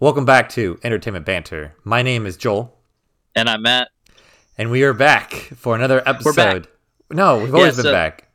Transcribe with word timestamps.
Welcome 0.00 0.24
back 0.24 0.48
to 0.50 0.78
Entertainment 0.84 1.26
Banter. 1.26 1.74
My 1.82 2.02
name 2.02 2.24
is 2.24 2.36
Joel, 2.36 2.72
And 3.34 3.50
I'm 3.50 3.62
Matt. 3.62 3.88
and 4.56 4.70
we 4.70 4.84
are 4.84 4.92
back 4.92 5.32
for 5.32 5.74
another 5.74 6.04
episode. 6.06 6.68
No, 7.10 7.38
we've 7.38 7.52
always 7.52 7.76
Yeah, 7.76 7.82
been 7.82 7.92
back. 7.92 8.28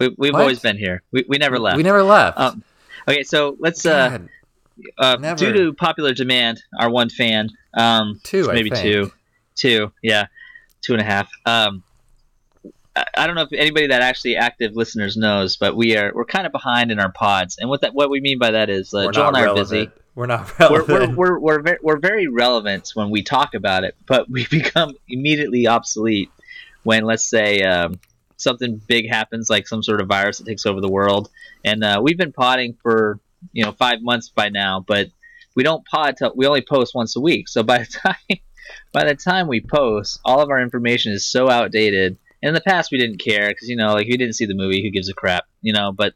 We, 0.00 0.14
we've 0.18 0.32
What? 0.32 0.40
always 0.40 0.58
been 0.58 0.76
here. 0.76 1.04
We, 1.12 1.24
we 1.28 1.38
never 1.38 1.60
left. 1.60 1.76
We 1.76 1.84
never 1.84 2.02
left. 2.02 2.36
Um, 2.36 2.64
okay, 3.06 3.22
so 3.22 3.56
let's 3.60 3.86
uh, 3.86 4.18
uh 4.98 5.34
due 5.34 5.52
to 5.52 5.72
popular 5.72 6.14
demand, 6.14 6.64
our 6.76 6.90
one 6.90 7.10
fan, 7.10 7.50
um, 7.74 8.18
two, 8.24 8.50
I 8.50 8.54
maybe 8.54 8.70
two, 8.70 9.12
two, 9.54 9.92
yeah, 10.02 10.26
two 10.82 10.94
and 10.94 11.00
a 11.00 11.04
half. 11.04 11.30
Um, 11.46 11.84
I, 13.16 13.28
don't 13.28 13.36
know 13.36 13.42
if 13.42 13.52
anybody 13.52 13.86
that 13.86 14.02
actually 14.02 14.36
active 14.36 14.74
listeners 14.74 15.16
knows, 15.16 15.56
but 15.56 15.76
we 15.76 15.96
are 15.96 16.10
we're 16.12 16.24
kind 16.24 16.44
of 16.44 16.50
behind 16.50 16.90
in 16.90 16.98
our 16.98 17.12
pods, 17.12 17.56
and 17.56 17.70
what 17.70 17.82
that 17.82 17.94
what 17.94 18.10
we 18.10 18.20
mean 18.20 18.40
by 18.40 18.50
that 18.50 18.68
is 18.68 18.92
uh, 18.92 19.12
Joel 19.12 19.28
and 19.28 19.36
I 19.36 19.42
are 19.42 19.44
relevant. 19.44 19.68
busy. 19.68 19.97
We're 20.18 20.26
not 20.26 20.52
We're 20.58 20.84
we're 20.84 21.14
we're 21.14 21.38
we're 21.38 21.62
very, 21.62 21.78
we're 21.80 22.00
very 22.00 22.26
relevant 22.26 22.90
when 22.94 23.10
we 23.10 23.22
talk 23.22 23.54
about 23.54 23.84
it, 23.84 23.94
but 24.04 24.28
we 24.28 24.44
become 24.50 24.96
immediately 25.08 25.68
obsolete 25.68 26.28
when, 26.82 27.04
let's 27.04 27.22
say, 27.30 27.62
um, 27.62 28.00
something 28.36 28.82
big 28.88 29.08
happens, 29.08 29.48
like 29.48 29.68
some 29.68 29.80
sort 29.80 30.00
of 30.00 30.08
virus 30.08 30.38
that 30.38 30.46
takes 30.48 30.66
over 30.66 30.80
the 30.80 30.90
world. 30.90 31.30
And 31.64 31.84
uh, 31.84 32.00
we've 32.02 32.18
been 32.18 32.32
potting 32.32 32.76
for 32.82 33.20
you 33.52 33.64
know 33.64 33.70
five 33.70 34.02
months 34.02 34.28
by 34.28 34.48
now, 34.48 34.84
but 34.84 35.06
we 35.54 35.62
don't 35.62 35.86
pod 35.86 36.16
till 36.16 36.32
we 36.34 36.48
only 36.48 36.62
post 36.62 36.96
once 36.96 37.14
a 37.14 37.20
week. 37.20 37.46
So 37.46 37.62
by 37.62 37.78
the 37.78 37.86
time 38.02 38.40
by 38.92 39.04
the 39.04 39.14
time 39.14 39.46
we 39.46 39.60
post, 39.60 40.18
all 40.24 40.40
of 40.40 40.50
our 40.50 40.60
information 40.60 41.12
is 41.12 41.30
so 41.30 41.48
outdated. 41.48 42.18
In 42.42 42.54
the 42.54 42.60
past, 42.60 42.90
we 42.90 42.98
didn't 42.98 43.18
care 43.18 43.50
because 43.50 43.68
you 43.68 43.76
know, 43.76 43.92
like 43.92 44.06
if 44.06 44.08
you 44.08 44.18
didn't 44.18 44.34
see 44.34 44.46
the 44.46 44.56
movie, 44.56 44.82
who 44.82 44.90
gives 44.90 45.08
a 45.08 45.14
crap, 45.14 45.44
you 45.62 45.72
know? 45.72 45.92
But 45.92 46.14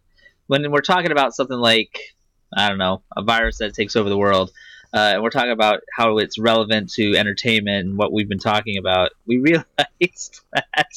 when 0.49 0.69
we're 0.73 0.81
talking 0.81 1.13
about 1.13 1.37
something 1.37 1.57
like 1.57 2.01
I 2.57 2.69
don't 2.69 2.79
know, 2.79 3.03
a 3.17 3.23
virus 3.23 3.59
that 3.59 3.75
takes 3.75 3.97
over 3.97 4.09
the 4.09 4.17
world, 4.17 4.51
uh, 4.95 5.13
and 5.15 5.23
we're 5.23 5.31
talking 5.31 5.53
about 5.53 5.81
how 5.97 6.19
it's 6.19 6.39
relevant 6.39 6.93
to 6.93 7.17
entertainment 7.17 7.87
and 7.87 7.97
what 7.97 8.13
we've 8.13 8.29
been 8.29 8.39
talking 8.39 8.77
about, 8.77 9.11
we 9.27 9.39
realized 9.39 10.41
that 10.53 10.89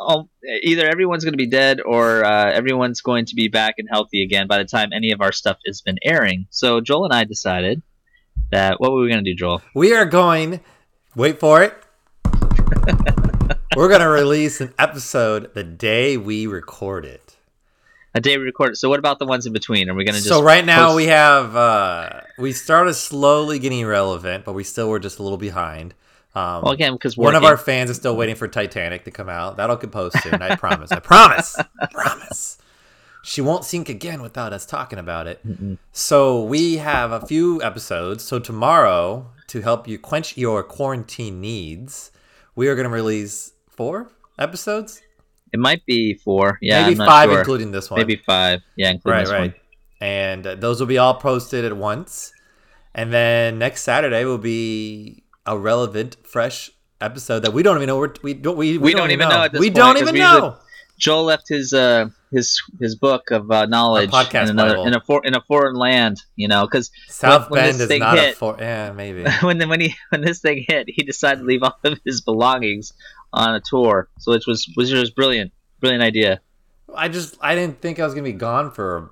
um, 0.00 0.28
either 0.62 0.88
everyone's 0.88 1.24
going 1.24 1.32
to 1.32 1.38
be 1.38 1.46
dead 1.46 1.80
or 1.80 2.24
uh, 2.24 2.50
everyone's 2.52 3.00
going 3.00 3.26
to 3.26 3.34
be 3.34 3.48
back 3.48 3.74
and 3.78 3.88
healthy 3.90 4.22
again 4.22 4.46
by 4.46 4.58
the 4.58 4.64
time 4.64 4.92
any 4.92 5.10
of 5.12 5.20
our 5.20 5.32
stuff 5.32 5.58
has 5.66 5.80
been 5.80 5.98
airing. 6.04 6.46
So 6.50 6.80
Joel 6.80 7.06
and 7.06 7.14
I 7.14 7.24
decided 7.24 7.82
that 8.50 8.80
what 8.80 8.92
were 8.92 9.02
we 9.02 9.10
going 9.10 9.24
to 9.24 9.30
do, 9.30 9.36
Joel? 9.36 9.60
we 9.74 9.92
are 9.92 10.06
going. 10.06 10.60
Wait 11.16 11.40
for 11.40 11.62
it. 11.62 11.74
We're 13.76 13.88
gonna 13.88 14.08
release 14.08 14.60
an 14.60 14.74
episode 14.78 15.54
the 15.54 15.62
day 15.62 16.16
we 16.16 16.46
record 16.46 17.04
it. 17.04 17.29
A 18.14 18.20
day 18.20 18.36
we 18.38 18.44
recorded. 18.44 18.76
So 18.76 18.88
what 18.88 18.98
about 18.98 19.18
the 19.18 19.26
ones 19.26 19.46
in 19.46 19.52
between? 19.52 19.88
Are 19.88 19.94
we 19.94 20.04
going 20.04 20.14
to 20.14 20.20
just 20.20 20.28
So 20.28 20.42
right 20.42 20.64
now 20.64 20.86
post- 20.86 20.96
we 20.96 21.06
have 21.06 21.54
uh 21.56 22.20
we 22.38 22.52
started 22.52 22.94
slowly 22.94 23.58
getting 23.58 23.86
relevant, 23.86 24.44
but 24.44 24.52
we 24.54 24.64
still 24.64 24.88
were 24.88 24.98
just 24.98 25.18
a 25.18 25.22
little 25.22 25.38
behind. 25.38 25.94
Um, 26.34 26.62
well 26.62 26.72
again 26.72 26.92
because 26.92 27.16
one 27.16 27.34
of 27.34 27.42
our 27.44 27.56
fans 27.56 27.90
is 27.90 27.96
still 27.96 28.16
waiting 28.16 28.36
for 28.36 28.46
Titanic 28.48 29.04
to 29.04 29.10
come 29.10 29.28
out. 29.28 29.56
That'll 29.56 29.76
get 29.76 29.90
posted 29.92 30.22
soon. 30.22 30.42
I 30.42 30.56
promise. 30.56 30.90
I 30.92 31.00
promise. 31.00 31.56
I 31.80 31.86
promise. 31.90 32.58
She 33.22 33.40
won't 33.40 33.64
sink 33.64 33.88
again 33.88 34.22
without 34.22 34.52
us 34.52 34.64
talking 34.64 34.98
about 34.98 35.26
it. 35.26 35.40
So 35.92 36.42
we 36.42 36.78
have 36.78 37.12
a 37.12 37.24
few 37.26 37.62
episodes. 37.62 38.24
So 38.24 38.38
tomorrow, 38.38 39.30
to 39.48 39.60
help 39.60 39.86
you 39.86 39.98
quench 39.98 40.38
your 40.38 40.62
quarantine 40.62 41.40
needs, 41.40 42.12
we 42.54 42.66
are 42.68 42.74
going 42.74 42.88
to 42.88 42.94
release 42.94 43.52
four 43.68 44.10
episodes, 44.38 45.02
it 45.52 45.60
might 45.60 45.84
be 45.86 46.14
four. 46.14 46.58
Yeah, 46.60 46.82
maybe 46.82 46.92
I'm 46.92 46.98
not 46.98 47.08
five, 47.08 47.30
sure. 47.30 47.38
including 47.40 47.72
this 47.72 47.90
one. 47.90 48.00
maybe 48.00 48.16
five. 48.16 48.60
Yeah, 48.76 48.90
including 48.90 49.16
right, 49.16 49.24
this 49.24 49.32
right. 49.32 49.40
one. 49.40 49.54
And 50.00 50.46
uh, 50.46 50.54
those 50.54 50.80
will 50.80 50.86
be 50.86 50.98
all 50.98 51.14
posted 51.14 51.64
at 51.64 51.76
once. 51.76 52.32
And 52.94 53.12
then 53.12 53.58
next 53.58 53.82
Saturday 53.82 54.24
will 54.24 54.38
be 54.38 55.22
a 55.46 55.56
relevant, 55.58 56.16
fresh 56.24 56.70
episode 57.00 57.40
that 57.40 57.52
we 57.52 57.62
don't 57.62 57.76
even 57.76 57.86
know. 57.86 57.98
We're, 57.98 58.14
we 58.22 58.34
don't. 58.34 58.56
We, 58.56 58.78
We 58.78 58.94
don't 58.94 59.10
even 59.10 59.28
know 59.28 59.42
at 59.44 59.52
this 59.52 59.60
we 59.60 59.68
point, 59.68 59.76
don't 59.76 59.96
even 59.98 60.14
we 60.14 60.20
know. 60.20 60.56
Joel 60.98 61.24
left 61.24 61.48
his 61.48 61.72
uh 61.72 62.10
his 62.30 62.62
his 62.78 62.94
book 62.94 63.30
of 63.30 63.50
uh, 63.50 63.64
knowledge 63.66 64.10
podcast 64.10 64.44
in 64.44 64.50
another 64.50 64.74
Bible. 64.74 64.86
in 64.86 64.94
a 64.94 65.00
for, 65.00 65.20
in 65.24 65.34
a 65.34 65.40
foreign 65.40 65.74
land, 65.74 66.18
you 66.36 66.46
know, 66.46 66.66
because 66.66 66.90
South 67.08 67.50
when 67.50 67.62
Bend 67.62 67.80
this 67.80 67.90
is 67.90 67.98
not 67.98 68.18
a 68.18 68.20
hit- 68.20 68.36
for. 68.36 68.56
Yeah, 68.58 68.92
maybe. 68.92 69.24
when 69.40 69.58
the, 69.58 69.66
when 69.66 69.80
he 69.80 69.94
when 70.10 70.20
this 70.20 70.40
thing 70.40 70.64
hit, 70.68 70.88
he 70.88 71.02
decided 71.02 71.40
to 71.40 71.46
leave 71.46 71.62
all 71.62 71.78
of 71.84 71.98
his 72.04 72.20
belongings 72.20 72.92
on 73.32 73.54
a 73.54 73.60
tour, 73.60 74.08
so 74.18 74.32
it 74.32 74.44
was 74.46 74.68
was 74.76 74.90
just 74.90 75.14
brilliant, 75.14 75.52
brilliant 75.80 76.02
idea. 76.02 76.40
I 76.94 77.08
just 77.08 77.36
I 77.40 77.54
didn't 77.54 77.80
think 77.80 77.98
I 78.00 78.04
was 78.04 78.14
gonna 78.14 78.24
be 78.24 78.32
gone 78.32 78.70
for 78.70 79.10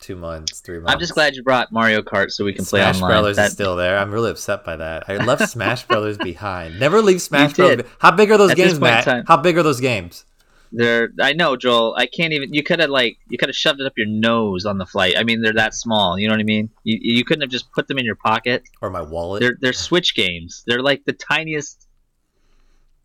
two 0.00 0.16
months, 0.16 0.60
three 0.60 0.78
months. 0.78 0.92
I'm 0.92 1.00
just 1.00 1.14
glad 1.14 1.34
you 1.34 1.42
brought 1.42 1.72
Mario 1.72 2.00
Kart 2.02 2.30
so 2.30 2.44
we 2.44 2.52
can 2.52 2.64
play 2.64 2.80
online. 2.80 2.94
Smash. 2.94 3.08
Brothers 3.10 3.36
That- 3.36 3.46
is 3.48 3.52
still 3.52 3.76
there. 3.76 3.98
I'm 3.98 4.10
really 4.12 4.30
upset 4.30 4.64
by 4.64 4.76
that. 4.76 5.04
I 5.08 5.16
left 5.16 5.48
Smash 5.50 5.86
Brothers 5.86 6.16
behind. 6.18 6.78
Never 6.78 7.02
leave 7.02 7.20
Smash. 7.20 7.54
Brothers. 7.54 7.86
How 7.98 8.10
big 8.12 8.30
are 8.30 8.38
those 8.38 8.52
At 8.52 8.56
games, 8.56 8.80
Matt? 8.80 9.04
time. 9.04 9.24
How 9.26 9.36
big 9.36 9.58
are 9.58 9.62
those 9.62 9.80
games? 9.80 10.24
they're 10.70 11.08
I 11.18 11.32
know 11.32 11.56
Joel. 11.56 11.94
I 11.96 12.04
can't 12.06 12.34
even. 12.34 12.52
You 12.52 12.62
could 12.62 12.78
have 12.78 12.90
like 12.90 13.16
you 13.28 13.38
could 13.38 13.48
have 13.48 13.56
shoved 13.56 13.80
it 13.80 13.86
up 13.86 13.94
your 13.96 14.06
nose 14.06 14.66
on 14.66 14.76
the 14.78 14.84
flight. 14.86 15.14
I 15.16 15.24
mean, 15.24 15.40
they're 15.40 15.54
that 15.54 15.74
small. 15.74 16.18
You 16.18 16.28
know 16.28 16.34
what 16.34 16.40
I 16.40 16.44
mean? 16.44 16.68
You 16.84 16.98
you 17.00 17.24
couldn't 17.24 17.40
have 17.40 17.50
just 17.50 17.72
put 17.72 17.88
them 17.88 17.96
in 17.98 18.04
your 18.04 18.16
pocket. 18.16 18.64
Or 18.82 18.90
my 18.90 19.00
wallet? 19.02 19.40
They're 19.40 19.56
they're 19.60 19.72
Switch 19.72 20.14
games. 20.14 20.62
They're 20.66 20.82
like 20.82 21.04
the 21.06 21.14
tiniest 21.14 21.87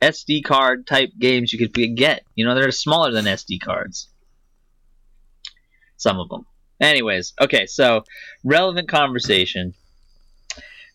SD 0.03 0.43
card 0.43 0.85
type 0.85 1.11
games 1.17 1.53
you 1.53 1.59
could 1.59 1.73
get. 1.95 2.23
You 2.35 2.45
know, 2.45 2.55
they're 2.55 2.71
smaller 2.71 3.11
than 3.11 3.25
SD 3.25 3.61
cards. 3.61 4.09
Some 5.97 6.19
of 6.19 6.29
them. 6.29 6.45
Anyways, 6.81 7.33
okay, 7.39 7.65
so 7.65 8.03
relevant 8.43 8.89
conversation. 8.89 9.73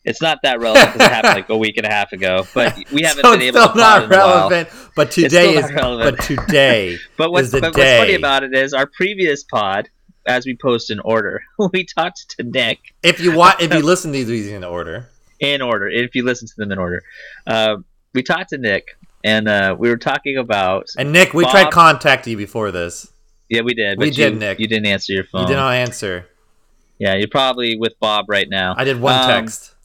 It's 0.05 0.23
not 0.23 0.39
that 0.43 0.61
relevant 0.61 0.93
because 0.93 1.07
it 1.07 1.13
happened 1.13 1.35
like 1.35 1.49
a 1.51 1.57
week 1.57 1.77
and 1.77 1.87
a 1.87 1.91
half 1.91 2.13
ago, 2.13 2.47
but 2.55 2.77
we 2.93 3.03
haven't 3.03 3.25
so 3.25 3.33
been 3.33 3.43
able 3.43 3.61
still 3.61 3.73
to 3.73 3.79
not 3.79 4.03
in 4.05 4.13
a 4.13 4.17
while. 4.17 4.51
relevant. 4.51 4.69
But 4.95 5.13
still 5.13 5.25
today 5.25 5.55
not 5.55 5.65
is. 5.65 5.73
relevant. 5.73 6.17
But 6.19 6.25
today 6.25 6.99
But, 7.17 7.33
what, 7.33 7.45
is 7.45 7.51
the 7.53 7.61
but 7.61 7.75
what's 7.77 7.99
funny 7.99 8.15
about 8.15 8.43
it 8.45 8.55
is 8.55 8.73
our 8.75 8.87
previous 8.87 9.45
pod, 9.45 9.89
as 10.27 10.47
we 10.47 10.57
post 10.57 10.91
in 10.91 11.01
order, 11.01 11.43
we 11.73 11.85
talked 11.85 12.37
to 12.39 12.43
Nick 12.45 12.79
If 13.03 13.21
you 13.21 13.33
want, 13.37 13.61
if 13.61 13.73
you 13.73 13.83
listen 13.83 14.13
to 14.13 14.25
these 14.25 14.47
in 14.49 14.65
order, 14.65 15.09
in 15.41 15.63
order. 15.63 15.89
If 15.89 16.15
you 16.15 16.25
listen 16.25 16.49
to 16.49 16.55
them 16.57 16.73
in 16.73 16.79
order, 16.79 17.03
uh, 17.47 17.77
we 18.19 18.23
talked 18.25 18.49
to 18.51 18.59
Nick, 18.59 18.97
and 19.23 19.47
uh, 19.49 19.77
we 19.79 19.89
were 19.89 19.97
talking 19.97 20.39
about. 20.39 20.89
and 20.99 21.13
Nick, 21.13 21.35
we 21.35 21.45
Bob- 21.45 21.53
tried 21.53 21.71
contacting 21.71 22.33
you 22.33 22.37
before 22.37 22.73
this. 22.73 23.07
Yeah, 23.49 23.63
we 23.63 23.73
did. 23.73 23.97
We 23.97 24.07
you, 24.07 24.13
did, 24.13 24.37
Nick. 24.37 24.59
You 24.59 24.67
didn't 24.67 24.87
answer 24.87 25.13
your 25.13 25.23
phone. 25.23 25.43
You 25.43 25.47
did 25.47 25.55
not 25.55 25.73
answer. 25.75 26.27
Yeah, 26.99 27.15
you're 27.15 27.29
probably 27.29 27.79
with 27.79 27.93
Bob 28.01 28.25
right 28.29 28.49
now. 28.51 28.75
I 28.77 28.83
did 28.83 29.01
one 29.01 29.15
Um, 29.15 29.29
text. 29.31 29.77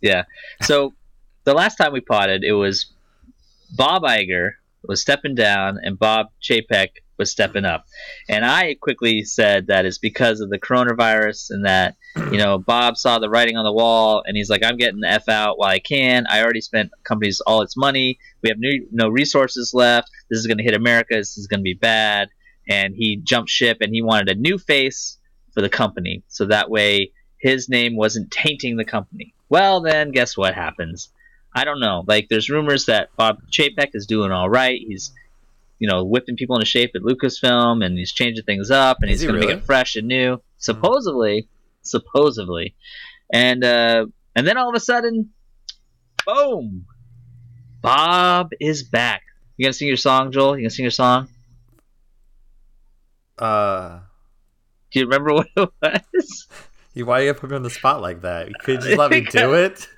Yeah. 0.00 0.22
So 0.62 0.94
the 1.44 1.54
last 1.54 1.74
time 1.74 1.92
we 1.92 2.00
potted, 2.00 2.44
it 2.44 2.52
was 2.52 2.86
Bob 3.74 4.02
Iger 4.04 4.52
was 4.84 5.00
stepping 5.00 5.34
down 5.34 5.80
and 5.82 5.98
Bob 5.98 6.26
Chapek 6.40 6.90
was 7.22 7.30
stepping 7.30 7.64
up. 7.64 7.86
And 8.28 8.44
I 8.44 8.74
quickly 8.74 9.22
said 9.22 9.68
that 9.68 9.86
it's 9.86 9.98
because 9.98 10.40
of 10.40 10.50
the 10.50 10.58
coronavirus 10.58 11.50
and 11.50 11.64
that, 11.64 11.96
you 12.16 12.38
know, 12.38 12.58
Bob 12.58 12.96
saw 12.96 13.18
the 13.20 13.30
writing 13.30 13.56
on 13.56 13.64
the 13.64 13.72
wall 13.72 14.24
and 14.26 14.36
he's 14.36 14.50
like, 14.50 14.64
I'm 14.64 14.76
getting 14.76 15.00
the 15.00 15.10
F 15.10 15.28
out 15.28 15.58
while 15.58 15.70
I 15.70 15.78
can. 15.78 16.26
I 16.28 16.42
already 16.42 16.60
spent 16.60 16.90
companies 17.04 17.40
all 17.40 17.62
its 17.62 17.76
money. 17.76 18.18
We 18.42 18.48
have 18.48 18.58
new, 18.58 18.88
no 18.90 19.08
resources 19.08 19.72
left. 19.72 20.10
This 20.28 20.40
is 20.40 20.46
going 20.46 20.58
to 20.58 20.64
hit 20.64 20.74
America. 20.74 21.14
This 21.14 21.38
is 21.38 21.46
going 21.46 21.60
to 21.60 21.64
be 21.64 21.74
bad. 21.74 22.28
And 22.68 22.94
he 22.94 23.20
jumped 23.22 23.50
ship 23.50 23.78
and 23.80 23.94
he 23.94 24.02
wanted 24.02 24.28
a 24.28 24.40
new 24.40 24.58
face 24.58 25.18
for 25.54 25.60
the 25.60 25.68
company. 25.68 26.24
So 26.28 26.46
that 26.46 26.70
way 26.70 27.12
his 27.38 27.68
name 27.68 27.96
wasn't 27.96 28.30
tainting 28.32 28.76
the 28.76 28.84
company. 28.84 29.34
Well, 29.48 29.80
then 29.80 30.10
guess 30.10 30.36
what 30.36 30.54
happens? 30.54 31.10
I 31.54 31.64
don't 31.64 31.80
know. 31.80 32.02
Like, 32.06 32.28
there's 32.28 32.48
rumors 32.48 32.86
that 32.86 33.10
Bob 33.16 33.38
Chapek 33.50 33.90
is 33.92 34.06
doing 34.06 34.32
all 34.32 34.48
right. 34.48 34.80
He's, 34.80 35.12
you 35.82 35.88
know, 35.88 36.04
whipping 36.04 36.36
people 36.36 36.54
into 36.54 36.64
shape 36.64 36.92
at 36.94 37.02
Lucasfilm, 37.02 37.84
and 37.84 37.98
he's 37.98 38.12
changing 38.12 38.44
things 38.44 38.70
up, 38.70 38.98
and 39.00 39.10
Is 39.10 39.14
he's 39.14 39.20
he 39.22 39.26
going 39.26 39.40
to 39.40 39.46
really? 39.46 39.54
make 39.56 39.64
it 39.64 39.66
fresh 39.66 39.96
and 39.96 40.06
new. 40.06 40.40
Supposedly, 40.58 41.48
supposedly, 41.82 42.76
and 43.32 43.64
uh, 43.64 44.06
and 44.36 44.46
then 44.46 44.56
all 44.56 44.68
of 44.68 44.76
a 44.76 44.80
sudden, 44.80 45.30
boom, 46.24 46.86
Bob 47.80 48.50
is 48.60 48.84
back. 48.84 49.22
You 49.56 49.66
gonna 49.66 49.72
sing 49.72 49.88
your 49.88 49.96
song, 49.96 50.30
Joel? 50.30 50.56
You 50.56 50.62
gonna 50.62 50.70
sing 50.70 50.84
your 50.84 50.92
song? 50.92 51.26
Uh, 53.36 53.98
Do 54.92 55.00
you 55.00 55.06
remember 55.06 55.32
what 55.34 55.48
it 55.56 55.70
was? 56.14 56.46
you, 56.94 57.06
why 57.06 57.22
you 57.22 57.34
put 57.34 57.50
me 57.50 57.56
on 57.56 57.64
the 57.64 57.70
spot 57.70 58.00
like 58.00 58.22
that? 58.22 58.48
You 58.48 58.54
could 58.60 58.82
just 58.82 58.96
let 59.02 59.10
me 59.10 59.22
do 59.22 59.54
it. 59.54 59.88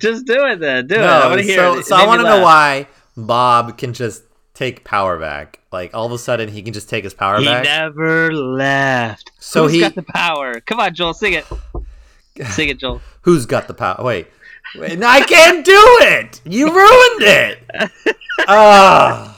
Just 0.00 0.26
do 0.26 0.46
it 0.46 0.58
then. 0.58 0.88
Do 0.88 0.96
it. 0.96 0.98
no, 0.98 1.06
I 1.06 1.26
want 1.28 1.40
to 1.40 1.46
hear 1.46 1.58
so, 1.58 1.74
it. 1.74 1.78
It 1.78 1.86
so 1.86 1.94
I 1.94 2.06
want 2.06 2.22
to 2.22 2.24
know 2.24 2.42
why 2.42 2.88
Bob 3.16 3.78
can 3.78 3.92
just 3.92 4.24
take 4.58 4.84
power 4.84 5.18
back. 5.18 5.60
Like 5.72 5.94
all 5.94 6.06
of 6.06 6.12
a 6.12 6.18
sudden, 6.18 6.48
he 6.48 6.62
can 6.62 6.72
just 6.74 6.88
take 6.88 7.04
his 7.04 7.14
power 7.14 7.38
He 7.38 7.44
back. 7.44 7.64
He 7.64 7.70
never 7.70 8.32
left. 8.32 9.30
So 9.38 9.62
Who's 9.64 9.72
he- 9.72 9.80
got 9.80 9.94
the 9.94 10.02
power? 10.02 10.60
Come 10.60 10.80
on, 10.80 10.94
Joel, 10.94 11.14
sing 11.14 11.34
it. 11.34 11.46
Sing 12.50 12.68
it, 12.68 12.78
Joel. 12.78 13.00
Who's 13.22 13.46
got 13.46 13.66
the 13.66 13.74
power? 13.74 13.96
Wait, 14.04 14.28
wait 14.76 15.02
I 15.02 15.20
can't 15.22 15.64
do 15.64 15.74
it. 16.02 16.40
You 16.44 16.66
ruined 16.72 17.22
it. 17.22 17.58
Ah. 18.46 19.34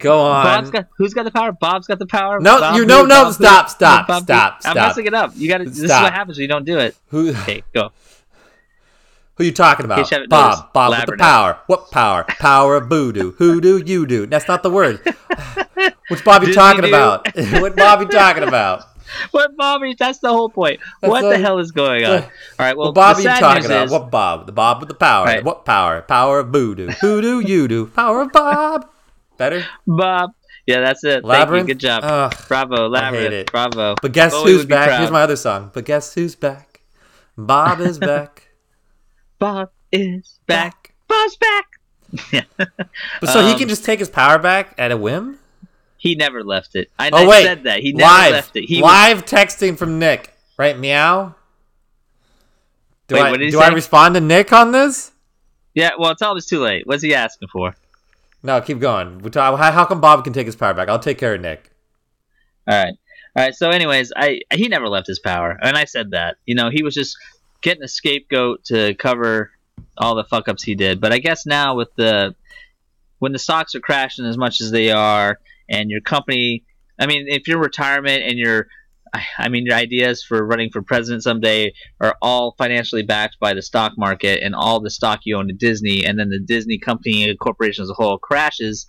Go 0.00 0.20
on. 0.20 0.44
Bob's 0.44 0.70
got 0.70 0.86
who's 0.96 1.14
got 1.14 1.22
the 1.22 1.30
power? 1.30 1.52
Bob's 1.52 1.86
got 1.86 2.00
the 2.00 2.06
power. 2.06 2.40
No, 2.40 2.58
Bob 2.58 2.74
you- 2.74 2.82
who? 2.82 2.86
no, 2.88 3.02
no, 3.04 3.08
Bob 3.22 3.26
who? 3.28 3.32
stop, 3.34 3.70
stop, 3.70 4.06
who? 4.08 4.20
stop, 4.20 4.60
I'm 4.64 4.74
messing 4.74 5.06
it 5.06 5.14
up. 5.14 5.30
You 5.36 5.48
got 5.48 5.58
to. 5.58 5.64
This 5.64 5.78
is 5.78 5.88
what 5.90 6.12
happens 6.12 6.36
when 6.36 6.42
you 6.42 6.48
don't 6.48 6.64
do 6.64 6.78
it. 6.78 6.96
Who 7.10 7.30
Okay, 7.30 7.62
go. 7.72 7.92
Who 9.38 9.44
you 9.44 9.52
talking 9.52 9.86
about? 9.86 9.98
noticed, 10.10 10.28
Bob. 10.28 10.72
Bob 10.74 10.90
with 10.90 11.06
the 11.06 11.16
power. 11.16 11.58
What 11.66 11.90
power? 11.90 12.24
Power 12.24 12.76
of 12.76 12.88
voodoo. 12.88 13.32
Who 13.38 13.60
do 13.60 13.78
you 13.78 14.06
do? 14.06 14.26
That's 14.26 14.46
not 14.48 14.62
the 14.62 14.70
word. 14.70 15.00
Which 16.08 16.24
Bob 16.24 16.42
you 16.42 16.48
Disney 16.48 16.54
talking 16.60 16.84
about? 16.84 17.28
what 17.60 17.76
Bob 17.76 18.00
you 18.02 18.08
talking 18.08 18.42
about? 18.42 18.84
What 19.30 19.56
Bobby? 19.56 19.94
That's 19.98 20.18
the 20.18 20.28
whole 20.28 20.50
point. 20.50 20.80
That's 21.00 21.10
what 21.10 21.22
the- 21.22 21.30
the 21.30 21.38
hell 21.38 21.58
is 21.58 21.70
going 21.72 22.04
on? 22.04 22.22
All 22.24 22.28
right. 22.58 22.76
Well, 22.76 22.88
What 22.88 22.94
Bob 22.94 23.16
you 23.18 23.24
talking 23.24 23.64
about? 23.64 23.86
is- 23.86 23.90
What 23.90 24.10
Bob? 24.10 24.44
The 24.46 24.52
Bob 24.52 24.80
with 24.80 24.88
the 24.90 24.94
power. 24.94 25.24
Right. 25.24 25.42
What 25.42 25.64
power? 25.64 26.02
Power 26.02 26.40
of 26.40 26.48
voodoo. 26.48 26.88
Who 27.00 27.22
do 27.22 27.40
you 27.40 27.68
do? 27.68 27.86
Power 27.86 28.20
of 28.22 28.32
Bob. 28.32 28.86
Better? 29.38 29.64
Bob. 29.86 30.32
Yeah, 30.66 30.80
that's 30.80 31.02
it. 31.04 31.24
Labyrinth? 31.24 31.66
Thank 31.66 31.68
you. 31.68 31.74
Good 31.74 31.80
job. 31.80 32.00
Ugh. 32.04 32.34
Bravo, 32.48 32.88
Labyrinth. 32.88 33.32
it. 33.32 33.50
Bravo. 33.50 33.94
But 34.02 34.12
guess 34.12 34.32
Bowie 34.32 34.52
who's 34.52 34.66
back? 34.66 34.98
Here's 34.98 35.10
my 35.10 35.22
other 35.22 35.36
song. 35.36 35.70
But 35.72 35.86
guess 35.86 36.12
who's 36.12 36.34
back? 36.34 36.82
Bob 37.38 37.80
is 37.80 37.98
back. 38.10 38.47
Bob 39.38 39.70
is 39.92 40.38
back. 40.46 40.92
Bob's 41.08 41.36
back. 41.36 41.66
But 43.20 43.28
so 43.30 43.42
he 43.44 43.52
Um, 43.52 43.58
can 43.58 43.68
just 43.68 43.84
take 43.84 43.98
his 43.98 44.08
power 44.08 44.38
back 44.38 44.74
at 44.78 44.90
a 44.90 44.96
whim? 44.96 45.38
He 45.96 46.14
never 46.14 46.42
left 46.44 46.74
it. 46.76 46.90
I, 46.98 47.10
Oh 47.12 47.28
wait, 47.28 47.44
said 47.44 47.64
that. 47.64 47.80
He 47.80 47.92
never 47.92 48.12
live, 48.12 48.32
left 48.32 48.56
it. 48.56 48.64
He 48.64 48.76
was, 48.76 48.84
live 48.90 49.24
texting 49.24 49.76
from 49.76 49.98
Nick, 49.98 50.32
right? 50.56 50.78
Meow. 50.78 51.34
Do 53.08 53.14
Wait, 53.14 53.22
I 53.22 53.36
he 53.38 53.50
do 53.50 53.60
I 53.60 53.68
respond 53.68 54.14
to 54.14 54.20
Nick 54.20 54.52
on 54.52 54.72
this? 54.72 55.12
yeah. 55.74 55.90
Well, 55.98 56.10
it's 56.12 56.22
it's 56.22 56.46
too 56.46 56.60
late. 56.60 56.86
What's 56.86 57.02
he 57.02 57.14
asking 57.14 57.48
for? 57.48 57.74
No, 58.42 58.60
keep 58.60 58.78
going. 58.78 59.20
How, 59.34 59.56
how 59.56 59.84
come 59.84 60.00
Bob 60.00 60.22
can 60.24 60.32
take 60.32 60.46
his 60.46 60.54
power 60.56 60.74
back? 60.74 60.88
I'll 60.88 60.98
take 60.98 61.18
care 61.18 61.34
of 61.34 61.40
Nick. 61.40 61.70
All 62.68 62.76
right. 62.84 62.94
All 63.34 63.42
right. 63.44 63.54
So, 63.54 63.70
anyways, 63.70 64.12
I 64.14 64.40
he 64.52 64.68
never 64.68 64.88
left 64.88 65.06
his 65.06 65.18
power, 65.18 65.58
and 65.60 65.76
I 65.76 65.84
said 65.84 66.10
that. 66.12 66.36
You 66.46 66.54
know, 66.54 66.70
he 66.70 66.82
was 66.82 66.94
just 66.94 67.16
getting 67.62 67.82
a 67.82 67.88
scapegoat 67.88 68.64
to 68.64 68.94
cover 68.94 69.50
all 69.96 70.14
the 70.14 70.24
fuck 70.24 70.48
ups 70.48 70.62
he 70.62 70.74
did. 70.74 71.00
But 71.00 71.12
I 71.12 71.18
guess 71.18 71.46
now 71.46 71.76
with 71.76 71.94
the 71.96 72.34
when 73.18 73.32
the 73.32 73.38
stocks 73.38 73.74
are 73.74 73.80
crashing 73.80 74.26
as 74.26 74.38
much 74.38 74.60
as 74.60 74.70
they 74.70 74.90
are, 74.92 75.40
and 75.68 75.90
your 75.90 76.00
company, 76.00 76.64
I 76.98 77.06
mean, 77.06 77.26
if 77.28 77.48
your 77.48 77.58
retirement 77.58 78.22
and 78.22 78.38
your 78.38 78.68
I- 79.38 79.48
mean, 79.48 79.64
your 79.64 79.74
ideas 79.74 80.22
for 80.22 80.44
running 80.44 80.70
for 80.70 80.82
president 80.82 81.22
someday 81.22 81.72
are 82.00 82.16
all 82.20 82.54
financially 82.58 83.02
backed 83.02 83.38
by 83.40 83.54
the 83.54 83.62
stock 83.62 83.92
market 83.96 84.42
and 84.42 84.54
all 84.54 84.80
the 84.80 84.90
stock 84.90 85.20
you 85.24 85.36
own 85.36 85.50
in 85.50 85.56
Disney, 85.56 86.04
and 86.04 86.18
then 86.18 86.28
the 86.28 86.40
Disney 86.40 86.78
company 86.78 87.28
and 87.28 87.38
corporation 87.38 87.82
as 87.82 87.90
a 87.90 87.94
whole 87.94 88.18
crashes 88.18 88.86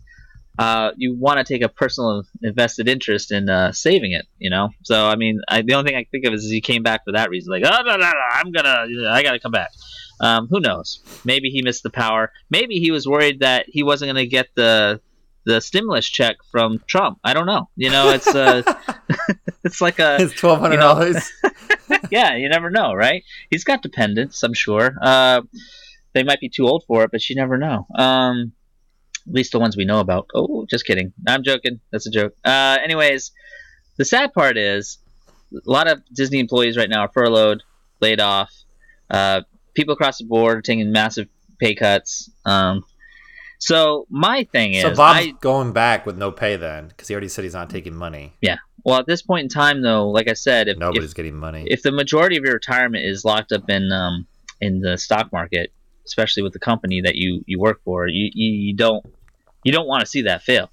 uh, 0.59 0.91
you 0.97 1.15
want 1.15 1.37
to 1.37 1.45
take 1.45 1.61
a 1.61 1.69
personal 1.69 2.23
invested 2.43 2.89
interest 2.89 3.31
in 3.31 3.49
uh, 3.49 3.71
saving 3.71 4.11
it, 4.11 4.25
you 4.39 4.49
know. 4.49 4.69
So 4.83 5.07
I 5.07 5.15
mean, 5.15 5.39
I, 5.47 5.61
the 5.61 5.73
only 5.73 5.89
thing 5.89 5.97
I 5.97 6.03
can 6.03 6.11
think 6.11 6.25
of 6.25 6.33
is 6.33 6.49
he 6.49 6.59
came 6.59 6.83
back 6.83 7.05
for 7.05 7.13
that 7.13 7.29
reason, 7.29 7.49
like, 7.49 7.63
oh 7.65 7.81
no, 7.81 7.95
no, 7.95 7.97
no, 7.97 8.11
I'm 8.33 8.51
gonna, 8.51 8.85
I 9.09 9.23
gotta 9.23 9.39
come 9.39 9.53
back. 9.53 9.71
Um, 10.19 10.47
who 10.49 10.59
knows? 10.59 10.99
Maybe 11.23 11.49
he 11.49 11.61
missed 11.61 11.83
the 11.83 11.89
power. 11.89 12.33
Maybe 12.49 12.75
he 12.79 12.91
was 12.91 13.07
worried 13.07 13.39
that 13.39 13.67
he 13.69 13.83
wasn't 13.83 14.09
gonna 14.09 14.25
get 14.25 14.47
the 14.55 14.99
the 15.45 15.61
stimulus 15.61 16.05
check 16.05 16.35
from 16.51 16.83
Trump. 16.87 17.19
I 17.23 17.33
don't 17.33 17.45
know. 17.45 17.69
You 17.77 17.89
know, 17.89 18.09
it's 18.09 18.27
uh, 18.27 18.61
it's 19.63 19.79
like 19.79 19.99
a 19.99 20.17
It's 20.21 20.33
twelve 20.33 20.59
hundred 20.59 20.77
dollars. 20.77 21.31
yeah, 22.11 22.35
you 22.35 22.49
never 22.49 22.69
know, 22.69 22.93
right? 22.93 23.23
He's 23.49 23.63
got 23.63 23.81
dependents, 23.81 24.43
I'm 24.43 24.53
sure. 24.53 24.93
Uh, 25.01 25.41
they 26.13 26.23
might 26.23 26.41
be 26.41 26.49
too 26.49 26.67
old 26.67 26.83
for 26.85 27.05
it, 27.05 27.11
but 27.11 27.29
you 27.29 27.37
never 27.37 27.57
know. 27.57 27.87
Um, 27.95 28.51
at 29.29 29.35
least 29.35 29.51
the 29.51 29.59
ones 29.59 29.77
we 29.77 29.85
know 29.85 29.99
about. 29.99 30.27
Oh, 30.33 30.65
just 30.69 30.85
kidding. 30.85 31.13
I'm 31.27 31.43
joking. 31.43 31.79
That's 31.91 32.07
a 32.07 32.11
joke. 32.11 32.33
Uh, 32.43 32.77
anyways, 32.83 33.31
the 33.97 34.05
sad 34.05 34.33
part 34.33 34.57
is 34.57 34.97
a 35.53 35.69
lot 35.69 35.87
of 35.87 36.01
Disney 36.13 36.39
employees 36.39 36.77
right 36.77 36.89
now 36.89 37.01
are 37.01 37.11
furloughed, 37.13 37.61
laid 38.01 38.19
off. 38.19 38.51
Uh, 39.09 39.41
people 39.75 39.93
across 39.93 40.17
the 40.17 40.25
board 40.25 40.57
are 40.57 40.61
taking 40.61 40.91
massive 40.91 41.27
pay 41.59 41.75
cuts. 41.75 42.29
Um, 42.45 42.83
so 43.59 44.07
my 44.09 44.45
thing 44.51 44.73
is, 44.73 44.81
so 44.81 44.95
Bob's 44.95 45.27
I, 45.27 45.31
going 45.41 45.73
back 45.73 46.05
with 46.05 46.17
no 46.17 46.31
pay 46.31 46.55
then, 46.55 46.87
because 46.87 47.07
he 47.07 47.13
already 47.13 47.27
said 47.27 47.43
he's 47.43 47.53
not 47.53 47.69
taking 47.69 47.93
money. 47.93 48.33
Yeah. 48.41 48.57
Well, 48.85 48.99
at 48.99 49.05
this 49.05 49.21
point 49.21 49.43
in 49.43 49.49
time, 49.49 49.81
though, 49.81 50.09
like 50.09 50.29
I 50.29 50.33
said, 50.33 50.69
if, 50.69 50.73
if 50.75 50.79
Nobody's 50.79 51.13
getting 51.13 51.35
money. 51.35 51.65
if 51.67 51.83
the 51.83 51.91
majority 51.91 52.37
of 52.37 52.45
your 52.45 52.53
retirement 52.53 53.05
is 53.05 53.25
locked 53.25 53.51
up 53.51 53.69
in 53.69 53.91
um, 53.91 54.25
in 54.61 54.79
the 54.79 54.97
stock 54.97 55.31
market, 55.33 55.73
especially 56.05 56.43
with 56.43 56.53
the 56.53 56.59
company 56.59 57.01
that 57.01 57.15
you, 57.15 57.43
you 57.45 57.59
work 57.59 57.81
for, 57.83 58.07
you, 58.07 58.29
you, 58.33 58.51
you 58.51 58.75
don't 58.75 59.05
you 59.63 59.71
don't 59.71 59.87
want 59.87 60.01
to 60.01 60.07
see 60.07 60.23
that 60.23 60.43
fail. 60.43 60.69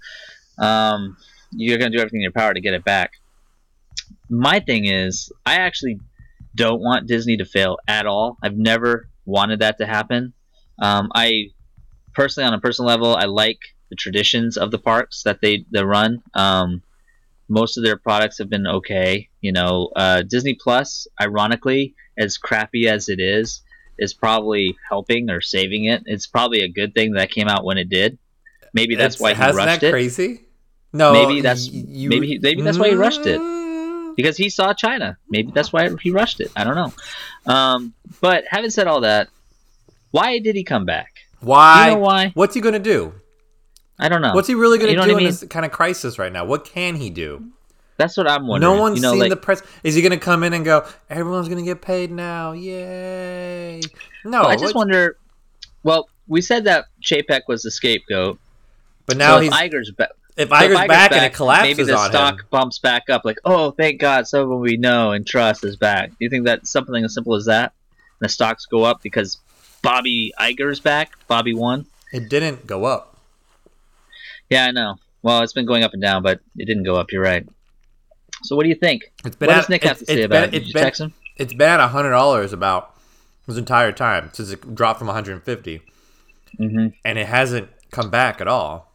Um, 0.58 1.16
you're 1.52 1.78
going 1.78 1.90
to 1.90 1.96
do 1.96 2.00
everything 2.00 2.20
in 2.20 2.22
your 2.22 2.32
power 2.32 2.52
to 2.52 2.60
get 2.60 2.74
it 2.74 2.84
back. 2.84 3.12
My 4.28 4.60
thing 4.60 4.86
is, 4.86 5.32
I 5.44 5.56
actually 5.56 6.00
don't 6.54 6.80
want 6.80 7.06
Disney 7.06 7.36
to 7.38 7.44
fail 7.44 7.78
at 7.86 8.06
all. 8.06 8.38
I've 8.42 8.56
never 8.56 9.08
wanted 9.24 9.60
that 9.60 9.78
to 9.78 9.86
happen. 9.86 10.32
Um, 10.80 11.10
I 11.14 11.50
personally, 12.14 12.46
on 12.46 12.54
a 12.54 12.60
personal 12.60 12.88
level, 12.88 13.14
I 13.14 13.24
like 13.24 13.58
the 13.90 13.96
traditions 13.96 14.56
of 14.56 14.70
the 14.70 14.78
parks 14.78 15.22
that 15.24 15.40
they, 15.40 15.64
they 15.70 15.84
run. 15.84 16.22
Um, 16.34 16.82
most 17.48 17.78
of 17.78 17.84
their 17.84 17.96
products 17.96 18.38
have 18.38 18.50
been 18.50 18.66
okay. 18.66 19.28
You 19.40 19.52
know, 19.52 19.90
uh, 19.94 20.22
Disney 20.22 20.54
Plus, 20.54 21.06
ironically, 21.20 21.94
as 22.18 22.38
crappy 22.38 22.88
as 22.88 23.08
it 23.08 23.20
is, 23.20 23.62
is 23.98 24.12
probably 24.12 24.76
helping 24.88 25.30
or 25.30 25.40
saving 25.40 25.84
it. 25.84 26.02
It's 26.06 26.26
probably 26.26 26.62
a 26.62 26.68
good 26.68 26.94
thing 26.94 27.12
that 27.12 27.30
came 27.30 27.48
out 27.48 27.64
when 27.64 27.78
it 27.78 27.88
did. 27.88 28.18
Maybe 28.76 28.94
that's 28.94 29.16
It's- 29.16 29.20
why 29.22 29.34
he 29.34 29.40
rushed 29.56 29.80
that 29.80 29.82
it 29.82 29.90
crazy? 29.90 30.42
No, 30.92 31.12
Maybe 31.12 31.40
that's- 31.40 31.66
you- 31.68 32.08
maybe 32.10 32.26
he- 32.26 32.38
maybe 32.38 32.62
that's 32.62 32.78
why 32.78 32.90
he 32.90 32.94
rushed 32.94 33.26
it. 33.26 33.40
Mm. 33.40 34.14
because 34.16 34.36
he 34.36 34.48
saw 34.48 34.72
China. 34.72 35.18
Maybe 35.28 35.50
that's 35.54 35.72
why 35.72 35.90
he 36.00 36.10
rushed 36.10 36.40
it. 36.40 36.50
I 36.56 36.64
don't 36.64 36.74
know. 36.74 36.92
Um, 37.52 37.92
but 38.22 38.44
having 38.48 38.70
said 38.70 38.86
all 38.86 39.00
that, 39.02 39.28
why 40.10 40.38
did 40.38 40.56
he 40.56 40.64
come 40.64 40.84
back? 40.86 41.10
Why? 41.40 41.88
You 41.88 41.94
know 41.96 42.00
why? 42.00 42.30
What's 42.34 42.54
he 42.54 42.60
gonna 42.62 42.78
do? 42.78 43.12
I 43.98 44.08
don't 44.08 44.22
know. 44.22 44.32
What's 44.34 44.48
he 44.48 44.54
really 44.54 44.78
gonna 44.78 44.92
You 44.92 44.96
know 44.96 45.04
do 45.04 45.16
I 45.16 45.18
in 45.18 45.24
this 45.24 45.44
kind 45.50 45.66
of 45.66 45.70
crisis 45.72 46.18
right 46.18 46.32
now? 46.32 46.44
What 46.46 46.64
can 46.64 46.96
he 46.96 47.10
do? 47.10 47.44
That's 47.98 48.16
what 48.16 48.26
I'm 48.30 48.46
wondering. 48.46 48.74
No 48.76 48.80
one's 48.80 48.96
you 48.96 49.02
know, 49.02 49.12
seen 49.12 49.20
like, 49.20 49.30
the 49.30 49.36
press. 49.36 49.62
Is 49.82 49.94
he 49.94 50.00
gonna 50.02 50.16
come 50.18 50.42
in 50.44 50.52
and 50.54 50.64
go? 50.64 50.86
Everyone's 51.10 51.48
gonna 51.48 51.62
get 51.62 51.80
paid 51.82 52.10
now, 52.10 52.52
yay! 52.52 53.80
No, 54.24 54.40
Well, 54.42 54.48
I 54.48 54.56
just 54.56 54.74
wonder. 54.74 55.16
Well, 55.82 56.08
we 56.26 56.40
said 56.40 56.64
that 56.64 56.86
Chapek 57.02 57.42
was 57.48 57.62
the 57.62 57.70
scapegoat. 57.70 58.38
But 59.06 59.16
now 59.16 59.36
so 59.36 59.40
he's 59.42 59.52
if 59.52 59.58
Iger's 59.58 59.90
back. 59.92 60.10
if 60.36 60.48
so 60.48 60.54
if 60.56 60.70
Iger's 60.70 60.88
back, 60.88 61.12
and 61.12 61.24
it 61.24 61.32
collapses 61.32 61.76
maybe 61.78 61.90
the 61.90 62.08
stock 62.08 62.40
him. 62.40 62.46
bumps 62.50 62.78
back 62.78 63.08
up. 63.08 63.24
Like, 63.24 63.38
oh, 63.44 63.70
thank 63.70 64.00
God, 64.00 64.26
someone 64.26 64.60
we 64.60 64.76
know 64.76 65.12
and 65.12 65.26
trust 65.26 65.64
is 65.64 65.76
back. 65.76 66.10
Do 66.10 66.16
you 66.20 66.28
think 66.30 66.44
that 66.46 66.66
something 66.66 67.04
as 67.04 67.14
simple 67.14 67.34
as 67.34 67.44
that? 67.46 67.72
The 68.20 68.28
stocks 68.28 68.66
go 68.66 68.82
up 68.82 69.02
because 69.02 69.38
Bobby 69.82 70.32
Iger's 70.40 70.80
back. 70.80 71.12
Bobby 71.28 71.54
won. 71.54 71.86
It 72.12 72.28
didn't 72.28 72.66
go 72.66 72.84
up. 72.84 73.16
Yeah, 74.50 74.66
I 74.66 74.70
know. 74.70 74.96
Well, 75.22 75.42
it's 75.42 75.52
been 75.52 75.66
going 75.66 75.82
up 75.84 75.92
and 75.92 76.00
down, 76.02 76.22
but 76.22 76.40
it 76.56 76.66
didn't 76.66 76.84
go 76.84 76.96
up. 76.96 77.10
You're 77.12 77.22
right. 77.22 77.46
So, 78.42 78.54
what 78.56 78.62
do 78.62 78.68
you 78.68 78.74
think? 78.76 79.10
It's 79.24 79.34
been 79.36 79.48
What 79.48 79.56
at, 79.56 79.60
does 79.62 79.68
Nick 79.68 79.84
have 79.84 79.98
to 79.98 80.04
say 80.06 80.22
about 80.22 80.34
been, 80.34 80.44
it? 80.44 80.50
Did 80.52 80.58
It's 80.62 80.68
you 80.68 80.74
been, 80.74 80.82
text 80.82 81.00
him? 81.00 81.14
it's 81.36 81.52
been 81.52 81.80
at 81.80 81.88
hundred 81.90 82.10
dollars 82.10 82.52
about 82.52 82.94
this 83.46 83.56
entire 83.56 83.92
time 83.92 84.30
since 84.32 84.50
it 84.50 84.74
dropped 84.74 84.98
from 84.98 85.08
150, 85.08 85.82
hmm 86.58 86.86
and 87.04 87.18
it 87.18 87.26
hasn't 87.26 87.68
come 87.90 88.08
back 88.10 88.40
at 88.40 88.46
all. 88.48 88.92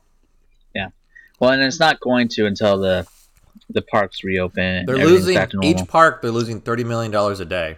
Well, 1.41 1.49
and 1.49 1.61
it's 1.63 1.79
not 1.79 1.99
going 1.99 2.27
to 2.29 2.45
until 2.45 2.77
the 2.77 3.07
the 3.69 3.81
parks 3.81 4.23
reopen. 4.23 4.85
They're 4.85 4.97
losing 4.97 5.33
back 5.35 5.49
to 5.49 5.57
normal. 5.57 5.81
each 5.81 5.87
park. 5.87 6.21
They're 6.21 6.29
losing 6.31 6.61
thirty 6.61 6.83
million 6.83 7.11
dollars 7.11 7.39
a 7.39 7.45
day. 7.45 7.77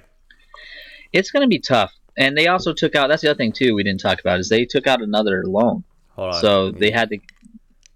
It's 1.13 1.31
going 1.31 1.43
to 1.43 1.47
be 1.47 1.59
tough. 1.59 1.93
And 2.17 2.37
they 2.37 2.47
also 2.47 2.73
took 2.73 2.93
out. 2.95 3.07
That's 3.07 3.21
the 3.21 3.29
other 3.29 3.37
thing 3.37 3.53
too. 3.53 3.73
We 3.73 3.83
didn't 3.83 4.01
talk 4.01 4.19
about 4.19 4.39
is 4.39 4.49
they 4.49 4.65
took 4.65 4.85
out 4.85 5.01
another 5.01 5.43
loan. 5.45 5.83
Hold 6.15 6.35
on. 6.35 6.41
So 6.41 6.71
they 6.71 6.91
had 6.91 7.09
to 7.09 7.17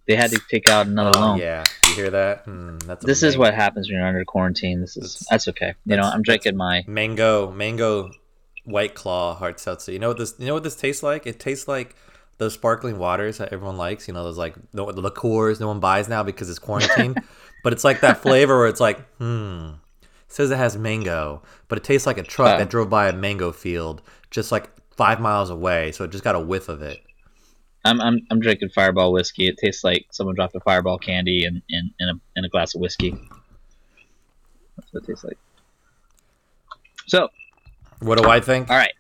they 0.08 0.16
had 0.16 0.32
to 0.32 0.40
take 0.50 0.70
out 0.70 0.88
another 0.88 1.12
Oh, 1.16 1.20
loan. 1.20 1.40
yeah, 1.40 1.66
you 1.90 1.94
hear 1.96 2.10
that? 2.12 2.46
Hmm, 2.46 2.78
that's 2.80 3.06
This 3.06 3.22
is 3.24 3.38
what 3.38 3.54
happens 3.54 3.90
when 3.90 3.98
you're 3.98 4.08
under 4.08 4.24
quarantine. 4.24 4.80
This 4.80 4.96
is 4.96 5.16
That's- 5.20 5.28
that's 5.30 5.48
okay. 5.50 5.74
You 5.86 5.98
know, 5.98 6.04
I'm 6.04 6.22
drinking 6.24 6.56
my 6.56 6.86
mango 6.88 7.52
mango 7.52 8.12
white 8.64 8.96
claw 8.96 9.36
hard 9.36 9.60
seltzer. 9.60 9.92
You 9.92 10.00
know 10.00 10.08
what 10.08 10.18
this? 10.18 10.34
You 10.40 10.46
know 10.48 10.54
what 10.54 10.64
this 10.64 10.76
tastes 10.78 11.04
like? 11.04 11.28
It 11.28 11.40
tastes 11.42 11.68
like 11.68 11.94
those 12.38 12.54
sparkling 12.54 12.98
waters 13.00 13.38
that 13.40 13.52
everyone 13.52 13.78
likes. 13.78 14.08
You 14.08 14.14
know 14.14 14.24
those 14.24 14.38
like 14.38 14.56
no, 14.74 14.92
the 14.92 15.02
liqueurs 15.02 15.60
no 15.60 15.68
one 15.68 15.80
buys 15.80 16.08
now 16.08 16.24
because 16.24 16.50
it's 16.50 16.60
quarantine. 16.60 17.16
but 17.64 17.74
it's 17.74 17.84
like 17.84 18.02
that 18.02 18.18
flavor 18.22 18.58
where 18.58 18.68
it's 18.68 18.80
like, 18.80 19.00
hmm. 19.18 19.72
It 20.02 20.34
says 20.34 20.52
it 20.52 20.58
has 20.58 20.78
mango, 20.78 21.42
but 21.70 21.78
it 21.78 21.86
tastes 21.86 22.06
like 22.06 22.18
a 22.18 22.24
truck 22.24 22.60
that 22.60 22.70
drove 22.70 22.90
by 22.90 23.08
a 23.08 23.14
mango 23.14 23.54
field 23.54 24.02
just 24.30 24.52
like 24.52 24.70
five 24.98 25.22
miles 25.22 25.50
away. 25.50 25.94
So 25.94 26.04
it 26.04 26.12
just 26.12 26.24
got 26.24 26.36
a 26.36 26.40
whiff 26.40 26.68
of 26.68 26.82
it. 26.82 27.02
I'm, 27.86 28.02
I'm 28.02 28.20
I'm 28.30 28.40
drinking 28.42 28.70
Fireball 28.76 29.14
whiskey. 29.14 29.48
It 29.48 29.58
tastes 29.58 29.84
like 29.86 30.08
someone 30.12 30.36
dropped 30.36 30.54
a 30.56 30.60
Fireball 30.60 30.98
candy 30.98 31.46
in 31.46 31.62
in, 31.70 31.92
in 32.00 32.10
a 32.10 32.14
in 32.36 32.44
a 32.44 32.50
glass 32.50 32.76
of 32.76 32.82
whiskey. 32.82 33.12
That's 34.76 34.92
what 34.92 35.04
it 35.04 35.08
tastes 35.08 35.24
like. 35.24 35.38
So, 37.08 37.30
What 38.00 38.22
do 38.22 38.30
I 38.30 38.42
think? 38.42 38.70
all 38.70 38.76
right. 38.76 38.92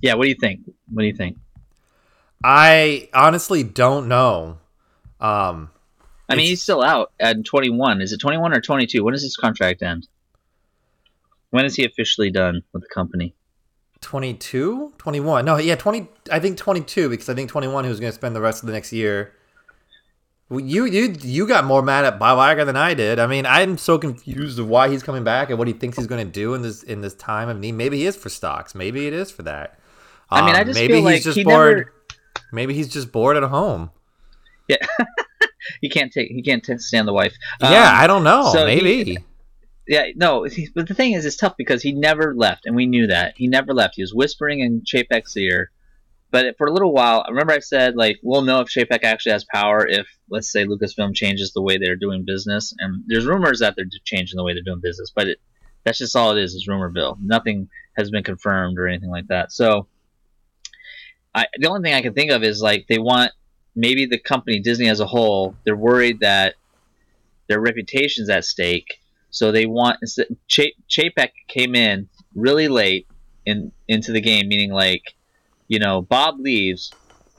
Yeah, 0.00 0.14
what 0.14 0.24
do 0.24 0.28
you 0.30 0.36
think? 0.40 0.60
What 0.92 1.02
do 1.02 1.06
you 1.06 1.14
think? 1.14 1.36
I 2.44 3.08
honestly 3.14 3.62
don't 3.62 4.08
know. 4.08 4.58
Um, 5.20 5.70
I 6.28 6.34
mean, 6.34 6.46
he's 6.46 6.62
still 6.62 6.82
out 6.82 7.12
at 7.20 7.44
21. 7.44 8.00
Is 8.00 8.12
it 8.12 8.18
21 8.20 8.52
or 8.54 8.60
22? 8.60 9.04
When 9.04 9.12
does 9.12 9.22
his 9.22 9.36
contract 9.36 9.82
end? 9.82 10.08
When 11.50 11.64
is 11.64 11.76
he 11.76 11.84
officially 11.84 12.30
done 12.30 12.62
with 12.72 12.82
the 12.82 12.88
company? 12.88 13.34
22, 14.00 14.94
21. 14.98 15.44
No, 15.44 15.58
yeah, 15.58 15.76
20. 15.76 16.08
I 16.30 16.40
think 16.40 16.56
22 16.58 17.08
because 17.08 17.28
I 17.28 17.34
think 17.34 17.50
21 17.50 17.84
he 17.84 17.90
was 17.90 18.00
going 18.00 18.10
to 18.10 18.14
spend 18.14 18.34
the 18.34 18.40
rest 18.40 18.62
of 18.62 18.66
the 18.66 18.72
next 18.72 18.92
year. 18.92 19.34
You 20.50 20.84
you 20.84 21.14
you 21.20 21.46
got 21.46 21.64
more 21.64 21.80
mad 21.82 22.04
at 22.04 22.18
Bob 22.18 22.36
Iger 22.38 22.66
than 22.66 22.76
I 22.76 22.92
did. 22.92 23.18
I 23.18 23.26
mean, 23.26 23.46
I'm 23.46 23.78
so 23.78 23.96
confused 23.98 24.58
of 24.58 24.68
why 24.68 24.90
he's 24.90 25.02
coming 25.02 25.24
back 25.24 25.48
and 25.48 25.58
what 25.58 25.66
he 25.66 25.72
thinks 25.72 25.96
he's 25.96 26.06
going 26.06 26.26
to 26.26 26.30
do 26.30 26.52
in 26.52 26.60
this 26.60 26.82
in 26.82 27.00
this 27.00 27.14
time 27.14 27.48
of 27.48 27.58
need. 27.58 27.72
Maybe 27.72 27.98
he 27.98 28.06
is 28.06 28.16
for 28.16 28.28
stocks. 28.28 28.74
Maybe 28.74 29.06
it 29.06 29.14
is 29.14 29.30
for 29.30 29.44
that. 29.44 29.78
I 30.30 30.44
mean, 30.44 30.54
I 30.54 30.60
Um, 30.60 30.66
just 30.66 30.78
maybe 30.78 30.94
feel 30.94 30.96
he's 31.02 31.04
like 31.06 31.22
just 31.22 31.36
he 31.38 31.44
bored. 31.44 31.76
never- 31.78 31.92
Maybe 32.52 32.74
he's 32.74 32.88
just 32.88 33.12
bored 33.12 33.36
at 33.36 33.42
home. 33.44 33.90
Yeah, 34.68 34.76
he 35.80 35.88
can't 35.88 36.12
take. 36.12 36.28
He 36.30 36.42
can't 36.42 36.64
stand 36.80 37.08
the 37.08 37.12
wife. 37.12 37.34
yeah, 37.60 37.68
Um, 37.90 37.96
I 38.02 38.06
don't 38.06 38.24
know. 38.24 38.50
so 38.52 38.66
he- 38.66 38.80
maybe. 38.82 39.18
yeah, 39.88 40.06
no. 40.16 40.44
he- 40.44 40.68
But 40.74 40.88
the 40.88 40.94
thing 40.94 41.12
is, 41.12 41.24
it's 41.24 41.36
tough 41.36 41.54
because 41.56 41.82
he 41.82 41.92
never 41.92 42.34
left, 42.34 42.66
and 42.66 42.76
we 42.76 42.86
knew 42.86 43.06
that 43.08 43.34
he 43.36 43.48
never 43.48 43.72
left. 43.74 43.94
He 43.96 44.02
was 44.02 44.14
whispering 44.14 44.60
in 44.60 44.82
Chapek's 44.82 45.36
ear, 45.36 45.70
but 46.30 46.56
for 46.58 46.66
a 46.66 46.72
little 46.72 46.92
while, 46.92 47.24
I 47.26 47.30
remember 47.30 47.52
I 47.52 47.58
said 47.58 47.96
like, 47.96 48.18
we'll 48.22 48.42
know 48.42 48.60
if 48.60 48.68
Chapek 48.68 49.02
actually 49.04 49.32
has 49.32 49.44
power 49.44 49.86
if, 49.86 50.06
let's 50.30 50.50
say, 50.50 50.64
Lucasfilm 50.64 51.14
changes 51.14 51.52
the 51.52 51.62
way 51.62 51.76
they're 51.78 51.96
doing 51.96 52.24
business. 52.26 52.72
And 52.78 53.02
there's 53.06 53.26
rumors 53.26 53.58
that 53.60 53.74
they're 53.76 53.84
changing 54.04 54.36
the 54.36 54.44
way 54.44 54.54
they're 54.54 54.62
doing 54.62 54.80
business, 54.80 55.12
but 55.14 55.26
it, 55.28 55.38
that's 55.84 55.98
just 55.98 56.16
all 56.16 56.34
it 56.36 56.40
is 56.42 56.54
is 56.54 56.66
rumor 56.68 56.88
bill. 56.90 57.18
Nothing 57.20 57.68
has 57.96 58.10
been 58.10 58.22
confirmed 58.22 58.78
or 58.78 58.86
anything 58.88 59.10
like 59.10 59.26
that. 59.28 59.52
So, 59.52 59.88
I 61.34 61.46
the 61.58 61.68
only 61.68 61.82
thing 61.82 61.94
I 61.94 62.02
can 62.02 62.14
think 62.14 62.30
of 62.30 62.42
is 62.42 62.60
like 62.60 62.86
they 62.88 62.98
want 62.98 63.32
maybe 63.74 64.06
the 64.06 64.18
company 64.18 64.60
Disney 64.60 64.88
as 64.88 65.00
a 65.00 65.06
whole. 65.06 65.56
They're 65.64 65.76
worried 65.76 66.20
that 66.20 66.54
their 67.48 67.60
reputation's 67.60 68.28
at 68.28 68.44
stake 68.44 69.02
so 69.32 69.50
they 69.50 69.64
want 69.64 69.98
Chapek 70.50 71.30
came 71.48 71.74
in 71.74 72.08
really 72.34 72.68
late 72.68 73.08
in 73.46 73.72
into 73.88 74.12
the 74.12 74.20
game, 74.20 74.46
meaning 74.46 74.70
like, 74.70 75.14
you 75.68 75.78
know, 75.78 76.02
Bob 76.02 76.38
leaves, 76.38 76.92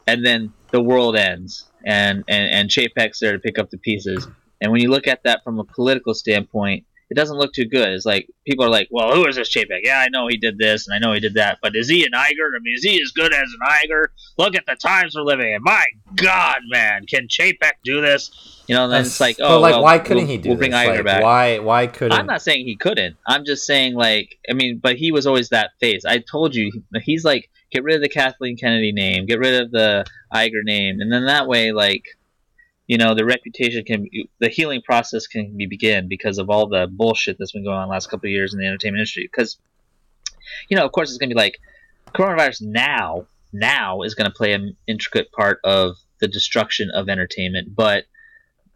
and 0.07 0.25
then 0.25 0.51
the 0.71 0.81
world 0.81 1.15
ends, 1.15 1.69
and 1.85 2.23
and 2.27 2.49
and 2.49 2.69
Chapek's 2.69 3.19
there 3.19 3.33
to 3.33 3.39
pick 3.39 3.59
up 3.59 3.69
the 3.69 3.77
pieces. 3.77 4.27
And 4.59 4.71
when 4.71 4.81
you 4.81 4.89
look 4.89 5.07
at 5.07 5.21
that 5.23 5.43
from 5.43 5.59
a 5.59 5.63
political 5.63 6.15
standpoint, 6.15 6.83
it 7.13 7.15
doesn't 7.15 7.37
look 7.37 7.53
too 7.53 7.65
good. 7.65 7.89
It's 7.89 8.07
like 8.07 8.27
people 8.47 8.65
are 8.65 8.71
like, 8.71 8.87
"Well, 8.89 9.13
who 9.13 9.27
is 9.27 9.35
this 9.35 9.53
Chapek? 9.53 9.81
Yeah, 9.83 9.99
I 9.99 10.09
know 10.09 10.25
he 10.27 10.35
did 10.37 10.57
this, 10.57 10.87
and 10.87 10.95
I 10.95 10.97
know 10.97 11.13
he 11.13 11.19
did 11.19 11.35
that, 11.35 11.59
but 11.61 11.75
is 11.75 11.87
he 11.87 12.03
an 12.03 12.11
Iger? 12.11 12.49
I 12.55 12.59
mean, 12.59 12.73
is 12.75 12.81
he 12.83 12.99
as 12.99 13.11
good 13.11 13.31
as 13.31 13.43
an 13.53 13.59
Iger? 13.87 14.05
Look 14.39 14.55
at 14.55 14.65
the 14.65 14.75
times 14.75 15.13
we're 15.15 15.21
living 15.21 15.53
in. 15.53 15.61
My 15.61 15.83
God, 16.15 16.57
man, 16.71 17.05
can 17.05 17.27
Chapek 17.27 17.73
do 17.83 18.01
this? 18.01 18.63
You 18.67 18.73
know, 18.73 18.85
and 18.85 18.93
then 18.93 19.01
it's 19.01 19.19
like, 19.19 19.37
oh, 19.39 19.59
like, 19.59 19.73
well, 19.73 19.83
why 19.83 19.99
couldn't 19.99 20.23
we'll- 20.23 20.25
he 20.27 20.37
do 20.37 20.49
We'll 20.49 20.57
bring 20.57 20.71
this? 20.71 20.79
Iger 20.79 20.95
Like, 20.95 21.05
back. 21.05 21.21
Why? 21.21 21.59
Why 21.59 21.85
couldn't? 21.85 22.17
I'm 22.17 22.25
not 22.25 22.41
saying 22.41 22.65
he 22.65 22.75
couldn't. 22.75 23.15
I'm 23.27 23.45
just 23.45 23.67
saying, 23.67 23.93
like, 23.93 24.39
I 24.49 24.53
mean, 24.53 24.79
but 24.81 24.95
he 24.95 25.11
was 25.11 25.27
always 25.27 25.49
that 25.49 25.71
face. 25.79 26.03
I 26.03 26.17
told 26.17 26.55
you, 26.55 26.71
he's 27.03 27.23
like, 27.23 27.47
get 27.71 27.83
rid 27.83 27.95
of 27.95 28.01
the 28.01 28.09
Kathleen 28.09 28.57
Kennedy 28.57 28.91
name, 28.91 29.27
get 29.27 29.37
rid 29.37 29.61
of 29.61 29.69
the 29.69 30.05
Iger 30.33 30.63
name, 30.63 30.99
and 30.99 31.13
then 31.13 31.25
that 31.27 31.47
way, 31.47 31.71
like, 31.73 32.05
you 32.87 32.97
know, 32.97 33.15
the 33.15 33.25
reputation 33.25 33.83
can, 33.85 34.07
the 34.39 34.49
healing 34.49 34.81
process 34.81 35.27
can 35.27 35.55
be 35.55 35.65
begin 35.65 36.07
because 36.07 36.37
of 36.37 36.49
all 36.49 36.67
the 36.67 36.87
bullshit 36.91 37.37
that's 37.39 37.51
been 37.51 37.63
going 37.63 37.77
on 37.77 37.87
the 37.87 37.91
last 37.91 38.09
couple 38.09 38.27
of 38.27 38.31
years 38.31 38.53
in 38.53 38.59
the 38.59 38.65
entertainment 38.65 38.99
industry. 38.99 39.29
Because, 39.31 39.57
you 40.69 40.77
know, 40.77 40.85
of 40.85 40.91
course, 40.91 41.09
it's 41.09 41.17
going 41.17 41.29
to 41.29 41.35
be 41.35 41.39
like 41.39 41.59
coronavirus 42.13 42.61
now, 42.61 43.25
now 43.51 44.01
is 44.01 44.15
going 44.15 44.29
to 44.29 44.35
play 44.35 44.53
an 44.53 44.75
intricate 44.87 45.31
part 45.31 45.59
of 45.63 45.95
the 46.19 46.27
destruction 46.27 46.89
of 46.93 47.09
entertainment, 47.09 47.75
but 47.75 48.05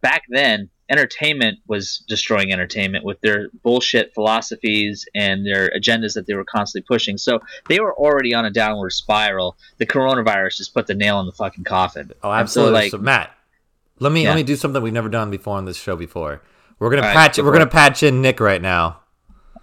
back 0.01 0.23
then 0.29 0.69
entertainment 0.89 1.59
was 1.67 2.03
destroying 2.07 2.51
entertainment 2.51 3.03
with 3.03 3.19
their 3.21 3.49
bullshit 3.63 4.13
philosophies 4.13 5.05
and 5.13 5.45
their 5.45 5.69
agendas 5.69 6.13
that 6.13 6.25
they 6.27 6.33
were 6.33 6.45
constantly 6.45 6.85
pushing. 6.87 7.17
So 7.17 7.39
they 7.67 7.79
were 7.79 7.93
already 7.93 8.33
on 8.33 8.45
a 8.45 8.51
downward 8.51 8.91
spiral. 8.91 9.57
The 9.77 9.85
coronavirus 9.85 10.57
just 10.57 10.73
put 10.73 10.87
the 10.87 10.93
nail 10.93 11.19
in 11.19 11.25
the 11.25 11.33
fucking 11.33 11.65
coffin. 11.65 12.11
Oh, 12.23 12.31
And 12.31 12.49
so, 12.49 12.61
absolutely. 12.61 12.73
like, 12.73 12.91
So, 12.91 12.97
Matt, 12.99 13.31
let 13.99 14.11
me 14.11 14.23
Yeah. 14.23 14.29
let 14.29 14.35
me 14.35 14.43
do 14.43 14.55
something 14.55 14.81
we've 14.81 14.93
never 14.93 15.09
done 15.09 15.29
before 15.31 15.57
on 15.57 15.65
this 15.65 15.77
show 15.77 15.95
before. 15.95 16.41
We're 16.79 16.89
gonna 16.89 17.01
All 17.01 17.07
right, 17.07 17.13
patch 17.15 17.37
go 17.37 17.43
we're 17.43 17.53
gonna 17.53 17.65
it. 17.65 17.71
patch 17.71 18.03
in 18.03 18.21
Nick 18.21 18.39
right 18.39 18.61
now. 18.61 18.99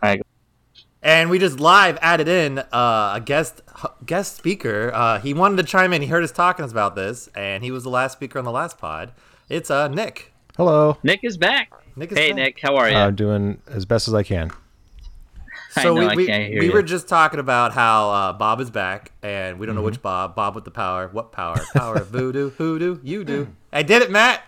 right. 0.03 0.21
And 1.03 1.29
we 1.29 1.39
just 1.39 1.61
live 1.61 1.99
added 2.01 2.29
in 2.29 2.59
uh, 2.61 3.13
a 3.17 3.23
guest 3.25 3.61
guest 4.07 4.37
speaker. 4.37 4.91
Uh, 4.95 5.19
he 5.21 5.35
wanted 5.35 5.57
to 5.59 5.63
chime 5.65 5.93
in. 5.93 6.01
He 6.01 6.09
heard 6.09 6.25
us 6.25 6.33
talking 6.33 6.65
about 6.65 6.97
this, 6.97 7.29
and 7.35 7.63
he 7.63 7.71
was 7.71 7.83
the 7.83 7.91
last 7.91 8.13
speaker 8.15 8.39
on 8.39 8.45
the 8.47 8.51
last 8.51 8.79
pod. 8.79 9.13
It's 9.51 9.71
uh 9.71 9.89
Nick. 9.89 10.33
Hello. 10.57 10.97
Nick 11.03 11.21
is 11.23 11.37
back. 11.37 11.71
Nick 11.95 12.11
is 12.13 12.19
Hey, 12.19 12.29
back. 12.31 12.37
Nick, 12.37 12.61
how 12.63 12.77
are 12.77 12.89
you? 12.89 12.97
I'm 12.97 13.15
doing 13.15 13.61
as 13.69 13.85
best 13.85 14.09
as 14.09 14.15
I 14.15 14.23
can. 14.23 14.51
So 15.83 15.95
know, 15.95 16.15
we 16.15 16.27
we, 16.27 16.59
we 16.61 16.71
were 16.71 16.83
just 16.83 17.09
talking 17.09 17.41
about 17.41 17.73
how 17.73 18.11
uh, 18.11 18.33
Bob 18.33 18.61
is 18.61 18.71
back, 18.71 19.13
and 19.23 19.59
we 19.59 19.67
don't 19.67 19.75
know 19.75 19.81
Mm-hmm. 19.81 19.87
which 19.87 20.03
Bob. 20.03 20.35
Bob 20.35 20.55
with 20.55 20.65
the 20.65 20.71
power. 20.71 21.09
What 21.09 21.33
power? 21.33 21.61
Power 21.75 21.97
of 21.97 22.09
voodoo. 22.09 22.51
Hoodoo. 22.51 22.99
You 23.03 23.25
do. 23.25 23.49
I 23.73 23.83
did 23.83 24.03
it, 24.03 24.11
Matt. 24.11 24.43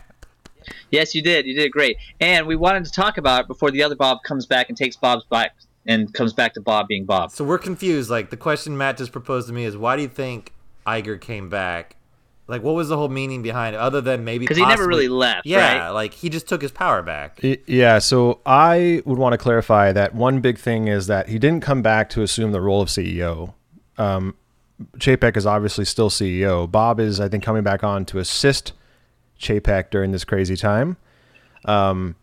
Yes, 0.91 1.15
you 1.15 1.23
did. 1.23 1.47
You 1.47 1.55
did 1.55 1.71
great. 1.73 1.97
And 2.21 2.47
we 2.47 2.57
wanted 2.57 2.85
to 2.85 2.91
talk 2.93 3.19
about 3.19 3.43
it 3.43 3.47
before 3.49 3.71
the 3.71 3.83
other 3.83 3.95
Bob 3.97 4.19
comes 4.25 4.47
back 4.47 4.69
and 4.69 4.77
takes 4.77 4.97
Bob's 4.97 5.25
back 5.25 5.55
and 5.87 6.13
comes 6.13 6.33
back 6.33 6.55
to 6.55 6.61
Bob 6.61 6.89
being 6.89 7.05
Bob. 7.05 7.31
So 7.31 7.45
we're 7.45 7.59
confused. 7.59 8.11
Like 8.11 8.31
the 8.31 8.37
question 8.37 8.77
Matt 8.77 8.97
just 8.97 9.13
proposed 9.13 9.47
to 9.49 9.53
me 9.55 9.65
is, 9.65 9.77
why 9.77 9.95
do 9.97 10.03
you 10.03 10.09
think 10.09 10.53
Iger 10.87 11.21
came 11.21 11.49
back? 11.49 11.97
Like, 12.49 12.63
what 12.63 12.75
was 12.77 12.89
the 12.89 12.97
whole 12.97 13.09
meaning 13.09 13.43
behind 13.43 13.75
it, 13.75 13.79
other 13.81 14.01
than 14.01 14.25
maybe 14.25 14.45
Because 14.45 14.57
he 14.57 14.65
never 14.65 14.87
really 14.87 15.09
left, 15.09 15.47
Yeah, 15.47 15.87
right? 15.87 15.91
like 15.91 16.15
he 16.15 16.29
just 16.29 16.49
took 16.49 16.63
his 16.63 16.71
power 16.71 17.03
back. 17.03 17.41
Yeah, 17.67 17.99
so 17.99 18.41
I 18.47 19.03
would 19.05 19.19
want 19.19 19.33
to 19.33 19.39
clarify 19.39 19.91
that 19.93 20.15
one 20.15 20.41
big 20.41 20.57
thing 20.59 20.87
is 20.87 21.09
that 21.09 21.29
he 21.29 21.39
didn't 21.41 21.63
come 21.63 21.83
back 21.83 22.09
to 22.11 22.23
assume 22.23 22.53
the 22.53 22.61
role 22.61 22.81
of 22.81 22.89
CEO. 22.89 23.55
Um, 23.99 24.37
Chapek 24.99 25.37
is 25.37 25.45
obviously 25.47 25.85
still 25.85 26.09
CEO. 26.11 26.71
Bob 26.71 27.01
is, 27.01 27.19
I 27.19 27.29
think, 27.29 27.43
coming 27.43 27.65
back 27.65 27.83
on 27.83 28.05
to 28.07 28.19
assist 28.19 28.73
Chapek 29.41 29.91
during 29.91 30.13
this 30.13 30.25
crazy 30.25 30.57
time. 30.57 30.97
Um, 31.65 32.15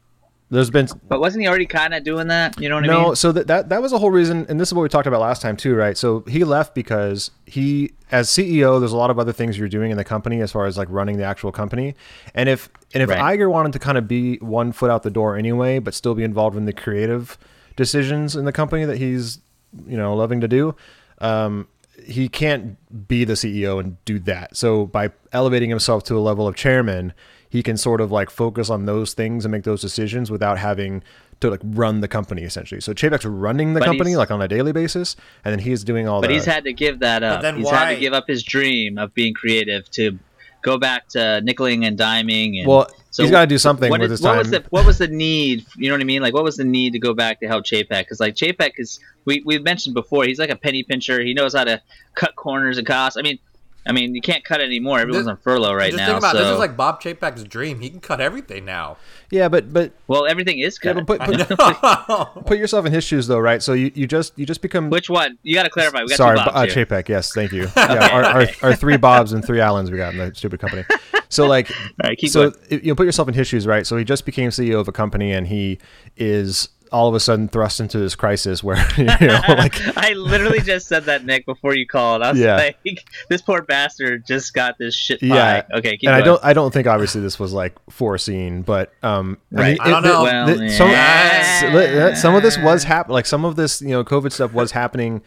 there's 0.54 0.70
been 0.70 0.88
But 1.08 1.20
wasn't 1.20 1.42
he 1.42 1.48
already 1.48 1.66
kind 1.66 1.94
of 1.94 2.04
doing 2.04 2.28
that? 2.28 2.60
You 2.60 2.70
know 2.70 2.76
what 2.76 2.84
I 2.86 2.88
mean? 2.88 3.02
no, 3.02 3.14
so 3.14 3.32
that, 3.32 3.48
that 3.48 3.70
that 3.70 3.82
was 3.82 3.92
the 3.92 4.00
whole 4.00 4.12
reason, 4.12 4.46
and 4.48 4.60
this 4.60 4.70
is 4.70 4.74
what 4.74 4.84
we 4.84 4.90
talked 4.90 5.08
about 5.08 5.20
last 5.20 5.42
time 5.42 5.58
too, 5.58 5.76
right? 5.76 5.98
So 5.98 6.22
he 6.28 6.44
left 6.44 6.76
because 6.76 7.32
he, 7.46 7.94
as 8.12 8.30
CEO, 8.30 8.80
there's 8.80 8.92
a 8.92 8.98
lot 8.98 9.10
of 9.10 9.18
other 9.18 9.34
things 9.34 9.58
you're 9.58 9.68
doing 9.68 9.92
in 9.92 9.98
the 9.98 10.04
company 10.04 10.42
as 10.42 10.52
far 10.52 10.66
as 10.66 10.78
like 10.78 10.88
running 10.92 11.18
the 11.18 11.24
actual 11.24 11.52
company, 11.52 11.96
and 12.36 12.48
if 12.48 12.70
and 12.94 13.02
if 13.02 13.10
Right. 13.10 13.38
Iger 13.38 13.50
wanted 13.50 13.74
to 13.74 13.80
kind 13.80 13.98
of 13.98 14.08
be 14.08 14.38
one 14.38 14.72
foot 14.72 14.92
out 14.92 15.04
the 15.04 15.12
door 15.12 15.36
anyway, 15.36 15.80
but 15.80 15.94
still 15.94 16.14
be 16.14 16.24
involved 16.24 16.56
in 16.56 16.66
the 16.66 16.74
creative 16.74 17.38
decisions 17.76 18.36
in 18.36 18.46
the 18.46 18.52
company 18.52 18.86
that 18.86 18.98
he's 18.98 19.40
you 19.88 19.98
know 19.98 20.16
loving 20.16 20.40
to 20.42 20.48
do, 20.48 20.76
um, 21.18 21.68
he 22.06 22.30
can't 22.30 22.78
be 23.08 23.24
the 23.24 23.34
CEO 23.34 23.80
and 23.80 24.04
do 24.06 24.20
that. 24.20 24.56
So 24.56 24.86
by 24.86 25.12
elevating 25.32 25.70
himself 25.70 26.04
to 26.06 26.18
a 26.18 26.20
level 26.22 26.48
of 26.48 26.56
chairman, 26.56 27.14
he 27.54 27.62
can 27.62 27.78
sort 27.78 28.02
of 28.02 28.12
like 28.12 28.32
focus 28.32 28.68
on 28.72 28.86
those 28.88 29.14
things 29.14 29.46
and 29.46 29.52
make 29.52 29.64
those 29.64 29.80
decisions 29.80 30.32
without 30.32 30.58
having 30.58 31.04
to 31.40 31.52
like 31.52 31.60
run 31.64 32.02
the 32.02 32.08
company 32.08 32.42
essentially. 32.42 32.82
So 32.82 32.94
Chapek's 32.96 33.26
running 33.26 33.74
the 33.76 33.80
But 33.80 33.86
company 33.86 34.16
like 34.16 34.32
on 34.32 34.42
a 34.42 34.48
daily 34.48 34.72
basis, 34.72 35.16
and 35.46 35.52
then 35.52 35.60
he's 35.60 35.84
doing 35.84 36.08
all 36.08 36.20
But 36.20 36.30
the. 36.30 36.34
he's 36.34 36.46
had 36.46 36.64
to 36.64 36.74
give 36.74 36.98
that 37.00 37.22
up. 37.22 37.44
then 37.44 37.58
He's 37.58 37.70
had 37.70 37.94
to 37.94 38.00
give 38.00 38.12
up 38.14 38.26
his 38.28 38.42
dream 38.42 38.98
of 38.98 39.14
being 39.14 39.36
creative 39.36 39.88
to 39.92 40.18
go 40.64 40.80
back 40.80 41.08
to 41.10 41.20
nickeling 41.46 41.86
and 41.86 41.96
diming. 42.00 42.58
And 42.58 42.68
well, 42.68 42.88
so 43.12 43.22
he's 43.22 43.32
got 43.32 43.42
to 43.42 43.48
do 43.48 43.60
something 43.60 43.92
what 43.92 44.00
with 44.00 44.12
is- 44.12 44.20
his 44.20 44.26
what 44.26 44.30
time. 44.32 44.38
was 44.40 44.50
the 44.50 44.64
what 44.72 44.86
was 44.88 44.98
the 44.98 45.08
need? 45.10 45.64
You 45.78 45.90
know 45.90 45.94
what 45.94 46.02
I 46.02 46.06
mean? 46.06 46.24
Like 46.24 46.34
what 46.34 46.44
was 46.44 46.58
the 46.58 46.64
need 46.66 46.94
to 46.94 47.00
go 47.00 47.14
back 47.14 47.40
to 47.42 47.48
help 47.48 47.66
Chapek? 47.66 48.00
Because 48.00 48.20
like 48.20 48.34
Chapek 48.34 48.72
is 48.78 49.00
we 49.26 49.44
we've 49.46 49.64
mentioned 49.64 49.94
before. 49.94 50.24
He's 50.26 50.40
like 50.40 50.50
a 50.50 50.56
penny 50.56 50.82
pincher. 50.82 51.22
He 51.22 51.36
knows 51.36 51.54
how 51.54 51.66
to 51.66 51.80
cut 52.16 52.36
corners 52.36 52.80
and 52.80 52.88
costs. 52.88 53.16
I 53.16 53.22
mean, 53.22 53.38
I 53.86 53.92
mean 53.92 54.16
you 54.16 54.22
can't 54.22 54.44
cut 54.44 54.62
anymore. 54.62 55.00
Everyone's 55.00 55.26
This- 55.26 55.32
on 55.32 55.38
furlough 55.38 55.74
right 55.74 55.92
just 55.92 55.98
now. 55.98 56.06
think 56.08 56.18
about 56.20 56.36
it, 56.36 56.40
so 56.40 56.44
this 56.46 56.54
is 56.54 56.60
like 56.60 56.78
Bob 56.78 57.02
Chapek's 57.02 57.44
dream. 57.44 57.80
He 57.82 57.90
can 57.90 58.00
cut 58.00 58.22
everything 58.22 58.66
now. 58.66 58.98
yeah, 59.30 59.50
but 59.50 59.74
but 59.74 59.92
well, 60.08 60.26
everything 60.26 60.60
is 60.60 60.80
yeah, 60.84 60.94
cut. 60.94 61.06
but 61.06 61.20
put, 61.20 61.48
put, 61.58 62.46
put 62.46 62.58
yourself 62.58 62.86
in 62.86 62.94
his 62.94 63.04
shoes 63.04 63.28
though, 63.28 63.40
right? 63.40 63.62
So 63.62 63.74
you, 63.74 63.92
you 63.96 64.08
just 64.08 64.38
you 64.38 64.46
just 64.46 64.62
become 64.62 64.90
Which 64.90 65.10
one? 65.10 65.38
You 65.44 65.54
got 65.56 65.64
to 65.64 65.70
clarify. 65.70 66.02
We 66.04 66.10
got 66.10 66.18
Sorry, 66.18 66.38
two 66.38 66.44
uh. 66.44 66.66
Chapek. 66.66 67.10
Yes, 67.10 67.34
thank 67.34 67.52
you. 67.52 67.68
Yeah, 67.78 68.10
our, 68.12 68.24
our, 68.24 68.48
our 68.62 68.76
three 68.76 68.98
Bobs 68.98 69.34
and 69.34 69.44
three 69.46 69.60
Allens 69.60 69.92
we 69.92 69.98
got 69.98 70.14
in 70.14 70.20
the 70.20 70.34
stupid 70.34 70.60
company. 70.60 70.84
So 71.30 71.48
like, 71.48 71.70
All 72.02 72.10
right, 72.10 72.18
keep 72.18 72.30
so 72.30 72.52
going. 72.52 72.82
you 72.82 72.88
know, 72.92 72.96
put 72.96 73.06
yourself 73.06 73.28
in 73.28 73.34
his 73.34 73.48
shoes, 73.48 73.68
right? 73.68 73.86
So 73.86 73.98
he 73.98 74.04
just 74.04 74.26
became 74.26 74.50
CEO 74.52 74.80
of 74.80 74.88
a 74.88 74.92
company, 74.92 75.32
and 75.34 75.48
he 75.48 75.80
is 76.16 76.70
all 76.94 77.10
of 77.10 77.16
a 77.16 77.20
sudden 77.20 77.48
thrust 77.50 77.80
into 77.80 77.98
this 77.98 78.16
crisis 78.16 78.64
where 78.64 78.78
you 78.98 79.04
know, 79.06 79.42
like, 79.50 79.76
I 79.98 80.14
literally 80.14 80.62
just 80.62 80.88
said 80.88 81.06
that, 81.06 81.26
Nick, 81.26 81.46
before 81.46 81.76
you 81.76 81.88
called. 81.88 82.22
I 82.22 82.32
was 82.32 82.40
Yeah. 82.40 82.56
like, 82.56 82.78
this 83.30 83.42
poor 83.42 83.62
bastard 83.64 84.26
just 84.26 84.54
got 84.54 84.78
this 84.78 84.96
shit 84.96 85.20
pie. 85.20 85.28
Yeah. 85.28 85.64
Okay, 85.74 85.98
keep 85.98 86.08
and 86.08 86.16
I 86.16 86.22
don't, 86.22 86.44
I 86.46 86.54
don't 86.54 86.72
think 86.72 86.88
obviously 86.88 87.20
this 87.22 87.40
was 87.40 87.52
like 87.52 87.74
foreseen, 87.90 88.62
but 88.62 88.94
um, 89.04 89.38
Right. 89.52 89.78
I 89.82 89.90
don't 89.90 90.04
know. 90.04 90.24
Well, 90.24 90.46
the- 90.56 90.70
some, 90.70 90.92
yeah. 90.92 92.12
s- 92.14 92.22
some 92.22 92.36
of 92.36 92.44
this 92.44 92.58
was 92.60 92.84
hap- 92.84 93.10
like 93.10 93.26
some 93.26 93.44
of 93.44 93.56
this, 93.56 93.82
you 93.82 93.90
know, 93.90 94.04
COVID 94.04 94.32
stuff 94.32 94.54
was 94.54 94.72
happening 94.72 95.22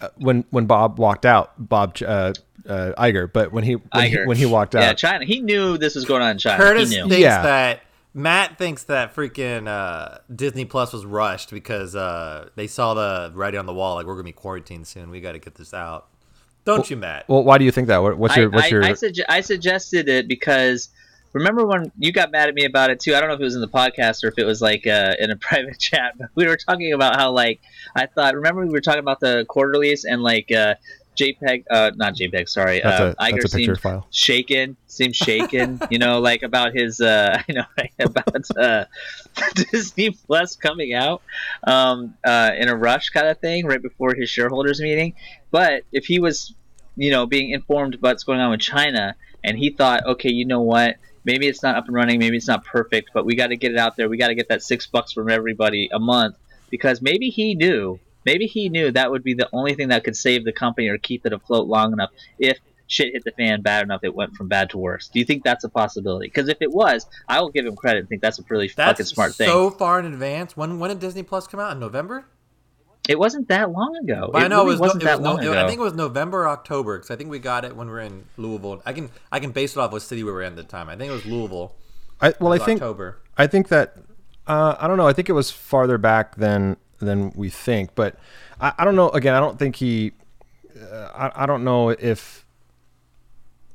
uh, 0.00 0.08
when 0.16 0.44
when 0.50 0.66
Bob 0.66 0.98
walked 0.98 1.24
out, 1.24 1.52
Bob 1.58 1.96
uh, 2.04 2.32
uh, 2.68 2.92
Iger, 2.98 3.32
but 3.32 3.52
when 3.52 3.62
he 3.62 3.74
when, 3.74 4.10
He, 4.10 4.16
when 4.24 4.36
he 4.36 4.44
walked 4.44 4.74
out, 4.74 4.82
Yeah, 4.82 4.92
China. 4.94 5.24
He 5.24 5.40
knew 5.40 5.78
this 5.78 5.94
was 5.94 6.04
going 6.04 6.22
on 6.22 6.32
in 6.32 6.38
China. 6.38 6.60
Curtis 6.60 6.90
he 6.90 6.96
knew. 6.96 7.08
thinks 7.08 7.22
Yeah. 7.22 7.42
that 7.42 7.80
Matt 8.16 8.56
thinks 8.56 8.84
that 8.84 9.14
freaking 9.14 9.68
uh, 9.68 10.20
Disney 10.34 10.64
Plus 10.64 10.94
was 10.94 11.04
rushed 11.04 11.50
because 11.50 11.94
uh, 11.94 12.48
they 12.54 12.66
saw 12.66 12.94
the 12.94 13.30
writing 13.34 13.60
on 13.60 13.66
the 13.66 13.74
wall 13.74 13.96
like 13.96 14.06
we're 14.06 14.14
gonna 14.14 14.24
be 14.24 14.32
quarantined 14.32 14.86
soon. 14.86 15.10
We 15.10 15.20
got 15.20 15.32
to 15.32 15.38
get 15.38 15.56
this 15.56 15.74
out. 15.74 16.06
Don't 16.64 16.88
you, 16.88 16.96
Matt? 16.96 17.28
well, 17.28 17.44
why 17.44 17.58
do 17.58 17.66
you 17.66 17.70
think 17.70 17.88
that? 17.88 17.98
What's 17.98 18.34
your 18.34 18.48
what's 18.48 18.64
I, 18.64 18.68
your 18.68 18.84
I, 18.84 18.88
I, 18.88 18.92
sugge- 18.92 19.24
I 19.28 19.42
suggested 19.42 20.08
it 20.08 20.28
because 20.28 20.88
remember 21.34 21.66
when 21.66 21.92
you 21.98 22.10
got 22.10 22.32
mad 22.32 22.48
at 22.48 22.54
me 22.54 22.64
about 22.64 22.88
it 22.88 23.00
too? 23.00 23.14
I 23.14 23.20
don't 23.20 23.28
know 23.28 23.34
if 23.34 23.40
it 23.40 23.44
was 23.44 23.54
in 23.54 23.60
the 23.60 23.68
podcast 23.68 24.24
or 24.24 24.28
if 24.28 24.38
it 24.38 24.46
was 24.46 24.62
like 24.62 24.86
uh, 24.86 25.14
in 25.18 25.30
a 25.30 25.36
private 25.40 25.78
chat, 25.78 26.14
but 26.16 26.30
we 26.34 26.46
were 26.46 26.56
talking 26.56 26.94
about 26.94 27.16
how 27.16 27.32
like 27.32 27.60
I 27.94 28.06
thought. 28.06 28.34
Remember 28.34 28.64
we 28.64 28.72
were 28.72 28.80
talking 28.80 29.00
about 29.00 29.20
the 29.20 29.44
quarterlies 29.46 30.06
and 30.06 30.22
like 30.22 30.50
uh, 30.50 30.76
JPEG, 31.16 31.64
uh, 31.70 31.90
not 31.96 32.14
JPEG, 32.14 32.48
sorry, 32.48 32.80
that's 32.82 33.00
uh, 33.00 33.04
a 33.04 33.06
that's 33.18 33.32
Iger 33.32 33.32
a 33.32 33.36
picture 33.36 33.48
seemed 33.48 33.80
file. 33.80 34.06
shaken, 34.10 34.76
seemed 34.86 35.16
shaken. 35.16 35.80
you 35.90 35.98
know, 35.98 36.20
like 36.20 36.42
about 36.42 36.74
his, 36.74 37.00
uh, 37.00 37.42
I 37.48 37.52
know, 37.52 37.64
right, 37.76 37.92
about 37.98 38.56
uh, 38.56 38.84
Disney 39.72 40.10
Plus 40.10 40.56
coming 40.56 40.94
out 40.94 41.22
um, 41.66 42.14
uh, 42.24 42.52
in 42.56 42.68
a 42.68 42.76
rush 42.76 43.10
kind 43.10 43.26
of 43.26 43.38
thing 43.38 43.66
right 43.66 43.82
before 43.82 44.14
his 44.14 44.30
shareholders 44.30 44.80
meeting. 44.80 45.14
But 45.50 45.82
if 45.92 46.06
he 46.06 46.20
was, 46.20 46.54
you 46.96 47.10
know, 47.10 47.26
being 47.26 47.50
informed 47.50 47.94
about 47.94 48.10
what's 48.10 48.24
going 48.24 48.40
on 48.40 48.50
with 48.50 48.60
China, 48.60 49.16
and 49.42 49.56
he 49.58 49.70
thought, 49.70 50.04
okay, 50.04 50.30
you 50.30 50.44
know 50.44 50.62
what? 50.62 50.96
Maybe 51.24 51.46
it's 51.48 51.62
not 51.62 51.76
up 51.76 51.86
and 51.86 51.94
running. 51.94 52.18
Maybe 52.18 52.36
it's 52.36 52.48
not 52.48 52.64
perfect, 52.64 53.10
but 53.14 53.24
we 53.24 53.34
got 53.34 53.48
to 53.48 53.56
get 53.56 53.72
it 53.72 53.78
out 53.78 53.96
there. 53.96 54.08
We 54.08 54.16
got 54.16 54.28
to 54.28 54.34
get 54.34 54.48
that 54.48 54.62
six 54.62 54.86
bucks 54.86 55.12
from 55.12 55.28
everybody 55.28 55.88
a 55.92 55.98
month 55.98 56.36
because 56.70 57.00
maybe 57.00 57.30
he 57.30 57.54
knew, 57.54 57.98
maybe 58.26 58.46
he 58.46 58.68
knew 58.68 58.90
that 58.90 59.10
would 59.10 59.22
be 59.24 59.32
the 59.32 59.48
only 59.54 59.74
thing 59.74 59.88
that 59.88 60.04
could 60.04 60.16
save 60.16 60.44
the 60.44 60.52
company 60.52 60.88
or 60.88 60.98
keep 60.98 61.24
it 61.24 61.32
afloat 61.32 61.66
long 61.66 61.92
enough 61.94 62.10
if 62.38 62.58
shit 62.88 63.12
hit 63.12 63.24
the 63.24 63.32
fan 63.32 63.62
bad 63.62 63.82
enough 63.84 64.00
it 64.04 64.14
went 64.14 64.34
from 64.34 64.46
bad 64.48 64.68
to 64.70 64.78
worse. 64.78 65.08
Do 65.08 65.18
you 65.18 65.24
think 65.24 65.42
that's 65.42 65.64
a 65.64 65.68
possibility? 65.68 66.26
Because 66.26 66.48
if 66.48 66.58
it 66.60 66.70
was, 66.70 67.06
I 67.28 67.40
will 67.40 67.50
give 67.50 67.64
him 67.64 67.74
credit 67.74 68.00
and 68.00 68.08
think 68.08 68.20
that's 68.22 68.38
a 68.38 68.44
really 68.48 68.68
That's 68.68 68.98
fucking 68.98 69.06
smart 69.06 69.34
thing. 69.34 69.48
so 69.48 69.70
far 69.70 69.98
in 70.00 70.06
advance. 70.06 70.56
When 70.56 70.78
when 70.78 70.90
did 70.90 71.00
Disney 71.00 71.22
Plus 71.22 71.46
come 71.46 71.60
out 71.60 71.72
in 71.72 71.80
November? 71.80 72.26
it 73.08 73.18
wasn't 73.18 73.46
that 73.46 73.70
long 73.70 73.96
ago. 74.02 74.30
But 74.32 74.42
I 74.42 74.48
know 74.48 74.64
really 74.64 74.66
it 74.76 74.80
was, 74.80 74.80
wasn't 74.80 75.04
no, 75.04 75.10
it 75.10 75.12
was 75.12 75.18
that 75.18 75.22
no, 75.22 75.30
long 75.34 75.38
it- 75.38 75.46
ago. 75.48 75.64
I 75.64 75.68
think 75.68 75.78
it 75.78 75.82
was 75.82 75.94
November 75.94 76.42
or 76.42 76.48
October 76.48 76.96
because 76.98 77.10
I 77.10 77.16
think 77.16 77.30
we 77.30 77.38
got 77.38 77.64
it 77.64 77.76
when 77.76 77.86
we 77.86 77.92
were 77.92 78.00
in 78.00 78.24
Louisville. 78.36 78.82
I 78.84 78.92
can 78.92 79.10
I 79.30 79.38
can 79.40 79.52
base 79.52 79.76
it 79.76 79.78
off 79.80 79.92
what 79.92 80.02
city 80.02 80.24
we 80.24 80.32
were 80.32 80.42
in 80.42 80.52
at 80.54 80.56
the 80.56 80.64
time. 80.64 80.88
I 80.88 80.96
think 80.96 81.10
it 81.10 81.14
was 81.14 81.24
Louisville. 81.26 81.74
I, 82.20 82.34
well, 82.40 82.52
I 82.52 82.58
think 82.58 82.80
October. 82.82 83.18
I 83.38 83.46
think 83.46 83.68
that 83.68 83.96
uh, 84.46 84.74
I 84.80 84.88
don't 84.88 84.96
know. 84.96 85.06
I 85.06 85.12
think 85.12 85.28
it 85.28 85.34
was 85.34 85.50
farther 85.50 85.98
back 85.98 86.36
than 86.36 86.76
than 86.98 87.32
we 87.36 87.50
think, 87.50 87.94
but 87.94 88.16
I, 88.60 88.72
I 88.78 88.84
don't 88.84 88.96
know. 88.96 89.08
Again, 89.10 89.34
I 89.34 89.40
don't 89.40 89.58
think 89.58 89.76
he. 89.76 90.12
Uh, 90.80 91.30
I, 91.34 91.42
I 91.44 91.46
don't 91.46 91.64
know 91.64 91.90
if. 91.90 92.44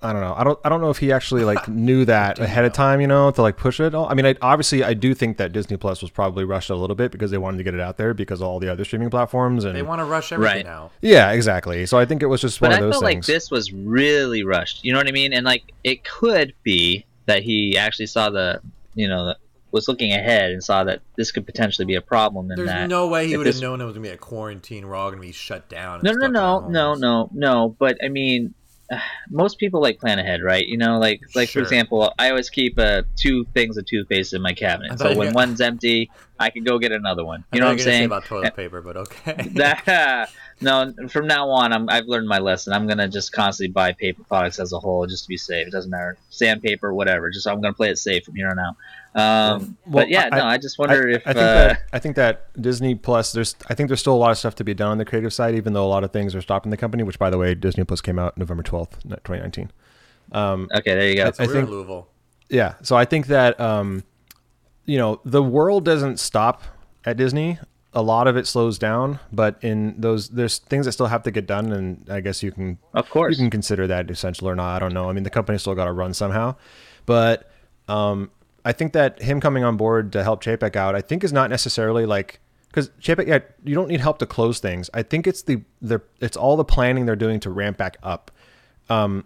I 0.03 0.13
don't 0.13 0.21
know. 0.23 0.33
I 0.35 0.43
don't. 0.43 0.59
I 0.65 0.69
don't 0.69 0.81
know 0.81 0.89
if 0.89 0.97
he 0.97 1.11
actually 1.11 1.43
like 1.43 1.67
knew 1.87 2.05
that 2.05 2.39
ahead 2.39 2.65
of 2.65 2.73
time. 2.73 3.01
You 3.01 3.05
know, 3.07 3.29
to 3.29 3.41
like 3.43 3.55
push 3.55 3.79
it. 3.79 3.93
All. 3.93 4.07
I 4.09 4.15
mean, 4.15 4.25
I, 4.25 4.35
obviously, 4.41 4.83
I 4.83 4.95
do 4.95 5.13
think 5.13 5.37
that 5.37 5.51
Disney 5.51 5.77
Plus 5.77 6.01
was 6.01 6.09
probably 6.09 6.43
rushed 6.43 6.71
a 6.71 6.75
little 6.75 6.95
bit 6.95 7.11
because 7.11 7.29
they 7.29 7.37
wanted 7.37 7.57
to 7.59 7.63
get 7.63 7.75
it 7.75 7.79
out 7.79 7.97
there 7.97 8.15
because 8.15 8.41
of 8.41 8.47
all 8.47 8.59
the 8.59 8.67
other 8.71 8.83
streaming 8.83 9.11
platforms 9.11 9.63
and 9.63 9.75
They 9.75 9.83
want 9.83 9.99
to 9.99 10.05
rush 10.05 10.31
everything 10.31 10.55
Right. 10.57 10.65
now. 10.65 10.89
yeah, 11.01 11.29
exactly. 11.31 11.85
So 11.85 11.99
I 11.99 12.05
think 12.05 12.23
it 12.23 12.25
was 12.27 12.41
just 12.41 12.59
but 12.59 12.71
one 12.71 12.73
I 12.73 12.77
of 12.79 12.85
those 12.85 12.93
felt 12.95 13.03
like 13.03 13.15
things. 13.17 13.27
this 13.27 13.51
was 13.51 13.71
really 13.73 14.43
rushed. 14.43 14.83
You 14.83 14.91
know 14.93 14.97
what 14.97 15.07
I 15.07 15.11
mean? 15.11 15.33
And 15.33 15.45
like 15.45 15.71
it 15.83 16.03
could 16.03 16.55
be 16.63 17.05
that 17.27 17.43
he 17.43 17.77
actually 17.77 18.07
saw 18.07 18.31
the, 18.31 18.59
you 18.95 19.07
know, 19.07 19.25
the, 19.27 19.37
was 19.71 19.87
looking 19.87 20.11
ahead 20.13 20.51
and 20.51 20.63
saw 20.63 20.83
that 20.83 21.01
this 21.17 21.31
could 21.31 21.45
potentially 21.45 21.85
be 21.85 21.95
a 21.95 22.01
problem. 22.01 22.49
And 22.49 22.57
There's 22.57 22.69
that 22.69 22.89
no 22.89 23.07
way 23.07 23.27
he 23.27 23.37
would 23.37 23.45
have 23.47 23.55
this- 23.55 23.61
known 23.61 23.81
it 23.81 23.85
was 23.85 23.93
gonna 23.93 24.03
be 24.07 24.09
a 24.13 24.17
quarantine. 24.17 24.87
We're 24.87 24.95
all 24.95 25.09
gonna 25.09 25.21
be 25.21 25.31
shut 25.31 25.69
down. 25.69 26.01
No, 26.03 26.11
no, 26.11 26.27
no, 26.27 26.67
no, 26.67 26.93
no, 26.95 27.29
no. 27.33 27.75
But 27.79 27.97
I 28.03 28.09
mean, 28.09 28.53
most 29.29 29.57
people 29.57 29.81
like 29.81 29.99
plan 29.99 30.19
ahead, 30.19 30.41
right? 30.43 30.65
You 30.67 30.77
know, 30.77 30.99
like 30.99 31.21
like 31.35 31.49
Sure. 31.49 31.61
for 31.61 31.63
example, 31.63 32.13
I 32.19 32.29
always 32.29 32.49
keep 32.49 32.77
uh, 32.77 33.03
two 33.15 33.45
things 33.53 33.77
of 33.77 33.85
toothpaste 33.85 34.33
in 34.33 34.41
my 34.41 34.53
cabinet. 34.53 34.99
So 34.99 35.15
when 35.15 35.33
one's 35.33 35.61
empty, 35.61 36.09
I 36.39 36.49
can 36.49 36.63
go 36.63 36.77
get 36.79 36.91
another 36.91 37.23
one. 37.23 37.45
I 37.51 37.55
You 37.55 37.61
know 37.61 37.67
what 37.67 37.73
I'm 37.73 37.79
saying? 37.79 38.05
about 38.05 38.25
toilet 38.25 38.55
paper, 38.55 38.81
but 38.81 38.97
okay. 38.97 39.49
that 40.61 40.95
no 40.97 41.07
from 41.07 41.27
now 41.27 41.49
on 41.49 41.73
I'm, 41.73 41.89
i've 41.89 42.05
learned 42.05 42.27
my 42.27 42.39
lesson 42.39 42.73
i'm 42.73 42.87
gonna 42.87 43.07
just 43.07 43.31
constantly 43.33 43.71
buy 43.71 43.91
paper 43.93 44.23
products 44.23 44.59
as 44.59 44.71
a 44.73 44.79
whole 44.79 45.05
just 45.07 45.23
to 45.23 45.27
be 45.27 45.37
safe 45.37 45.67
it 45.67 45.71
doesn't 45.71 45.91
matter 45.91 46.17
sandpaper 46.29 46.93
whatever 46.93 47.29
just 47.29 47.47
i'm 47.47 47.59
gonna 47.61 47.73
play 47.73 47.89
it 47.89 47.97
safe 47.97 48.23
from 48.23 48.35
here 48.35 48.49
on 48.49 48.57
out 48.59 48.75
um, 49.13 49.75
Well, 49.85 50.05
but 50.05 50.09
yeah 50.09 50.29
I- 50.31 50.37
no 50.37 50.45
i 50.45 50.57
just 50.57 50.79
wonder 50.79 51.09
I, 51.09 51.13
if 51.15 51.21
I 51.27 51.33
think 51.33 51.37
uh, 51.37 51.53
that 51.53 51.83
I 51.93 51.99
think 51.99 52.15
that 52.15 52.61
Disney 52.61 52.95
Plus. 52.95 53.33
There's 53.33 53.55
I 53.69 53.73
think 53.73 53.89
there's 53.89 53.99
still 53.99 54.13
a 54.13 54.15
lot 54.15 54.31
of 54.31 54.37
stuff 54.37 54.55
to 54.55 54.63
be 54.63 54.73
done 54.73 54.91
on 54.91 54.97
the 54.97 55.03
creative 55.05 55.33
side, 55.33 55.53
even 55.55 55.73
though 55.73 55.85
a 55.85 55.89
lot 55.89 56.05
of 56.05 56.11
things 56.11 56.33
are 56.33 56.39
stopping 56.41 56.69
the 56.69 56.77
company. 56.77 57.03
Which, 57.03 57.19
by 57.19 57.29
the 57.29 57.37
way, 57.37 57.53
Disney 57.53 57.83
Plus 57.83 57.99
came 57.99 58.17
out 58.17 58.37
November 58.37 58.63
twelfth, 58.63 58.99
twenty 59.25 59.41
nineteen. 59.41 59.69
okay 60.33 60.69
there 60.85 61.09
you 61.09 61.15
go 61.17 61.29
so 61.31 61.43
I 61.43 61.47
we're 61.47 61.53
think- 61.53 61.67
in 61.67 61.73
Louisville. 61.73 62.07
Yeah, 62.49 62.75
so 62.83 62.95
I 62.95 63.03
think 63.05 63.27
that 63.27 63.59
um, 63.59 64.03
you 64.85 64.97
know 64.97 65.19
the 65.25 65.43
world 65.43 65.83
doesn't 65.83 66.19
stop 66.19 66.63
at 67.05 67.17
Disney. 67.17 67.59
A 67.93 68.01
lot 68.01 68.27
of 68.27 68.37
it 68.37 68.47
slows 68.47 68.79
down, 68.79 69.19
but 69.33 69.57
in 69.61 69.95
those 69.99 70.29
there's 70.29 70.59
things 70.59 70.85
that 70.85 70.93
still 70.93 71.07
have 71.07 71.23
to 71.23 71.31
get 71.31 71.45
done, 71.45 71.73
and 71.73 72.07
I 72.09 72.21
guess 72.21 72.41
you 72.41 72.51
can 72.51 72.77
of 72.93 73.09
course 73.09 73.37
you 73.37 73.43
can 73.43 73.49
consider 73.49 73.85
that 73.87 74.09
essential 74.09 74.47
or 74.47 74.55
not. 74.55 74.75
I 74.77 74.79
don't 74.79 74.93
know. 74.93 75.09
I 75.09 75.13
mean, 75.13 75.23
the 75.23 75.29
company's 75.29 75.61
still 75.61 75.75
got 75.75 75.85
to 75.85 75.91
run 75.91 76.13
somehow, 76.13 76.55
but 77.05 77.51
um, 77.89 78.31
I 78.63 78.71
think 78.71 78.93
that 78.93 79.21
him 79.21 79.41
coming 79.41 79.65
on 79.65 79.75
board 79.75 80.13
to 80.13 80.23
help 80.23 80.41
Chapek 80.41 80.75
out, 80.77 80.95
I 80.95 81.01
think 81.01 81.23
is 81.25 81.33
not 81.33 81.49
necessarily 81.49 82.05
like 82.05 82.39
because 82.69 82.89
Chapek, 83.01 83.27
yeah, 83.27 83.39
you 83.65 83.75
don't 83.75 83.89
need 83.89 83.99
help 83.99 84.19
to 84.19 84.25
close 84.25 84.59
things. 84.59 84.89
I 84.93 85.03
think 85.03 85.27
it's 85.27 85.41
the 85.41 85.61
the 85.81 85.99
it's 86.21 86.37
all 86.37 86.55
the 86.55 86.63
planning 86.63 87.05
they're 87.05 87.17
doing 87.17 87.41
to 87.41 87.49
ramp 87.49 87.75
back 87.77 87.97
up. 88.01 88.31
Um, 88.89 89.25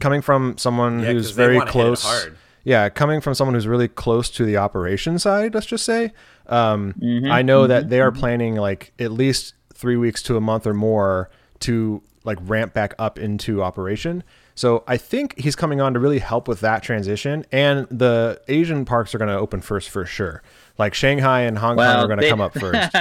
coming 0.00 0.20
from 0.20 0.58
someone 0.58 1.00
Yeah, 1.00 1.12
who's 1.12 1.28
'cause 1.28 1.36
they 1.36 1.44
very 1.44 1.56
wanna 1.56 1.70
hit 1.70 1.80
it 1.80 1.82
close, 1.84 2.28
yeah, 2.64 2.88
coming 2.90 3.20
from 3.22 3.32
someone 3.34 3.54
who's 3.54 3.66
really 3.66 3.88
close 3.88 4.28
to 4.30 4.44
the 4.44 4.56
operation 4.58 5.18
side, 5.18 5.54
let's 5.54 5.66
just 5.66 5.84
say, 5.84 6.12
um, 6.46 6.94
Mm-hmm, 7.00 7.30
I 7.30 7.42
know 7.42 7.66
that 7.66 7.88
they 7.88 8.00
are 8.00 8.12
planning 8.12 8.56
like 8.56 8.92
at 8.98 9.12
least 9.12 9.54
three 9.74 9.96
weeks 9.96 10.22
to 10.24 10.36
a 10.36 10.40
month 10.40 10.66
or 10.66 10.74
more 10.74 11.30
to 11.60 12.02
like 12.24 12.38
ramp 12.42 12.72
back 12.74 12.94
up 12.98 13.18
into 13.18 13.62
operation. 13.62 14.22
So 14.54 14.84
I 14.86 14.96
think 14.98 15.38
he's 15.40 15.56
coming 15.56 15.80
on 15.80 15.94
to 15.94 15.98
really 16.00 16.18
help 16.18 16.46
with 16.46 16.60
that 16.60 16.82
transition, 16.82 17.46
and 17.50 17.86
the 17.90 18.40
Asian 18.48 18.84
parks 18.84 19.14
are 19.14 19.18
going 19.18 19.30
to 19.30 19.38
open 19.38 19.62
first 19.62 19.88
for 19.88 20.04
sure. 20.04 20.42
Like 20.78 20.92
Shanghai 20.94 21.40
and 21.42 21.56
Hong 21.58 21.76
Kong 21.76 21.86
are 21.86 22.06
going 22.06 22.20
to 22.20 22.28
come 22.28 22.40
up 22.42 22.52
first. 22.60 22.92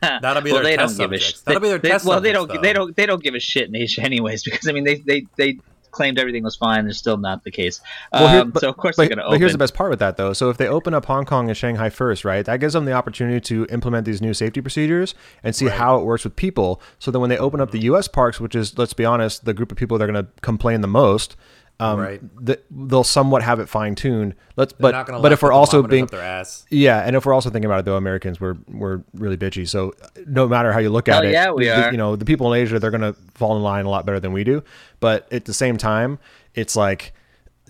That'll 0.00 0.42
be 0.42 0.52
well, 0.52 0.62
their 0.62 0.64
they 0.72 0.76
test 0.76 0.98
don't 0.98 1.10
give 1.10 1.12
a 1.18 1.20
subjects. 1.20 1.40
sh- 1.40 1.44
That'll 1.44 1.60
be 1.62 1.68
their 1.68 1.78
they, 1.78 1.88
test 1.88 2.04
well 2.04 2.20
they 2.20 2.32
don't 2.32 2.62
they 2.62 2.72
don't 2.72 2.94
they 2.96 3.06
don't 3.06 3.22
give 3.22 3.34
a 3.34 3.40
shit 3.40 3.68
in 3.68 3.76
asia 3.76 4.02
anyways 4.02 4.42
because 4.44 4.66
i 4.68 4.72
mean 4.72 4.84
they 4.84 4.96
they, 4.96 5.26
they 5.36 5.58
claimed 5.90 6.18
everything 6.18 6.42
was 6.42 6.56
fine 6.56 6.84
they're 6.84 6.92
still 6.92 7.16
not 7.16 7.44
the 7.44 7.50
case 7.50 7.80
Well, 8.12 8.28
here- 8.28 8.40
um, 8.42 8.50
but- 8.50 8.60
so 8.60 8.68
of 8.68 8.76
course 8.76 8.96
but, 8.96 9.02
they're 9.08 9.16
going 9.16 9.24
to 9.26 9.30
but 9.30 9.38
here's 9.40 9.52
the 9.52 9.58
best 9.58 9.74
part 9.74 9.90
with 9.90 9.98
that, 9.98 10.16
though. 10.16 10.32
So 10.32 10.50
if 10.50 10.56
they 10.56 10.66
open 10.68 10.94
up 10.94 11.06
Hong 11.06 11.24
Kong 11.24 11.48
and 11.48 11.56
Shanghai 11.56 11.88
first, 11.90 12.24
right, 12.24 12.44
that 12.44 12.58
gives 12.60 12.74
them 12.74 12.84
the 12.84 12.92
opportunity 12.92 13.40
to 13.40 13.66
implement 13.70 14.04
these 14.04 14.20
new 14.22 14.34
safety 14.34 14.60
procedures 14.60 15.14
and 15.42 15.54
see 15.54 15.66
how 15.68 15.98
it 15.98 16.04
works 16.04 16.24
with 16.24 16.36
people. 16.36 16.80
So 16.98 17.10
then 17.10 17.20
when 17.20 17.30
they 17.30 17.38
open 17.38 17.60
up 17.60 17.70
the 17.70 17.80
U.S. 17.80 18.08
parks, 18.08 18.40
which 18.40 18.54
is, 18.54 18.76
let's 18.78 18.92
be 18.92 19.04
honest, 19.04 19.44
the 19.44 19.54
group 19.54 19.70
of 19.72 19.78
people 19.78 19.98
that 19.98 20.04
are 20.08 20.12
going 20.12 20.24
to 20.24 20.30
complain 20.40 20.80
the 20.80 20.88
most, 20.88 21.36
um, 21.80 21.98
Right. 22.00 22.20
th- 22.46 22.60
they'll 22.70 23.04
somewhat 23.04 23.42
have 23.42 23.60
it 23.60 23.68
fine 23.68 23.94
tuned. 23.94 24.34
Let's, 24.56 24.72
They're 24.72 24.92
but 24.92 25.22
but 25.22 25.32
if 25.32 25.42
we're 25.42 25.52
also 25.52 25.82
being 25.82 26.04
up 26.04 26.10
their 26.10 26.20
ass. 26.22 26.66
yeah, 26.70 26.98
and 27.06 27.14
if 27.14 27.24
we're 27.24 27.32
also 27.34 27.50
thinking 27.50 27.66
about 27.66 27.80
it, 27.80 27.84
though, 27.84 27.96
Americans 27.96 28.40
we're 28.40 28.56
we're 28.66 29.02
really 29.14 29.36
bitchy. 29.36 29.68
So 29.68 29.94
no 30.26 30.48
matter 30.48 30.72
how 30.72 30.80
you 30.80 30.90
look 30.90 31.08
at 31.08 31.14
Hell 31.14 31.22
it, 31.24 31.32
yeah, 31.32 31.50
we 31.52 31.66
the- 31.66 31.86
are. 31.86 31.90
You 31.92 31.96
know, 31.98 32.16
the 32.16 32.24
people 32.24 32.52
in 32.52 32.60
Asia 32.60 32.78
they're 32.78 32.90
gonna 32.90 33.14
fall 33.34 33.56
in 33.56 33.62
line 33.62 33.84
a 33.84 33.90
lot 33.90 34.04
better 34.06 34.18
than 34.20 34.32
we 34.32 34.42
do. 34.44 34.62
But 35.00 35.32
at 35.32 35.44
the 35.44 35.54
same 35.54 35.76
time, 35.76 36.18
it's 36.54 36.74
like 36.74 37.12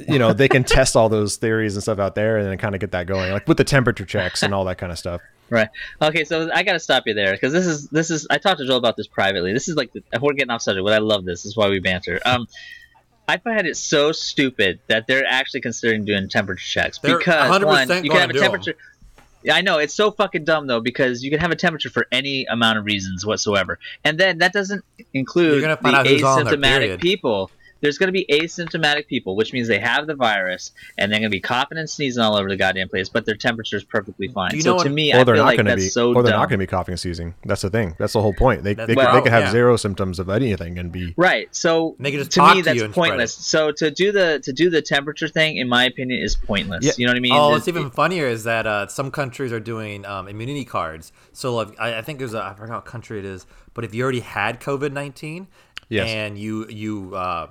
you 0.08 0.18
know 0.18 0.32
they 0.32 0.48
can 0.48 0.64
test 0.76 0.96
all 0.96 1.08
those 1.08 1.36
theories 1.36 1.74
and 1.74 1.82
stuff 1.82 1.98
out 1.98 2.14
there, 2.14 2.38
and 2.38 2.46
then 2.46 2.56
kind 2.56 2.74
of 2.74 2.80
get 2.80 2.92
that 2.92 3.06
going, 3.06 3.32
like 3.32 3.46
with 3.46 3.58
the 3.58 3.64
temperature 3.64 4.06
checks 4.06 4.42
and 4.42 4.54
all 4.54 4.64
that 4.64 4.78
kind 4.78 4.90
of 4.92 4.98
stuff. 4.98 5.20
Right. 5.50 5.68
Okay, 6.02 6.24
so 6.24 6.50
I 6.54 6.62
got 6.62 6.74
to 6.74 6.78
stop 6.78 7.04
you 7.06 7.14
there 7.14 7.32
because 7.32 7.52
this 7.54 7.66
is 7.66 7.88
this 7.88 8.10
is 8.10 8.26
I 8.30 8.36
talked 8.38 8.58
to 8.60 8.66
Joel 8.66 8.76
about 8.76 8.96
this 8.96 9.06
privately. 9.06 9.52
This 9.54 9.66
is 9.68 9.76
like 9.76 9.92
the, 9.92 10.02
we're 10.20 10.34
getting 10.34 10.50
off 10.50 10.60
subject, 10.62 10.84
but 10.84 10.92
I 10.92 10.98
love 10.98 11.24
this. 11.24 11.40
This 11.42 11.46
is 11.46 11.56
why 11.56 11.68
we 11.70 11.80
banter. 11.80 12.20
Um, 12.26 12.46
I 13.28 13.36
find 13.36 13.66
it 13.66 13.76
so 13.76 14.10
stupid 14.10 14.80
that 14.86 15.06
they're 15.06 15.26
actually 15.26 15.60
considering 15.60 16.06
doing 16.06 16.28
temperature 16.28 16.64
checks 16.64 16.98
They're 16.98 17.18
because 17.18 17.50
100% 17.50 17.64
one, 17.66 18.04
you 18.04 18.10
can 18.10 18.20
have 18.20 18.30
a 18.30 18.32
temperature. 18.32 18.74
Yeah, 19.42 19.54
I 19.54 19.60
know 19.60 19.78
it's 19.78 19.94
so 19.94 20.10
fucking 20.10 20.44
dumb 20.44 20.66
though 20.66 20.80
because 20.80 21.22
you 21.22 21.30
can 21.30 21.38
have 21.38 21.50
a 21.50 21.56
temperature 21.56 21.90
for 21.90 22.06
any 22.10 22.46
amount 22.46 22.78
of 22.78 22.86
reasons 22.86 23.24
whatsoever, 23.24 23.78
and 24.02 24.18
then 24.18 24.38
that 24.38 24.52
doesn't 24.52 24.82
include 25.14 25.52
You're 25.52 25.60
gonna 25.60 25.76
find 25.76 25.94
the 25.94 26.00
out 26.00 26.06
who's 26.06 26.22
on 26.22 26.44
there, 26.44 26.56
asymptomatic 26.56 27.00
people. 27.00 27.50
There's 27.80 27.98
going 27.98 28.08
to 28.08 28.12
be 28.12 28.26
asymptomatic 28.30 29.06
people, 29.06 29.36
which 29.36 29.52
means 29.52 29.68
they 29.68 29.78
have 29.78 30.06
the 30.06 30.14
virus 30.14 30.72
and 30.96 31.10
they're 31.12 31.20
going 31.20 31.30
to 31.30 31.34
be 31.36 31.40
coughing 31.40 31.78
and 31.78 31.88
sneezing 31.88 32.22
all 32.22 32.36
over 32.36 32.48
the 32.48 32.56
goddamn 32.56 32.88
place, 32.88 33.08
but 33.08 33.24
their 33.26 33.36
temperature 33.36 33.76
is 33.76 33.84
perfectly 33.84 34.28
fine. 34.28 34.50
Do 34.50 34.56
you 34.56 34.62
so 34.62 34.76
know 34.76 34.82
to 34.84 34.90
me, 34.90 35.12
or 35.12 35.16
I 35.20 35.24
they're 35.24 35.34
feel 35.36 35.44
not 35.44 35.48
like 35.48 35.56
going 35.56 35.66
to 35.66 35.70
that's 35.72 35.84
be, 35.84 35.88
so 35.88 36.12
or 36.14 36.22
they're 36.22 36.32
dumb. 36.32 36.40
not 36.40 36.48
going 36.48 36.58
to 36.58 36.62
be 36.62 36.66
coughing 36.66 36.92
and 36.92 37.00
sneezing. 37.00 37.34
That's 37.44 37.62
the 37.62 37.70
thing. 37.70 37.94
That's 37.98 38.12
the 38.12 38.22
whole 38.22 38.34
point. 38.34 38.62
They 38.64 38.74
they, 38.74 38.86
the 38.86 38.94
could, 38.96 39.14
they 39.14 39.20
could 39.22 39.32
have 39.32 39.44
yeah. 39.44 39.50
zero 39.50 39.76
symptoms 39.76 40.18
of 40.18 40.28
anything 40.28 40.78
and 40.78 40.90
be 40.90 41.14
Right. 41.16 41.54
So 41.54 41.94
And 41.98 42.06
they 42.06 42.10
can 42.10 42.20
just 42.20 42.32
to 42.32 42.42
me, 42.54 42.62
to 42.62 42.74
that's 42.74 42.94
pointless. 42.94 43.34
So 43.34 43.72
to 43.72 43.90
do 43.90 44.12
the 44.12 44.40
to 44.44 44.52
do 44.52 44.70
the 44.70 44.82
temperature 44.82 45.28
thing, 45.28 45.56
in 45.56 45.68
my 45.68 45.84
opinion, 45.84 46.22
is 46.22 46.34
pointless. 46.36 46.84
Yeah. 46.84 46.92
You 46.96 47.06
know 47.06 47.12
what 47.12 47.16
I 47.16 47.20
mean? 47.20 47.32
Oh, 47.32 47.48
It- 47.48 47.52
what's 47.52 47.68
even 47.68 47.90
funnier 47.90 48.26
is 48.26 48.44
that 48.44 48.66
uh, 48.66 48.86
some 48.88 49.10
countries 49.10 49.52
are 49.52 49.60
doing 49.60 50.04
um, 50.06 50.28
immunity 50.28 50.64
cards. 50.64 51.12
So 51.32 51.54
like, 51.54 51.78
I, 51.80 51.98
I 51.98 52.02
think 52.02 52.18
there's 52.18 52.34
a 52.34 52.42
I 52.42 52.54
forgot 52.54 52.74
what 52.76 52.84
country 52.84 53.18
it 53.18 53.24
is, 53.24 53.46
But 53.74 53.84
if 53.84 53.94
you 53.94 54.02
already 54.02 54.20
had 54.20 54.60
COVID 54.60 54.92
nineteen 54.92 55.46
Yes. 55.90 56.08
and 56.08 56.36
you 56.38 56.66
you 56.68 57.14
uh, 57.14 57.46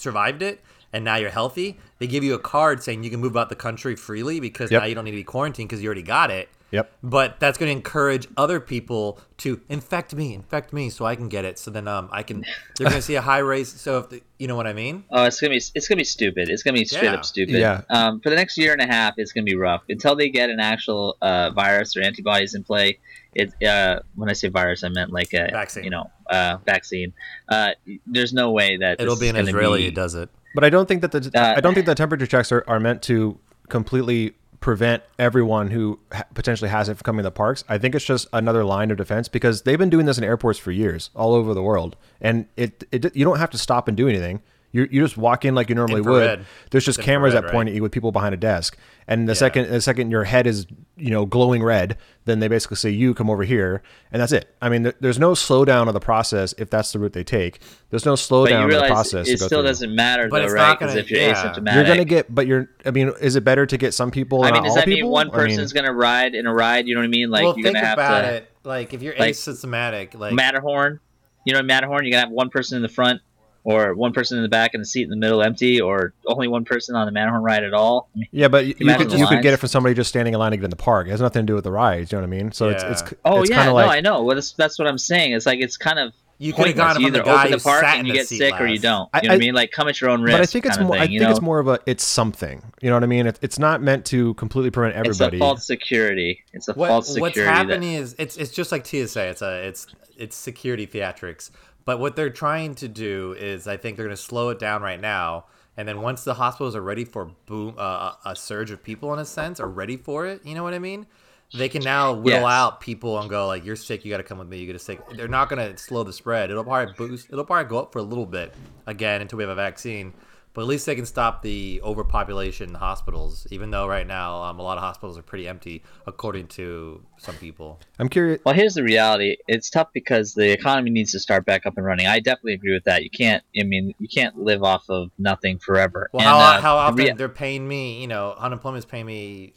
survived 0.00 0.42
it 0.42 0.60
and 0.92 1.04
now 1.04 1.16
you're 1.16 1.30
healthy, 1.30 1.78
they 1.98 2.06
give 2.06 2.24
you 2.24 2.34
a 2.34 2.38
card 2.38 2.82
saying 2.82 3.04
you 3.04 3.10
can 3.10 3.20
move 3.20 3.30
about 3.32 3.48
the 3.48 3.54
country 3.56 3.94
freely 3.94 4.40
because 4.40 4.70
Yep. 4.70 4.82
now 4.82 4.86
you 4.86 4.94
don't 4.94 5.04
need 5.04 5.12
to 5.12 5.16
be 5.16 5.24
quarantined 5.24 5.68
because 5.68 5.82
you 5.82 5.86
already 5.88 6.02
got 6.02 6.30
it. 6.30 6.48
Yep. 6.72 6.92
But 7.02 7.40
that's 7.40 7.58
going 7.58 7.68
to 7.68 7.72
encourage 7.76 8.28
other 8.36 8.60
people 8.60 9.18
to 9.38 9.60
infect 9.68 10.14
me, 10.14 10.34
infect 10.34 10.72
me, 10.72 10.88
so 10.90 11.04
I 11.04 11.16
can 11.16 11.28
get 11.28 11.44
it. 11.44 11.58
So 11.58 11.70
then 11.70 11.88
um, 11.88 12.08
I 12.12 12.22
can. 12.22 12.44
They're 12.76 12.84
going 12.88 12.96
to 13.00 13.02
see 13.02 13.16
a 13.16 13.20
high 13.20 13.38
rate. 13.38 13.66
So 13.66 13.98
if 13.98 14.08
the, 14.10 14.22
you 14.38 14.46
know 14.46 14.56
what 14.56 14.66
I 14.66 14.72
mean. 14.72 15.04
Oh, 15.10 15.24
it's 15.24 15.40
gonna 15.40 15.50
be 15.50 15.56
it's 15.74 15.88
gonna 15.88 15.98
be 15.98 16.04
stupid. 16.04 16.48
It's 16.48 16.62
gonna 16.62 16.78
be 16.78 16.84
straight 16.84 17.04
Yeah. 17.04 17.14
up 17.14 17.24
stupid. 17.24 17.56
Yeah. 17.56 17.82
Um, 17.90 18.20
for 18.20 18.30
the 18.30 18.36
next 18.36 18.56
year 18.56 18.72
and 18.72 18.80
a 18.80 18.86
half, 18.86 19.14
it's 19.18 19.32
gonna 19.32 19.44
be 19.44 19.56
rough 19.56 19.82
until 19.88 20.14
they 20.16 20.28
get 20.30 20.48
an 20.48 20.60
actual 20.60 21.16
uh, 21.20 21.50
virus 21.50 21.96
or 21.96 22.02
antibodies 22.02 22.54
in 22.54 22.64
play. 22.64 22.98
It 23.34 23.52
uh, 23.62 24.00
when 24.14 24.30
I 24.30 24.32
say 24.32 24.48
virus, 24.48 24.82
I 24.82 24.88
meant 24.88 25.12
like 25.12 25.32
a 25.34 25.48
Vaccine. 25.50 25.84
You 25.84 25.90
know, 25.90 26.10
uh, 26.30 26.56
vaccine. 26.64 27.12
Uh, 27.48 27.70
there's 28.06 28.32
no 28.32 28.50
way 28.52 28.76
that 28.78 29.00
It'll 29.00 29.14
this 29.16 29.20
be 29.20 29.28
an 29.28 29.36
Israeli 29.36 29.88
be- 29.88 29.94
does 29.94 30.14
it. 30.14 30.30
But 30.54 30.64
I 30.64 30.70
don't 30.70 30.86
think 30.88 31.02
that 31.02 31.12
the 31.12 31.30
Uh, 31.34 31.54
I 31.56 31.60
don't 31.60 31.74
think 31.74 31.86
the 31.86 31.94
temperature 31.94 32.26
checks 32.26 32.50
are, 32.50 32.64
are 32.66 32.80
meant 32.80 33.02
to 33.02 33.38
completely 33.68 34.32
prevent 34.60 35.02
everyone 35.18 35.70
who 35.70 35.98
ha- 36.12 36.24
potentially 36.34 36.70
has 36.70 36.88
it 36.88 36.96
from 36.96 37.04
coming 37.04 37.18
to 37.20 37.24
the 37.24 37.30
parks. 37.30 37.64
I 37.68 37.78
think 37.78 37.94
it's 37.94 38.04
just 38.04 38.28
another 38.32 38.64
line 38.64 38.90
of 38.90 38.98
defense 38.98 39.28
because 39.28 39.62
they've 39.62 39.78
been 39.78 39.90
doing 39.90 40.06
this 40.06 40.18
in 40.18 40.24
airports 40.24 40.58
for 40.58 40.70
years 40.70 41.10
all 41.14 41.34
over 41.34 41.54
the 41.54 41.62
world, 41.62 41.96
and 42.20 42.46
it, 42.56 42.84
it 42.92 43.16
you 43.16 43.24
don't 43.24 43.38
have 43.38 43.50
to 43.50 43.58
stop 43.58 43.88
and 43.88 43.96
do 43.96 44.08
anything. 44.08 44.42
You, 44.72 44.86
you 44.90 45.02
just 45.02 45.16
walk 45.16 45.44
in 45.44 45.54
like 45.56 45.68
you 45.68 45.74
normally 45.74 45.98
Infrared. 45.98 46.38
would. 46.40 46.46
There's 46.70 46.84
just 46.84 47.00
It's 47.00 47.04
cameras 47.06 47.34
infrared, 47.34 47.48
that 47.52 47.52
point 47.52 47.66
right? 47.66 47.72
at 47.72 47.74
you 47.76 47.82
with 47.82 47.90
people 47.90 48.12
behind 48.12 48.34
a 48.34 48.36
desk, 48.36 48.76
and 49.08 49.28
the 49.28 49.34
second 49.34 49.68
the 49.68 49.80
second 49.80 50.12
your 50.12 50.22
head 50.22 50.46
is 50.46 50.66
you 50.96 51.10
know 51.10 51.26
glowing 51.26 51.62
red, 51.62 51.96
then 52.24 52.38
they 52.38 52.46
basically 52.46 52.76
say 52.76 52.90
you 52.90 53.12
come 53.12 53.28
over 53.28 53.42
here, 53.42 53.82
and 54.12 54.22
that's 54.22 54.30
it. 54.30 54.54
I 54.62 54.68
mean, 54.68 54.84
there, 54.84 54.94
there's 55.00 55.18
no 55.18 55.32
slowdown 55.32 55.88
of 55.88 55.94
the 55.94 55.98
process 56.00 56.54
if 56.56 56.70
that's 56.70 56.92
the 56.92 57.00
route 57.00 57.14
they 57.14 57.24
take. 57.24 57.60
There's 57.90 58.06
no 58.06 58.14
slowdown 58.14 58.56
of 58.56 58.60
the 58.62 58.66
realize 58.68 58.90
process. 58.90 59.26
to 59.26 59.32
it 59.32 59.40
go 59.40 59.46
still 59.46 59.60
through. 59.60 59.68
doesn't 59.68 59.94
matter 59.94 60.28
But 60.28 60.38
though, 60.38 60.44
it's 60.44 60.54
right? 60.54 60.78
Because 60.78 60.94
if 60.94 61.10
you're 61.10 61.20
yeah. 61.20 61.34
asymptomatic, 61.34 61.74
You're 61.74 61.84
gonna 61.84 62.04
get, 62.04 62.32
but 62.32 62.46
you're. 62.46 62.68
I 62.86 62.92
mean, 62.92 63.12
is 63.20 63.34
it 63.34 63.42
better 63.42 63.66
to 63.66 63.76
get 63.76 63.92
some 63.92 64.12
people? 64.12 64.44
I 64.44 64.52
mean, 64.52 64.54
not 64.54 64.62
does 64.62 64.70
all 64.70 64.76
that 64.76 64.86
mean 64.86 64.98
people? 64.98 65.10
one 65.10 65.30
I 65.34 65.46
mean, 65.46 65.66
gonna 65.74 65.92
ride 65.92 66.36
in 66.36 66.46
a 66.46 66.54
ride? 66.54 66.86
You 66.86 66.94
know 66.94 67.00
what 67.00 67.06
I 67.06 67.08
mean? 67.08 67.28
Like 67.30 67.42
well, 67.42 67.54
you're 67.58 67.64
think 67.64 67.74
gonna 67.76 67.86
have 67.86 67.98
about 67.98 68.20
to 68.22 68.34
it. 68.34 68.50
Like 68.62 68.94
if 68.94 69.02
you're 69.02 69.16
like- 69.18 69.34
asymptomatic, 69.34 70.14
like 70.16 70.32
Matterhorn. 70.32 71.00
You 71.44 71.54
know, 71.54 71.62
Matterhorn. 71.62 72.04
You're 72.04 72.12
gonna 72.12 72.20
have 72.26 72.30
one 72.30 72.50
person 72.50 72.76
in 72.76 72.82
the 72.82 72.88
front, 72.88 73.20
or 73.64 73.94
one 73.94 74.12
person 74.12 74.36
in 74.38 74.42
the 74.42 74.48
back, 74.48 74.72
and 74.74 74.80
the 74.80 74.86
seat 74.86 75.02
in 75.04 75.10
the 75.10 75.16
middle 75.16 75.42
empty, 75.42 75.80
or 75.80 76.12
only 76.26 76.48
one 76.48 76.64
person 76.64 76.96
on 76.96 77.06
the 77.06 77.12
Matterhorn 77.12 77.42
ride 77.42 77.64
at 77.64 77.74
all. 77.74 78.08
I 78.14 78.18
mean, 78.20 78.28
yeah, 78.32 78.48
but 78.48 78.66
you, 78.66 78.74
you 78.78 78.94
could 78.96 79.12
you 79.12 79.26
could 79.26 79.42
get 79.42 79.52
it 79.54 79.58
from 79.58 79.68
somebody 79.68 79.94
just 79.94 80.08
standing 80.08 80.34
in 80.34 80.40
line 80.40 80.52
to 80.52 80.56
get 80.56 80.64
in 80.64 80.70
the 80.70 80.76
park. 80.76 81.06
It 81.06 81.10
has 81.10 81.20
nothing 81.20 81.42
to 81.42 81.46
do 81.46 81.54
with 81.54 81.64
the 81.64 81.72
rides. 81.72 82.10
You 82.12 82.18
know 82.18 82.22
what 82.22 82.34
I 82.34 82.38
mean? 82.38 82.52
So 82.52 82.68
it's 82.70 82.82
it's 82.82 83.14
oh 83.24 83.42
it's 83.42 83.50
yeah, 83.50 83.66
no, 83.66 83.74
like 83.74 83.90
I 83.90 84.00
know. 84.00 84.22
Well, 84.22 84.34
that's, 84.36 84.52
that's 84.52 84.78
what 84.78 84.88
I'm 84.88 84.98
saying. 84.98 85.32
It's 85.32 85.46
like 85.46 85.60
it's 85.60 85.76
kind 85.76 85.98
of 85.98 86.12
you 86.38 86.54
could 86.54 86.68
have 86.68 86.76
gotten 86.76 87.02
You 87.02 87.08
either 87.08 87.18
the 87.18 87.24
guy 87.24 87.40
open 87.40 87.52
the 87.52 87.58
park 87.58 87.84
and 87.84 88.06
you 88.06 88.14
get 88.14 88.26
seat 88.26 88.38
sick, 88.38 88.58
or 88.58 88.66
you 88.66 88.78
don't. 88.78 89.10
I- 89.12 89.20
You 89.22 89.28
know 89.28 89.34
what 89.34 89.42
I 89.42 89.44
I- 89.44 89.46
mean? 89.46 89.54
Like 89.54 89.72
come 89.72 89.88
at 89.88 90.00
your 90.00 90.08
own 90.08 90.22
risk. 90.22 90.32
but 90.38 90.40
I 90.40 90.46
think 90.46 90.64
it's 90.64 90.78
more. 90.80 90.92
Thing, 90.92 91.00
I 91.02 91.04
you 91.04 91.18
think 91.18 91.30
it's 91.32 91.42
more 91.42 91.58
of 91.58 91.68
a 91.68 91.78
it's 91.84 92.02
something. 92.02 92.62
You 92.80 92.88
know 92.88 92.96
what 92.96 93.02
I 93.02 93.08
mean? 93.08 93.26
It, 93.26 93.38
it's 93.42 93.58
not 93.58 93.82
meant 93.82 94.06
to 94.06 94.32
completely 94.34 94.70
prevent 94.70 94.96
everybody. 94.96 95.36
It's 95.36 95.42
a 95.42 95.46
false 95.46 95.66
security. 95.66 96.42
It's 96.54 96.66
a 96.68 96.72
What, 96.72 96.88
false 96.88 97.08
security. 97.12 97.40
that- 97.42 97.46
happening 97.54 97.92
is 97.92 98.14
it's 98.18 98.38
it's 98.38 98.52
just 98.52 98.72
like 98.72 98.86
TSA. 98.86 99.28
It's 99.28 99.42
a 99.42 99.66
it's 99.68 99.86
it's 100.16 100.34
security 100.34 100.86
theatrics. 100.86 101.50
But 101.84 101.98
what 101.98 102.16
they're 102.16 102.30
trying 102.30 102.74
to 102.76 102.88
do 102.88 103.34
is, 103.38 103.66
I 103.66 103.76
think 103.76 103.96
they're 103.96 104.06
going 104.06 104.16
to 104.16 104.22
slow 104.22 104.50
it 104.50 104.58
down 104.58 104.82
right 104.82 105.00
now, 105.00 105.46
and 105.76 105.88
then 105.88 106.02
once 106.02 106.24
the 106.24 106.34
hospitals 106.34 106.76
are 106.76 106.82
ready 106.82 107.04
for 107.04 107.30
boom, 107.46 107.74
uh, 107.78 108.12
a 108.24 108.36
surge 108.36 108.70
of 108.70 108.82
people 108.82 109.12
in 109.12 109.18
a 109.18 109.24
sense, 109.24 109.60
are 109.60 109.68
ready 109.68 109.96
for 109.96 110.26
it. 110.26 110.44
You 110.44 110.54
know 110.54 110.62
what 110.62 110.74
I 110.74 110.78
mean? 110.78 111.06
They 111.52 111.68
can 111.68 111.82
now 111.82 112.12
whittle 112.12 112.42
Yes. 112.42 112.50
out 112.50 112.80
people 112.80 113.18
and 113.18 113.28
go 113.28 113.48
like, 113.48 113.64
"You're 113.64 113.74
sick. 113.74 114.04
You 114.04 114.10
got 114.10 114.18
to 114.18 114.22
come 114.22 114.38
with 114.38 114.46
me. 114.46 114.58
You 114.58 114.72
to 114.72 114.78
sick." 114.78 115.00
They're 115.16 115.26
not 115.26 115.48
going 115.48 115.72
to 115.72 115.76
slow 115.76 116.04
the 116.04 116.12
spread. 116.12 116.48
It'll 116.50 116.62
probably 116.62 116.94
boost. 116.96 117.26
It'll 117.32 117.44
probably 117.44 117.68
go 117.68 117.80
up 117.80 117.92
for 117.92 117.98
a 117.98 118.02
little 118.04 118.26
bit 118.26 118.54
again 118.86 119.20
until 119.20 119.38
we 119.38 119.42
have 119.42 119.50
a 119.50 119.56
vaccine. 119.56 120.12
But 120.52 120.62
at 120.62 120.66
least 120.66 120.86
they 120.86 120.96
can 120.96 121.06
stop 121.06 121.42
the 121.42 121.80
overpopulation 121.84 122.70
in 122.70 122.74
hospitals. 122.74 123.46
Even 123.50 123.70
though 123.70 123.86
right 123.86 124.06
now 124.06 124.42
um, 124.42 124.58
a 124.58 124.62
lot 124.62 124.78
of 124.78 124.82
hospitals 124.82 125.16
are 125.16 125.22
pretty 125.22 125.46
empty, 125.46 125.82
according 126.06 126.48
to 126.48 127.02
some 127.18 127.36
people. 127.36 127.78
I'm 127.98 128.08
curious. 128.08 128.40
Well, 128.44 128.54
here's 128.54 128.74
the 128.74 128.82
reality. 128.82 129.36
It's 129.46 129.70
tough 129.70 129.88
because 129.94 130.34
the 130.34 130.50
economy 130.50 130.90
needs 130.90 131.12
to 131.12 131.20
start 131.20 131.44
back 131.46 131.66
up 131.66 131.74
and 131.76 131.86
running. 131.86 132.06
I 132.08 132.18
definitely 132.18 132.54
agree 132.54 132.72
with 132.72 132.84
that. 132.84 133.04
You 133.04 133.10
can't. 133.10 133.44
I 133.58 133.62
mean, 133.62 133.94
you 133.98 134.08
can't 134.08 134.36
live 134.38 134.64
off 134.64 134.84
of 134.88 135.10
nothing 135.18 135.58
forever. 135.58 136.10
Well, 136.12 136.22
And, 136.22 136.28
how, 136.28 136.38
uh, 136.38 136.60
how 136.60 136.74
the 136.74 136.80
often 136.80 136.96
rea- 136.96 137.12
they're 137.12 137.28
paying 137.28 137.68
me? 137.68 138.00
You 138.00 138.08
know, 138.08 138.34
unemployment's 138.36 138.86
paying 138.86 139.06
me 139.06 139.52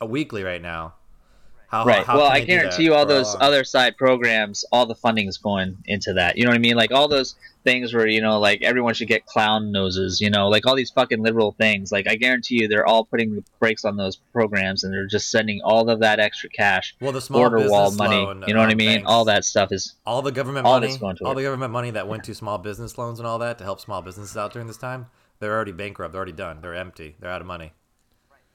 a 0.00 0.06
weekly 0.06 0.44
right 0.44 0.62
now. 0.62 0.94
How, 1.72 1.86
right. 1.86 2.04
how 2.04 2.18
well, 2.18 2.26
I 2.26 2.40
they 2.40 2.44
do 2.44 2.52
that 2.52 2.60
guarantee 2.60 2.84
you, 2.84 2.94
all 2.94 3.06
those 3.06 3.32
long- 3.32 3.42
other 3.42 3.64
side 3.64 3.96
programs, 3.96 4.62
all 4.72 4.84
the 4.84 4.94
funding 4.94 5.26
is 5.26 5.38
going 5.38 5.78
into 5.86 6.12
that. 6.12 6.36
You 6.36 6.44
know 6.44 6.50
what 6.50 6.56
I 6.56 6.58
mean? 6.58 6.76
Like 6.76 6.92
all 6.92 7.08
those 7.08 7.34
things 7.64 7.94
where 7.94 8.06
you 8.06 8.20
know, 8.20 8.38
like 8.38 8.60
everyone 8.62 8.92
should 8.92 9.08
get 9.08 9.24
clown 9.24 9.72
noses. 9.72 10.20
You 10.20 10.28
know, 10.28 10.48
like 10.48 10.66
all 10.66 10.76
these 10.76 10.90
fucking 10.90 11.22
liberal 11.22 11.52
things. 11.52 11.90
Like 11.90 12.06
I 12.06 12.16
guarantee 12.16 12.60
you, 12.60 12.68
they're 12.68 12.84
all 12.86 13.06
putting 13.06 13.36
the 13.36 13.42
brakes 13.58 13.86
on 13.86 13.96
those 13.96 14.16
programs, 14.34 14.84
and 14.84 14.92
they're 14.92 15.06
just 15.06 15.30
sending 15.30 15.62
all 15.64 15.88
of 15.88 16.00
that 16.00 16.20
extra 16.20 16.50
cash, 16.50 16.94
well, 17.00 17.10
the 17.10 17.22
small 17.22 17.40
border 17.40 17.56
business 17.56 17.72
wall 17.72 17.90
money. 17.92 18.16
loan, 18.16 18.44
you 18.46 18.52
know 18.52 18.60
what 18.60 18.68
I 18.68 18.72
um, 18.72 18.76
mean? 18.76 18.96
banks, 18.96 19.10
All 19.10 19.24
that 19.24 19.42
stuff 19.46 19.72
is 19.72 19.94
all 20.04 20.20
the 20.20 20.30
government 20.30 20.66
all 20.66 20.78
money, 20.78 20.94
going 20.98 21.16
to 21.16 21.24
all 21.24 21.32
it. 21.32 21.36
the 21.36 21.42
government 21.42 21.72
money 21.72 21.90
that 21.92 22.06
went 22.06 22.24
to 22.24 22.34
small 22.34 22.58
business 22.58 22.98
loans 22.98 23.18
and 23.18 23.26
all 23.26 23.38
that 23.38 23.56
to 23.56 23.64
help 23.64 23.80
small 23.80 24.02
businesses 24.02 24.36
out 24.36 24.52
during 24.52 24.68
this 24.68 24.76
time. 24.76 25.06
They're 25.38 25.56
already 25.56 25.72
bankrupt. 25.72 26.12
They're 26.12 26.20
already 26.20 26.32
done. 26.32 26.60
They're 26.60 26.74
empty. 26.74 27.16
They're 27.18 27.30
out 27.30 27.40
of 27.40 27.46
money. 27.46 27.72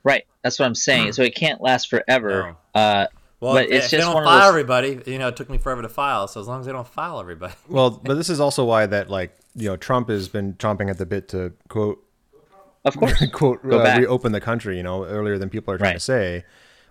Right. 0.08 0.24
That's 0.43 0.58
what 0.60 0.65
I'm 0.65 0.76
saying. 0.76 1.13
so 1.13 1.22
it 1.24 1.36
can't 1.36 1.62
last 1.62 1.89
forever. 1.89 2.56
Uh, 2.74 3.08
Well, 3.39 3.54
But 3.54 3.65
if, 3.65 3.72
it's 3.72 3.86
if 3.86 3.91
they 3.91 3.98
just 3.98 4.12
don't 4.13 4.24
file 4.24 4.39
those- 4.39 4.50
everybody, 4.50 5.00
you 5.06 5.20
know, 5.20 5.28
it 5.28 5.36
took 5.36 5.50
me 5.50 5.58
forever 5.60 5.82
to 5.84 5.89
file. 5.89 6.28
So 6.28 6.39
as 6.41 6.48
long 6.48 6.60
as 6.62 6.65
they 6.65 6.72
don't 6.72 6.88
file 6.88 7.20
everybody, 7.20 7.54
Well, 7.70 7.91
but 7.91 8.15
this 8.15 8.30
is 8.30 8.39
also 8.39 8.65
why 8.65 8.88
that 8.88 9.10
like 9.12 9.36
you 9.56 9.70
know 9.70 9.78
Trump 9.78 10.10
has 10.10 10.28
been 10.28 10.54
chomping 10.56 10.89
at 10.89 10.98
the 10.98 11.06
bit 11.06 11.28
to 11.30 11.54
quote 11.67 12.04
of 12.86 12.96
course. 12.98 13.24
quote 13.34 13.62
Go 13.67 13.80
uh, 13.80 13.84
back. 13.84 14.00
reopen 14.00 14.32
the 14.32 14.41
country. 14.41 14.78
You 14.78 14.84
know, 14.84 15.04
earlier 15.06 15.38
than 15.38 15.50
people 15.50 15.74
are 15.74 15.78
trying 15.78 15.89
Right. 15.89 15.93
to 15.96 16.00
say. 16.00 16.46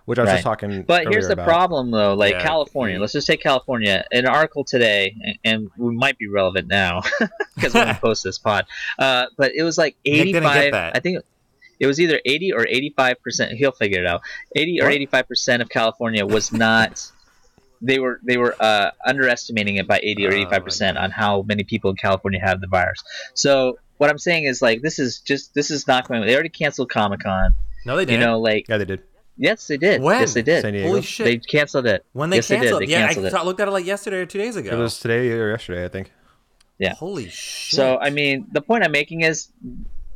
Which 0.05 0.17
I 0.19 0.21
was 0.23 0.31
just 0.31 0.43
talking. 0.43 0.83
But 0.83 1.07
here's 1.09 1.27
the 1.27 1.33
about. 1.33 1.45
problem, 1.47 1.91
though. 1.91 2.13
Like 2.13 2.35
Yeah. 2.35 2.43
California, 2.43 2.97
let's 2.97 3.11
just 3.11 3.27
take 3.27 3.41
California. 3.43 4.05
An 4.13 4.25
article 4.25 4.63
today, 4.63 5.13
and- 5.21 5.37
and 5.43 5.71
we 5.77 5.93
might 5.93 6.17
be 6.17 6.27
relevant 6.29 6.69
now 6.69 7.01
because 7.55 7.73
when 7.73 7.87
we 7.89 7.93
post 7.95 8.23
this 8.23 8.37
pod. 8.37 8.65
Uh, 8.97 9.25
but 9.35 9.51
it 9.53 9.63
was 9.63 9.77
like 9.77 9.97
Nick 10.05 10.27
didn't 10.31 10.43
get 10.43 10.55
85. 10.67 10.91
I 10.95 10.99
think 11.01 11.23
it 11.79 11.87
was 11.87 11.99
either 11.99 12.19
80 12.25 12.53
or 12.53 12.65
85 12.67 13.21
percent. 13.21 13.51
He'll 13.53 13.71
figure 13.71 13.99
it 14.01 14.07
out. 14.07 14.21
80 14.55 14.81
or 14.81 14.89
85 14.89 15.27
percent 15.27 15.61
of 15.61 15.69
California 15.69 16.25
was 16.25 16.51
not. 16.51 17.11
They 17.81 17.99
were 17.99 18.19
they 18.23 18.37
were 18.37 18.55
uh, 18.59 18.91
underestimating 19.05 19.75
it 19.75 19.87
by 19.87 19.99
80 20.01 20.25
or 20.25 20.31
Oh, 20.31 20.35
85 20.35 20.63
percent 20.63 20.97
on 20.97 21.11
how 21.11 21.43
many 21.43 21.63
people 21.63 21.91
in 21.91 21.95
California 21.97 22.39
have 22.43 22.59
the 22.61 22.67
virus. 22.67 23.03
So 23.35 23.77
what 23.97 24.09
I'm 24.09 24.17
saying 24.17 24.45
is 24.45 24.61
like 24.61 24.81
this 24.81 24.97
is 24.97 25.19
just 25.19 25.53
this 25.53 25.69
is 25.69 25.87
not 25.87 26.07
going. 26.07 26.21
They 26.25 26.33
already 26.33 26.49
canceled 26.49 26.89
Comic 26.89 27.19
Con. 27.19 27.53
no, 27.85 27.95
they 27.95 28.05
didn't. 28.05 28.19
You 28.21 28.25
know, 28.25 28.39
like 28.39 28.67
Yeah, 28.67 28.77
they 28.77 28.85
did. 28.85 29.03
yes, 29.37 29.67
they 29.67 29.77
did. 29.77 30.01
When? 30.01 30.19
Yes, 30.21 30.33
they 30.33 30.41
did. 30.41 30.61
San 30.63 30.73
Diego. 30.73 30.87
Holy 30.89 31.01
shit! 31.03 31.25
They 31.25 31.37
canceled 31.37 31.85
it. 31.85 32.03
when 32.13 32.31
they 32.31 32.37
yes, 32.37 32.47
they 32.47 32.55
did. 32.55 32.61
canceled, 32.63 32.81
They 32.81 32.85
yeah, 32.87 33.05
canceled 33.05 33.33
I 33.33 33.41
it. 33.41 33.45
looked 33.45 33.59
at 33.59 33.67
it 33.67 33.71
like 33.71 33.85
yesterday 33.85 34.17
or 34.17 34.25
two 34.25 34.39
days 34.39 34.55
ago. 34.55 34.71
It 34.71 34.75
was 34.81 34.99
today 34.99 35.29
or 35.31 35.51
yesterday, 35.51 35.85
I 35.85 35.87
think. 35.87 36.11
Yeah. 36.79 36.95
Holy 36.95 37.29
shit! 37.29 37.75
So 37.75 37.99
I 37.99 38.09
mean, 38.09 38.47
the 38.51 38.61
point 38.61 38.83
I'm 38.83 38.91
making 38.91 39.21
is, 39.21 39.49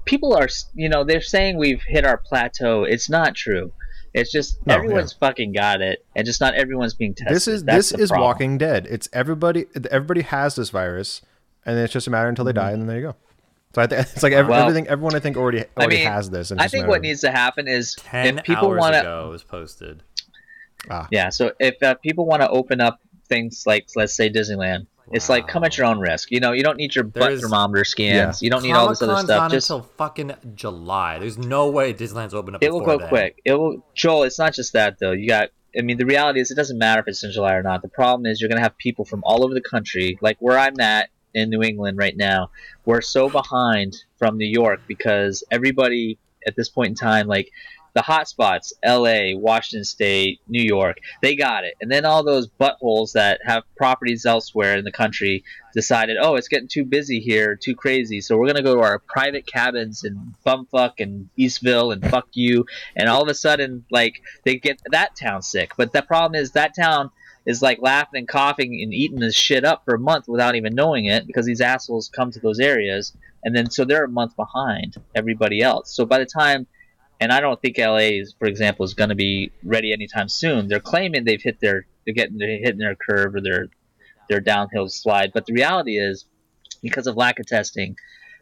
people 0.06 0.36
are 0.36 0.48
you 0.74 0.90
know 0.90 1.04
they're 1.04 1.22
saying 1.22 1.58
we've 1.58 1.82
hit 1.88 2.06
our 2.06 2.18
plateau. 2.18 2.84
It's 2.84 3.10
not 3.10 3.36
true. 3.36 3.72
It's 4.14 4.32
just 4.32 4.66
No, 4.68 4.76
everyone's 4.76 5.14
fucking 5.14 5.54
got 5.54 5.82
it, 5.82 6.06
and 6.16 6.26
just 6.26 6.42
not 6.42 6.54
everyone's 6.54 6.94
being 6.94 7.14
tested. 7.14 7.36
This 7.36 7.48
is 7.48 7.64
That's 7.64 7.92
this 7.92 8.00
is 8.02 8.10
problem. 8.10 8.28
Walking 8.28 8.58
Dead. 8.58 8.88
It's 8.90 9.08
everybody. 9.14 9.68
Everybody 9.90 10.22
has 10.22 10.56
this 10.56 10.70
virus, 10.70 11.22
and 11.66 11.80
it's 11.80 11.94
just 11.94 12.08
a 12.08 12.10
matter 12.12 12.28
until 12.28 12.44
they 12.46 12.52
die, 12.54 12.72
and 12.72 12.82
then 12.82 12.88
there 12.88 12.98
you 12.98 13.04
go. 13.04 13.16
So 13.74 13.82
I 13.82 13.88
think 13.88 14.02
it's 14.14 14.22
like 14.22 14.34
ev- 14.34 14.44
Mm-hmm. 14.44 14.52
Well, 14.52 14.62
everything. 14.64 14.88
Everyone 14.88 15.16
I 15.16 15.20
think 15.20 15.38
already 15.38 15.64
already 15.78 15.98
mean, 15.98 16.08
has 16.08 16.30
this. 16.30 16.52
And 16.52 16.60
I 16.62 16.68
think 16.68 16.88
what 16.88 16.98
of- 16.98 17.04
needs 17.04 17.22
to 17.22 17.32
happen 17.32 17.70
is 17.70 17.96
ten 17.96 18.40
if 18.40 18.44
people 18.44 18.76
want 18.76 18.96
to, 18.96 19.00
ago 19.00 19.28
it 19.28 19.32
was 19.32 19.44
posted. 19.46 20.04
yeah. 21.10 21.30
So 21.30 21.54
if 21.60 21.82
uh, 21.82 21.96
people 21.96 22.26
want 22.26 22.42
to 22.42 22.50
open 22.50 22.82
up 22.82 23.00
things 23.30 23.64
like 23.66 23.88
let's 23.96 24.14
say 24.14 24.30
Disneyland, 24.30 24.88
it's 25.14 25.30
like 25.30 25.48
come 25.48 25.64
at 25.64 25.78
your 25.78 25.88
own 25.88 26.00
risk. 26.00 26.32
You 26.32 26.40
know, 26.40 26.52
you 26.52 26.64
don't 26.64 26.78
need 26.78 26.96
your 26.96 27.04
butt 27.04 27.24
There's- 27.24 27.42
thermometer 27.42 27.84
scans. 27.84 28.42
You 28.42 28.50
don't 28.50 28.64
need 28.64 28.74
all 28.74 28.90
this 28.90 29.02
other 29.02 29.16
stuff. 29.18 29.28
not 29.28 29.52
Just 29.52 29.70
until 29.70 29.84
fucking 29.98 30.34
July. 30.56 31.20
There's 31.20 31.38
no 31.38 31.70
way 31.70 31.94
Disneyland's 31.94 32.34
open 32.34 32.56
up. 32.56 32.64
it 32.64 32.72
will 32.72 32.82
go 32.82 32.98
then. 32.98 33.10
quick. 33.10 33.42
It 33.46 33.54
will, 33.54 33.86
Joel. 33.94 34.24
It's 34.24 34.40
not 34.40 34.54
just 34.54 34.74
that 34.74 34.98
though. 35.00 35.12
You 35.12 35.28
got. 35.28 35.50
I 35.78 35.82
mean, 35.84 35.98
the 35.98 36.06
reality 36.06 36.42
is, 36.42 36.52
it 36.52 36.56
doesn't 36.56 36.78
matter 36.78 37.00
if 37.00 37.08
it's 37.08 37.24
in 37.24 37.32
July 37.32 37.54
or 37.54 37.64
not. 37.64 37.82
The 37.82 37.88
problem 37.88 38.26
is, 38.26 38.42
you're 38.42 38.50
going 38.50 38.58
to 38.58 38.64
have 38.64 38.78
people 38.78 39.06
from 39.06 39.22
all 39.24 39.46
over 39.46 39.54
the 39.54 39.62
country, 39.62 40.18
like 40.20 40.36
where 40.40 40.60
I'm 40.60 40.78
at 40.82 41.10
in 41.34 41.50
New 41.50 41.64
England 41.64 41.98
right 41.98 42.18
now. 42.18 42.52
We're 42.86 43.00
so 43.00 43.30
behind 43.30 43.96
from 44.18 44.38
New 44.38 44.46
York 44.50 44.82
because 44.86 45.46
everybody 45.50 46.18
at 46.46 46.58
this 46.58 46.68
point 46.68 46.90
in 46.90 46.96
time, 46.96 47.28
like 47.28 47.52
the 47.94 48.02
hot 48.02 48.28
spots, 48.28 48.74
L.A., 48.84 49.36
Washington 49.36 49.84
State, 49.84 50.40
New 50.48 50.64
York, 50.64 50.98
they 51.22 51.36
got 51.36 51.64
it, 51.64 51.76
and 51.82 51.92
then 51.92 52.06
all 52.06 52.24
those 52.24 52.48
buttholes 52.48 53.14
that 53.14 53.40
have 53.44 53.64
properties 53.76 54.26
elsewhere 54.26 54.78
in 54.78 54.86
the 54.86 54.92
country 54.92 55.44
decided, 55.74 56.18
oh, 56.20 56.36
it's 56.36 56.48
getting 56.48 56.68
too 56.68 56.86
busy 56.86 57.20
here, 57.20 57.56
too 57.56 57.76
crazy, 57.76 58.22
so 58.22 58.38
we're 58.38 58.48
gonna 58.48 58.64
go 58.64 58.76
to 58.76 58.82
our 58.82 59.00
private 59.00 59.46
cabins 59.46 60.04
in 60.04 60.36
bumfuck 60.46 60.94
and 61.00 61.30
Eastville 61.38 61.94
and 61.94 62.10
fuck 62.10 62.28
you, 62.34 62.66
and 62.96 63.10
all 63.10 63.22
of 63.22 63.30
a 63.30 63.34
sudden, 63.34 63.86
like 63.92 64.22
they 64.44 64.58
get 64.58 64.82
that 64.92 65.16
town 65.16 65.42
sick. 65.42 65.74
But 65.78 65.94
the 65.94 66.02
problem 66.02 66.40
is 66.40 66.52
that 66.52 66.76
town 66.76 67.12
is 67.46 67.62
like 67.62 67.80
laughing 67.82 68.20
and 68.20 68.28
coughing 68.28 68.82
and 68.84 68.94
eating 68.94 69.20
this 69.20 69.36
shit 69.36 69.66
up 69.66 69.84
for 69.84 69.96
a 69.96 70.00
month 70.00 70.28
without 70.28 70.56
even 70.56 70.76
knowing 70.76 71.06
it 71.06 71.26
because 71.26 71.46
these 71.46 71.62
assholes 71.62 72.10
come 72.10 72.32
to 72.32 72.40
those 72.40 72.60
areas 72.60 73.14
and 73.44 73.56
then 73.56 73.70
so 73.70 73.86
they're 73.86 74.06
a 74.06 74.10
month 74.10 74.36
behind 74.36 74.96
everybody 75.16 75.62
else. 75.62 75.96
So 75.96 76.06
by 76.06 76.20
the 76.20 76.26
time 76.26 76.68
and 77.22 77.32
I 77.32 77.40
don't 77.40 77.62
think 77.62 77.78
LA 77.78 77.98
is, 78.20 78.36
for 78.38 78.48
example, 78.48 78.84
is 78.84 78.94
going 78.94 79.10
to 79.10 79.16
be 79.16 79.52
ready 79.64 79.94
anytime 79.94 80.28
soon. 80.28 80.68
They're 80.68 80.80
claiming 80.82 81.24
they've 81.24 81.42
hit 81.42 81.62
their 81.62 81.86
they're 82.06 82.14
getting 82.16 82.38
they're 82.38 82.50
hitting 82.58 82.80
their 82.80 82.96
curve 82.96 83.36
or 83.36 83.42
their 83.42 83.68
their 84.28 84.40
downhill 84.42 84.90
slide, 84.90 85.32
but 85.34 85.46
the 85.46 85.54
reality 85.54 85.98
is 85.98 86.26
because 86.82 87.06
of 87.08 87.16
lack 87.16 87.40
of 87.40 87.46
testing, 87.46 87.96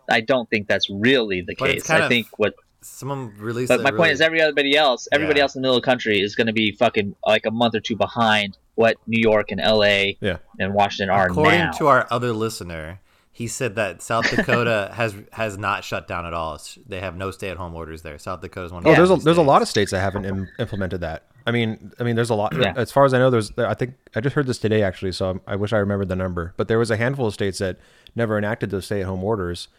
I 0.10 0.22
don't 0.22 0.50
think 0.50 0.68
that's 0.68 0.89
really 0.89 1.42
the 1.42 1.56
But 1.60 1.70
case. 1.72 1.89
I 1.89 2.08
think 2.08 2.28
what 2.38 2.54
Someone 2.82 3.34
released. 3.38 3.68
but 3.68 3.82
my 3.82 3.89
really- 3.89 3.98
point 3.98 4.12
is, 4.13 4.22
everybody 4.22 4.78
else, 4.78 5.08
everybody 5.12 5.39
Yeah. 5.39 5.44
else 5.44 5.56
in 5.56 5.62
the 5.62 5.65
middle 5.65 5.76
of 5.78 5.82
the 5.84 5.86
country 5.86 6.22
is 6.22 6.36
going 6.36 6.48
to 6.48 6.54
be 6.54 6.72
fucking 6.72 7.15
like 7.26 7.46
a 7.46 7.52
month 7.52 7.76
or 7.76 7.82
two 7.82 7.98
behind 7.98 8.58
what 8.76 8.96
New 9.06 9.20
York 9.22 9.52
and 9.52 9.60
L.A. 9.60 10.18
Yeah. 10.22 10.38
and 10.60 10.74
Washington 10.74 11.10
are 11.10 11.26
now. 11.28 11.32
according 11.34 11.60
now. 11.60 11.72
to 11.72 11.88
our 11.88 12.08
other 12.10 12.32
listener, 12.32 13.02
he 13.39 13.47
said 13.47 13.75
that 13.75 14.02
South 14.02 14.30
Dakota 14.30 14.91
has 14.95 15.15
has 15.32 15.58
not 15.58 15.86
shut 15.86 16.10
down 16.10 16.25
at 16.25 16.34
all. 16.34 16.60
They 16.86 16.99
have 16.99 17.15
no 17.15 17.32
stay 17.32 17.49
at 17.49 17.56
home 17.56 17.73
orders 17.73 18.02
there. 18.02 18.17
South 18.19 18.41
Dakota's 18.41 18.73
one. 18.73 18.84
Of 18.84 18.88
Oh, 18.88 18.91
the 18.91 18.95
there's 18.97 19.10
a 19.12 19.15
there's 19.23 19.38
a 19.38 19.41
lot 19.41 19.62
of 19.62 19.69
states 19.69 19.91
that 19.91 20.02
haven't 20.02 20.25
Im- 20.25 20.49
implemented 20.60 20.99
that. 21.02 21.23
I 21.47 21.52
mean, 21.52 21.93
I 21.97 22.04
mean, 22.04 22.17
there's 22.17 22.30
a 22.30 22.36
lot. 22.36 22.54
Yeah. 22.54 22.73
As 22.75 22.91
far 22.91 23.06
as 23.06 23.13
I 23.13 23.17
know, 23.17 23.30
there's. 23.30 23.52
I 23.58 23.73
think 23.75 23.93
I 24.13 24.19
just 24.19 24.36
heard 24.36 24.45
this 24.45 24.58
today 24.58 24.84
actually, 24.84 25.13
so 25.13 25.39
I 25.47 25.56
wish 25.56 25.71
I 25.71 25.78
remembered 25.78 26.10
the 26.10 26.17
number. 26.17 26.54
But 26.58 26.67
there 26.67 26.78
was 26.78 26.91
a 26.91 26.97
handful 26.97 27.28
of 27.28 27.34
states 27.34 27.60
that 27.60 27.78
never 28.13 28.38
enacted 28.38 28.71
those 28.71 28.86
stay-at-home 28.86 29.23
orders, 29.23 29.69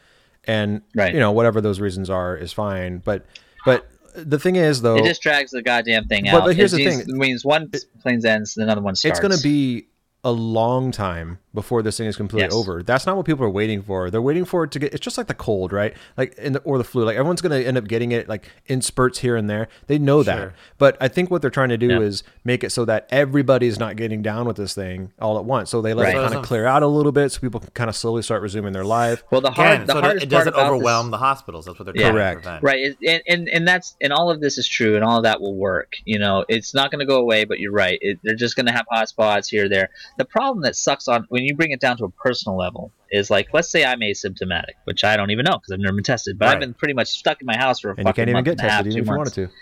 and 0.44 0.80
Right. 0.96 1.12
you 1.12 1.20
know 1.20 1.30
whatever 1.32 1.60
those 1.60 1.78
reasons 1.80 2.08
are 2.08 2.34
is 2.34 2.54
fine. 2.54 3.02
But 3.04 3.26
but 3.66 3.86
the 4.14 4.38
thing 4.38 4.56
is 4.56 4.80
though, 4.80 4.96
it 4.96 5.04
just 5.04 5.20
drags 5.20 5.50
the 5.50 5.60
goddamn 5.62 6.06
thing 6.06 6.24
But- 6.24 6.34
out. 6.34 6.44
but 6.46 6.56
here's 6.56 6.72
it 6.72 6.78
the 6.78 6.86
thing. 6.86 7.00
It 7.00 7.08
means 7.08 7.44
one 7.44 7.70
plane 8.00 8.24
ends, 8.26 8.56
another 8.56 8.80
one 8.80 8.96
starts. 8.96 9.18
it's 9.18 9.20
going 9.28 9.36
to 9.36 9.42
be 9.42 9.86
a 10.24 10.32
long 10.32 10.90
time 10.92 11.38
before 11.52 11.82
this 11.82 11.96
thing 11.96 12.06
is 12.06 12.16
completely 12.16 12.44
Yes. 12.46 12.54
over. 12.54 12.82
That's 12.82 13.06
not 13.06 13.16
what 13.16 13.26
people 13.26 13.44
are 13.44 13.50
waiting 13.50 13.82
for. 13.82 14.10
They're 14.10 14.22
waiting 14.22 14.44
for 14.44 14.64
it 14.64 14.70
to 14.72 14.78
get. 14.78 14.92
It's 14.94 15.02
just 15.04 15.18
like 15.18 15.26
the 15.26 15.34
cold, 15.34 15.72
right? 15.72 15.94
Like 16.16 16.34
in 16.38 16.52
the 16.52 16.60
or 16.60 16.78
the 16.78 16.84
flu. 16.84 17.04
Like 17.04 17.16
everyone's 17.16 17.40
going 17.40 17.60
to 17.60 17.66
end 17.66 17.76
up 17.76 17.88
getting 17.88 18.12
it 18.12 18.28
like 18.28 18.48
in 18.66 18.80
spurts 18.82 19.18
here 19.18 19.36
and 19.36 19.50
there. 19.50 19.68
They 19.88 19.98
know 19.98 20.22
that. 20.22 20.52
But 20.78 20.96
I 21.00 21.08
think 21.08 21.30
what 21.30 21.42
they're 21.42 21.50
trying 21.50 21.70
to 21.70 21.76
do 21.78 21.88
Yeah. 21.88 22.00
is 22.00 22.22
make 22.44 22.62
it 22.62 22.70
so 22.70 22.84
that 22.84 23.08
everybody's 23.10 23.78
not 23.78 23.96
getting 23.96 24.22
down 24.22 24.46
with 24.46 24.56
this 24.56 24.74
thing 24.74 25.12
all 25.20 25.38
at 25.38 25.44
once. 25.44 25.70
So 25.70 25.82
they 25.82 25.92
let 25.94 26.04
Right. 26.04 26.10
it 26.10 26.14
kind 26.14 26.26
of 26.26 26.32
it's- 26.32 26.46
clear 26.46 26.66
out 26.66 26.82
a 26.82 26.86
little 26.86 27.12
bit, 27.12 27.30
so 27.32 27.40
people 27.40 27.60
can 27.60 27.70
kind 27.70 27.90
of 27.90 27.96
slowly 27.96 28.22
start 28.22 28.42
resuming 28.42 28.72
their 28.72 28.84
life. 28.84 29.24
Well, 29.30 29.40
the 29.40 29.50
hard, 29.50 29.72
Again, 29.72 29.86
the 29.86 29.92
so 29.94 30.00
hardest 30.00 30.26
it 30.26 30.28
doesn't 30.28 30.52
part 30.54 30.66
overwhelm 30.66 31.06
this, 31.06 31.18
the 31.18 31.24
hospitals. 31.24 31.64
That's 31.66 31.78
what 31.78 31.86
they're 31.86 31.96
Yeah. 31.96 32.10
trying 32.10 32.14
Correct. 32.14 32.42
to 32.42 32.42
prevent. 32.60 32.62
Right, 32.62 32.96
and, 33.06 33.22
and 33.26 33.48
and 33.48 33.68
that's 33.68 33.96
and 34.00 34.12
all 34.12 34.30
of 34.30 34.40
this 34.40 34.56
is 34.58 34.68
true, 34.68 34.94
and 34.94 35.04
all 35.04 35.16
of 35.18 35.24
that 35.24 35.40
will 35.40 35.56
work. 35.56 35.94
You 36.04 36.18
know, 36.18 36.44
it's 36.48 36.74
not 36.74 36.90
going 36.90 37.00
to 37.00 37.06
go 37.06 37.18
away, 37.18 37.44
but 37.44 37.58
you're 37.58 37.72
right. 37.72 37.98
It, 38.00 38.18
they're 38.22 38.34
just 38.36 38.54
going 38.56 38.66
to 38.66 38.72
have 38.72 38.86
hot 38.90 39.08
spots 39.08 39.48
here, 39.48 39.64
or 39.64 39.68
there. 39.68 39.90
The 40.18 40.24
problem 40.24 40.62
that 40.62 40.76
sucks 40.76 41.08
on 41.08 41.26
when 41.28 41.39
you 41.44 41.54
bring 41.54 41.70
it 41.72 41.80
down 41.80 41.96
to 41.98 42.04
a 42.04 42.10
personal 42.10 42.56
level 42.58 42.92
is 43.10 43.30
like, 43.30 43.48
let's 43.52 43.70
say 43.70 43.84
I'm 43.84 44.00
asymptomatic, 44.00 44.74
which 44.84 45.04
I 45.04 45.16
don't 45.16 45.30
even 45.30 45.44
know 45.44 45.56
because 45.58 45.72
I've 45.72 45.80
never 45.80 45.94
been 45.94 46.04
tested, 46.04 46.38
but 46.38 46.48
I've 46.48 46.60
been 46.60 46.74
pretty 46.74 46.94
much 46.94 47.08
stuck 47.08 47.40
in 47.40 47.46
my 47.46 47.56
house 47.56 47.80
for 47.80 47.88
a 47.88 47.90
And 47.92 47.98
you 48.00 48.04
fucking 48.04 48.14
can't 48.22 48.28
even 48.28 48.34
month 48.34 48.44
get 48.46 48.50
and 48.52 48.60
a 48.60 48.62
half, 48.70 48.84
tested 48.84 48.92
even 48.92 49.02
if 49.02 49.06
you 49.06 49.16
months. 49.16 49.36
wanted 49.36 49.48
to. 49.50 49.54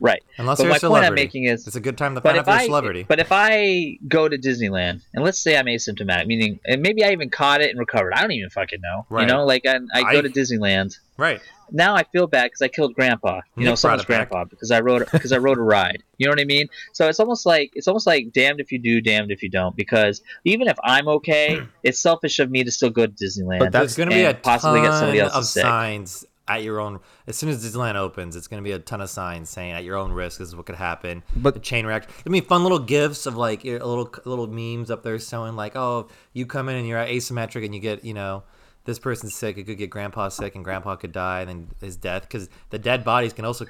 Right. 0.00 0.22
Unless 0.38 0.58
But 0.58 0.64
you're 0.64 0.70
my 0.70 0.76
a 0.78 0.80
point 0.80 1.04
I'm 1.04 1.14
making 1.14 1.44
is- 1.44 1.66
it's 1.66 1.76
a 1.76 1.80
good 1.80 1.98
time 1.98 2.14
to 2.14 2.20
But 2.22 2.30
find 2.30 2.38
out 2.38 2.40
if 2.40 2.48
if 2.48 2.48
you're 2.48 2.56
a 2.56 2.62
I 2.62 2.66
celebrity. 2.66 3.04
but 3.06 3.20
if 3.20 3.28
I 3.30 3.98
go 4.08 4.28
to 4.28 4.38
Disneyland 4.38 5.02
and 5.14 5.22
let's 5.24 5.38
say 5.38 5.58
I'm 5.58 5.66
asymptomatic, 5.66 6.26
meaning 6.26 6.58
and 6.66 6.80
maybe 6.80 7.04
I 7.04 7.10
even 7.12 7.28
caught 7.28 7.60
it 7.60 7.70
and 7.70 7.78
recovered, 7.78 8.14
I 8.14 8.22
don't 8.22 8.32
even 8.32 8.48
fucking 8.50 8.80
know. 8.80 9.06
Right. 9.10 9.22
You 9.22 9.26
know, 9.28 9.44
like 9.44 9.66
I, 9.66 9.78
I 9.94 10.02
go 10.12 10.18
I- 10.18 10.22
to 10.22 10.28
Disneyland. 10.30 10.98
right. 11.16 11.40
Now 11.72 11.94
I 11.94 12.02
feel 12.02 12.26
bad 12.26 12.46
because 12.46 12.62
I 12.62 12.66
killed 12.66 12.94
Grandpa. 12.94 13.42
You 13.54 13.62
know, 13.64 13.70
Nick 13.70 13.78
someone's 13.78 14.04
brought 14.04 14.22
it 14.22 14.22
back. 14.22 14.30
Grandpa 14.30 14.44
because 14.50 14.72
I 14.72 14.80
rode 14.80 15.08
because 15.12 15.30
I 15.30 15.38
rode 15.38 15.56
a 15.56 15.60
ride. 15.60 16.02
You 16.18 16.26
know 16.26 16.32
what 16.32 16.40
I 16.40 16.44
mean? 16.44 16.66
So 16.92 17.06
it's 17.08 17.20
almost 17.20 17.46
like 17.46 17.70
it's 17.76 17.86
almost 17.86 18.08
like 18.08 18.32
damned 18.32 18.58
if 18.58 18.72
you 18.72 18.80
do, 18.80 19.00
damned 19.00 19.30
if 19.30 19.40
you 19.40 19.50
don't. 19.50 19.76
Because 19.76 20.20
even 20.44 20.66
if 20.66 20.76
I'm 20.82 21.06
okay, 21.06 21.60
it's 21.84 22.00
selfish 22.00 22.40
of 22.40 22.50
me 22.50 22.64
to 22.64 22.72
still 22.72 22.90
go 22.90 23.06
to 23.06 23.12
Disneyland. 23.12 23.60
But 23.60 23.70
There's 23.70 23.94
that's- 23.94 23.96
going 23.96 24.08
to 24.08 24.14
be 24.16 24.22
a 24.22 24.30
and 24.30 24.42
possibly 24.42 24.80
get 24.80 24.94
somebody 24.94 25.20
else 25.20 25.32
of 25.32 25.44
sick. 25.44 25.62
signs 25.62 26.24
at 26.56 26.62
your 26.62 26.80
own. 26.80 27.00
As 27.26 27.36
soon 27.36 27.48
as 27.48 27.64
Disneyland 27.64 27.94
opens, 27.94 28.36
it's 28.36 28.46
going 28.46 28.62
to 28.62 28.66
be 28.66 28.72
a 28.72 28.78
ton 28.78 29.00
of 29.00 29.10
signs 29.10 29.50
saying 29.50 29.72
at 29.72 29.84
your 29.84 29.96
own 29.96 30.12
risk 30.12 30.38
this 30.38 30.48
is 30.48 30.56
what 30.56 30.66
could 30.66 30.76
happen. 30.76 31.22
But- 31.36 31.54
the 31.54 31.60
chain 31.60 31.86
reaction. 31.86 32.12
I 32.26 32.30
mean, 32.30 32.44
fun 32.44 32.62
little 32.62 32.78
gifs 32.78 33.26
of 33.26 33.36
like 33.36 33.64
little 33.64 34.12
little 34.24 34.46
memes 34.46 34.90
up 34.90 35.02
there 35.02 35.18
showing 35.18 35.56
like, 35.56 35.76
oh, 35.76 36.08
you 36.32 36.46
come 36.46 36.68
in 36.68 36.76
and 36.76 36.86
you're 36.86 36.98
asymmetric 36.98 37.64
and 37.64 37.74
you 37.74 37.80
get 37.80 38.04
you 38.04 38.14
know. 38.14 38.42
This 38.86 38.98
person's 38.98 39.34
sick. 39.34 39.58
It 39.58 39.64
could 39.64 39.76
get 39.76 39.90
grandpa 39.90 40.30
sick, 40.30 40.54
and 40.54 40.64
grandpa 40.64 40.96
could 40.96 41.12
die, 41.12 41.40
and 41.40 41.50
then 41.50 41.68
his 41.82 41.96
death. 41.96 42.22
Because 42.22 42.48
the 42.70 42.78
dead 42.78 43.04
bodies 43.04 43.34
can 43.34 43.44
also 43.44 43.66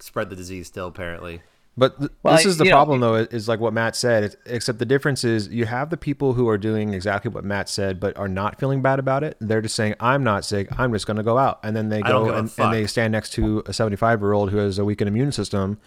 spread 0.00 0.28
the 0.28 0.34
disease 0.34 0.66
still, 0.66 0.88
apparently. 0.88 1.40
But 1.76 1.98
th- 1.98 2.10
Well, 2.22 2.36
this 2.36 2.46
is 2.46 2.58
the 2.58 2.64
you 2.64 2.70
know- 2.70 2.76
problem, 2.76 3.00
though, 3.00 3.14
is 3.14 3.48
like 3.48 3.60
what 3.60 3.72
Matt 3.72 3.96
said. 3.96 4.24
It's, 4.24 4.36
except 4.44 4.78
the 4.78 4.84
difference 4.84 5.24
is 5.24 5.48
you 5.48 5.66
have 5.66 5.90
the 5.90 5.96
people 5.96 6.34
who 6.34 6.48
are 6.48 6.58
doing 6.58 6.92
exactly 6.92 7.30
what 7.30 7.44
Matt 7.44 7.68
said, 7.68 8.00
but 8.00 8.16
are 8.18 8.28
not 8.28 8.58
feeling 8.58 8.82
bad 8.82 8.98
about 8.98 9.24
it. 9.24 9.36
They're 9.40 9.62
just 9.62 9.76
saying, 9.76 9.94
"I'm 10.00 10.24
not 10.24 10.44
sick. 10.44 10.68
I'm 10.78 10.92
just 10.92 11.06
going 11.06 11.16
to 11.16 11.22
go 11.22 11.38
out," 11.38 11.60
and 11.62 11.76
then 11.76 11.88
they 11.88 12.02
go 12.02 12.30
and, 12.32 12.50
and 12.58 12.74
they 12.74 12.86
stand 12.86 13.12
next 13.12 13.30
to 13.34 13.62
a 13.66 13.72
75 13.72 14.20
year 14.20 14.32
old 14.32 14.50
who 14.50 14.58
has 14.58 14.78
a 14.78 14.84
weakened 14.84 15.08
immune 15.08 15.32
system, 15.32 15.78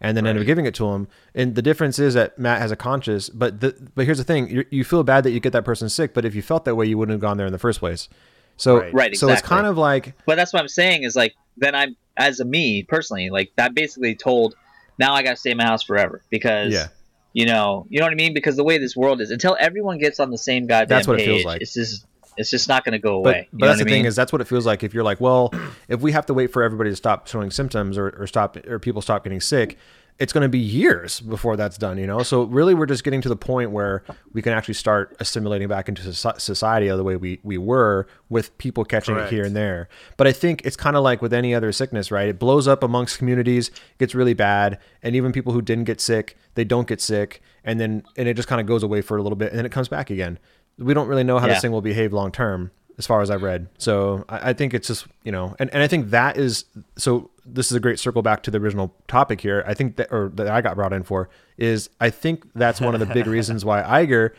and 0.00 0.16
then 0.16 0.26
end 0.26 0.38
up 0.38 0.46
giving 0.46 0.66
it 0.66 0.74
to 0.76 0.86
him. 0.90 1.08
And 1.34 1.56
the 1.56 1.62
difference 1.62 1.98
is 1.98 2.14
that 2.14 2.38
Matt 2.38 2.60
has 2.60 2.70
a 2.70 2.76
conscience. 2.76 3.28
But 3.28 3.60
the, 3.60 3.74
but 3.94 4.04
here's 4.06 4.18
the 4.18 4.24
thing: 4.24 4.48
you 4.48 4.64
you 4.70 4.84
feel 4.84 5.02
bad 5.02 5.24
that 5.24 5.32
you 5.32 5.40
get 5.40 5.52
that 5.52 5.64
person 5.64 5.88
sick, 5.88 6.14
but 6.14 6.24
if 6.24 6.34
you 6.34 6.42
felt 6.42 6.64
that 6.64 6.76
way, 6.76 6.86
you 6.86 6.96
wouldn't 6.96 7.12
have 7.12 7.20
gone 7.20 7.36
there 7.36 7.46
in 7.46 7.52
the 7.52 7.58
first 7.58 7.80
place. 7.80 8.08
So 8.56 8.78
Right. 8.78 8.94
Right, 8.94 9.16
So 9.16 9.28
it's 9.28 9.42
kind 9.42 9.66
of 9.66 9.76
like 9.76 10.14
But 10.26 10.36
that's 10.36 10.52
what 10.52 10.62
I'm 10.62 10.68
saying 10.68 11.02
is 11.02 11.16
like 11.16 11.34
then 11.56 11.74
I'm 11.74 11.96
as 12.16 12.38
a 12.38 12.44
me 12.44 12.84
personally 12.84 13.28
like 13.28 13.50
that 13.56 13.74
basically 13.74 14.14
told 14.14 14.54
now 14.98 15.14
I 15.14 15.22
got 15.22 15.30
to 15.30 15.36
stay 15.36 15.50
in 15.50 15.56
my 15.56 15.64
house 15.64 15.82
forever 15.82 16.22
because 16.30 16.72
Yeah. 16.72 16.88
you 17.32 17.46
know 17.46 17.86
you 17.90 17.98
know 18.00 18.06
what 18.06 18.12
I 18.12 18.16
mean 18.16 18.34
because 18.34 18.56
the 18.56 18.64
way 18.64 18.78
this 18.78 18.96
world 18.96 19.20
is 19.20 19.30
until 19.30 19.56
everyone 19.58 19.98
gets 19.98 20.20
on 20.20 20.30
the 20.30 20.38
same 20.38 20.66
goddamn 20.66 20.88
That's 20.88 21.06
what 21.08 21.16
it 21.20 21.26
page 21.26 21.28
feels 21.28 21.44
like. 21.44 21.60
it's 21.62 21.74
just 21.74 22.06
it's 22.36 22.50
just 22.50 22.68
not 22.68 22.84
going 22.84 22.92
to 22.94 22.98
go 22.98 23.22
But, 23.22 23.28
away. 23.28 23.48
but 23.52 23.56
you 23.58 23.60
know 23.60 23.66
that's 23.68 23.78
the 23.84 23.88
I 23.88 23.92
thing 23.92 24.04
is 24.06 24.16
that's 24.16 24.32
what 24.32 24.40
it 24.40 24.48
feels 24.48 24.66
like 24.66 24.82
if 24.82 24.92
you're 24.92 25.04
like, 25.04 25.20
well, 25.20 25.54
if 25.88 26.00
we 26.00 26.10
have 26.12 26.26
to 26.26 26.34
wait 26.34 26.52
for 26.52 26.64
everybody 26.64 26.90
to 26.90 26.96
stop 26.96 27.28
showing 27.28 27.52
symptoms 27.52 27.96
or, 27.96 28.08
or 28.18 28.26
stop 28.26 28.56
or 28.66 28.80
people 28.80 29.00
stop 29.02 29.22
getting 29.22 29.40
sick, 29.40 29.78
it's 30.18 30.32
going 30.32 30.42
to 30.42 30.48
be 30.48 30.58
years 30.60 31.20
before 31.20 31.56
that's 31.56 31.76
done, 31.76 31.98
you 31.98 32.06
know. 32.06 32.22
So 32.22 32.44
really, 32.44 32.72
we're 32.72 32.86
just 32.86 33.02
getting 33.02 33.20
to 33.22 33.28
the 33.28 33.36
point 33.36 33.72
where 33.72 34.04
we 34.32 34.42
can 34.42 34.52
actually 34.52 34.74
start 34.74 35.16
assimilating 35.18 35.66
back 35.66 35.88
into 35.88 36.12
society 36.12 36.88
the 36.88 37.02
way 37.02 37.16
we 37.16 37.40
we 37.42 37.58
were 37.58 38.06
with 38.28 38.56
people 38.58 38.84
catching 38.84 39.16
Correct. 39.16 39.32
it 39.32 39.34
here 39.34 39.44
and 39.44 39.56
there. 39.56 39.88
But 40.16 40.28
I 40.28 40.32
think 40.32 40.62
it's 40.64 40.76
kind 40.76 40.96
of 40.96 41.02
like 41.02 41.20
with 41.20 41.32
any 41.32 41.52
other 41.54 41.72
sickness, 41.72 42.12
right? 42.12 42.28
It 42.28 42.38
blows 42.38 42.68
up 42.68 42.82
amongst 42.84 43.18
communities, 43.18 43.70
gets 43.98 44.14
really 44.14 44.34
bad, 44.34 44.78
and 45.02 45.16
even 45.16 45.32
people 45.32 45.52
who 45.52 45.60
didn't 45.62 45.84
get 45.84 46.00
sick, 46.00 46.36
they 46.54 46.64
don't 46.64 46.86
get 46.86 47.00
sick, 47.00 47.42
and 47.64 47.80
then 47.80 48.04
and 48.16 48.28
it 48.28 48.34
just 48.34 48.46
kind 48.46 48.60
of 48.60 48.68
goes 48.68 48.84
away 48.84 49.00
for 49.00 49.16
a 49.16 49.22
little 49.22 49.36
bit, 49.36 49.50
and 49.50 49.58
then 49.58 49.66
it 49.66 49.72
comes 49.72 49.88
back 49.88 50.10
again. 50.10 50.38
We 50.78 50.94
don't 50.94 51.08
really 51.08 51.24
know 51.24 51.38
how 51.40 51.46
Yeah. 51.48 51.54
this 51.54 51.62
thing 51.62 51.72
will 51.72 51.80
behave 51.82 52.12
long 52.12 52.30
term 52.30 52.70
as 52.98 53.06
far 53.06 53.20
as 53.22 53.30
I've 53.30 53.42
read. 53.42 53.68
So 53.78 54.24
I, 54.28 54.50
I 54.50 54.52
think 54.52 54.72
it's 54.74 54.86
just, 54.88 55.06
you 55.24 55.32
know, 55.32 55.54
and, 55.58 55.68
and 55.74 55.82
I 55.82 55.88
think 55.88 56.10
that 56.10 56.36
is, 56.36 56.64
so 56.96 57.30
this 57.44 57.70
is 57.70 57.76
a 57.76 57.80
great 57.80 57.98
circle 57.98 58.22
back 58.22 58.42
to 58.44 58.50
the 58.50 58.58
original 58.58 58.94
topic 59.08 59.40
here. 59.40 59.64
I 59.66 59.74
think 59.74 59.96
that, 59.96 60.12
or 60.12 60.30
that 60.34 60.48
I 60.48 60.60
got 60.60 60.76
brought 60.76 60.92
in 60.92 61.02
for 61.02 61.28
is 61.58 61.90
I 62.00 62.10
think 62.10 62.44
that's 62.54 62.80
one 62.80 62.94
of 62.94 63.00
the 63.00 63.06
big 63.06 63.26
reasons 63.26 63.64
why 63.64 63.82
Iger 64.04 64.30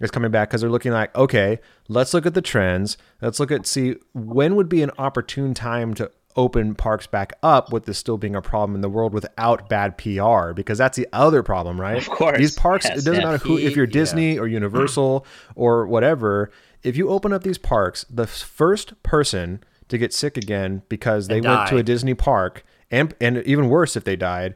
is 0.00 0.10
coming 0.10 0.30
back 0.30 0.48
because 0.50 0.60
they're 0.62 0.70
looking 0.70 0.92
like, 0.92 1.14
okay, 1.16 1.60
let's 1.88 2.12
look 2.14 2.26
at 2.26 2.34
the 2.34 2.42
trends. 2.42 2.96
Let's 3.20 3.38
look 3.38 3.50
at, 3.50 3.66
see 3.66 3.96
when 4.12 4.56
would 4.56 4.68
be 4.68 4.82
an 4.82 4.90
opportune 4.98 5.54
time 5.54 5.94
to 5.94 6.10
open 6.36 6.74
parks 6.76 7.08
back 7.08 7.32
up 7.42 7.72
with 7.72 7.86
this 7.86 7.98
still 7.98 8.16
being 8.16 8.36
a 8.36 8.40
problem 8.40 8.76
in 8.76 8.80
the 8.82 8.88
world 8.88 9.12
without 9.12 9.68
bad 9.68 9.98
PR 9.98 10.52
because 10.52 10.78
that's 10.78 10.96
the 10.96 11.06
other 11.12 11.42
problem, 11.42 11.78
right? 11.80 11.98
Of 11.98 12.08
course. 12.08 12.38
These 12.38 12.54
parks, 12.56 12.86
Yes, 12.86 12.98
it 12.98 13.04
doesn't 13.04 13.20
yeah. 13.22 13.32
matter 13.32 13.38
who, 13.38 13.58
if 13.58 13.74
you're 13.74 13.84
Yeah. 13.86 13.92
Disney 13.92 14.38
or 14.38 14.46
Universal 14.46 15.26
or 15.56 15.86
whatever, 15.88 16.50
if 16.82 16.96
you 16.96 17.08
open 17.10 17.32
up 17.32 17.42
these 17.42 17.58
parks, 17.58 18.04
the 18.10 18.26
first 18.26 19.00
person 19.02 19.62
to 19.88 19.98
get 19.98 20.12
sick 20.12 20.36
again 20.36 20.82
because 20.88 21.28
they 21.28 21.38
And 21.38 21.46
went 21.46 21.68
to 21.68 21.76
a 21.76 21.82
Disney 21.82 22.14
park, 22.14 22.64
and 22.90 23.14
and 23.20 23.38
even 23.38 23.68
worse 23.68 23.96
if 23.96 24.04
they 24.04 24.16
died, 24.16 24.54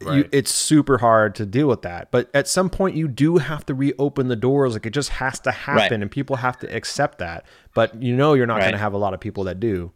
you, 0.00 0.28
it's 0.32 0.50
super 0.52 0.98
hard 0.98 1.34
to 1.36 1.46
deal 1.46 1.66
with 1.68 1.82
that. 1.82 2.10
But 2.10 2.28
at 2.34 2.46
some 2.48 2.68
point, 2.68 2.96
you 2.96 3.08
do 3.08 3.38
have 3.38 3.64
to 3.66 3.74
reopen 3.74 4.28
the 4.28 4.36
doors. 4.36 4.74
Like 4.74 4.84
it 4.86 4.90
just 4.90 5.08
has 5.10 5.40
to 5.40 5.50
happen, 5.52 5.76
Right. 5.82 5.92
and 6.02 6.10
people 6.10 6.36
have 6.36 6.58
to 6.58 6.66
accept 6.74 7.18
that. 7.18 7.44
But 7.74 8.02
you 8.02 8.14
know, 8.14 8.34
you're 8.34 8.46
not 8.46 8.60
going 8.60 8.72
to 8.72 8.78
have 8.78 8.92
a 8.92 8.98
lot 8.98 9.14
of 9.14 9.20
people 9.20 9.44
that 9.44 9.58
do. 9.60 9.92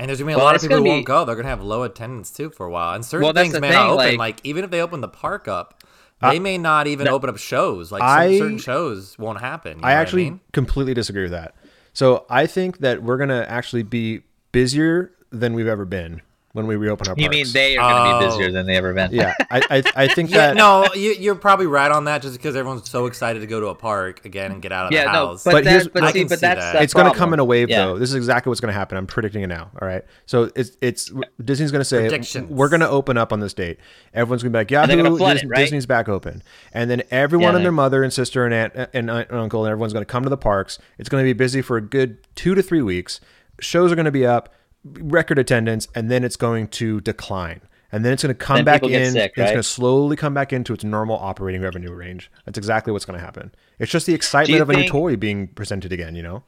And 0.00 0.08
there's 0.08 0.20
gonna 0.20 0.28
be 0.28 0.32
a 0.34 0.36
Well, 0.36 0.46
lot 0.46 0.54
of 0.54 0.62
people 0.62 0.76
who 0.76 0.84
gonna 0.84 0.94
won't 0.94 1.06
go. 1.06 1.24
They're 1.24 1.34
gonna 1.34 1.48
have 1.48 1.60
low 1.62 1.82
attendance 1.82 2.30
too 2.30 2.50
for 2.50 2.64
a 2.66 2.70
while. 2.70 2.94
And 2.94 3.04
certain 3.04 3.24
Well, 3.24 3.32
things 3.34 3.52
the 3.52 3.60
may 3.60 3.70
not 3.70 3.86
open. 3.90 3.96
like- 3.96 4.18
Like, 4.18 4.40
even 4.44 4.62
if 4.62 4.70
they 4.70 4.80
open 4.80 5.00
the 5.00 5.08
park 5.08 5.48
up, 5.48 5.77
they 6.20 6.38
may 6.38 6.58
not 6.58 6.86
even 6.86 7.08
open 7.08 7.30
up 7.30 7.38
shows. 7.38 7.90
Like 7.92 8.02
I- 8.02 8.38
certain 8.38 8.58
shows 8.58 9.18
won't 9.18 9.40
happen. 9.40 9.76
you 9.78 9.82
know 9.82 9.88
I 9.88 9.92
actually 9.92 10.24
mean? 10.24 10.40
completely 10.52 10.94
disagree 10.94 11.22
with 11.22 11.32
that. 11.32 11.54
So 11.92 12.26
I 12.30 12.46
think 12.46 12.78
that 12.78 13.02
we're 13.02 13.16
gonna 13.18 13.44
actually 13.48 13.82
be 13.82 14.22
busier 14.52 15.12
than 15.30 15.52
we've 15.54 15.66
ever 15.66 15.84
been. 15.84 16.22
When 16.52 16.66
we 16.66 16.76
reopen 16.76 17.06
our. 17.08 17.14
Parks. 17.14 17.22
You 17.22 17.30
mean 17.30 17.46
they 17.52 17.76
are 17.76 17.90
going 17.92 18.10
to 18.10 18.16
Oh. 18.16 18.20
be 18.20 18.26
busier 18.38 18.52
than 18.52 18.66
they 18.66 18.76
ever 18.76 18.94
been? 18.94 19.12
Yeah, 19.12 19.34
I 19.50 19.60
I, 19.70 19.82
I 20.04 20.08
think 20.14 20.30
Yeah, 20.30 20.48
that 20.48 20.56
no, 20.56 20.86
you, 20.94 21.12
you're 21.12 21.34
probably 21.34 21.66
right 21.66 21.90
on 21.90 22.04
that, 22.04 22.22
just 22.22 22.36
because 22.36 22.56
everyone's 22.56 22.88
so 22.90 23.06
excited 23.06 23.40
to 23.40 23.46
go 23.46 23.60
to 23.60 23.66
a 23.66 23.74
park 23.74 24.24
again 24.24 24.52
and 24.52 24.62
get 24.62 24.72
out 24.72 24.86
of 24.86 24.92
Yeah, 24.92 25.04
the 25.04 25.12
no, 25.12 25.26
house. 25.28 25.44
but, 25.44 25.52
But 25.52 25.66
here's- 25.66 25.84
that, 25.84 25.92
but 25.92 26.04
I 26.04 26.12
see, 26.12 26.20
can 26.20 26.28
but 26.28 26.38
see 26.38 26.46
that's 26.46 26.60
that. 26.72 26.82
it's 26.82 26.94
going 26.94 27.10
to 27.12 27.16
come 27.16 27.32
in 27.34 27.38
a 27.40 27.44
wave 27.44 27.68
Yeah. 27.68 27.84
though. 27.86 27.98
This 27.98 28.08
is 28.10 28.14
exactly 28.16 28.50
what's 28.50 28.60
going 28.60 28.72
to 28.72 28.78
happen. 28.78 28.96
I'm 28.96 29.06
predicting 29.06 29.42
it 29.42 29.48
now. 29.48 29.70
All 29.80 29.86
right. 29.86 30.04
So 30.26 30.50
it's 30.56 30.76
it's 30.80 31.12
Disney's 31.44 31.70
going 31.70 31.80
to 31.80 31.84
say 31.84 32.08
we're 32.48 32.68
going 32.70 32.80
to 32.80 32.88
open 32.88 33.18
up 33.18 33.32
on 33.32 33.40
this 33.40 33.54
date. 33.54 33.78
Everyone's 34.14 34.42
going 34.42 34.52
to 34.52 34.56
be 34.56 34.60
like, 34.60 34.68
they're 34.68 34.80
Yahoo, 34.96 35.18
gonna 35.18 35.30
it, 35.30 35.34
Disney, 35.34 35.48
right? 35.50 35.58
Disney's 35.58 35.86
back 35.86 36.08
open, 36.08 36.42
and 36.72 36.90
then 36.90 37.02
everyone 37.10 37.52
Yeah, 37.52 37.56
and 37.56 37.64
their 37.64 37.72
mother 37.72 38.02
and 38.02 38.12
sister 38.12 38.44
and 38.44 38.54
aunt 38.54 38.72
and, 38.94 39.10
aunt 39.10 39.28
and 39.30 39.38
uncle 39.38 39.64
and 39.64 39.70
everyone's 39.70 39.92
going 39.92 40.04
to 40.04 40.10
come 40.10 40.22
to 40.22 40.30
the 40.30 40.36
parks. 40.38 40.78
It's 40.98 41.08
going 41.08 41.22
to 41.22 41.28
be 41.28 41.34
busy 41.34 41.60
for 41.62 41.76
a 41.76 41.80
good 41.82 42.18
two 42.34 42.54
to 42.54 42.62
three 42.62 42.82
weeks. 42.82 43.20
Shows 43.60 43.90
are 43.92 43.96
going 43.96 44.04
to 44.06 44.10
be 44.12 44.24
up, 44.24 44.54
record 44.84 45.38
attendance, 45.38 45.88
and 45.94 46.10
then 46.10 46.24
it's 46.24 46.36
going 46.36 46.68
to 46.68 47.00
decline. 47.00 47.60
And 47.90 48.04
then 48.04 48.12
it's 48.12 48.22
going 48.22 48.34
to 48.34 48.38
come 48.38 48.56
Then 48.56 48.64
back 48.66 48.82
in. 48.82 49.12
sick, 49.12 49.32
and 49.36 49.44
It's 49.44 49.50
going 49.52 49.56
to 49.56 49.62
slowly 49.62 50.14
come 50.14 50.34
back 50.34 50.52
into 50.52 50.74
its 50.74 50.84
normal 50.84 51.16
operating 51.16 51.62
revenue 51.62 51.90
range. 51.92 52.30
That's 52.44 52.58
exactly 52.58 52.92
what's 52.92 53.06
going 53.06 53.18
to 53.18 53.24
happen. 53.24 53.50
It's 53.78 53.90
just 53.90 54.04
the 54.06 54.12
excitement 54.12 54.60
of 54.60 54.68
a 54.68 54.74
new 54.74 54.86
toy 54.86 55.16
being 55.16 55.48
presented 55.48 55.90
again. 55.92 56.14
You 56.14 56.22
know. 56.22 56.42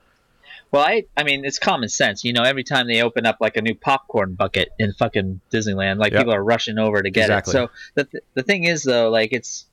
Well, 0.71 0.83
I, 0.85 1.05
I 1.17 1.25
mean, 1.25 1.45
it's 1.45 1.59
common 1.59 1.89
sense. 1.89 2.23
You 2.25 2.33
know, 2.33 2.43
every 2.43 2.63
time 2.63 2.87
they 2.87 3.03
open 3.03 3.25
up 3.27 3.39
like 3.41 3.57
a 3.57 3.63
new 3.63 3.75
popcorn 3.75 4.35
bucket 4.35 4.69
in 4.79 4.93
fucking 4.93 5.41
Disneyland, 5.51 5.99
like 5.99 6.13
Yep. 6.13 6.21
people 6.21 6.35
are 6.35 6.45
rushing 6.45 6.79
over 6.79 7.03
to 7.03 7.11
get 7.11 7.23
Exactly. 7.25 7.51
it. 7.51 7.53
So 7.55 7.71
the 7.95 8.05
th- 8.05 8.25
the 8.35 8.43
thing 8.43 8.65
is 8.65 8.83
though, 8.85 9.11
like 9.11 9.33
it's 9.33 9.65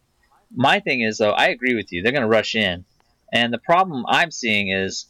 my 0.56 0.80
thing 0.80 1.02
is 1.02 1.18
though, 1.18 1.32
I 1.32 1.48
agree 1.50 1.76
with 1.76 1.92
you. 1.92 2.02
They're 2.02 2.14
gonna 2.14 2.28
rush 2.28 2.56
in, 2.56 2.86
and 3.34 3.54
the 3.54 3.58
problem 3.60 4.06
I'm 4.08 4.32
seeing 4.32 4.70
is 4.70 5.06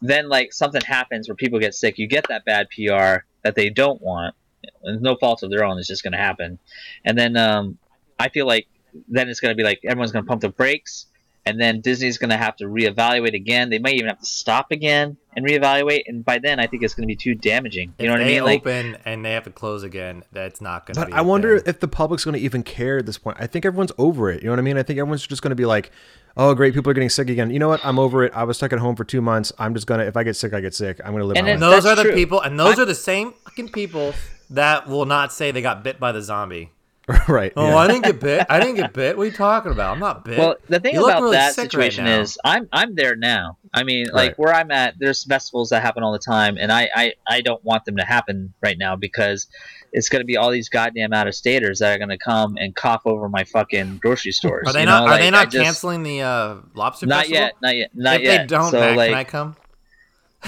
then 0.00 0.28
like 0.28 0.52
something 0.52 0.80
happens 0.82 1.28
where 1.28 1.36
people 1.36 1.58
get 1.58 1.74
sick. 1.74 1.98
You 1.98 2.06
get 2.06 2.26
that 2.28 2.44
bad 2.44 2.68
PR 2.70 3.24
that 3.42 3.54
they 3.54 3.70
don't 3.70 4.00
want. 4.00 4.34
And 4.82 5.00
no 5.00 5.16
fault 5.16 5.42
of 5.42 5.50
their 5.50 5.64
own. 5.64 5.78
It's 5.78 5.88
just 5.88 6.04
gonna 6.04 6.18
happen, 6.18 6.58
and 7.04 7.16
then 7.18 7.36
um, 7.36 7.78
I 8.18 8.28
feel 8.28 8.46
like 8.46 8.66
then 9.08 9.28
it's 9.28 9.40
gonna 9.40 9.54
be 9.54 9.62
like 9.62 9.80
everyone's 9.84 10.12
gonna 10.12 10.26
pump 10.26 10.42
the 10.42 10.50
brakes 10.50 11.06
and 11.46 11.60
then 11.60 11.80
Disney's 11.80 12.18
going 12.18 12.30
to 12.30 12.36
have 12.36 12.56
to 12.56 12.64
reevaluate 12.66 13.34
again. 13.34 13.70
They 13.70 13.78
might 13.78 13.94
even 13.94 14.08
have 14.08 14.20
to 14.20 14.26
stop 14.26 14.70
again 14.70 15.16
and 15.34 15.46
reevaluate, 15.46 16.02
and 16.06 16.24
by 16.24 16.38
then 16.38 16.60
I 16.60 16.66
think 16.66 16.82
it's 16.82 16.94
going 16.94 17.04
to 17.04 17.06
be 17.06 17.16
too 17.16 17.34
damaging. 17.34 17.94
You 17.98 18.04
if 18.04 18.06
know 18.06 18.12
what 18.12 18.20
I 18.20 18.24
they 18.24 18.34
mean? 18.34 18.44
Like, 18.44 18.60
open 18.60 18.96
and 19.04 19.24
they 19.24 19.32
have 19.32 19.44
to 19.44 19.50
close 19.50 19.82
again, 19.82 20.24
that's 20.32 20.60
not 20.60 20.86
going 20.86 20.94
to 20.94 21.00
But 21.00 21.06
be. 21.08 21.12
I 21.14 21.20
a 21.20 21.24
wonder 21.24 21.58
thing. 21.58 21.68
if 21.68 21.80
the 21.80 21.88
public's 21.88 22.24
going 22.24 22.34
to 22.34 22.40
even 22.40 22.62
care 22.62 22.98
at 22.98 23.06
this 23.06 23.18
point. 23.18 23.38
I 23.40 23.46
think 23.46 23.64
everyone's 23.64 23.92
over 23.96 24.30
it. 24.30 24.42
You 24.42 24.46
know 24.46 24.52
what 24.52 24.58
I 24.58 24.62
mean? 24.62 24.76
I 24.76 24.82
think 24.82 24.98
everyone's 24.98 25.26
just 25.26 25.42
going 25.42 25.50
to 25.50 25.56
be 25.56 25.66
like, 25.66 25.90
"Oh, 26.36 26.54
great, 26.54 26.74
people 26.74 26.90
are 26.90 26.94
getting 26.94 27.08
sick 27.10 27.28
again." 27.30 27.50
You 27.50 27.58
know 27.58 27.68
what? 27.68 27.84
I'm 27.84 27.98
over 27.98 28.24
it. 28.24 28.32
I 28.34 28.44
was 28.44 28.56
stuck 28.56 28.72
at 28.72 28.78
home 28.78 28.96
for 28.96 29.04
two 29.04 29.20
months. 29.20 29.52
I'm 29.58 29.74
just 29.74 29.86
gonna. 29.86 30.04
If 30.04 30.16
I 30.16 30.22
get 30.24 30.36
sick, 30.36 30.52
I 30.54 30.60
get 30.60 30.74
sick. 30.74 31.00
I'm 31.04 31.12
gonna 31.12 31.24
live 31.24 31.36
And 31.36 31.46
my 31.46 31.52
then- 31.52 31.60
life. 31.60 31.82
those 31.82 31.86
are 31.86 31.96
the 31.96 32.02
true. 32.04 32.14
people, 32.14 32.40
and 32.40 32.58
those 32.58 32.78
I- 32.78 32.82
are 32.82 32.86
the 32.86 32.94
same 32.94 33.32
fucking 33.44 33.68
people 33.70 34.14
that 34.50 34.88
will 34.88 35.06
not 35.06 35.32
say 35.32 35.50
they 35.50 35.62
got 35.62 35.82
bit 35.84 36.00
by 36.00 36.12
the 36.12 36.22
zombie. 36.22 36.70
right? 37.28 37.52
Oh, 37.56 37.66
yeah. 37.70 37.76
I 37.76 37.86
didn't 37.88 38.04
get 38.04 38.20
bit. 38.20 38.46
I 38.48 38.60
didn't 38.60 38.76
get 38.76 38.92
bit. 38.92 39.16
What 39.16 39.24
are 39.24 39.26
you 39.26 39.32
talking 39.32 39.72
about? 39.72 39.92
I'm 39.94 39.98
not 39.98 40.24
bit. 40.24 40.38
well, 40.38 40.54
the 40.68 40.78
thing 40.78 40.94
You 40.94 41.00
look 41.00 41.10
about 41.10 41.22
really 41.22 41.36
that 41.36 41.54
sick 41.54 41.64
right 41.64 41.70
situation 41.72 42.06
is 42.06 42.38
I'm 42.44 42.68
I'm 42.72 42.94
there 42.94 43.16
now. 43.16 43.56
I 43.74 43.82
mean, 43.82 44.06
Right. 44.06 44.26
like 44.28 44.36
where 44.38 44.54
I'm 44.54 44.70
at, 44.70 44.94
there's 45.00 45.24
festivals 45.24 45.70
that 45.70 45.82
happen 45.82 46.04
all 46.04 46.12
the 46.12 46.20
time, 46.20 46.56
and 46.60 46.70
I 46.70 46.88
I, 46.94 47.12
I 47.28 47.40
don't 47.40 47.64
want 47.64 47.84
them 47.84 47.96
to 47.96 48.04
happen 48.04 48.54
right 48.62 48.78
now 48.78 48.94
because 48.94 49.48
it's 49.92 50.08
going 50.08 50.20
to 50.20 50.26
be 50.26 50.36
all 50.36 50.50
these 50.50 50.68
goddamn 50.68 51.12
out 51.12 51.26
of 51.26 51.34
staters 51.34 51.78
that 51.80 51.94
are 51.94 51.98
going 51.98 52.10
to 52.10 52.18
come 52.18 52.56
and 52.58 52.74
cough 52.74 53.02
over 53.06 53.28
my 53.28 53.44
fucking 53.44 53.98
grocery 53.98 54.32
stores. 54.32 54.66
are 54.68 54.72
they 54.72 54.80
you 54.80 54.86
not? 54.86 55.02
are 55.02 55.08
Like, 55.10 55.20
they 55.20 55.30
not 55.30 55.50
just- 55.50 55.64
canceling 55.64 56.02
the 56.02 56.22
uh, 56.22 56.56
lobster 56.74 57.06
Not 57.06 57.26
festival? 57.26 57.40
yet, 57.42 57.54
not 57.62 57.76
yet, 57.76 57.90
not 57.94 58.16
if 58.16 58.22
yet. 58.22 58.38
they 58.42 58.46
don't, 58.46 58.70
so 58.70 58.80
Matt, 58.80 58.96
like, 58.96 59.10
can 59.10 59.18
I 59.18 59.24
come? 59.24 59.56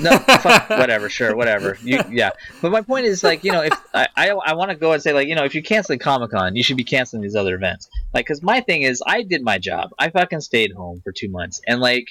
no, 0.01 0.17
fuck, 0.19 0.71
whatever, 0.71 1.09
sure, 1.11 1.37
whatever. 1.37 1.77
You, 1.83 2.01
yeah, 2.11 2.31
but 2.63 2.73
my 2.73 2.81
point 2.81 3.05
is 3.05 3.23
like, 3.23 3.45
you 3.45 3.53
know, 3.53 3.61
if 3.63 3.73
I, 3.93 4.09
I, 4.17 4.31
I 4.31 4.55
want 4.55 4.71
to 4.71 4.75
go 4.77 4.93
and 4.93 5.03
say 5.03 5.13
like, 5.13 5.29
you 5.29 5.35
know, 5.35 5.45
if 5.45 5.55
you're 5.55 5.63
canceling 5.63 5.99
Comic 5.99 6.31
Con, 6.31 6.57
you 6.57 6.63
should 6.63 6.79
be 6.79 6.85
canceling 6.85 7.23
these 7.23 7.37
other 7.37 7.55
events. 7.55 7.89
Like, 8.15 8.25
because 8.27 8.43
my 8.43 8.63
thing 8.63 8.83
is, 8.83 9.03
I 9.07 9.23
did 9.23 9.43
my 9.43 9.59
job. 9.59 9.91
I 9.99 10.09
fucking 10.09 10.41
stayed 10.41 10.73
home 10.73 11.03
for 11.05 11.13
two 11.13 11.29
months, 11.29 11.61
and 11.67 11.81
like, 11.81 12.07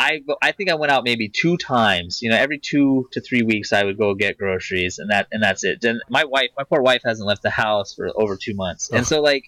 I, 0.00 0.20
I 0.42 0.52
think 0.52 0.70
I 0.70 0.74
went 0.74 0.90
out 0.92 1.04
maybe 1.04 1.28
two 1.28 1.56
times. 1.56 2.20
You 2.22 2.30
know, 2.30 2.36
every 2.36 2.58
two 2.58 3.08
to 3.12 3.20
three 3.20 3.42
weeks, 3.42 3.72
I 3.72 3.84
would 3.84 3.98
go 3.98 4.14
get 4.14 4.38
groceries, 4.38 4.98
and 4.98 5.10
that, 5.10 5.28
and 5.30 5.42
that's 5.42 5.62
it. 5.64 5.84
And 5.84 6.00
my 6.08 6.24
wife, 6.24 6.48
my 6.56 6.64
poor 6.64 6.80
wife, 6.82 7.02
hasn't 7.04 7.26
left 7.26 7.42
the 7.42 7.50
house 7.50 7.94
for 7.94 8.08
over 8.14 8.36
two 8.36 8.54
months, 8.54 8.90
and 8.90 9.06
so 9.06 9.20
like. 9.20 9.44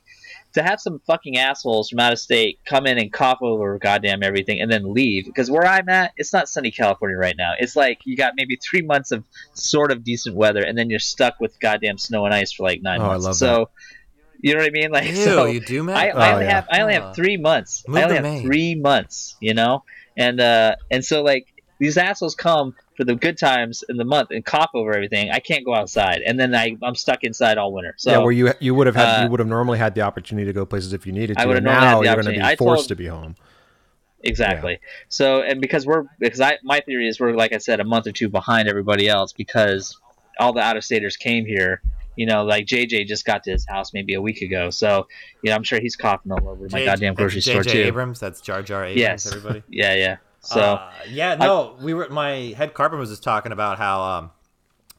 To 0.55 0.63
have 0.63 0.81
some 0.81 1.01
fucking 1.07 1.39
assholes 1.39 1.89
from 1.89 1.99
out 2.01 2.13
of 2.13 2.19
state 2.19 2.59
come 2.67 2.87
in 2.87 2.99
and 2.99 3.11
cough 3.11 3.39
over 3.41 3.79
goddamn 3.79 4.23
everything 4.23 4.61
and 4.61 4.71
then 4.71 4.93
leave 4.93 5.25
because 5.25 5.51
where 5.51 5.65
I'm 5.67 5.89
at, 5.89 6.13
it's 6.19 6.31
not 6.35 6.47
sunny 6.47 6.71
California 6.71 7.17
right 7.17 7.35
now. 7.39 7.53
It's 7.59 7.75
like 7.75 8.01
you 8.05 8.19
got 8.19 8.35
maybe 8.37 8.57
three 8.57 8.83
months 8.83 9.13
of 9.13 9.25
sort 9.55 9.91
of 9.91 10.05
decent 10.05 10.37
weather 10.37 10.61
and 10.63 10.77
then 10.77 10.91
you're 10.91 10.99
stuck 10.99 11.41
with 11.41 11.59
goddamn 11.59 11.97
snow 11.97 12.27
and 12.27 12.35
ice 12.35 12.53
for 12.53 12.65
like 12.65 12.83
nine 12.83 13.01
Oh, 13.01 13.05
I 13.05 13.09
months. 13.09 13.25
love 13.25 13.37
so 13.37 13.71
you 14.43 14.53
know 14.53 14.61
what 14.61 14.67
I 14.67 14.71
mean? 14.73 14.91
Like 14.91 15.09
Ew, 15.09 15.15
so 15.25 15.45
you 15.47 15.61
do, 15.61 15.83
Matt? 15.85 15.97
I, 15.97 16.11
Oh, 16.11 16.33
only 16.35 16.45
yeah. 16.45 16.55
have 16.57 16.67
I 16.71 16.81
only 16.83 16.97
Uh, 16.97 17.01
have 17.07 17.15
three 17.17 17.39
months. 17.39 17.85
move 17.89 17.97
I 17.97 18.03
only 18.03 18.17
have 18.17 18.25
Maine. 18.25 18.43
three 18.43 18.75
months, 18.75 19.37
you 19.41 19.55
know? 19.55 19.85
And 20.17 20.41
uh 20.41 20.77
and 20.91 21.05
so 21.05 21.23
like 21.23 21.47
these 21.79 21.97
assholes 21.99 22.35
come 22.35 22.75
for 22.97 23.05
the 23.05 23.15
good 23.17 23.37
times 23.39 23.83
in 23.89 23.97
the 23.97 24.05
month 24.05 24.31
and 24.31 24.45
cough 24.45 24.71
over 24.75 24.93
everything. 24.95 25.31
I 25.31 25.41
can't 25.41 25.65
go 25.65 25.75
outside, 25.75 26.21
and 26.25 26.39
then 26.39 26.55
I, 26.55 26.77
I'm 26.83 26.95
stuck 26.95 27.25
inside 27.25 27.59
all 27.59 27.73
winter. 27.73 27.95
So 27.97 28.11
yeah, 28.13 28.19
where 28.19 28.33
you 28.33 28.53
you 28.61 28.75
would 28.75 28.87
have 28.87 28.95
had 28.95 29.21
uh, 29.21 29.25
you 29.25 29.31
would 29.31 29.41
have 29.41 29.49
normally 29.49 29.79
had 29.79 29.95
the 29.95 30.03
opportunity 30.03 30.47
to 30.47 30.53
go 30.53 30.65
places 30.65 30.93
if 30.93 31.07
you 31.07 31.13
needed 31.13 31.39
I 31.39 31.43
to. 31.43 31.49
would 31.49 31.57
and 31.59 31.67
have 31.67 31.83
now 31.83 31.99
the 32.01 32.07
you're 32.07 32.15
going 32.23 32.27
to 32.27 32.49
be 32.51 32.57
forced 32.57 32.83
told- 32.83 32.89
to 32.89 32.97
be 32.97 33.07
home. 33.07 33.35
Exactly. 34.25 34.79
So, 35.09 35.43
and 35.43 35.61
because 35.61 35.85
we're 35.85 36.05
because 36.21 36.41
I 36.41 36.59
my 36.63 36.81
theory 36.81 37.09
is 37.09 37.19
we're 37.19 37.35
like 37.35 37.53
I 37.53 37.59
said 37.59 37.81
a 37.81 37.85
month 37.85 38.07
or 38.07 38.13
two 38.13 38.29
behind 38.29 38.69
everybody 38.69 39.09
else 39.09 39.33
because 39.33 39.99
all 40.39 40.53
the 40.53 40.61
out 40.61 40.77
of 40.77 40.85
staters 40.85 41.17
came 41.17 41.45
here. 41.45 41.83
You 42.17 42.27
know, 42.27 42.45
like 42.45 42.67
JJ 42.67 43.07
just 43.07 43.25
got 43.25 43.43
to 43.45 43.53
his 43.53 43.67
house 43.67 43.93
maybe 43.95 44.15
a 44.15 44.21
week 44.21 44.43
ago, 44.43 44.71
so 44.71 45.07
you 45.43 45.51
know 45.51 45.57
I'm 45.57 45.63
sure 45.63 45.81
he's 45.81 45.97
coughing 45.97 46.31
all 46.33 46.49
over 46.49 46.69
my 46.71 46.85
goddamn 46.85 47.15
grocery 47.15 47.37
that's 47.37 47.47
store 47.47 47.63
J.J. 47.63 47.83
too. 47.83 47.89
Abrams. 47.89 48.21
That's 48.21 48.41
Jar 48.41 48.63
Jar 48.63 48.85
Abrams. 48.85 49.01
Yes. 49.01 49.27
Everybody. 49.27 49.63
Yeah, 49.71 49.95
yeah. 49.95 50.17
So 50.41 50.61
Uh, 50.61 50.91
yeah, 51.09 51.37
no, 51.37 51.77
we 51.81 51.95
were. 51.95 52.09
My 52.11 52.53
head 52.57 52.75
carpenter 52.75 53.01
was 53.01 53.11
just 53.11 53.23
talking 53.23 53.53
about 53.53 53.79
how 53.79 54.03
um, 54.03 54.31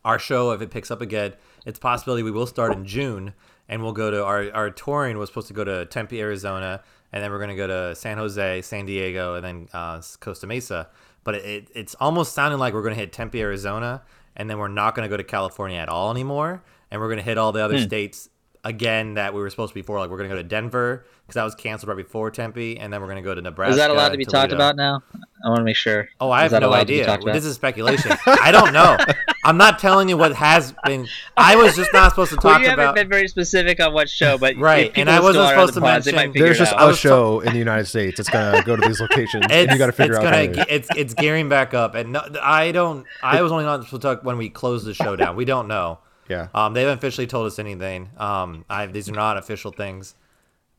our 0.06 0.17
show, 0.17 0.52
if 0.52 0.62
it 0.62 0.71
picks 0.71 0.89
up 0.89 1.02
again, 1.02 1.34
it's 1.65 1.78
a 1.78 1.82
possibility 1.82 2.23
we 2.23 2.32
will 2.32 2.47
start 2.47 2.73
in 2.73 2.86
June, 2.86 3.34
and 3.69 3.84
we'll 3.84 3.93
go 3.93 4.10
to 4.10 4.23
our 4.23 4.52
our 4.54 4.69
touring 4.69 5.17
was 5.17 5.30
supposed 5.30 5.47
to 5.49 5.54
go 5.54 5.63
to 5.63 5.86
Tempe, 5.86 6.19
Arizona, 6.19 6.82
and 7.12 7.21
then 7.23 7.30
we're 7.30 7.39
gonna 7.39 7.56
go 7.56 7.67
to 7.67 7.93
San 7.95 8.17
Jose, 8.17 8.62
San 8.63 8.86
Diego, 8.86 9.36
and 9.36 9.43
then 9.45 9.67
uh, 9.73 10.02
Costa 10.19 10.47
Mesa. 10.47 10.88
But 11.24 11.36
it, 11.36 11.46
it, 11.46 11.68
it's 11.76 11.96
almost 12.00 12.34
sounding 12.34 12.60
like 12.60 12.74
we're 12.74 12.84
gonna 12.84 12.96
hit 12.96 13.14
Tempe, 13.14 13.40
Arizona, 13.42 14.02
and 14.36 14.50
then 14.50 14.58
we're 14.58 14.68
not 14.68 14.96
gonna 14.96 15.10
go 15.10 15.18
to 15.18 15.24
California 15.24 15.78
at 15.78 15.90
all 15.90 16.12
anymore, 16.12 16.64
and 16.92 17.00
we're 17.02 17.10
gonna 17.10 17.22
hit 17.22 17.38
all 17.38 17.52
the 17.52 17.64
other 17.64 17.78
Hmm. 17.78 17.84
states 17.84 18.30
again 18.66 19.16
that 19.16 19.34
we 19.34 19.42
were 19.42 19.50
supposed 19.50 19.72
to 19.72 19.76
before. 19.76 20.00
Like 20.00 20.10
we're 20.10 20.18
gonna 20.18 20.30
go 20.30 20.36
to 20.36 20.44
Denver 20.44 21.06
because 21.26 21.36
that 21.36 21.44
was 21.44 21.56
canceled 21.56 21.90
right 21.90 21.98
before 21.98 22.32
Tempe, 22.32 22.78
and 22.80 22.92
then 22.92 23.02
we're 23.02 23.08
gonna 23.08 23.22
go 23.22 23.34
to 23.36 23.42
Nebraska. 23.42 23.72
is 23.72 23.78
that 23.78 23.92
allowed 23.92 24.10
to 24.10 24.18
be 24.18 24.24
and 24.24 24.32
talked 24.32 24.52
about 24.54 24.76
now? 24.76 25.02
I 25.46 25.50
want 25.50 25.60
to 25.60 25.64
make 25.66 25.76
sure. 25.76 26.08
Oh, 26.22 26.30
I 26.30 26.46
Is 26.46 26.52
have 26.54 26.62
no 26.62 26.70
to 26.70 26.76
idea. 26.76 27.18
This 27.26 27.44
is 27.46 27.56
speculation. 27.56 28.12
I 28.26 28.52
don't 28.52 28.72
know. 28.74 28.98
I'm 29.45 29.58
not 29.58 29.79
telling 29.79 30.10
you 30.10 30.17
what 30.17 30.34
has 30.36 30.73
been. 30.86 31.08
I 31.38 31.56
was 31.56 31.75
just 31.75 31.91
not 31.93 32.12
supposed 32.12 32.29
to 32.32 32.36
talk 32.38 32.43
Well, 32.45 32.53
talk 32.53 32.62
you 32.63 32.69
haven't 32.69 32.95
been 32.95 33.10
very 33.10 33.27
specific 33.27 33.79
on 33.82 33.93
what 33.93 34.10
show, 34.10 34.38
but 34.38 34.56
Right, 34.58 34.88
if 34.91 34.97
and 34.97 35.10
I 35.10 35.19
wasn't 35.19 35.34
still 35.36 35.41
are 35.43 35.45
on 35.45 35.51
supposed 35.53 35.73
to 35.75 35.82
pods, 35.82 36.06
mention- 36.06 36.15
might 36.15 36.27
figure 36.34 36.45
There's 36.45 36.58
just 36.60 36.73
a 36.77 36.86
was 36.88 36.97
show 36.97 37.39
in 37.41 37.53
the 37.53 37.60
United 37.60 37.86
States 37.86 38.19
It's 38.19 38.29
going 38.29 38.56
to 38.56 38.63
go 38.63 38.75
to 38.75 38.88
these 38.88 38.99
locations. 39.01 39.45
and 39.49 39.69
you 39.71 39.77
got 39.77 39.88
to 39.88 39.91
figure 39.91 40.13
it's 40.15 40.23
out. 40.25 40.32
gonna. 40.32 40.58
how 40.58 40.65
It's 40.69 40.88
it's 40.95 41.13
gearing 41.13 41.49
back 41.49 41.73
up, 41.73 41.95
and 41.95 42.13
no, 42.13 42.21
I 42.41 42.71
don't. 42.71 43.06
I 43.21 43.41
was 43.41 43.51
only 43.51 43.65
not 43.65 43.84
supposed 43.84 44.01
to 44.01 44.08
talk 44.15 44.23
when 44.23 44.38
we 44.38 44.49
closed 44.49 44.86
the 44.86 44.93
show 44.93 45.15
down. 45.15 45.36
We 45.36 45.45
don't 45.45 45.67
know. 45.67 45.99
yeah. 46.29 46.47
Um, 46.56 46.73
they 46.73 46.82
haven't 46.82 46.97
officially 46.99 47.27
told 47.27 47.47
us 47.47 47.60
anything. 47.60 48.10
Um, 48.17 48.65
I 48.69 48.86
these 48.86 49.10
are 49.10 49.13
not 49.13 49.38
official 49.38 49.71
things 49.71 50.15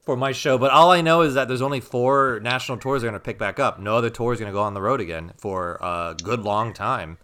for 0.05 0.17
my 0.17 0.33
show, 0.33 0.59
but 0.59 0.71
all 0.71 0.91
I 0.91 1.01
know 1.01 1.23
is 1.23 1.35
that 1.35 1.49
there's 1.49 1.63
only 1.63 1.81
four 1.81 2.39
national 2.43 2.79
tours 2.79 3.03
they're 3.03 3.11
gonna 3.11 3.21
pick 3.21 3.39
back 3.39 3.59
up. 3.59 3.79
No 3.79 3.97
other 3.97 4.11
tour 4.11 4.33
is 4.33 4.39
gonna 4.41 4.53
go 4.53 4.63
on 4.63 4.75
the 4.75 4.83
road 4.83 5.01
again 5.01 5.33
for 5.39 5.75
a 5.83 6.15
good 6.23 6.41
long 6.41 6.73
time. 6.73 7.19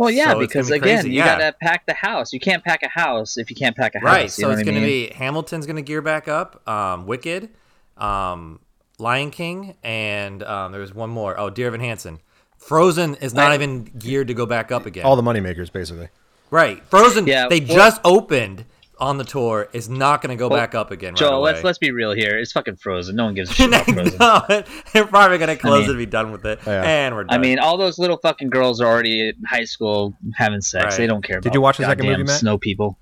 Well, 0.00 0.10
yeah, 0.10 0.32
So 0.32 0.38
because 0.40 0.70
be 0.70 0.76
again, 0.76 0.96
crazy, 1.02 1.10
you 1.10 1.18
yeah. 1.18 1.38
gotta 1.38 1.54
pack 1.60 1.84
the 1.86 1.92
house. 1.94 2.32
You 2.32 2.40
can't 2.40 2.64
pack 2.64 2.82
a 2.82 2.88
house 2.88 3.36
if 3.36 3.50
you 3.50 3.56
can't 3.56 3.76
pack 3.76 3.94
a 3.94 3.98
house. 3.98 4.06
Right. 4.06 4.22
you 4.24 4.28
So 4.30 4.42
know 4.46 4.50
it's 4.52 4.58
what 4.60 4.64
going 4.64 4.74
to 4.76 4.80
mean? 4.80 5.08
be 5.10 5.14
Hamilton's 5.14 5.66
going 5.66 5.76
to 5.76 5.82
gear 5.82 6.00
back 6.00 6.26
up. 6.26 6.66
Um, 6.68 7.06
Wicked, 7.06 7.50
um, 7.98 8.60
Lion 8.98 9.30
King, 9.30 9.76
and 9.82 10.42
um, 10.42 10.72
there 10.72 10.80
was 10.80 10.94
one 10.94 11.10
more. 11.10 11.38
Oh, 11.38 11.50
Dear 11.50 11.66
Evan 11.68 11.80
Hansen. 11.80 12.20
Frozen 12.58 13.16
is 13.16 13.34
not 13.34 13.52
I- 13.52 13.54
even 13.54 13.84
geared 13.84 14.28
to 14.28 14.34
go 14.34 14.46
back 14.46 14.70
up 14.72 14.86
again. 14.86 15.04
All 15.04 15.16
the 15.16 15.22
moneymakers, 15.22 15.70
basically. 15.72 16.08
right. 16.50 16.82
Frozen. 16.86 17.26
Yeah, 17.26 17.48
They 17.48 17.60
well- 17.60 17.74
just 17.76 18.00
opened 18.04 18.64
on 19.00 19.18
the 19.18 19.24
tour. 19.24 19.68
Is 19.72 19.88
not 19.88 20.22
going 20.22 20.36
to 20.36 20.38
go 20.38 20.48
Well, 20.48 20.58
back 20.58 20.74
up 20.74 20.90
again. 20.90 21.14
Joel, 21.14 21.30
right 21.30 21.36
away. 21.38 21.52
let's 21.52 21.64
let's 21.64 21.78
be 21.78 21.90
real 21.90 22.12
here. 22.12 22.38
It's 22.38 22.52
fucking 22.52 22.76
frozen. 22.76 23.16
No 23.16 23.24
one 23.26 23.34
gives 23.34 23.50
a 23.50 23.54
shit 23.54 23.68
about 23.68 23.84
frozen. 23.86 24.18
no, 24.18 24.42
they're 24.92 25.06
probably 25.06 25.38
going 25.38 25.48
to 25.48 25.56
close 25.56 25.80
mean- 25.80 25.86
it 25.86 25.90
and 25.90 25.98
be 25.98 26.06
done 26.06 26.32
with 26.32 26.44
it. 26.46 26.60
Yeah. 26.66 26.82
And 26.82 27.14
we're 27.14 27.24
done. 27.24 27.34
I 27.34 27.38
mean, 27.42 27.58
all 27.58 27.76
those 27.76 27.98
little 27.98 28.18
fucking 28.18 28.50
girls 28.50 28.80
are 28.80 28.86
already 28.86 29.28
in 29.28 29.34
high 29.48 29.64
school 29.64 30.14
having 30.36 30.60
sex. 30.60 30.84
Right. 30.84 30.96
They 30.98 31.06
don't 31.06 31.22
care. 31.24 31.40
Did 31.40 31.46
about 31.48 31.54
you 31.54 31.60
watch 31.60 31.76
the 31.78 31.84
second 31.84 32.06
movie, 32.06 32.24
Matt? 32.24 32.40
Snow 32.40 32.58
people. 32.58 32.98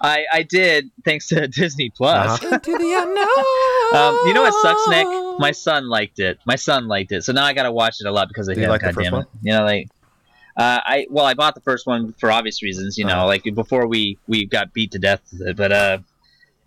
I 0.00 0.24
I 0.32 0.42
did 0.44 0.90
thanks 1.04 1.28
to 1.28 1.46
Disney 1.48 1.90
Plus. 1.90 2.42
Uh-huh. 2.42 2.54
into 2.54 2.70
the 2.72 2.94
unknown. 2.94 4.02
Um, 4.02 4.26
you 4.26 4.34
know 4.34 4.42
what 4.42 4.54
sucks, 4.62 4.88
Nick? 4.88 5.06
My 5.38 5.50
son 5.52 5.88
liked 5.88 6.18
it. 6.20 6.38
My 6.46 6.56
son 6.56 6.88
liked 6.88 7.12
it, 7.12 7.22
so 7.24 7.32
now 7.32 7.44
I 7.44 7.52
gotta 7.52 7.70
watch 7.72 7.96
it 8.00 8.06
a 8.06 8.10
lot 8.12 8.28
because 8.28 8.48
of 8.48 8.54
Did 8.54 8.62
you 8.62 8.64
him. 8.66 8.70
like 8.70 8.80
the 8.80 8.92
God 8.92 9.02
damn 9.02 9.14
it. 9.14 9.26
You 9.42 9.52
know, 9.54 9.64
like 9.64 9.88
Uh, 10.58 10.80
I 10.84 11.06
well, 11.08 11.24
I 11.24 11.34
bought 11.34 11.54
the 11.54 11.60
first 11.60 11.86
one 11.86 12.12
for 12.18 12.30
obvious 12.32 12.62
reasons, 12.62 12.98
you 12.98 13.04
know, 13.04 13.12
Uh-huh. 13.12 13.26
like 13.26 13.44
before 13.54 13.86
we 13.86 14.18
we 14.26 14.44
got 14.44 14.72
beat 14.72 14.90
to 14.92 14.98
death 14.98 15.20
with 15.32 15.48
it. 15.48 15.56
But 15.56 15.70
uh, 15.72 15.98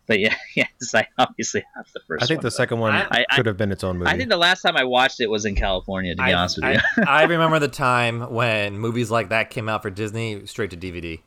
but 0.07 0.19
yeah, 0.19 0.33
yes, 0.55 0.69
I 0.95 1.07
obviously 1.17 1.63
have 1.75 1.85
the 1.93 1.99
first. 2.07 2.23
I 2.23 2.25
think 2.27 2.39
one, 2.39 2.43
the 2.45 2.51
second 2.51 2.79
one 2.79 2.95
I- 2.95 3.25
I- 3.29 3.35
could 3.35 3.45
have 3.47 3.57
been 3.57 3.71
its 3.71 3.83
own 3.83 3.97
movie. 3.97 4.09
I 4.09 4.17
think 4.17 4.29
the 4.29 4.37
last 4.37 4.61
time 4.61 4.77
I 4.77 4.85
watched 4.85 5.19
it 5.19 5.27
was 5.29 5.43
in 5.45 5.55
California. 5.55 6.15
To 6.15 6.23
be 6.23 6.31
I, 6.31 6.33
honest 6.33 6.55
with 6.57 6.65
I, 6.65 6.71
you, 6.73 6.79
I 7.07 7.23
remember 7.23 7.59
the 7.59 7.67
time 7.67 8.31
when 8.33 8.79
movies 8.79 9.11
like 9.11 9.27
that 9.29 9.49
came 9.49 9.67
out 9.67 9.81
for 9.81 9.89
Disney 9.89 10.45
straight 10.45 10.71
to 10.71 10.77
DVD 10.77 11.19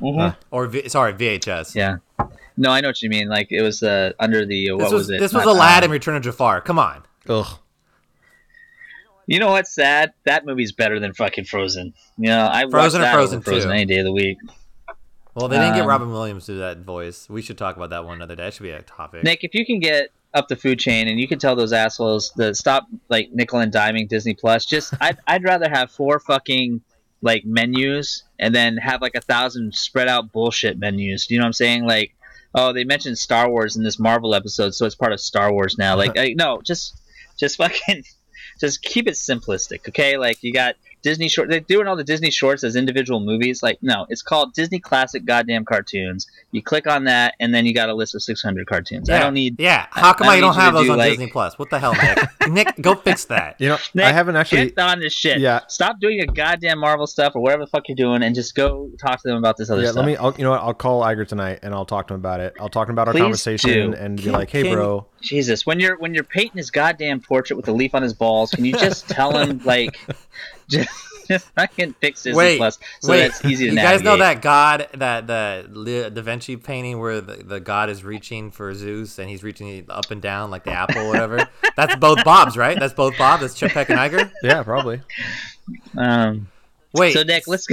Mhm. 0.00 0.34
or 0.50 0.66
v- 0.66 0.88
sorry 0.88 1.12
VHS. 1.12 1.74
yeah. 1.76 1.96
No, 2.56 2.70
I 2.70 2.80
know 2.80 2.88
what 2.88 3.00
you 3.00 3.08
mean. 3.10 3.28
Like 3.28 3.48
it 3.50 3.62
was 3.62 3.82
uh, 3.82 4.12
under 4.18 4.44
the 4.44 4.70
uh, 4.70 4.74
what 4.76 4.84
This 4.84 4.92
was, 4.92 5.00
was, 5.02 5.10
it? 5.10 5.20
this 5.20 5.32
was 5.32 5.44
Not- 5.44 5.54
Aladdin: 5.54 5.88
um, 5.90 5.92
Return 5.92 6.16
of 6.16 6.22
Jafar. 6.22 6.60
Come 6.62 6.78
on. 6.78 7.02
Ugh. 7.28 7.46
You 9.30 9.38
know 9.38 9.52
what's 9.52 9.72
sad? 9.72 10.12
That 10.24 10.44
movie's 10.44 10.72
better 10.72 10.98
than 10.98 11.14
fucking 11.14 11.44
Frozen. 11.44 11.94
You 12.18 12.30
know, 12.30 12.46
I 12.46 12.64
watched 12.64 12.72
Frozen 12.72 13.02
or 13.02 13.12
Frozen 13.12 13.42
Frozen 13.42 13.70
2? 13.70 13.72
any 13.72 13.84
day 13.84 13.98
of 13.98 14.04
the 14.04 14.12
week. 14.12 14.38
Well, 15.36 15.46
they 15.46 15.56
didn't 15.56 15.74
get 15.74 15.82
Um, 15.82 15.86
Robin 15.86 16.10
Williams 16.10 16.46
to 16.46 16.52
do 16.54 16.58
that 16.58 16.78
voice. 16.78 17.30
We 17.30 17.40
should 17.40 17.56
talk 17.56 17.76
about 17.76 17.90
that 17.90 18.04
one 18.04 18.16
another 18.16 18.34
day. 18.34 18.42
That 18.42 18.54
should 18.54 18.64
be 18.64 18.70
a 18.70 18.82
topic. 18.82 19.22
Nick, 19.22 19.44
if 19.44 19.54
you 19.54 19.64
can 19.64 19.78
get 19.78 20.08
up 20.34 20.48
the 20.48 20.56
food 20.56 20.80
chain 20.80 21.06
and 21.06 21.20
you 21.20 21.28
can 21.28 21.38
tell 21.38 21.54
those 21.54 21.72
assholes 21.72 22.30
to 22.30 22.52
stop 22.56 22.88
like 23.08 23.30
nickel 23.32 23.60
and 23.60 23.72
diming 23.72 24.08
Disney 24.08 24.34
Plus, 24.34 24.66
just 24.66 24.94
I'd, 25.00 25.18
I'd 25.28 25.44
rather 25.44 25.70
have 25.70 25.92
four 25.92 26.18
fucking 26.18 26.80
like 27.22 27.44
menus 27.44 28.24
and 28.40 28.52
then 28.52 28.78
have 28.78 29.00
like 29.00 29.14
a 29.14 29.20
thousand 29.20 29.72
spread 29.76 30.08
out 30.08 30.32
bullshit 30.32 30.76
menus. 30.76 31.28
Do 31.28 31.34
you 31.34 31.38
know 31.38 31.44
what 31.44 31.50
I'm 31.50 31.52
saying? 31.52 31.86
Like, 31.86 32.16
oh, 32.56 32.72
they 32.72 32.82
mentioned 32.82 33.16
Star 33.16 33.48
Wars 33.48 33.76
in 33.76 33.84
this 33.84 34.00
Marvel 34.00 34.34
episode, 34.34 34.74
so 34.74 34.86
it's 34.86 34.96
part 34.96 35.12
of 35.12 35.20
Star 35.20 35.52
Wars 35.52 35.78
now. 35.78 35.94
Like, 35.94 36.12
I, 36.18 36.34
no, 36.36 36.60
just 36.62 37.00
just 37.38 37.58
fucking 37.58 38.02
just 38.60 38.82
keep 38.82 39.08
it 39.08 39.14
simplistic, 39.14 39.88
okay? 39.88 40.16
Like 40.16 40.42
you 40.42 40.52
got 40.52 40.76
Disney 41.02 41.28
short. 41.28 41.48
They're 41.48 41.60
doing 41.60 41.86
all 41.86 41.96
the 41.96 42.04
Disney 42.04 42.30
shorts 42.30 42.62
as 42.64 42.76
individual 42.76 43.20
movies. 43.20 43.62
Like, 43.62 43.78
no, 43.82 44.06
it's 44.08 44.22
called 44.22 44.52
Disney 44.54 44.78
Classic 44.78 45.24
Goddamn 45.24 45.64
Cartoons. 45.64 46.26
You 46.52 46.62
click 46.62 46.86
on 46.86 47.04
that, 47.04 47.34
and 47.40 47.54
then 47.54 47.64
you 47.66 47.72
got 47.74 47.88
a 47.88 47.94
list 47.94 48.14
of 48.14 48.22
600 48.22 48.66
cartoons. 48.66 49.08
yeah. 49.08 49.16
I 49.16 49.18
don't 49.20 49.34
need. 49.34 49.58
Yeah. 49.58 49.86
How 49.90 50.12
come 50.12 50.28
I 50.28 50.32
I, 50.32 50.40
don't 50.40 50.52
don't 50.54 50.60
have 50.62 50.74
those 50.74 50.86
do, 50.86 50.92
on 50.92 50.98
like- 50.98 51.10
Disney 51.12 51.28
Plus? 51.28 51.58
What 51.58 51.70
the 51.70 51.78
hell, 51.78 51.94
Nick? 51.94 52.18
Nick, 52.50 52.74
go 52.80 52.94
fix 52.94 53.24
that. 53.26 53.56
You 53.60 53.68
know, 53.70 53.78
Nick, 53.94 54.04
I 54.06 54.12
haven't 54.12 54.36
actually. 54.36 54.66
Get 54.70 54.78
on 54.78 55.00
this 55.00 55.12
shit. 55.12 55.38
Yeah. 55.40 55.60
Stop 55.68 56.00
doing 56.00 56.16
your 56.18 56.26
goddamn 56.26 56.78
Marvel 56.80 57.06
stuff 57.06 57.34
or 57.36 57.42
whatever 57.42 57.64
the 57.64 57.70
fuck 57.70 57.88
you're 57.88 57.96
doing, 57.96 58.22
and 58.22 58.34
just 58.34 58.54
go 58.54 58.90
talk 59.00 59.22
to 59.22 59.28
them 59.28 59.36
about 59.38 59.56
this 59.56 59.70
other 59.70 59.82
Yeah, 59.82 59.92
stuff. 59.92 60.04
let 60.04 60.06
me. 60.06 60.16
I'll, 60.16 60.34
you 60.36 60.44
know 60.44 60.50
what? 60.50 60.60
I'll 60.60 60.74
call 60.74 61.02
Iger 61.02 61.26
tonight 61.26 61.60
and 61.62 61.72
I'll 61.74 61.86
talk 61.86 62.08
to 62.08 62.14
him 62.14 62.20
about 62.20 62.40
it. 62.40 62.54
I'll 62.60 62.68
talk 62.68 62.86
to 62.86 62.90
him 62.90 62.94
about 62.94 63.08
our 63.08 63.14
Please 63.14 63.20
conversation 63.22 63.92
do. 63.92 63.96
and 63.96 64.16
be 64.16 64.24
Can- 64.24 64.32
like, 64.32 64.50
"Hey, 64.50 64.62
can- 64.64 64.74
bro, 64.74 65.06
Jesus, 65.20 65.64
when 65.66 65.78
you're 65.80 65.96
when 65.98 66.14
you're 66.14 66.24
painting 66.24 66.58
his 66.58 66.70
goddamn 66.70 67.20
portrait 67.20 67.56
with 67.56 67.68
a 67.68 67.72
leaf 67.72 67.94
on 67.94 68.02
his 68.02 68.12
balls, 68.14 68.50
can 68.50 68.64
you 68.64 68.72
just 68.72 69.08
tell 69.08 69.36
him 69.38 69.60
like, 69.64 69.98
just, 70.78 70.88
just 71.28 71.48
fucking 71.50 71.94
fix 72.00 72.22
Disney 72.22 72.36
Wait, 72.36 72.58
Plus 72.58 72.78
so 73.00 73.10
wait. 73.12 73.20
that's 73.20 73.44
easy 73.44 73.64
to 73.66 73.70
you 73.70 73.76
navigate. 73.76 73.98
guys 73.98 74.04
know 74.04 74.16
that 74.16 74.42
God, 74.42 74.88
that 74.94 75.26
the 75.26 76.10
Da 76.12 76.22
Vinci 76.22 76.56
painting 76.56 76.98
where 76.98 77.20
the, 77.20 77.36
the 77.36 77.60
God 77.60 77.90
is 77.90 78.02
reaching 78.02 78.50
for 78.50 78.74
Zeus 78.74 79.18
and 79.18 79.28
he's 79.28 79.42
reaching 79.42 79.86
up 79.88 80.10
and 80.10 80.20
down 80.22 80.50
like 80.50 80.64
the 80.64 80.72
apple, 80.72 81.02
or 81.02 81.08
whatever. 81.08 81.48
That's 81.76 81.94
both 81.96 82.24
Bob's, 82.24 82.56
right? 82.56 82.78
That's 82.78 82.94
both 82.94 83.16
Bob. 83.18 83.40
That's 83.40 83.54
Chapek 83.58 83.90
and 83.90 83.98
Iger. 83.98 84.30
yeah, 84.42 84.62
probably." 84.62 85.02
Um, 85.96 86.48
Wait. 86.94 87.12
so 87.12 87.22
Nick, 87.22 87.46
let's. 87.46 87.66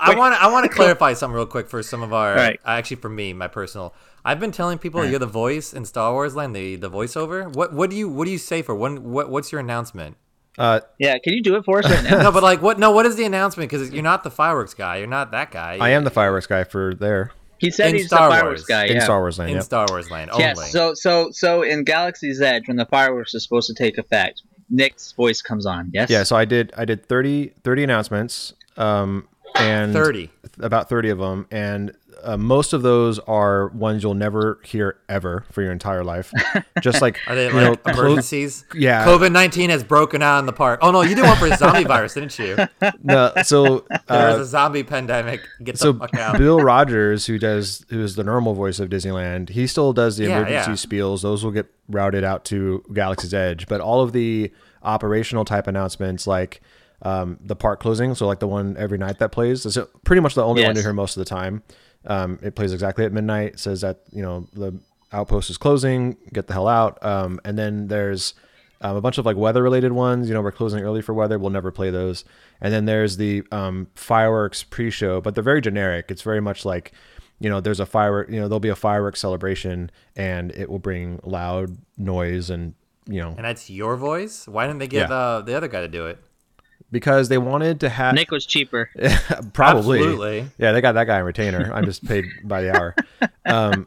I 0.00 0.14
want 0.16 0.34
to 0.34 0.42
I 0.42 0.48
want 0.48 0.64
to 0.68 0.74
clarify 0.74 1.12
something 1.12 1.36
real 1.36 1.46
quick 1.46 1.68
for 1.68 1.82
some 1.82 2.02
of 2.02 2.12
our 2.12 2.30
All 2.30 2.36
right. 2.36 2.58
actually 2.64 2.96
for 2.96 3.08
me 3.08 3.32
my 3.32 3.46
personal. 3.48 3.94
I've 4.24 4.40
been 4.40 4.50
telling 4.50 4.78
people 4.78 5.06
you're 5.06 5.20
the 5.20 5.26
voice 5.26 5.72
in 5.72 5.84
Star 5.84 6.12
Wars 6.12 6.34
Land, 6.34 6.56
the 6.56 6.74
the 6.74 6.90
voiceover. 6.90 7.52
What 7.54 7.72
what 7.72 7.90
do 7.90 7.96
you 7.96 8.08
what 8.08 8.24
do 8.24 8.32
you 8.32 8.38
say 8.38 8.62
for 8.62 8.74
when 8.74 9.12
what 9.12 9.30
what's 9.30 9.52
your 9.52 9.60
announcement? 9.60 10.16
Uh, 10.58 10.80
yeah, 10.98 11.18
can 11.18 11.32
you 11.34 11.42
do 11.42 11.56
it 11.56 11.64
for 11.64 11.78
us 11.80 11.90
right 11.90 12.02
now? 12.04 12.22
No, 12.24 12.32
but 12.32 12.42
like 12.42 12.62
what 12.62 12.78
no 12.78 12.90
what 12.90 13.04
is 13.06 13.16
the 13.16 13.24
announcement 13.24 13.70
because 13.70 13.90
you're 13.92 14.02
not 14.02 14.24
the 14.24 14.30
fireworks 14.30 14.74
guy. 14.74 14.96
You're 14.98 15.06
not 15.06 15.30
that 15.32 15.50
guy. 15.50 15.78
I 15.80 15.90
am 15.90 16.04
the 16.04 16.10
fireworks 16.10 16.46
guy 16.46 16.64
for 16.64 16.94
there 16.94 17.32
He 17.58 17.70
said 17.70 17.90
In 17.90 17.96
he's 17.96 18.06
Star 18.06 18.28
the 18.28 18.34
fireworks 18.36 18.60
Wars. 18.60 18.66
guy. 18.66 18.84
in 18.86 18.96
yeah. 18.96 19.04
Star 19.04 19.20
Wars 19.20 19.38
Land. 19.38 19.50
in 19.50 19.56
Yeah. 19.56 19.62
Star 19.62 19.86
Wars 19.90 20.10
Land 20.10 20.30
only. 20.30 20.44
Yes. 20.44 20.72
So 20.72 20.94
so 20.94 21.30
so 21.30 21.62
in 21.62 21.84
Galaxy's 21.84 22.40
Edge, 22.40 22.68
when 22.68 22.76
the 22.76 22.86
fireworks 22.86 23.34
are 23.34 23.40
supposed 23.40 23.66
to 23.68 23.74
take 23.74 23.98
effect, 23.98 24.42
Nick's 24.70 25.12
voice 25.12 25.42
comes 25.42 25.66
on. 25.66 25.90
Yes. 25.92 26.10
Yeah, 26.10 26.22
so 26.22 26.36
I 26.36 26.44
did 26.44 26.72
I 26.76 26.84
did 26.84 27.06
30, 27.06 27.52
30 27.62 27.84
announcements, 27.84 28.52
um, 28.76 29.28
and 29.56 29.92
30. 29.92 30.30
about 30.60 30.88
thirty 30.88 31.08
of 31.10 31.18
them, 31.18 31.46
and 31.50 31.92
uh, 32.22 32.36
most 32.36 32.72
of 32.72 32.82
those 32.82 33.18
are 33.20 33.68
ones 33.68 34.02
you'll 34.02 34.14
never 34.14 34.58
hear 34.64 34.98
ever 35.08 35.44
for 35.52 35.62
your 35.62 35.72
entire 35.72 36.02
life. 36.04 36.32
Just 36.80 37.00
like 37.02 37.18
Are 37.26 37.34
they 37.34 37.50
like 37.50 37.84
know, 37.86 37.92
emergencies? 37.92 38.64
yeah. 38.74 39.04
COVID 39.06 39.32
nineteen 39.32 39.70
has 39.70 39.84
broken 39.84 40.22
out 40.22 40.40
in 40.40 40.46
the 40.46 40.52
park. 40.52 40.80
Oh 40.82 40.90
no, 40.90 41.02
you 41.02 41.14
did 41.14 41.24
one 41.24 41.36
for 41.36 41.46
a 41.46 41.56
zombie 41.56 41.84
virus, 41.88 42.14
didn't 42.14 42.38
you? 42.38 42.56
no, 43.02 43.32
so 43.44 43.86
There 44.08 44.28
was 44.28 44.38
uh, 44.38 44.42
a 44.42 44.44
zombie 44.44 44.82
pandemic. 44.82 45.40
Get 45.62 45.78
so 45.78 45.92
the 45.92 46.00
fuck 46.00 46.14
out. 46.14 46.38
Bill 46.38 46.58
Rogers, 46.60 47.26
who 47.26 47.38
does 47.38 47.84
who 47.90 48.02
is 48.02 48.16
the 48.16 48.24
normal 48.24 48.54
voice 48.54 48.80
of 48.80 48.88
Disneyland, 48.88 49.50
he 49.50 49.66
still 49.66 49.92
does 49.92 50.16
the 50.16 50.24
Yeah, 50.24 50.38
emergency 50.40 50.70
yeah. 50.96 51.02
spiels. 51.02 51.22
Those 51.22 51.44
will 51.44 51.52
get 51.52 51.66
routed 51.88 52.24
out 52.24 52.44
to 52.46 52.82
Galaxy's 52.92 53.34
Edge, 53.34 53.66
but 53.68 53.80
all 53.80 54.00
of 54.02 54.12
the 54.12 54.52
operational 54.82 55.44
type 55.44 55.66
announcements, 55.66 56.26
like 56.26 56.60
um, 57.02 57.38
the 57.44 57.54
park 57.56 57.78
closing, 57.80 58.14
so 58.14 58.26
like 58.26 58.38
the 58.40 58.48
one 58.48 58.76
every 58.78 58.98
night 58.98 59.18
that 59.18 59.30
plays, 59.30 59.66
is 59.66 59.78
pretty 60.04 60.20
much 60.20 60.34
the 60.34 60.42
only 60.44 60.64
one 60.64 60.74
you 60.76 60.82
hear 60.82 60.92
most 60.92 61.16
of 61.16 61.20
the 61.20 61.28
time. 61.28 61.62
Um, 62.06 62.38
it 62.42 62.54
plays 62.54 62.72
exactly 62.72 63.04
at 63.04 63.12
midnight. 63.12 63.58
Says 63.58 63.80
that 63.80 64.00
you 64.12 64.22
know 64.22 64.48
the 64.52 64.78
outpost 65.12 65.50
is 65.50 65.58
closing. 65.58 66.16
Get 66.32 66.46
the 66.46 66.52
hell 66.52 66.68
out. 66.68 67.02
Um, 67.04 67.40
and 67.44 67.58
then 67.58 67.88
there's 67.88 68.34
um, 68.80 68.96
a 68.96 69.00
bunch 69.00 69.18
of 69.18 69.24
like 69.26 69.36
weather 69.36 69.62
related 69.62 69.92
ones. 69.92 70.28
You 70.28 70.34
know, 70.34 70.42
we're 70.42 70.52
closing 70.52 70.82
early 70.82 71.02
for 71.02 71.14
weather. 71.14 71.38
We'll 71.38 71.50
never 71.50 71.70
play 71.70 71.90
those. 71.90 72.24
And 72.60 72.72
then 72.72 72.84
there's 72.86 73.16
the 73.16 73.42
um, 73.52 73.88
fireworks 73.94 74.62
pre-show, 74.62 75.20
but 75.20 75.34
they're 75.34 75.44
very 75.44 75.60
generic. 75.60 76.06
It's 76.10 76.22
very 76.22 76.40
much 76.40 76.64
like, 76.64 76.92
you 77.38 77.48
know, 77.48 77.60
there's 77.60 77.80
a 77.80 77.86
firework. 77.86 78.28
You 78.28 78.36
know, 78.40 78.48
there'll 78.48 78.60
be 78.60 78.68
a 78.68 78.76
fireworks 78.76 79.20
celebration, 79.20 79.90
and 80.16 80.50
it 80.52 80.68
will 80.70 80.78
bring 80.78 81.20
loud 81.22 81.76
noise 81.96 82.50
and 82.50 82.74
you 83.08 83.20
know 83.20 83.28
And 83.36 83.44
that's 83.44 83.70
your 83.70 83.96
voice. 83.96 84.48
Why 84.48 84.66
didn't 84.66 84.80
they 84.80 84.88
get 84.88 85.08
Yeah. 85.08 85.14
uh, 85.16 85.40
the 85.42 85.54
other 85.54 85.68
guy 85.68 85.80
to 85.82 85.88
do 85.88 86.06
it? 86.06 86.18
Because 86.96 87.28
they 87.28 87.36
wanted 87.36 87.80
to 87.80 87.90
have 87.90 88.14
Nick 88.14 88.30
was 88.30 88.46
cheaper. 88.46 88.88
probably 89.52 89.98
Absolutely. 89.98 90.46
yeah 90.56 90.72
they 90.72 90.80
got 90.80 90.92
that 90.92 91.04
guy 91.06 91.18
in 91.18 91.24
retainer. 91.26 91.70
I'm 91.74 91.84
just 91.84 92.02
paid 92.06 92.24
by 92.42 92.62
the 92.62 92.74
hour. 92.74 92.94
Um, 93.44 93.86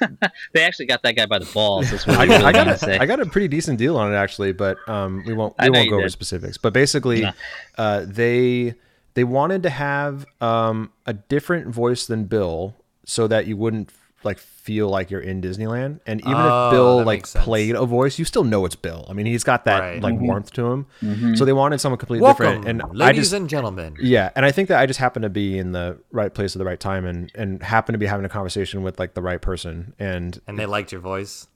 They 0.52 0.62
actually 0.62 0.86
got 0.86 1.02
that 1.02 1.16
guy 1.16 1.24
by 1.26 1.38
the 1.38 1.46
balls. 1.54 1.90
That's 1.90 2.06
what 2.06 2.16
I 2.18 2.22
I 2.22 2.26
got, 2.26 2.32
really 2.34 2.44
I, 2.44 2.52
got 2.52 2.66
want 2.66 2.80
say. 2.80 2.96
a, 2.98 3.00
I 3.00 3.06
got 3.06 3.20
a 3.20 3.26
pretty 3.26 3.48
decent 3.48 3.78
deal 3.78 3.96
on 3.96 4.12
it 4.12 4.16
actually, 4.16 4.52
but 4.52 4.76
um, 4.86 5.22
we 5.26 5.32
won't 5.32 5.54
we 5.62 5.70
won't 5.70 5.88
go 5.88 5.96
over 5.96 6.04
did. 6.04 6.12
specifics. 6.12 6.58
But 6.58 6.72
basically, 6.74 7.22
Nah. 7.22 7.32
uh, 7.78 8.04
they 8.06 8.74
they 9.14 9.24
wanted 9.24 9.62
to 9.62 9.70
have 9.70 10.26
um, 10.42 10.92
a 11.06 11.14
different 11.14 11.68
voice 11.68 12.04
than 12.06 12.24
Bill, 12.24 12.74
so 13.06 13.26
that 13.28 13.46
you 13.46 13.56
wouldn't 13.56 13.90
like 14.24 14.38
feel 14.38 14.88
like 14.88 15.10
you're 15.10 15.20
in 15.20 15.40
Disneyland. 15.42 15.98
And 16.06 16.20
even 16.20 16.34
Oh, 16.36 16.66
if 16.68 16.72
Bill 16.72 17.04
like 17.04 17.24
played 17.26 17.74
a 17.74 17.84
voice, 17.84 18.18
you 18.18 18.24
still 18.24 18.44
know 18.44 18.64
it's 18.64 18.76
Bill. 18.76 19.04
I 19.08 19.12
mean, 19.12 19.26
he's 19.26 19.42
got 19.44 19.64
that 19.64 19.80
Right. 19.80 20.02
like 20.02 20.14
Mm-hmm. 20.14 20.26
warmth 20.26 20.52
to 20.52 20.66
him. 20.66 21.34
So 21.36 21.44
they 21.44 21.52
wanted 21.52 21.80
someone 21.80 21.98
completely 21.98 22.22
Welcome, 22.22 22.44
different. 22.46 22.68
And 22.68 22.82
I 22.82 22.86
ladies 23.06 23.22
just 23.22 23.32
and 23.32 23.48
gentlemen. 23.48 23.96
yeah, 24.00 24.30
and 24.36 24.44
I 24.46 24.52
think 24.52 24.68
that 24.68 24.78
I 24.80 24.86
just 24.86 25.00
happened 25.00 25.24
to 25.24 25.30
be 25.30 25.58
in 25.58 25.72
the 25.72 25.98
right 26.12 26.32
place 26.32 26.54
at 26.54 26.58
the 26.60 26.64
right 26.64 26.78
time, 26.80 27.04
and 27.06 27.30
and 27.34 27.62
happened 27.62 27.94
to 27.94 27.98
be 27.98 28.06
having 28.06 28.24
a 28.24 28.28
conversation 28.28 28.82
with 28.82 28.98
like 29.00 29.14
the 29.14 29.22
right 29.22 29.40
person, 29.42 29.94
and 29.98 30.40
And 30.46 30.58
they 30.58 30.66
liked 30.66 30.92
your 30.92 31.00
voice. 31.00 31.48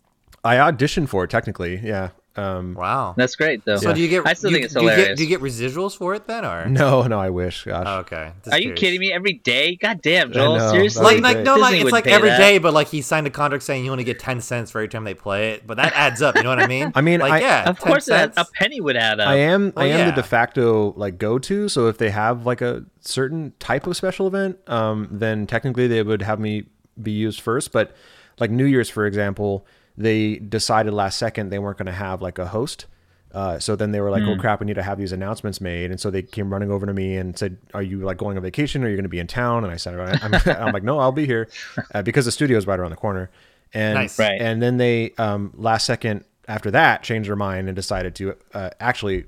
I 0.44 0.56
auditioned 0.56 1.08
for 1.08 1.24
it 1.24 1.30
technically. 1.30 1.80
Yeah. 1.84 2.10
Um, 2.38 2.74
Wow. 2.74 3.14
That's 3.16 3.34
great 3.36 3.64
though. 3.64 3.76
So 3.76 3.92
do 3.94 4.00
you 4.00 4.08
get? 4.08 4.26
I 4.26 4.34
still 4.34 4.50
you, 4.50 4.56
think 4.56 4.64
it's 4.66 4.74
do 4.74 4.80
you 4.82 4.88
hilarious. 4.88 5.08
get, 5.08 5.16
do 5.16 5.22
you 5.24 5.28
get 5.28 5.40
residuals 5.40 5.96
for 5.96 6.14
it 6.14 6.26
then, 6.26 6.44
or? 6.44 6.66
no, 6.68 7.02
no, 7.06 7.18
I 7.18 7.30
wish. 7.30 7.64
Gosh. 7.64 7.84
Oh, 7.86 7.98
okay. 8.00 8.32
Just 8.44 8.54
Are 8.54 8.60
you 8.60 8.74
kidding 8.74 9.00
me? 9.00 9.12
Every 9.12 9.34
day? 9.34 9.76
God 9.76 10.02
damn, 10.02 10.30
I 10.30 10.32
Joel. 10.34 10.56
know, 10.58 10.70
Seriously? 10.72 11.02
that'd 11.04 11.22
Like, 11.22 11.32
be 11.36 11.38
like 11.38 11.44
no, 11.44 11.54
Disney 11.56 11.76
like 11.76 11.80
it's 11.84 11.92
like 11.92 12.04
pay 12.04 12.12
every 12.12 12.28
that. 12.30 12.38
day, 12.38 12.58
but 12.58 12.74
like 12.74 12.88
he 12.88 13.02
signed 13.02 13.26
a 13.26 13.30
contract 13.30 13.64
saying 13.64 13.84
you 13.84 13.90
only 13.92 14.04
get 14.04 14.18
ten 14.18 14.40
cents 14.40 14.70
for 14.70 14.78
every 14.78 14.88
time 14.88 15.04
they 15.04 15.14
play 15.14 15.52
it. 15.52 15.66
But 15.66 15.76
that 15.78 15.92
adds 15.94 16.22
up. 16.22 16.36
You 16.36 16.42
know 16.42 16.50
what 16.50 16.60
I 16.62 16.66
mean? 16.66 16.92
I 16.94 17.00
mean, 17.00 17.20
like 17.20 17.32
I- 17.34 17.40
yeah, 17.40 17.68
Of 17.68 17.78
course, 17.78 18.08
a, 18.08 18.12
cents. 18.18 18.34
a 18.36 18.44
penny 18.54 18.80
would 18.80 18.96
add 18.96 19.20
up. 19.20 19.28
I 19.28 19.36
am 19.36 19.72
I 19.76 19.86
am 19.86 19.98
yeah. 20.00 20.10
the 20.10 20.12
de 20.12 20.22
facto 20.22 20.92
like 20.96 21.18
go 21.18 21.38
to. 21.38 21.68
So 21.68 21.88
if 21.88 21.98
they 21.98 22.10
have 22.10 22.44
like 22.46 22.60
a 22.60 22.84
certain 23.00 23.52
type 23.58 23.86
of 23.86 23.96
special 23.96 24.26
event, 24.26 24.58
um, 24.68 25.08
then 25.10 25.46
technically 25.46 25.86
they 25.86 26.02
would 26.02 26.22
have 26.22 26.38
me 26.40 26.64
be 27.00 27.12
used 27.12 27.40
first. 27.40 27.72
But 27.72 27.94
like 28.38 28.50
New 28.50 28.64
Year's, 28.66 28.90
for 28.90 29.06
example, 29.06 29.66
they 29.96 30.36
decided 30.36 30.92
last 30.92 31.18
second 31.18 31.50
they 31.50 31.58
weren't 31.58 31.78
going 31.78 31.86
to 31.86 31.92
have 31.92 32.22
like 32.22 32.38
a 32.38 32.46
host. 32.48 32.86
Uh, 33.32 33.58
so 33.58 33.76
then 33.76 33.92
they 33.92 34.00
were 34.00 34.10
like, 34.10 34.22
"Oh 34.22 34.36
crap, 34.36 34.60
we 34.60 34.66
need 34.66 34.74
to 34.74 34.82
have 34.82 34.96
these 34.96 35.12
announcements 35.12 35.60
made." 35.60 35.90
And 35.90 36.00
so 36.00 36.10
they 36.10 36.22
came 36.22 36.50
running 36.50 36.70
over 36.70 36.86
to 36.86 36.94
me 36.94 37.16
and 37.16 37.36
said, 37.36 37.58
"Are 37.74 37.82
you 37.82 38.00
like 38.00 38.16
going 38.16 38.36
on 38.38 38.42
vacation? 38.42 38.82
Or 38.82 38.86
are 38.86 38.88
you 38.88 38.96
going 38.96 39.02
to 39.04 39.10
be 39.10 39.18
in 39.18 39.26
town?" 39.26 39.62
And 39.64 39.72
I 39.72 39.76
said, 39.76 39.98
"I'm, 39.98 40.34
I'm 40.46 40.72
like, 40.72 40.82
no, 40.84 40.98
I'll 40.98 41.12
be 41.12 41.26
here 41.26 41.48
uh, 41.94 42.00
because 42.02 42.24
the 42.24 42.32
studio 42.32 42.56
is 42.56 42.66
right 42.66 42.78
around 42.78 42.90
the 42.90 42.96
corner." 42.96 43.30
And 43.74 43.94
Nice. 43.94 44.18
Right. 44.18 44.40
and 44.40 44.62
then 44.62 44.78
they 44.78 45.12
um, 45.18 45.52
last 45.56 45.84
second 45.84 46.24
after 46.48 46.70
that 46.70 47.02
changed 47.02 47.28
their 47.28 47.36
mind 47.36 47.68
and 47.68 47.76
decided 47.76 48.14
to 48.14 48.36
uh, 48.54 48.70
actually 48.80 49.24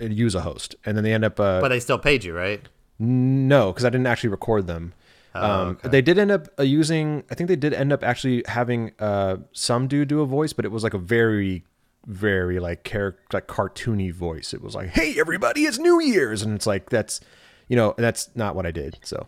use 0.00 0.34
a 0.34 0.40
host. 0.42 0.74
And 0.84 0.96
then 0.96 1.04
they 1.04 1.14
end 1.14 1.24
up 1.24 1.38
uh, 1.40 1.60
but 1.60 1.68
they 1.68 1.80
still 1.80 1.98
paid 1.98 2.24
you, 2.24 2.34
right? 2.34 2.60
no, 2.98 3.72
because 3.72 3.84
I 3.86 3.90
didn't 3.90 4.06
actually 4.06 4.30
record 4.30 4.66
them. 4.66 4.92
Oh, 5.34 5.40
um, 5.42 5.78
They 5.84 6.02
did 6.02 6.18
end 6.18 6.30
up 6.30 6.48
uh, 6.58 6.62
using. 6.62 7.22
I 7.30 7.34
think 7.34 7.48
they 7.48 7.56
did 7.56 7.72
end 7.72 7.92
up 7.92 8.02
actually 8.02 8.42
having 8.46 8.92
uh, 8.98 9.36
some 9.52 9.86
dude 9.88 10.08
do 10.08 10.20
a 10.22 10.26
voice, 10.26 10.52
but 10.52 10.64
it 10.64 10.70
was 10.72 10.82
like 10.82 10.94
a 10.94 10.98
very 10.98 11.64
very 12.06 12.58
like 12.58 12.82
character 12.82 13.22
like 13.32 13.46
cartoony 13.46 14.12
voice. 14.12 14.52
It 14.54 14.62
was 14.62 14.74
like, 14.74 14.88
"Hey 14.88 15.14
everybody, 15.20 15.62
it's 15.62 15.78
New 15.78 16.00
Year's," 16.00 16.42
and 16.42 16.54
it's 16.54 16.66
like 16.66 16.90
that's 16.90 17.20
you 17.68 17.76
know 17.76 17.94
that's 17.96 18.30
not 18.34 18.56
what 18.56 18.66
I 18.66 18.70
did. 18.70 18.98
So 19.02 19.26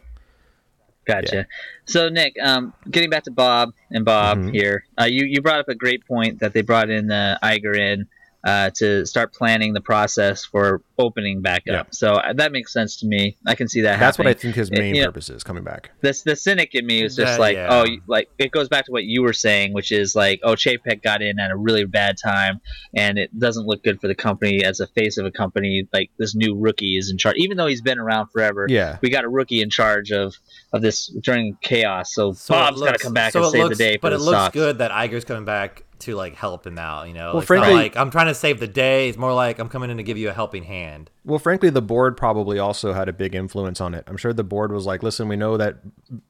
Gotcha. 1.04 1.46
So 1.84 2.08
Nick, 2.08 2.36
um, 2.40 2.72
getting 2.90 3.10
back 3.10 3.24
to 3.24 3.32
Bob 3.32 3.72
and 3.90 4.04
Bob 4.04 4.38
Mhm. 4.38 4.52
here, 4.52 4.84
uh, 5.00 5.04
you 5.04 5.26
you 5.26 5.42
brought 5.42 5.58
up 5.58 5.68
a 5.68 5.74
great 5.74 6.06
point 6.06 6.38
that 6.40 6.52
they 6.52 6.62
brought 6.62 6.90
in 6.90 7.10
uh, 7.10 7.38
Iger 7.42 7.76
in 7.76 8.06
uh, 8.44 8.70
to 8.76 9.06
start 9.06 9.32
planning 9.32 9.72
the 9.72 9.80
process 9.80 10.44
for 10.44 10.82
opening 10.98 11.40
back 11.42 11.60
up. 11.62 11.66
Yeah. 11.66 11.80
up. 11.80 11.94
So 11.94 12.14
uh, 12.14 12.32
that 12.34 12.50
makes 12.52 12.72
sense 12.72 12.96
to 12.98 13.06
me. 13.06 13.36
I 13.46 13.54
can 13.54 13.68
see 13.68 13.82
that. 13.82 14.00
that's 14.00 14.18
what 14.18 14.26
I 14.26 14.34
think 14.34 14.54
his 14.56 14.70
main 14.70 14.94
yeah. 14.94 15.06
purpose 15.06 15.30
is 15.30 15.44
coming 15.44 15.62
back. 15.64 15.90
This 16.00 16.22
the 16.22 16.34
cynic 16.36 16.74
in 16.74 16.84
me 16.86 17.02
is 17.04 17.14
just 17.16 17.32
Yeah, 17.34 17.38
like, 17.38 17.56
yeah. 17.56 17.68
oh, 17.70 17.86
like 18.06 18.28
it 18.38 18.50
goes 18.50 18.68
back 18.68 18.86
to 18.86 18.92
what 18.92 19.04
you 19.04 19.22
were 19.22 19.32
saying, 19.32 19.72
which 19.74 19.92
is 19.92 20.14
like, 20.16 20.40
oh, 20.42 20.54
Chapek 20.54 21.02
got 21.02 21.22
in 21.22 21.38
at 21.38 21.50
a 21.50 21.56
really 21.56 21.84
bad 21.84 22.16
time, 22.22 22.60
and 22.94 23.18
it 23.18 23.36
doesn't 23.38 23.66
look 23.66 23.82
good 23.84 24.00
for 24.00 24.08
the 24.08 24.14
company 24.14 24.64
as 24.64 24.80
a 24.80 24.86
face 24.88 25.18
of 25.18 25.26
a 25.26 25.30
company. 25.30 25.88
Like 25.92 26.10
this 26.18 26.34
new 26.34 26.56
rookie 26.58 26.96
is 26.96 27.10
in 27.10 27.18
charge, 27.18 27.36
even 27.36 27.56
though 27.56 27.66
he's 27.66 27.82
been 27.82 27.98
around 27.98 28.28
forever. 28.28 28.66
Yeah, 28.68 28.98
We 29.02 29.10
got 29.10 29.24
a 29.24 29.28
rookie 29.28 29.60
in 29.62 29.70
charge 29.70 30.10
of 30.12 30.34
of 30.72 30.82
this 30.82 31.06
during 31.22 31.56
chaos, 31.62 32.12
so, 32.14 32.32
So 32.32 32.54
it 32.54 32.58
Bob's 32.58 32.80
got 32.80 32.86
to 32.86 32.90
looks- 32.92 33.02
come 33.02 33.12
back 33.14 33.32
so 33.32 33.40
and 33.40 33.46
it 33.48 33.50
save 33.52 33.62
looks- 33.64 33.78
the 33.78 33.84
day. 33.84 33.94
For 33.96 34.00
But 34.02 34.10
the 34.10 34.16
it 34.16 34.18
looks 34.20 34.36
stocks. 34.38 34.52
good 34.54 34.78
that 34.78 34.90
Iger's 34.90 35.24
coming 35.24 35.44
back 35.44 35.84
to 36.02 36.14
like 36.14 36.34
help 36.36 36.66
him 36.66 36.78
out. 36.78 37.08
You 37.08 37.14
know, 37.14 37.32
Well, 37.34 37.38
It's 37.42 37.50
not 37.50 37.58
frankly- 37.58 37.74
like 37.74 37.96
I'm 37.96 38.10
trying 38.10 38.26
to 38.28 38.34
save 38.34 38.60
the 38.60 38.68
day. 38.68 39.08
It's 39.08 39.18
more 39.18 39.32
like 39.34 39.58
I'm 39.58 39.68
coming 39.68 39.90
in 39.90 39.96
to 39.96 40.02
give 40.02 40.16
you 40.18 40.28
a 40.28 40.32
helping 40.32 40.64
hand. 40.64 41.10
Well, 41.24 41.38
frankly, 41.38 41.70
the 41.70 41.82
board 41.82 42.16
probably 42.16 42.58
also 42.58 42.92
had 42.92 43.08
a 43.08 43.12
big 43.12 43.34
influence 43.34 43.80
on 43.80 43.94
it. 43.94 44.04
I'm 44.06 44.16
sure 44.16 44.32
the 44.32 44.44
board 44.44 44.72
was 44.72 44.86
like, 44.86 45.02
"Listen, 45.02 45.28
we 45.28 45.36
know 45.36 45.56
that 45.56 45.76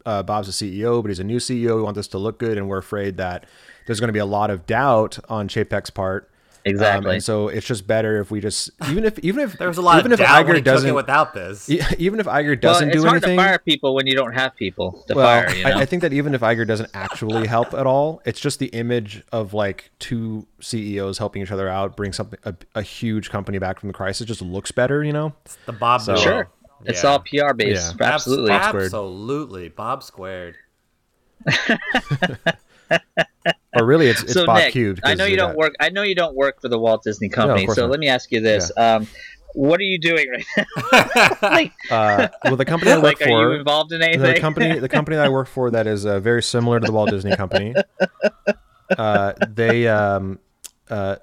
uh, 0.07 0.23
Bob's 0.23 0.49
a 0.49 0.53
CEO, 0.53 1.03
but 1.03 1.09
he's 1.09 1.19
a 1.21 1.25
new 1.25 1.39
CEO. 1.39 1.77
We 1.77 1.83
want 1.83 1.97
this 1.97 2.09
to 2.09 2.19
look 2.19 2.39
good, 2.39 2.59
and 2.59 2.69
we're 2.69 2.79
afraid 2.79 3.17
that 3.19 3.47
there's 3.87 4.01
going 4.01 4.09
to 4.09 4.13
be 4.13 4.19
a 4.19 4.27
lot 4.27 4.51
of 4.51 4.67
doubt 4.67 5.19
on 5.29 5.49
Chapek's 5.49 5.91
part. 5.91 6.31
Um, 6.65 6.71
Exactly. 6.71 7.15
and 7.17 7.25
so 7.25 7.49
it's 7.49 7.67
just 7.67 7.87
better 7.89 8.21
if 8.21 8.31
we 8.31 8.41
just 8.41 8.71
even 8.89 9.05
if 9.05 9.19
even 9.19 9.41
if 9.43 9.59
there's 9.59 9.79
a 9.79 9.83
lot 9.83 9.99
even 9.99 10.13
of 10.13 10.21
if 10.21 10.27
doubt 10.27 10.47
Iger 10.47 10.49
he 10.49 10.53
took 10.53 10.59
it 10.59 10.65
doesn't 10.65 10.95
without 10.95 11.35
this. 11.35 11.69
even 11.69 12.21
if 12.21 12.27
Iger 12.27 12.61
doesn't 12.61 12.91
it's 12.91 12.97
do 12.99 13.03
hard 13.03 13.23
anything. 13.25 13.37
to 13.37 13.43
fire 13.43 13.59
people 13.59 13.95
when 13.97 14.07
you 14.07 14.15
don't 14.15 14.33
have 14.35 14.55
people 14.55 15.05
to 15.09 15.15
well, 15.15 15.27
fire. 15.27 15.53
You 15.57 15.65
know? 15.65 15.71
I, 15.71 15.81
I 15.81 15.85
think 15.87 16.03
that 16.03 16.13
even 16.13 16.35
if 16.35 16.41
Iger 16.41 16.65
doesn't 16.67 16.91
actually 16.95 17.49
help 17.49 17.75
at 17.75 17.85
all, 17.87 18.23
it's 18.25 18.39
just 18.39 18.61
the 18.61 18.67
image 18.69 19.25
of 19.33 19.55
like 19.55 19.91
two 19.99 20.47
CEOs 20.61 21.19
helping 21.19 21.43
each 21.43 21.51
other 21.51 21.69
out, 21.69 21.97
bring 21.97 22.13
something 22.13 22.39
a, 22.45 22.55
a 22.77 22.83
huge 22.83 23.29
company 23.31 23.59
back 23.59 23.81
from 23.81 23.89
the 23.89 23.93
crisis. 23.95 24.25
Just 24.27 24.41
looks 24.43 24.71
better, 24.71 25.03
you 25.03 25.13
know. 25.13 25.35
It's 25.45 25.57
the 25.67 25.73
Bob 25.73 26.01
So- 26.03 26.15
duo. 26.15 26.23
sure, 26.25 26.49
it's 26.85 27.03
all 27.05 27.19
PR 27.21 27.55
based. 27.55 27.97
Yeah. 28.01 28.07
Absolutely. 28.07 28.53
Abs- 28.53 28.69
squared. 28.69 28.85
Absolutely. 28.87 29.69
Bob 29.69 30.03
squared. 30.05 30.57
Or 33.75 33.87
really, 33.87 34.07
it's 34.09 34.23
it's 34.23 34.35
so 34.35 34.45
Bob 34.45 34.59
Nick, 34.59 34.73
cubed. 34.73 35.01
I 35.03 35.15
know 35.15 35.25
you 35.25 35.37
don't 35.37 35.51
got- 35.53 35.57
work. 35.57 35.75
I 35.81 35.89
know 35.89 36.03
you 36.03 36.15
don't 36.15 36.37
work 36.37 36.61
for 36.61 36.69
the 36.69 36.79
Walt 36.79 37.03
Disney 37.05 37.31
Company. 37.31 37.65
course 37.65 37.77
so 37.77 37.83
not. 37.83 37.91
let 37.93 38.01
me 38.01 38.09
ask 38.09 38.31
you 38.31 38.41
this: 38.43 38.71
um, 38.77 39.09
What 39.55 39.81
are 39.81 39.85
you 39.85 39.99
doing 39.99 40.27
right 40.31 40.45
now? 40.93 41.37
like, 41.49 41.73
Uh, 41.91 42.29
well, 42.45 42.57
the 42.57 42.67
company 42.67 42.93
I 42.93 42.97
work 43.03 43.05
like, 43.05 43.23
are 43.23 43.29
you 43.31 43.35
for, 43.35 43.55
involved 43.57 43.93
in 43.93 44.03
anything? 44.03 44.35
the 44.35 44.41
company, 44.41 44.79
the 44.79 44.91
company 44.91 45.17
that 45.17 45.25
I 45.25 45.31
work 45.31 45.49
for, 45.49 45.71
that 45.71 45.87
is 45.87 46.05
uh, 46.05 46.21
very 46.21 46.43
similar 46.43 46.81
to 46.81 46.87
the 46.87 46.93
Walt 46.93 47.09
Disney 47.11 47.35
Company. 47.35 47.75
Uh, 48.99 49.33
they, 49.49 49.89
um, 49.89 50.39
uh, 50.91 51.17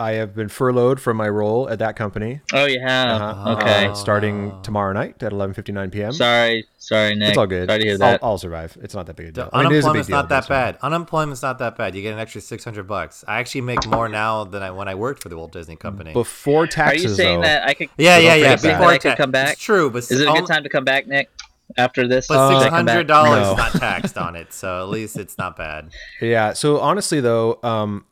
I 0.00 0.12
have 0.12 0.34
been 0.34 0.48
furloughed 0.48 1.00
from 1.00 1.16
my 1.16 1.28
role 1.28 1.68
at 1.68 1.78
that 1.80 1.96
company. 1.96 2.40
oh, 2.52 2.64
you 2.66 2.80
have. 2.80 3.20
Uh-huh. 3.20 3.52
Okay. 3.56 3.86
Uh, 3.86 3.94
starting 3.94 4.52
tomorrow 4.62 4.92
night 4.92 5.22
at 5.22 5.32
11:59 5.32 5.92
p.m. 5.92 6.12
sorry, 6.12 6.66
sorry, 6.78 7.14
Nick. 7.14 7.30
It's 7.30 7.38
all 7.38 7.46
good. 7.46 7.68
Sorry 7.68 7.80
to 7.80 7.84
hear 7.86 7.98
I'll. 8.02 8.18
I'll 8.22 8.38
survive. 8.38 8.76
It's 8.80 8.94
not 8.94 9.06
that 9.06 9.16
big 9.16 9.26
a 9.28 9.32
The 9.32 9.42
deal. 9.42 9.50
I 9.52 9.62
mean, 9.64 9.72
it 9.72 9.76
is 9.76 9.84
a 9.84 9.88
big 9.92 10.02
unemployment's 10.02 10.06
deal, 10.08 10.16
not 10.16 10.22
but 10.24 10.28
that 10.28 10.38
it's 10.38 10.48
not. 10.48 10.54
bad. 10.54 10.78
Unemployment's 10.82 11.42
not 11.42 11.58
that 11.58 11.76
bad. 11.76 11.94
You 11.94 12.02
get 12.02 12.12
an 12.14 12.18
extra 12.20 12.40
six 12.40 12.64
hundred 12.64 12.86
bucks. 12.86 13.24
I 13.28 13.38
actually 13.40 13.62
make 13.62 13.86
more 13.86 14.08
now 14.08 14.44
than 14.44 14.62
I 14.62 14.70
when 14.70 14.88
I 14.88 14.94
worked 14.94 15.22
for 15.22 15.28
the 15.28 15.36
Walt 15.36 15.52
Disney 15.52 15.76
Company. 15.76 16.12
Before 16.12 16.66
taxes, 16.66 17.04
Are 17.04 17.08
you 17.08 17.14
saying 17.14 17.40
though, 17.40 17.46
that 17.46 17.68
I 17.68 17.74
could? 17.74 17.88
yeah, 17.98 18.18
yeah, 18.18 18.34
don't 18.36 18.42
yeah. 18.64 18.72
Before 18.76 18.88
I 18.90 18.98
could 18.98 19.16
come 19.16 19.30
back? 19.30 19.52
It's 19.54 19.62
true, 19.62 19.90
but 19.90 20.04
Is 20.04 20.12
it 20.20 20.28
a 20.28 20.32
good 20.32 20.46
time 20.46 20.62
to 20.62 20.68
come 20.68 20.84
back, 20.84 21.06
Nick? 21.06 21.30
After 21.76 22.08
this, 22.08 22.26
But 22.28 22.48
Should 22.48 22.56
I 22.56 22.60
six 22.62 22.70
come 22.70 22.86
back? 22.86 22.92
hundred 22.94 23.06
dollars 23.08 23.46
No. 23.48 23.54
not 23.54 23.72
taxed 23.72 24.16
on 24.16 24.36
it, 24.36 24.54
so 24.54 24.80
at 24.82 24.88
least 24.88 25.18
it's 25.18 25.36
not 25.36 25.54
bad. 25.56 25.90
Yeah. 26.18 26.54
So 26.54 26.78
honestly, 26.80 27.20
though, 27.20 27.58
um, 27.62 28.06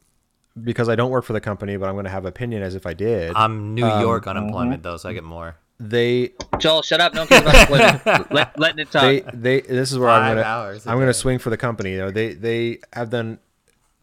because 0.62 0.88
I 0.88 0.94
don't 0.96 1.10
work 1.10 1.24
for 1.24 1.32
the 1.32 1.40
company, 1.40 1.76
but 1.76 1.88
I'm 1.88 1.94
going 1.94 2.04
to 2.04 2.10
have 2.10 2.24
opinion 2.24 2.62
as 2.62 2.74
if 2.74 2.86
I 2.86 2.94
did. 2.94 3.32
I'm 3.36 3.74
New 3.74 3.84
Um, 3.86 4.00
York 4.00 4.26
unemployment 4.26 4.82
though, 4.82 4.96
so 4.96 5.08
I 5.08 5.12
get 5.12 5.24
more. 5.24 5.56
they, 5.78 6.30
Joel, 6.58 6.82
shut 6.82 7.00
up! 7.00 7.12
No 7.14 7.20
one 7.22 7.28
cares 7.28 7.42
about. 7.42 8.32
Let, 8.32 8.58
letting 8.58 8.78
it 8.78 8.90
talk. 8.90 9.02
they, 9.02 9.20
they. 9.32 9.60
This 9.60 9.92
is 9.92 9.98
where 9.98 10.08
Five 10.08 10.22
I'm 10.22 10.26
going 10.34 10.36
to. 10.44 10.48
hours 10.48 10.86
a 10.86 10.90
I'm 10.90 10.96
going 10.96 11.08
to 11.08 11.14
swing 11.14 11.38
for 11.38 11.50
the 11.50 11.56
company. 11.58 11.92
You 11.92 11.98
know, 11.98 12.10
they 12.10 12.32
they 12.34 12.78
have 12.94 13.10
done 13.10 13.38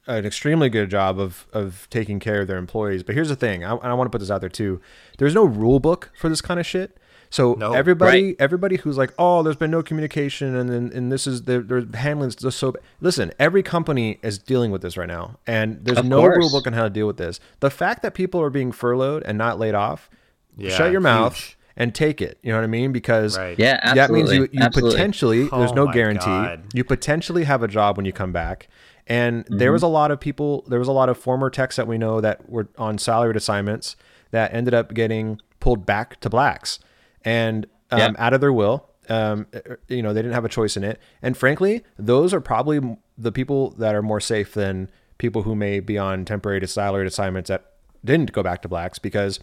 an 0.05 0.25
extremely 0.25 0.69
good 0.69 0.89
job 0.91 1.19
of 1.19 1.47
of 1.53 1.87
taking 1.89 2.19
care 2.19 2.41
of 2.41 2.47
their 2.47 2.57
employees. 2.57 3.01
But 3.03 3.15
here's 3.15 3.29
the 3.29 3.35
thing, 3.35 3.63
I, 3.63 3.71
and 3.71 3.85
I 3.87 3.93
want 3.95 4.05
to 4.07 4.11
put 4.11 4.19
this 4.19 4.29
out 4.29 4.41
there 4.41 4.49
too. 4.49 4.81
There's 5.17 5.33
no 5.33 5.45
rule 5.45 5.79
book 5.79 6.11
for 6.15 6.29
this 6.29 6.41
kind 6.41 6.59
of 6.59 6.65
shit. 6.67 6.97
So 7.33 7.55
No. 7.55 7.73
everybody, 7.73 8.25
Right. 8.27 8.35
everybody 8.37 8.75
who's 8.77 8.95
like, 8.95 9.11
oh, 9.17 9.41
there's 9.41 9.55
been 9.55 9.71
no 9.71 9.81
communication, 9.81 10.55
and 10.55 10.69
and, 10.69 10.91
and 10.93 11.11
this 11.11 11.25
is 11.25 11.41
they're, 11.43 11.61
they're 11.61 11.83
handling 11.95 12.27
this 12.27 12.35
just 12.35 12.59
so. 12.59 12.75
Listen, 13.01 13.31
every 13.39 13.63
company 13.63 14.19
is 14.21 14.37
dealing 14.37 14.69
with 14.69 14.83
this 14.83 14.97
right 14.97 15.07
now, 15.07 15.39
and 15.47 15.79
there's 15.83 15.97
Of 15.97 16.05
no 16.05 16.19
course. 16.21 16.37
rule 16.37 16.51
book 16.51 16.67
on 16.67 16.73
how 16.73 16.83
to 16.83 16.91
deal 16.91 17.07
with 17.07 17.17
this. 17.17 17.39
The 17.59 17.71
fact 17.71 18.03
that 18.03 18.13
people 18.13 18.39
are 18.41 18.51
being 18.51 18.71
furloughed 18.71 19.23
and 19.25 19.35
not 19.35 19.57
laid 19.57 19.73
off, 19.73 20.11
Yeah, 20.57 20.75
shut 20.77 20.91
your 20.91 21.01
mouth 21.01 21.35
huge. 21.35 21.57
and 21.75 21.95
take 21.95 22.21
it. 22.21 22.37
You 22.43 22.51
know 22.51 22.59
what 22.59 22.65
I 22.65 22.67
mean? 22.67 22.91
Because 22.91 23.35
Right. 23.35 23.57
yeah, 23.57 23.79
absolutely. 23.81 23.99
that 23.99 24.11
means 24.11 24.31
you, 24.53 24.59
you 24.59 24.65
absolutely. 24.65 24.91
potentially 24.95 25.39
there's 25.49 25.71
Oh 25.71 25.73
no 25.73 25.87
guarantee 25.87 26.25
God. 26.25 26.61
you 26.75 26.83
potentially 26.83 27.45
have 27.45 27.63
a 27.63 27.67
job 27.67 27.97
when 27.97 28.05
you 28.05 28.13
come 28.13 28.31
back 28.31 28.67
and 29.07 29.43
there 29.49 29.69
Mm-hmm. 29.69 29.73
was 29.73 29.81
a 29.81 29.87
lot 29.87 30.11
of 30.11 30.19
people 30.19 30.63
there 30.67 30.77
was 30.77 30.87
a 30.87 30.91
lot 30.91 31.09
of 31.09 31.17
former 31.17 31.49
techs 31.49 31.77
that 31.77 31.87
we 31.87 31.97
know 31.97 32.21
that 32.21 32.47
were 32.47 32.67
on 32.77 32.99
salaried 32.99 33.35
assignments 33.35 33.95
that 34.29 34.53
ended 34.53 34.75
up 34.75 34.93
getting 34.93 35.41
pulled 35.59 35.83
back 35.85 36.19
to 36.19 36.29
blacks 36.29 36.77
and 37.25 37.65
um, 37.91 37.99
Yeah. 37.99 38.11
out 38.17 38.33
of 38.33 38.41
their 38.41 38.53
will 38.53 38.89
um, 39.09 39.47
you 39.87 40.01
know 40.01 40.13
they 40.13 40.21
didn't 40.21 40.33
have 40.33 40.45
a 40.45 40.49
choice 40.49 40.77
in 40.77 40.83
it 40.83 40.99
and 41.21 41.35
frankly 41.37 41.83
those 41.97 42.33
are 42.33 42.39
probably 42.41 42.79
the 43.17 43.31
people 43.31 43.71
that 43.71 43.93
are 43.95 44.01
more 44.01 44.19
safe 44.21 44.53
than 44.53 44.89
people 45.17 45.43
who 45.43 45.55
may 45.55 45.79
be 45.79 45.97
on 45.97 46.25
temporary 46.25 46.59
to 46.59 46.67
salaried 46.67 47.07
assignments 47.07 47.49
that 47.49 47.71
didn't 48.05 48.31
go 48.31 48.41
back 48.43 48.61
to 48.61 48.67
blacks 48.67 48.99
because 48.99 49.39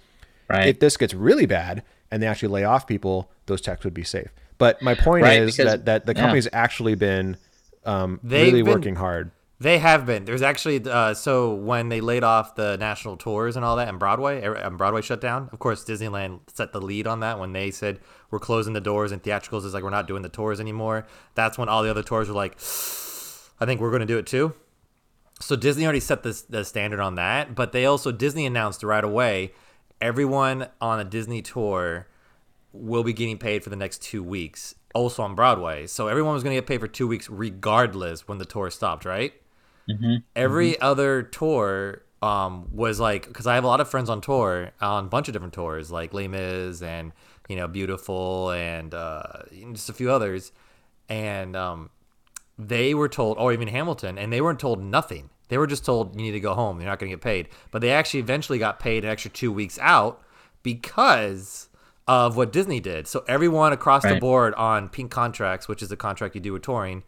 Right. 0.49 0.67
if 0.67 0.81
this 0.81 0.97
gets 0.97 1.15
really 1.15 1.47
bad 1.47 1.85
and 2.11 2.21
they 2.21 2.27
actually 2.27 2.49
lay 2.49 2.65
off 2.65 2.85
people, 2.89 3.31
those 3.47 3.61
techs 3.61 3.85
would 3.85 3.95
be 3.95 4.03
safe. 4.03 4.31
But 4.59 4.83
my 4.83 4.95
point 4.97 5.23
Right, 5.23 5.41
is 5.43 5.57
because- 5.57 5.71
that, 5.73 5.85
that 5.85 6.07
the 6.07 6.13
yeah. 6.13 6.21
company's 6.23 6.49
actually 6.53 6.97
been 6.97 7.37
um, 7.87 8.19
really 8.25 8.63
been- 8.63 8.73
working 8.73 8.97
hard. 8.97 9.31
They 9.61 9.79
have 9.79 10.07
been. 10.07 10.25
There's 10.25 10.41
actually 10.41 10.83
uh, 10.91 11.13
so 11.13 11.53
when 11.53 11.91
they 11.91 12.01
laid 12.01 12.25
off 12.25 12.55
the 12.55 12.79
national 12.79 13.19
tours 13.19 13.57
and 13.57 13.65
all 13.65 13.77
that, 13.77 13.89
and 13.89 13.99
Broadway, 13.99 14.43
er- 14.43 14.55
and 14.55 14.79
Broadway 14.79 15.03
shut 15.03 15.21
down. 15.21 15.51
Of 15.53 15.59
course, 15.59 15.85
Disneyland 15.85 16.41
set 16.47 16.73
the 16.73 16.81
lead 16.81 17.07
on 17.07 17.21
that 17.21 17.39
when 17.39 17.53
they 17.53 17.71
said 17.71 18.01
we're 18.31 18.39
closing 18.39 18.73
the 18.73 18.81
doors 18.81 19.13
and 19.13 19.23
theatricals 19.23 19.67
is 19.67 19.75
like 19.75 19.83
we're 19.83 19.91
not 19.91 20.07
doing 20.07 20.23
the 20.23 20.31
tours 20.31 20.61
anymore. 20.61 21.07
That's 21.35 21.59
when 21.59 21.69
all 21.69 21.83
the 21.83 21.91
other 21.91 22.03
tours 22.03 22.29
were 22.29 22.35
like, 22.35 22.55
I 23.61 23.67
think 23.67 23.83
we're 23.83 23.91
going 23.91 24.01
to 24.01 24.07
do 24.07 24.17
it 24.17 24.27
too. 24.27 24.55
So 25.41 25.57
Disney 25.57 25.85
already 25.85 26.01
set 26.01 26.23
this 26.23 26.41
the 26.41 26.65
standard 26.65 27.01
on 27.01 27.17
that, 27.17 27.55
but 27.55 27.73
they 27.73 27.85
also 27.85 28.13
Disney 28.13 28.47
announced 28.47 28.83
right 28.83 29.05
away 29.05 29.53
everyone 30.01 30.69
on 30.81 31.01
a 31.01 31.05
Disney 31.05 31.43
tour 31.43 32.07
will 32.73 33.05
be 33.05 33.13
getting 33.13 33.37
paid 33.37 33.63
for 33.63 33.69
the 33.69 33.77
next 33.77 34.01
two 34.01 34.23
weeks, 34.23 34.75
also 34.95 35.23
on 35.23 35.35
Broadway. 35.35 35.87
So 35.87 36.09
everyone 36.09 36.33
was 36.33 36.43
going 36.43 36.57
to 36.57 36.63
get 36.63 36.67
paid 36.67 36.81
for 36.81 36.89
two 36.89 37.07
weeks 37.07 37.29
regardless 37.29 38.27
when 38.27 38.39
the 38.39 38.47
tour 38.47 38.71
stopped, 38.71 39.05
right? 39.05 39.35
Every 40.37 40.81
other 40.81 41.23
tour 41.23 42.03
um, 42.23 42.69
was 42.73 43.01
like 43.01 43.27
because 43.27 43.47
I 43.47 43.55
have 43.55 43.65
a 43.65 43.67
lot 43.67 43.81
of 43.81 43.89
friends 43.89 44.11
on 44.11 44.21
tour 44.21 44.71
on 44.81 45.05
a 45.05 45.09
bunch 45.09 45.29
of 45.29 45.33
different 45.33 45.55
tours 45.55 45.91
like 45.91 46.13
Les 46.13 46.29
Mis 46.29 46.83
and 46.83 47.13
you 47.49 47.57
know 47.57 47.69
Beautiful 47.69 48.51
and 48.51 48.95
uh, 48.95 49.43
just 49.73 49.89
a 49.89 49.93
few 49.93 50.11
others, 50.11 50.53
and 51.09 51.57
um, 51.57 51.91
they 52.59 52.95
were 52.95 53.09
told, 53.09 53.39
or 53.39 53.53
even 53.53 53.69
Hamilton, 53.69 54.19
and 54.19 54.33
they 54.33 54.41
weren't 54.41 54.61
told 54.61 54.83
nothing. 54.83 55.31
They 55.49 55.59
were 55.59 55.67
just 55.67 55.85
told 55.85 56.15
you 56.15 56.23
need 56.23 56.33
to 56.33 56.41
go 56.41 56.55
home. 56.55 56.79
You're 56.81 56.89
not 56.89 56.99
going 56.99 57.11
to 57.11 57.17
get 57.17 57.23
paid. 57.23 57.49
But 57.71 57.81
they 57.81 57.91
actually 57.91 58.21
eventually 58.21 58.59
got 58.59 58.79
paid 58.79 59.05
an 59.05 59.11
extra 59.11 59.31
two 59.31 59.51
weeks 59.51 59.79
out 59.81 60.23
because 60.63 61.69
of 62.07 62.37
what 62.37 62.53
Disney 62.53 62.81
did. 62.81 63.09
So 63.09 63.25
everyone 63.27 63.73
across 63.73 64.05
the 64.15 64.21
board 64.21 64.55
on 64.55 64.89
pink 64.89 65.11
contracts, 65.11 65.69
which 65.69 65.83
is 65.83 65.89
the 65.89 65.97
contract 65.97 66.35
you 66.35 66.41
do 66.41 66.53
with 66.53 66.63
touring, 66.63 67.03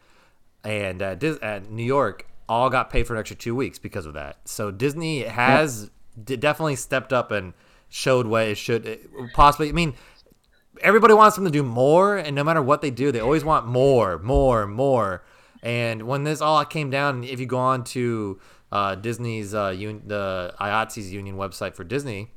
and 0.64 1.02
at, 1.02 1.18
Dis- 1.18 1.38
at 1.42 1.70
New 1.70 1.84
York, 1.84 2.26
all 2.52 2.70
got 2.70 2.90
paid 2.90 3.06
for 3.06 3.14
an 3.14 3.20
extra 3.20 3.36
two 3.36 3.54
weeks 3.54 3.78
because 3.78 4.06
of 4.06 4.14
that. 4.14 4.38
So 4.44 4.70
Disney 4.70 5.22
has 5.24 5.90
d- 6.22 6.36
definitely 6.36 6.76
stepped 6.76 7.12
up 7.12 7.30
and 7.30 7.54
showed 7.88 8.26
what 8.26 8.46
it 8.48 8.56
should 8.56 8.86
it 8.86 9.10
possibly. 9.34 9.68
I 9.68 9.72
mean, 9.72 9.94
everybody 10.80 11.14
wants 11.14 11.36
them 11.36 11.44
to 11.44 11.50
do 11.50 11.62
more, 11.62 12.16
and 12.16 12.34
no 12.34 12.44
matter 12.44 12.62
what 12.62 12.80
they 12.80 12.90
do, 12.90 13.12
they 13.12 13.20
always 13.20 13.44
want 13.44 13.66
more, 13.66 14.18
more, 14.18 14.66
more. 14.66 15.24
And 15.62 16.02
when 16.02 16.24
this 16.24 16.40
all 16.40 16.64
came 16.64 16.90
down, 16.90 17.24
if 17.24 17.38
you 17.38 17.46
go 17.46 17.58
on 17.58 17.84
to 17.84 18.40
uh, 18.72 18.94
Disney's 18.96 19.54
uh, 19.54 19.68
un- 19.68 20.02
the 20.06 20.54
IATSE's 20.60 21.12
union 21.12 21.36
website 21.36 21.74
for 21.74 21.84
Disney 21.84 22.32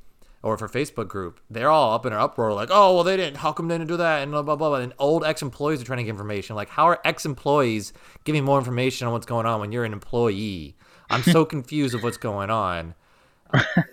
or 0.46 0.58
for 0.58 0.70
Facebook 0.70 1.08
group, 1.10 1.40
they're 1.50 1.70
all 1.72 1.94
up 1.94 2.06
in 2.06 2.14
an 2.14 2.20
uproar 2.20 2.54
like, 2.54 2.70
"Oh, 2.72 2.94
well, 2.96 3.04
they 3.04 3.18
didn't. 3.18 3.38
How 3.38 3.52
come 3.52 3.68
they 3.68 3.78
didn't 3.78 3.90
do 3.90 3.98
that?" 3.98 4.22
And 4.22 4.32
blah 4.32 4.44
blah 4.44 4.56
blah. 4.56 4.70
blah. 4.70 4.78
And 4.80 4.94
old 5.00 5.26
ex-employees 5.26 5.82
are 5.82 5.86
trying 5.86 5.98
to 5.98 6.04
get 6.04 6.12
information. 6.12 6.56
Like, 6.56 6.70
how 6.70 6.86
are 6.88 7.02
ex-employees 7.04 7.92
giving 8.24 8.46
more 8.46 8.58
information 8.60 9.08
on 9.08 9.14
what's 9.14 9.26
going 9.26 9.46
on 9.48 9.60
when 9.60 9.72
you're 9.72 9.84
an 9.86 9.92
employee? 9.94 10.78
I'm 11.10 11.24
so 11.24 11.44
confused 11.56 11.96
of 11.96 12.04
what's 12.04 12.18
going 12.18 12.50
on. 12.52 12.94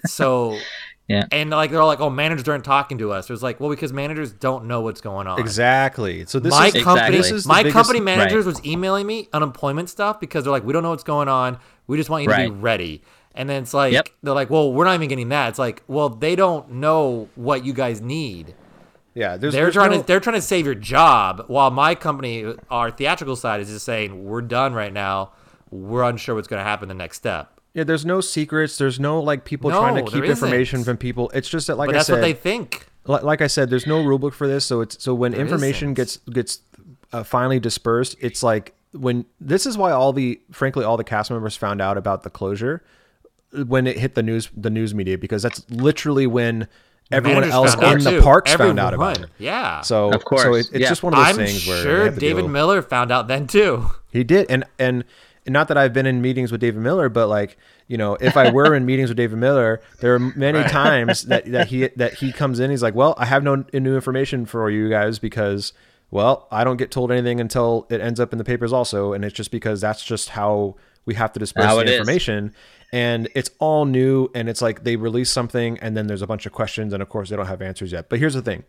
So 0.06 0.58
Yeah. 1.08 1.24
and 1.32 1.50
like 1.50 1.70
they're 1.70 1.80
all 1.80 1.88
like, 1.88 2.00
oh, 2.00 2.08
managers 2.10 2.48
aren't 2.48 2.64
talking 2.64 2.98
to 2.98 3.12
us. 3.12 3.28
It 3.28 3.32
was 3.32 3.42
like, 3.42 3.58
well, 3.60 3.68
because 3.68 3.92
managers 3.92 4.32
don't 4.32 4.66
know 4.66 4.80
what's 4.82 5.00
going 5.00 5.26
on. 5.26 5.38
Exactly. 5.40 6.24
So 6.26 6.38
this 6.38 6.52
my 6.52 6.68
is 6.68 6.74
company, 6.74 7.16
Exactly. 7.16 7.16
this 7.18 7.30
is 7.32 7.46
my 7.46 7.62
biggest- 7.62 7.74
company 7.74 8.00
managers 8.00 8.46
Right. 8.46 8.54
was 8.54 8.64
emailing 8.64 9.06
me 9.06 9.28
unemployment 9.32 9.90
stuff 9.90 10.20
because 10.20 10.44
they're 10.44 10.52
like, 10.52 10.64
we 10.64 10.72
don't 10.72 10.82
know 10.82 10.90
what's 10.90 11.02
going 11.02 11.28
on. 11.28 11.58
We 11.86 11.96
just 11.98 12.08
want 12.08 12.22
you 12.24 12.30
to 12.30 12.36
be 12.36 12.50
ready. 12.50 13.02
And 13.34 13.48
then 13.48 13.62
it's 13.62 13.72
like 13.74 13.92
Yep. 13.92 14.08
they're 14.22 14.34
like, 14.34 14.50
well, 14.50 14.72
we're 14.72 14.84
not 14.84 14.94
even 14.94 15.08
getting 15.08 15.30
that. 15.30 15.48
It's 15.50 15.58
like, 15.58 15.82
well, 15.88 16.08
they 16.10 16.36
don't 16.36 16.70
know 16.72 17.28
what 17.34 17.64
you 17.64 17.72
guys 17.72 18.00
need. 18.00 18.54
Yeah, 19.14 19.36
there's, 19.36 19.52
They're 19.52 19.64
there's 19.64 19.74
trying 19.74 19.90
no- 19.90 20.00
to 20.00 20.06
they're 20.06 20.20
trying 20.20 20.36
to 20.36 20.42
save 20.42 20.64
your 20.64 20.74
job, 20.74 21.44
while 21.48 21.70
my 21.70 21.94
company, 21.94 22.54
our 22.70 22.90
theatrical 22.90 23.36
side, 23.36 23.60
is 23.60 23.68
just 23.68 23.84
saying 23.84 24.24
we're 24.24 24.40
done 24.42 24.72
right 24.74 24.92
now. 24.92 25.32
We're 25.70 26.02
unsure 26.04 26.34
what's 26.34 26.48
going 26.48 26.60
to 26.60 26.64
happen 26.64 26.88
the 26.88 26.94
next 26.94 27.16
step. 27.18 27.60
Yeah, 27.74 27.84
there's 27.84 28.04
no 28.06 28.20
secrets. 28.20 28.76
There's 28.78 29.00
no 29.00 29.20
like 29.20 29.44
people 29.46 29.70
No, 29.70 29.80
trying 29.80 30.02
to 30.04 30.10
keep 30.10 30.24
information 30.24 30.80
isn't. 30.80 30.84
from 30.90 30.96
people. 30.98 31.30
It's 31.34 31.48
just 31.48 31.66
that, 31.68 31.76
like 31.76 31.88
But 31.88 31.94
I 31.94 31.98
that's 31.98 32.06
said, 32.08 32.14
what 32.14 32.20
they 32.20 32.32
think. 32.34 32.86
li- 33.06 33.20
like 33.22 33.40
I 33.40 33.46
said, 33.46 33.70
there's 33.70 33.86
no 33.86 34.02
rule 34.04 34.18
book 34.18 34.34
for 34.34 34.46
this. 34.46 34.64
So 34.66 34.80
it's 34.82 35.02
so 35.02 35.14
when 35.14 35.32
There 35.32 35.40
information 35.40 35.88
isn't. 35.88 35.94
gets 35.94 36.16
gets 36.18 36.60
uh, 37.12 37.22
finally 37.22 37.58
dispersed, 37.60 38.16
it's 38.20 38.42
like 38.42 38.74
when 38.92 39.24
this 39.40 39.64
is 39.66 39.76
why 39.78 39.90
all 39.92 40.12
the 40.14 40.40
frankly 40.50 40.84
all 40.84 40.96
the 40.98 41.04
cast 41.04 41.30
members 41.30 41.56
found 41.56 41.80
out 41.82 41.96
about 41.98 42.22
the 42.22 42.30
closure 42.30 42.82
when 43.66 43.86
it 43.86 43.98
hit 43.98 44.14
the 44.14 44.22
news 44.22 44.50
the 44.56 44.70
news 44.70 44.94
media 44.94 45.18
because 45.18 45.42
that's 45.42 45.68
literally 45.70 46.26
when 46.26 46.68
everyone 47.10 47.44
else 47.44 47.74
in 47.74 47.98
the 47.98 48.10
too. 48.12 48.22
parks 48.22 48.54
found 48.54 48.78
out 48.78 48.94
about 48.94 49.20
it. 49.20 49.28
Yeah. 49.38 49.82
So 49.82 50.10
Of 50.12 50.24
course, 50.24 50.42
so 50.42 50.54
it, 50.54 50.60
it's 50.60 50.70
yeah. 50.72 50.88
just 50.88 51.02
one 51.02 51.12
of 51.12 51.18
those 51.18 51.28
I'm 51.28 51.36
things 51.36 51.66
where 51.66 51.76
they 51.76 51.82
sure 51.82 52.10
David 52.10 52.42
deal- 52.42 52.48
Miller 52.48 52.82
found 52.82 53.12
out 53.12 53.28
then 53.28 53.46
too. 53.46 53.90
He 54.10 54.24
did, 54.24 54.46
and 54.50 54.64
and 54.78 55.04
not 55.46 55.68
that 55.68 55.76
I've 55.76 55.92
been 55.92 56.06
in 56.06 56.22
meetings 56.22 56.52
with 56.52 56.60
David 56.60 56.80
Miller, 56.80 57.08
but 57.08 57.26
like 57.28 57.58
you 57.88 57.98
know, 57.98 58.14
if 58.20 58.36
I 58.36 58.50
were 58.50 58.74
in 58.74 58.86
meetings 58.86 59.10
with 59.10 59.16
David 59.18 59.38
Miller, 59.38 59.82
there 60.00 60.14
are 60.14 60.18
many 60.18 60.62
times 60.68 61.22
that, 61.24 61.44
that 61.52 61.66
he 61.68 61.88
that 61.96 62.14
he 62.14 62.32
comes 62.32 62.60
in. 62.60 62.70
He's 62.70 62.82
like, 62.82 62.94
"Well, 62.94 63.14
I 63.18 63.26
have 63.26 63.42
no 63.42 63.64
new 63.74 63.94
information 63.94 64.46
for 64.46 64.70
you 64.70 64.88
guys 64.88 65.18
because, 65.18 65.72
well, 66.10 66.46
I 66.50 66.64
don't 66.64 66.76
get 66.78 66.90
told 66.90 67.10
anything 67.12 67.40
until 67.40 67.86
it 67.90 68.00
ends 68.00 68.20
up 68.20 68.32
in 68.32 68.38
the 68.38 68.44
papers, 68.44 68.72
also, 68.72 69.12
and 69.12 69.24
it's 69.24 69.34
just 69.34 69.50
because 69.50 69.80
that's 69.80 70.02
just 70.04 70.30
how 70.30 70.76
we 71.04 71.14
have 71.14 71.32
to 71.32 71.38
disperse 71.40 71.64
How 71.64 71.74
the 71.76 71.82
it 71.82 71.88
is. 71.88 71.98
Information." 72.92 72.98
And 73.22 73.28
it's 73.34 73.50
all 73.58 73.84
new, 73.84 74.28
and 74.34 74.48
it's 74.48 74.62
like 74.62 74.84
they 74.84 74.96
release 74.96 75.30
something, 75.30 75.78
and 75.78 75.96
then 75.96 76.06
there's 76.06 76.22
a 76.22 76.26
bunch 76.26 76.46
of 76.46 76.52
questions, 76.52 76.92
and 76.92 77.02
of 77.02 77.08
course 77.08 77.30
they 77.30 77.36
don't 77.36 77.46
have 77.46 77.62
answers 77.62 77.92
yet. 77.92 78.08
But 78.08 78.18
here's 78.18 78.34
the 78.34 78.42
thing: 78.42 78.64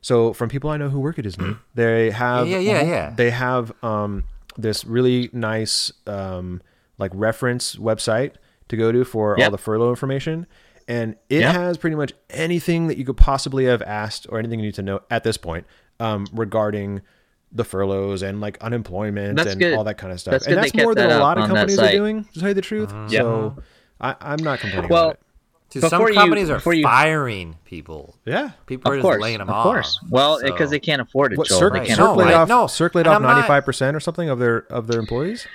so 0.00 0.32
from 0.32 0.48
people 0.48 0.70
I 0.70 0.76
know 0.76 0.88
who 0.88 1.00
work 1.00 1.18
at 1.18 1.24
Disney, 1.24 1.56
they 1.74 2.10
have 2.10 2.48
Yeah, 2.48 2.58
yeah, 2.58 2.82
yeah. 2.82 3.12
they 3.16 3.30
have 3.30 3.72
um, 3.84 4.24
this 4.56 4.84
really 4.84 5.28
nice 5.32 5.92
um, 6.06 6.60
like 6.98 7.10
reference 7.14 7.76
website 7.76 8.32
to 8.68 8.76
go 8.76 8.92
to 8.92 9.04
for 9.04 9.40
all 9.42 9.50
the 9.50 9.58
furlough 9.58 9.90
information 9.90 10.46
and 10.86 11.16
it 11.30 11.40
Yep. 11.40 11.54
has 11.54 11.78
pretty 11.78 11.96
much 11.96 12.12
anything 12.30 12.86
that 12.88 12.96
you 12.98 13.04
could 13.04 13.16
possibly 13.16 13.64
have 13.66 13.80
asked 13.82 14.26
or 14.30 14.38
anything 14.38 14.58
you 14.58 14.66
need 14.66 14.74
to 14.74 14.82
know 14.82 15.00
at 15.10 15.22
this 15.24 15.36
point 15.38 15.66
um, 16.00 16.26
regarding 16.32 17.00
the 17.52 17.64
furloughs 17.64 18.22
and 18.22 18.40
like 18.40 18.58
unemployment 18.60 19.36
That's 19.36 19.52
and 19.52 19.60
good. 19.60 19.74
all 19.74 19.84
that 19.84 19.96
kind 19.98 20.12
of 20.12 20.20
stuff 20.20 20.32
That's 20.32 20.46
and 20.46 20.56
that's 20.58 20.72
they 20.72 20.78
kept 20.78 20.84
more 20.84 20.94
than 20.94 21.08
that 21.08 21.18
a 21.20 21.22
lot 21.22 21.38
of 21.38 21.46
companies 21.46 21.78
are 21.78 21.90
doing 21.90 22.24
to 22.24 22.40
tell 22.40 22.48
you 22.48 22.54
the 22.54 22.60
truth 22.60 22.90
mm-hmm. 22.90 23.12
Yeah. 23.12 23.20
so 23.20 23.56
I, 24.00 24.14
i'm 24.20 24.42
not 24.42 24.60
complaining 24.60 24.90
Well, 24.90 25.04
about 25.04 25.14
it 25.14 25.20
Dude, 25.70 25.82
Before 25.82 25.98
some 25.98 26.08
you- 26.08 26.14
companies 26.14 26.48
are 26.50 26.74
you- 26.74 26.82
firing 26.82 27.56
people. 27.66 28.16
yeah 28.24 28.52
People 28.66 28.90
are 28.90 28.96
just 28.96 29.02
course, 29.02 29.20
laying 29.20 29.36
them 29.38 29.50
of 29.50 29.54
off. 29.54 29.62
course. 29.64 30.00
Well, 30.08 30.38
So- 30.38 30.46
because 30.46 30.70
they 30.70 30.80
can't 30.80 31.02
afford 31.02 31.34
it, 31.34 31.38
what 31.38 31.46
Joel. 31.48 31.58
circ- 31.58 31.72
They 31.74 31.78
Right. 31.80 31.88
can't 31.88 31.98
No, 32.00 32.06
circulate 32.06 32.26
afford 32.28 32.30
it. 32.30 32.40
Off 32.40 32.48
no, 32.48 32.66
circulate 32.68 33.06
and 33.06 33.26
off 33.26 33.46
95% 33.48 33.94
or 33.94 34.00
something 34.00 34.30
of 34.30 34.38
their 34.38 34.64
of 34.72 34.86
their 34.86 34.98
employees 34.98 35.46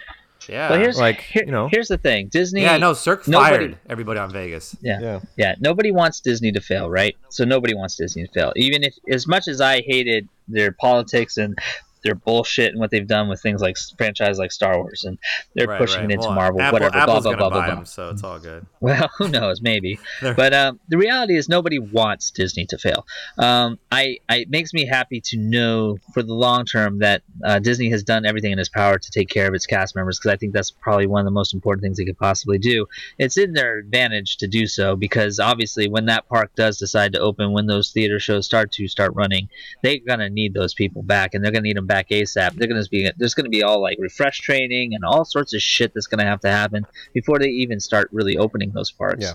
Yeah. 0.49 0.69
Well, 0.71 0.79
here's 0.79 0.97
Like, 0.97 1.21
here- 1.21 1.43
you 1.45 1.51
know. 1.51 1.69
here's 1.71 1.87
the 1.87 1.97
thing. 1.97 2.27
Disney. 2.27 2.61
yeah, 2.61 2.77
no, 2.77 2.93
Cirque 2.93 3.27
nobody- 3.27 3.55
fired 3.55 3.77
everybody 3.89 4.19
on 4.19 4.31
Vegas. 4.31 4.75
Yeah. 4.81 4.99
yeah 5.01 5.19
Yeah, 5.37 5.55
nobody 5.59 5.91
wants 5.91 6.19
Disney 6.19 6.51
to 6.51 6.61
fail, 6.61 6.89
right? 6.89 7.15
So 7.29 7.43
nobody 7.45 7.73
wants 7.75 7.95
Disney 7.95 8.25
to 8.27 8.31
fail. 8.31 8.53
Even 8.55 8.83
if, 8.83 8.93
as 9.09 9.27
much 9.27 9.47
as 9.47 9.61
I 9.61 9.81
hated 9.81 10.27
their 10.47 10.71
politics 10.71 11.37
and 11.37 11.57
their 12.03 12.15
bullshit 12.15 12.71
and 12.71 12.79
what 12.79 12.91
they've 12.91 13.07
done 13.07 13.29
with 13.29 13.41
things 13.41 13.61
like 13.61 13.77
franchise 13.97 14.37
like 14.39 14.51
Star 14.51 14.77
Wars 14.77 15.03
and 15.03 15.17
they're 15.55 15.67
Right, 15.67 15.79
pushing 15.79 16.01
right. 16.01 16.09
it 16.11 16.13
into 16.15 16.27
Well, 16.27 16.35
Marvel, 16.35 16.61
Apple, 16.61 16.73
whatever, 16.79 16.97
Apple's 16.97 17.23
blah 17.23 17.31
blah 17.35 17.37
blah 17.37 17.49
blah 17.49 17.59
buy 17.61 17.65
blah. 17.67 17.75
them, 17.75 17.85
so 17.85 18.09
it's 18.09 18.23
all 18.23 18.39
good. 18.39 18.65
Well, 18.81 19.09
who 19.17 19.29
knows? 19.29 19.61
Maybe. 19.61 19.97
But 20.21 20.53
um, 20.53 20.79
the 20.89 20.97
reality 20.97 21.37
is 21.37 21.47
nobody 21.47 21.79
wants 21.79 22.31
Disney 22.31 22.65
to 22.65 22.77
fail. 22.77 23.05
Um, 23.37 23.79
I, 23.91 24.17
I 24.27 24.39
it 24.39 24.49
makes 24.49 24.73
me 24.73 24.85
happy 24.85 25.21
to 25.21 25.37
know 25.37 25.97
for 26.13 26.21
the 26.21 26.33
long 26.33 26.65
term 26.65 26.99
that 26.99 27.21
uh, 27.45 27.59
Disney 27.59 27.89
has 27.91 28.03
done 28.03 28.25
everything 28.25 28.51
in 28.51 28.59
its 28.59 28.67
power 28.67 28.97
to 28.99 29.11
take 29.11 29.29
care 29.29 29.47
of 29.47 29.53
its 29.53 29.65
cast 29.65 29.95
members 29.95 30.19
because 30.19 30.33
I 30.33 30.37
think 30.37 30.53
that's 30.53 30.69
probably 30.71 31.07
one 31.07 31.21
of 31.21 31.25
the 31.25 31.31
most 31.31 31.53
important 31.53 31.81
things 31.83 31.97
they 31.97 32.03
could 32.03 32.17
possibly 32.17 32.57
do. 32.57 32.85
It's 33.17 33.37
in 33.37 33.53
their 33.53 33.77
advantage 33.77 34.35
to 34.37 34.47
do 34.47 34.67
so 34.67 34.97
because 34.97 35.39
obviously 35.39 35.87
when 35.87 36.07
that 36.07 36.27
park 36.27 36.51
does 36.55 36.77
decide 36.77 37.13
to 37.13 37.19
open, 37.19 37.53
when 37.53 37.67
those 37.67 37.91
theater 37.91 38.19
shows 38.19 38.45
start 38.45 38.73
to 38.73 38.87
start 38.89 39.13
running, 39.15 39.47
they're 39.81 39.99
gonna 40.05 40.29
need 40.29 40.53
those 40.53 40.73
people 40.73 41.03
back 41.03 41.33
and 41.33 41.43
they're 41.43 41.51
gonna 41.53 41.61
need 41.61 41.77
them 41.77 41.87
back 41.87 41.92
ASAP. 42.01 42.55
They're 42.55 42.67
gonna 42.67 42.83
be 42.89 43.09
there's 43.17 43.33
gonna 43.33 43.49
be 43.49 43.63
all 43.63 43.81
like 43.81 43.97
refresh 43.99 44.39
training 44.39 44.93
and 44.93 45.03
all 45.05 45.25
sorts 45.25 45.53
of 45.53 45.61
shit 45.61 45.93
that's 45.93 46.07
gonna 46.07 46.25
have 46.25 46.41
to 46.41 46.49
happen 46.51 46.85
before 47.13 47.39
they 47.39 47.47
even 47.49 47.79
start 47.79 48.09
really 48.11 48.37
opening 48.37 48.71
those 48.71 48.91
parks. 48.91 49.23
Yeah. 49.23 49.33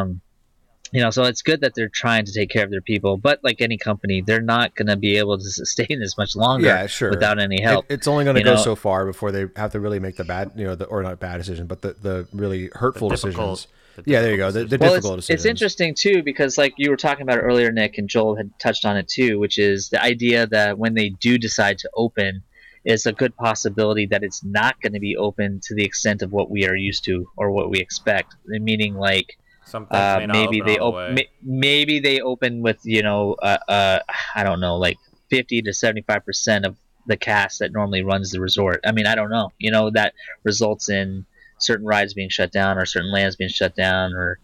Um, 0.00 0.20
you 0.94 1.00
know, 1.00 1.08
so 1.08 1.22
it's 1.24 1.40
good 1.40 1.62
that 1.62 1.72
they're 1.74 1.88
trying 1.88 2.26
to 2.26 2.32
take 2.34 2.50
care 2.50 2.64
of 2.64 2.70
their 2.70 2.82
people, 2.82 3.16
but 3.16 3.40
like 3.42 3.62
any 3.62 3.78
company, 3.78 4.20
they're 4.20 4.42
not 4.42 4.74
going 4.74 4.88
to 4.88 4.96
be 4.96 5.16
able 5.16 5.38
to 5.38 5.44
sustain 5.62 5.98
this 5.98 6.18
much 6.18 6.36
longer 6.36 6.66
Yeah, 6.66 6.86
sure. 6.86 7.08
without 7.08 7.38
any 7.38 7.56
It- 7.56 7.62
help. 7.62 7.86
it's 7.88 8.06
only 8.06 8.24
going 8.24 8.34
to 8.34 8.40
you 8.40 8.44
go 8.44 8.56
know? 8.56 8.62
so 8.62 8.76
far 8.76 9.06
before 9.06 9.32
they 9.32 9.46
have 9.56 9.72
to 9.72 9.80
really 9.80 10.00
make 10.00 10.16
the 10.16 10.24
bad, 10.24 10.50
you 10.54 10.64
know, 10.64 10.74
the, 10.74 10.84
or 10.84 11.02
not 11.02 11.18
bad 11.18 11.38
decision, 11.38 11.66
but 11.66 11.80
the, 11.80 11.94
the 12.02 12.28
really 12.34 12.68
hurtful 12.74 13.08
The 13.08 13.16
difficult- 13.16 13.56
decisions. 13.60 13.72
The 13.96 14.02
Yeah, 14.06 14.22
there 14.22 14.32
you 14.32 14.36
go. 14.36 14.50
The, 14.50 14.64
the 14.64 14.78
well, 14.78 14.90
difficult 14.90 15.18
it's, 15.18 15.26
decisions. 15.26 15.44
it's 15.44 15.50
interesting 15.50 15.94
too 15.94 16.22
because 16.22 16.58
like 16.58 16.74
you 16.76 16.90
were 16.90 16.96
talking 16.96 17.22
about 17.22 17.38
earlier, 17.38 17.70
Nick, 17.70 17.98
and 17.98 18.08
Joel 18.08 18.36
had 18.36 18.50
touched 18.58 18.84
on 18.84 18.96
it 18.96 19.08
too, 19.08 19.38
which 19.38 19.58
is 19.58 19.90
the 19.90 20.02
idea 20.02 20.46
that 20.48 20.78
when 20.78 20.94
they 20.94 21.10
do 21.10 21.38
decide 21.38 21.78
to 21.78 21.90
open, 21.94 22.42
it's 22.84 23.06
a 23.06 23.12
good 23.12 23.36
possibility 23.36 24.06
that 24.06 24.22
it's 24.22 24.42
not 24.42 24.80
going 24.80 24.92
to 24.92 25.00
be 25.00 25.16
open 25.16 25.60
to 25.64 25.74
the 25.74 25.84
extent 25.84 26.22
of 26.22 26.32
what 26.32 26.50
we 26.50 26.66
are 26.66 26.74
used 26.74 27.04
to 27.04 27.26
or 27.36 27.50
what 27.50 27.70
we 27.70 27.78
expect. 27.78 28.34
Meaning, 28.46 28.94
like 28.94 29.38
uh, 29.74 30.18
may 30.20 30.26
maybe 30.26 30.60
open 30.60 30.66
they 30.66 30.78
all 30.78 30.92
the 30.92 30.98
open 30.98 31.14
way. 31.14 31.28
maybe 31.42 32.00
they 32.00 32.20
open 32.20 32.62
with 32.62 32.78
you 32.84 33.02
know 33.02 33.34
uh, 33.34 33.58
uh 33.68 33.98
i 34.34 34.42
don't 34.42 34.60
know 34.60 34.76
like 34.76 34.98
50 35.30 35.62
to 35.62 35.72
75 35.72 36.24
percent 36.24 36.66
of 36.66 36.76
the 37.06 37.16
cast 37.16 37.60
that 37.60 37.72
normally 37.72 38.02
runs 38.02 38.30
the 38.30 38.40
resort 38.40 38.80
i 38.84 38.92
mean 38.92 39.06
i 39.06 39.14
don't 39.14 39.30
know 39.30 39.50
you 39.58 39.70
know 39.70 39.90
that 39.90 40.14
results 40.44 40.88
in 40.88 41.24
certain 41.62 41.86
rides 41.86 42.14
being 42.14 42.28
shut 42.28 42.52
down 42.52 42.78
or 42.78 42.86
certain 42.86 43.12
lands 43.12 43.36
being 43.36 43.50
shut 43.50 43.74
down 43.74 44.12
or 44.14 44.38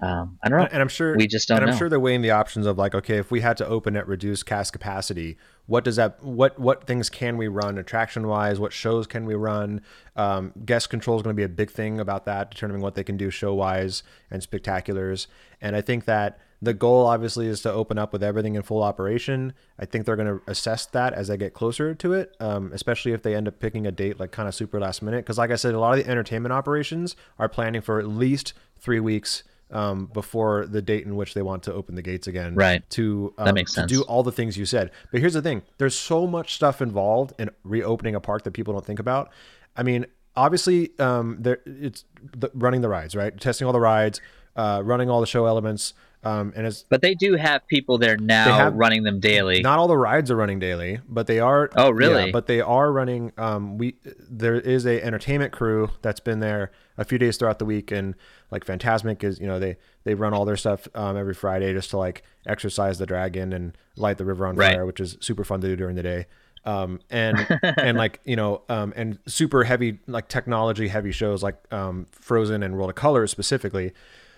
um, 0.00 0.38
i 0.42 0.48
don't 0.48 0.58
know 0.58 0.68
and 0.70 0.82
I'm 0.82 0.88
sure 0.88 1.16
we 1.16 1.26
just 1.26 1.48
don't 1.48 1.58
and 1.58 1.66
I'm 1.66 1.70
know. 1.70 1.78
sure 1.78 1.88
they're 1.88 2.00
weighing 2.00 2.22
the 2.22 2.32
options 2.32 2.66
of 2.66 2.76
like, 2.76 2.94
okay, 2.94 3.16
if 3.16 3.30
we 3.30 3.40
had 3.40 3.56
to 3.58 3.66
open 3.66 3.96
at 3.96 4.08
reduced 4.08 4.44
cast 4.44 4.72
capacity, 4.72 5.36
what 5.66 5.84
does 5.84 5.96
that 5.96 6.22
what 6.22 6.58
what 6.58 6.84
things 6.84 7.08
can 7.08 7.36
we 7.36 7.46
run 7.48 7.78
attraction 7.78 8.26
wise? 8.26 8.58
What 8.58 8.72
shows 8.72 9.06
can 9.06 9.24
we 9.24 9.34
run? 9.34 9.80
Um, 10.16 10.52
guest 10.64 10.90
control 10.90 11.16
is 11.16 11.22
going 11.22 11.34
to 11.34 11.40
be 11.40 11.44
a 11.44 11.48
big 11.48 11.70
thing 11.70 12.00
about 12.00 12.24
that, 12.26 12.50
determining 12.50 12.82
what 12.82 12.96
they 12.96 13.04
can 13.04 13.16
do 13.16 13.30
show 13.30 13.54
wise 13.54 14.02
and 14.30 14.42
spectaculars. 14.42 15.28
And 15.60 15.76
I 15.76 15.80
think 15.80 16.06
that 16.06 16.38
the 16.64 16.74
goal 16.74 17.06
obviously 17.06 17.46
is 17.46 17.60
to 17.62 17.72
open 17.72 17.98
up 17.98 18.12
with 18.12 18.22
everything 18.22 18.54
in 18.54 18.62
full 18.62 18.82
operation. 18.82 19.52
I 19.78 19.84
think 19.84 20.06
they're 20.06 20.16
going 20.16 20.38
to 20.38 20.42
assess 20.46 20.86
that 20.86 21.12
as 21.12 21.28
they 21.28 21.36
get 21.36 21.54
closer 21.54 21.94
to 21.94 22.12
it, 22.12 22.36
um, 22.40 22.70
especially 22.72 23.12
if 23.12 23.22
they 23.22 23.34
end 23.34 23.48
up 23.48 23.60
picking 23.60 23.86
a 23.86 23.92
date 23.92 24.18
like 24.18 24.32
kind 24.32 24.48
of 24.48 24.54
super 24.54 24.80
last 24.80 25.02
minute. 25.02 25.24
Because 25.24 25.38
like 25.38 25.50
I 25.50 25.56
said, 25.56 25.74
a 25.74 25.80
lot 25.80 25.98
of 25.98 26.04
the 26.04 26.10
entertainment 26.10 26.52
operations 26.52 27.16
are 27.38 27.48
planning 27.48 27.80
for 27.80 27.98
at 27.98 28.06
least 28.06 28.54
three 28.78 29.00
weeks 29.00 29.42
um, 29.70 30.06
before 30.06 30.66
the 30.66 30.80
date 30.80 31.04
in 31.04 31.16
which 31.16 31.34
they 31.34 31.42
want 31.42 31.62
to 31.64 31.72
open 31.72 31.94
the 31.94 32.02
gates 32.02 32.26
again. 32.26 32.54
Right. 32.54 32.88
To 32.90 33.34
um, 33.38 33.54
makes 33.54 33.72
to 33.72 33.80
sense. 33.80 33.92
do 33.92 34.02
all 34.02 34.22
the 34.22 34.32
things 34.32 34.56
you 34.56 34.66
said. 34.66 34.90
But 35.10 35.20
here's 35.20 35.34
the 35.34 35.42
thing: 35.42 35.62
there's 35.78 35.94
so 35.94 36.26
much 36.26 36.54
stuff 36.54 36.80
involved 36.80 37.34
in 37.38 37.50
reopening 37.64 38.14
a 38.14 38.20
park 38.20 38.44
that 38.44 38.52
people 38.52 38.72
don't 38.72 38.86
think 38.86 39.00
about. 39.00 39.30
I 39.76 39.82
mean, 39.82 40.06
obviously, 40.36 40.96
um, 40.98 41.38
there 41.40 41.58
it's 41.66 42.04
the, 42.36 42.50
running 42.54 42.80
the 42.80 42.88
rides, 42.88 43.14
right? 43.14 43.38
Testing 43.38 43.66
all 43.66 43.72
the 43.72 43.80
rides, 43.80 44.20
uh, 44.56 44.82
running 44.84 45.10
all 45.10 45.20
the 45.20 45.26
show 45.26 45.46
elements, 45.46 45.94
um, 46.24 46.52
and 46.56 46.66
it's 46.66 46.82
but 46.88 47.02
they 47.02 47.14
do 47.14 47.34
have 47.36 47.66
people 47.66 47.98
there 47.98 48.16
now 48.16 48.44
have- 48.56 48.74
running 48.74 49.02
them 49.02 49.20
daily 49.20 49.60
not 49.62 49.78
all 49.78 49.88
the 49.88 49.96
rides 49.96 50.30
are 50.30 50.36
running 50.36 50.58
daily, 50.58 51.00
but 51.08 51.26
they 51.26 51.38
are. 51.40 51.70
Oh, 51.76 51.90
really? 51.90 52.26
Yeah, 52.26 52.32
but 52.32 52.46
they 52.46 52.60
are 52.60 52.90
running. 52.92 53.32
Um, 53.36 53.78
we 53.78 53.94
there 54.30 54.54
is 54.54 54.86
a 54.86 55.02
entertainment 55.04 55.52
crew 55.52 55.90
that's 56.02 56.20
been 56.20 56.40
there 56.40 56.70
a 56.96 57.04
few 57.04 57.18
days 57.18 57.36
throughout 57.36 57.58
the 57.58 57.64
week, 57.64 57.90
and 57.90 58.14
like 58.50 58.64
Fantasmic 58.64 59.22
is, 59.24 59.38
you 59.40 59.46
know, 59.46 59.58
they 59.58 59.76
they 60.04 60.14
run 60.14 60.32
all 60.34 60.44
their 60.44 60.56
stuff 60.56 60.86
um, 60.94 61.16
every 61.16 61.34
Friday 61.34 61.72
just 61.72 61.90
to 61.90 61.98
like 61.98 62.22
exercise 62.46 62.98
the 62.98 63.06
dragon 63.06 63.52
and 63.52 63.76
light 63.96 64.18
the 64.18 64.24
river 64.24 64.46
on 64.46 64.56
Right. 64.56 64.74
fire, 64.74 64.86
which 64.86 65.00
is 65.00 65.16
super 65.20 65.44
fun 65.44 65.60
to 65.60 65.66
do 65.68 65.76
during 65.76 65.96
the 65.96 66.02
day. 66.02 66.26
Um, 66.66 67.00
and 67.10 67.46
and 67.62 67.98
like 67.98 68.20
you 68.24 68.36
know, 68.36 68.62
um, 68.70 68.92
and 68.96 69.18
super 69.26 69.64
heavy 69.64 69.98
like 70.06 70.28
technology 70.28 70.88
heavy 70.88 71.12
shows 71.12 71.42
like 71.42 71.56
um, 71.72 72.06
Frozen 72.12 72.62
and 72.62 72.76
World 72.76 72.88
of 72.90 72.96
Color 72.96 73.26
specifically. 73.26 73.92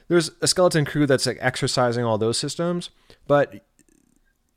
There's 0.08 0.30
a 0.40 0.46
skeleton 0.46 0.84
crew 0.84 1.06
that's 1.06 1.26
like 1.26 1.38
exercising 1.40 2.04
all 2.04 2.18
those 2.18 2.38
systems, 2.38 2.90
but 3.26 3.64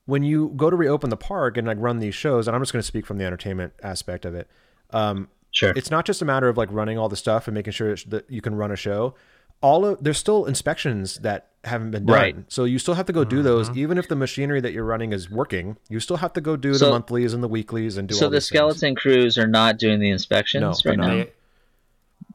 when 0.05 0.23
you 0.23 0.53
go 0.55 0.69
to 0.69 0.75
reopen 0.75 1.09
the 1.09 1.17
park 1.17 1.57
and 1.57 1.67
like 1.67 1.77
run 1.79 1.99
these 1.99 2.15
shows, 2.15 2.47
and 2.47 2.55
I'm 2.55 2.61
just 2.61 2.71
going 2.73 2.81
to 2.81 2.87
speak 2.87 3.05
from 3.05 3.17
the 3.17 3.25
entertainment 3.25 3.73
aspect 3.83 4.25
of 4.25 4.33
it, 4.35 4.47
um, 4.91 5.27
sure 5.51 5.71
it's 5.75 5.89
not 5.91 6.05
just 6.05 6.21
a 6.21 6.25
matter 6.25 6.47
of 6.49 6.57
like 6.57 6.69
running 6.71 6.97
all 6.97 7.09
the 7.09 7.15
stuff 7.15 7.47
and 7.47 7.55
making 7.55 7.73
sure 7.73 7.95
that 8.07 8.29
you 8.29 8.41
can 8.41 8.55
run 8.55 8.71
a 8.71 8.75
show. 8.75 9.15
all 9.61 9.85
of 9.85 10.03
there's 10.03 10.17
still 10.17 10.45
inspections 10.45 11.15
that 11.17 11.47
haven't 11.65 11.91
been 11.91 12.05
done. 12.05 12.15
Right. 12.15 12.35
So 12.47 12.63
you 12.63 12.79
still 12.79 12.93
have 12.93 13.05
to 13.07 13.13
go 13.13 13.23
do 13.25 13.43
those, 13.43 13.69
even 13.75 13.97
if 13.97 14.07
the 14.07 14.15
machinery 14.15 14.61
that 14.61 14.71
you're 14.71 14.85
running 14.85 15.11
is 15.13 15.29
working. 15.29 15.75
You 15.89 15.99
still 15.99 16.17
have 16.17 16.31
to 16.33 16.41
go 16.41 16.55
do 16.55 16.73
the 16.73 16.89
monthlies 16.89 17.33
and 17.33 17.43
the 17.43 17.47
weeklies 17.49 17.97
and 17.97 18.07
do 18.07 18.15
So 18.15 18.25
all 18.25 18.29
the 18.31 18.37
these 18.37 18.49
things. 18.49 18.57
skeleton 18.57 18.95
crews 18.95 19.37
are 19.37 19.47
not 19.47 19.77
doing 19.77 19.99
the 19.99 20.09
inspections 20.09 20.61
No, 20.61 20.89
right 20.89 20.97
not. 20.97 21.07
now. 21.17 21.25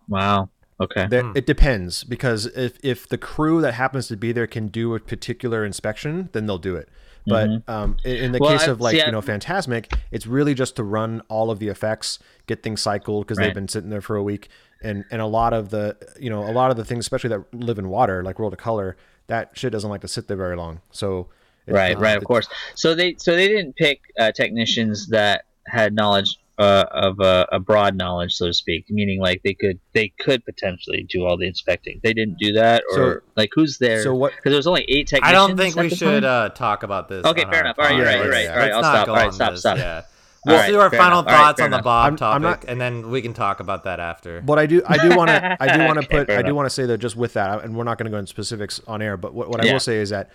Wow. 0.09 0.49
Okay. 0.81 1.07
There- 1.09 1.33
It 1.35 1.47
depends 1.47 2.05
because 2.05 2.47
if 2.47 2.79
if 2.83 3.09
the 3.09 3.19
crew 3.19 3.61
that 3.61 3.75
happens 3.75 4.09
to 4.09 4.17
be 4.17 4.33
there 4.33 4.47
can 4.47 4.69
do 4.69 4.95
a 4.95 5.01
particular 5.01 5.65
inspection, 5.65 6.29
then 6.33 6.47
they'll 6.47 6.59
do 6.59 6.75
it. 6.77 6.89
But 7.27 7.49
um, 7.69 7.97
in, 8.05 8.17
in 8.17 8.33
the 8.33 8.39
Mm-hmm. 8.39 8.45
Well, 8.45 8.59
case 8.59 8.69
I- 8.69 8.71
of 8.73 8.81
like 8.81 8.97
see, 8.97 9.05
you 9.07 9.13
know 9.13 9.23
Fantasmic, 9.23 9.97
it's 10.11 10.27
really 10.27 10.53
just 10.53 10.77
to 10.77 10.83
run 10.85 11.23
all 11.29 11.51
of 11.51 11.59
the 11.59 11.69
effects, 11.69 12.19
get 12.47 12.63
things 12.63 12.83
cycled 12.83 13.25
because 13.27 13.39
they've 13.39 13.55
been 13.55 13.69
sitting 13.69 13.89
there 13.89 14.03
for 14.03 14.17
a 14.17 14.23
week, 14.23 14.49
and 14.83 15.05
and 15.11 15.23
a 15.23 15.27
lot 15.27 15.53
of 15.55 15.71
the 15.71 15.97
you 16.21 16.29
know 16.29 16.43
a 16.45 16.53
lot 16.53 16.71
of 16.71 16.77
the 16.77 16.85
things, 16.85 17.05
especially 17.05 17.29
that 17.31 17.55
live 17.55 17.79
in 17.79 17.89
water, 17.89 18.23
like 18.23 18.39
World 18.39 18.53
of 18.53 18.59
Color, 18.59 18.97
that 19.29 19.53
shit 19.55 19.73
doesn't 19.73 19.89
like 19.89 20.03
to 20.03 20.09
sit 20.09 20.29
there 20.29 20.37
very 20.37 20.57
long. 20.57 20.81
So 20.91 21.29
it- 21.67 21.73
right 21.73 21.97
uh, 21.97 22.01
right 22.01 22.17
of 22.19 22.25
course 22.25 22.47
so 22.75 22.95
they 22.95 23.15
so 23.17 23.35
they 23.35 23.49
didn't 23.49 23.75
pick 23.77 24.01
uh, 24.19 24.33
technicians 24.33 25.07
that 25.09 25.45
had 25.67 25.95
knowledge 25.95 26.39
uh, 26.59 26.85
of 26.93 27.19
uh, 27.21 27.45
a 27.51 27.59
broad 27.59 27.97
knowledge 27.97 28.33
so 28.35 28.47
to 28.47 28.55
speak 28.55 28.85
meaning 28.89 29.21
like 29.21 29.41
they 29.43 29.55
could 29.55 29.81
they 29.93 30.13
could 30.21 30.45
potentially 30.45 31.05
do 31.11 31.25
all 31.25 31.37
the 31.37 31.47
inspecting 31.47 31.99
they 32.05 32.13
didn't 32.13 32.39
do 32.39 32.53
that 32.53 32.83
or 32.93 32.95
So- 32.97 33.21
like 33.37 33.51
who's 33.55 33.79
there 33.79 34.03
So 34.05 34.15
what? 34.15 34.33
because 34.37 34.51
there 34.53 34.59
was 34.59 34.67
only 34.69 34.85
eight 34.89 35.09
technicians. 35.09 35.29
I 35.29 35.33
don't 35.33 35.57
think 35.57 35.75
we 35.75 35.89
should 35.91 36.25
uh, 36.25 36.51
talk 36.51 36.83
about 36.85 37.09
this. 37.09 37.25
Okay, 37.27 37.45
fair 37.51 37.61
enough. 37.63 37.77
All 37.79 37.85
right, 37.87 37.97
you're 37.97 38.05
right, 38.07 38.19
you're 38.23 38.31
right. 38.31 38.49
All 38.49 38.57
right, 38.57 38.73
I'll 38.73 38.83
stop. 38.83 39.09
All 39.09 39.15
right, 39.17 39.35
stop, 39.35 39.51
this, 39.53 39.61
stop. 39.61 39.79
Yeah. 39.79 40.03
All 40.47 40.53
We'll 40.53 40.57
right, 40.61 40.69
do 40.71 40.79
our 40.81 40.91
final 40.91 41.21
enough. 41.21 41.33
Thoughts 41.35 41.57
fair 41.59 41.65
on 41.65 41.71
the. 41.71 41.79
Bob 41.83 42.05
I'm- 42.05 42.13
I'm 42.13 42.17
topic, 42.19 42.43
not- 42.43 42.65
and 42.71 42.81
then 42.81 43.11
we 43.11 43.21
can 43.23 43.33
talk 43.35 43.61
about 43.61 43.85
that 43.85 43.99
after. 43.99 44.41
But 44.43 44.59
I 44.59 44.67
do, 44.67 44.83
I 44.87 44.99
do 45.09 45.17
want 45.17 45.31
to, 45.31 45.57
I 45.61 45.77
do 45.77 45.85
want 45.85 45.99
to 46.01 46.05
Okay, 46.07 46.19
put, 46.19 46.27
fair 46.29 46.39
I 46.39 46.43
do 46.43 46.55
want 46.55 46.67
to 46.67 46.71
say 46.71 46.85
that 46.87 46.99
just 46.99 47.17
with 47.17 47.33
that, 47.33 47.65
and 47.65 47.75
we're 47.75 47.85
not 47.85 47.97
going 47.99 48.05
to 48.05 48.11
go 48.11 48.19
into 48.19 48.29
specifics 48.31 48.81
on 48.87 49.01
air. 49.03 49.17
But 49.17 49.33
what, 49.35 49.49
what 49.49 49.67
I 49.67 49.73
will 49.73 49.81
say 49.81 49.97
is 49.97 50.11
that 50.11 50.31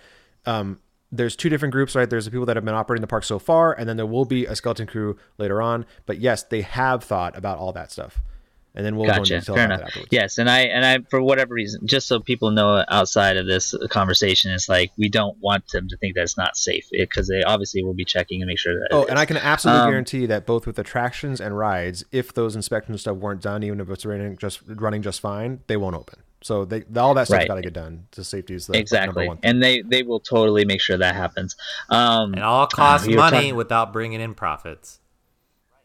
um, 0.46 0.80
there's 1.12 1.34
two 1.36 1.48
different 1.48 1.72
groups, 1.72 1.94
right? 1.96 2.08
There's 2.08 2.24
the 2.24 2.30
people 2.30 2.46
that 2.46 2.56
have 2.56 2.64
been 2.64 2.74
operating 2.74 3.00
the 3.00 3.06
park 3.08 3.24
so 3.24 3.38
far, 3.38 3.72
and 3.72 3.88
then 3.88 3.96
there 3.96 4.06
will 4.06 4.24
be 4.24 4.46
a 4.46 4.54
skeleton 4.54 4.86
crew 4.86 5.16
later 5.38 5.60
on. 5.60 5.84
But 6.06 6.18
yes, 6.20 6.42
they 6.44 6.62
have 6.62 7.02
thought 7.04 7.36
about 7.36 7.58
all 7.58 7.72
that 7.72 7.90
stuff, 7.90 8.20
and 8.76 8.86
then 8.86 8.94
we'll 8.96 9.06
go 9.06 9.14
Gotcha. 9.16 9.34
into 9.34 9.40
detail 9.40 9.54
Fair 9.56 9.64
enough. 9.64 9.80
that 9.80 9.86
afterwards. 9.88 10.08
Yes, 10.12 10.38
and 10.38 10.48
I 10.48 10.60
and 10.60 10.84
I 10.86 10.98
for 11.10 11.20
whatever 11.20 11.54
reason, 11.54 11.84
just 11.86 12.06
so 12.06 12.20
people 12.20 12.52
know 12.52 12.84
outside 12.88 13.36
of 13.36 13.46
this 13.46 13.74
conversation, 13.90 14.52
it's 14.52 14.68
like 14.68 14.92
we 14.96 15.08
don't 15.08 15.36
want 15.40 15.66
them 15.72 15.88
to 15.88 15.96
think 15.96 16.14
that 16.14 16.22
it's 16.22 16.36
not 16.36 16.56
safe 16.56 16.86
because 16.92 17.26
they 17.26 17.42
obviously 17.42 17.82
will 17.82 17.94
be 17.94 18.04
checking 18.04 18.40
and 18.40 18.46
make 18.48 18.58
sure 18.58 18.74
that. 18.78 18.88
Oh, 18.92 19.04
and. 19.06 19.18
I 19.18 19.24
can 19.26 19.36
absolutely 19.36 19.82
Um, 19.82 19.90
guarantee 19.90 20.26
that 20.26 20.46
both 20.46 20.64
with 20.66 20.78
attractions 20.78 21.40
and 21.40 21.58
rides, 21.58 22.04
if 22.12 22.32
those 22.32 22.54
inspection 22.54 22.96
stuff 22.98 23.16
weren't 23.16 23.42
done, 23.42 23.62
even 23.64 23.80
if 23.80 23.90
it's 23.90 24.06
running 24.06 24.36
just 24.36 24.60
running 24.66 25.02
just 25.02 25.20
fine, 25.20 25.60
they 25.66 25.76
won't 25.76 25.96
open. 25.96 26.20
So 26.42 26.64
they 26.64 26.84
all 26.96 27.12
that 27.14 27.26
stuff's 27.26 27.40
Right. 27.40 27.48
got 27.48 27.56
to 27.56 27.60
get 27.62 27.74
done. 27.74 28.06
The 28.12 28.24
safety 28.24 28.54
is 28.54 28.66
the 28.66 28.72
number 28.72 28.80
exactly, 28.80 29.28
one. 29.28 29.38
and 29.42 29.62
they 29.62 29.82
they 29.82 30.02
will 30.02 30.20
totally 30.20 30.64
make 30.64 30.80
sure 30.80 30.96
that 30.96 31.14
happens. 31.14 31.54
Um, 31.90 32.32
and 32.34 32.42
all 32.42 32.66
costs 32.66 33.06
you 33.06 33.16
were 33.16 33.22
money 33.22 33.36
talking- 33.36 33.56
without 33.56 33.92
bringing 33.92 34.20
in 34.20 34.34
profits. 34.34 34.99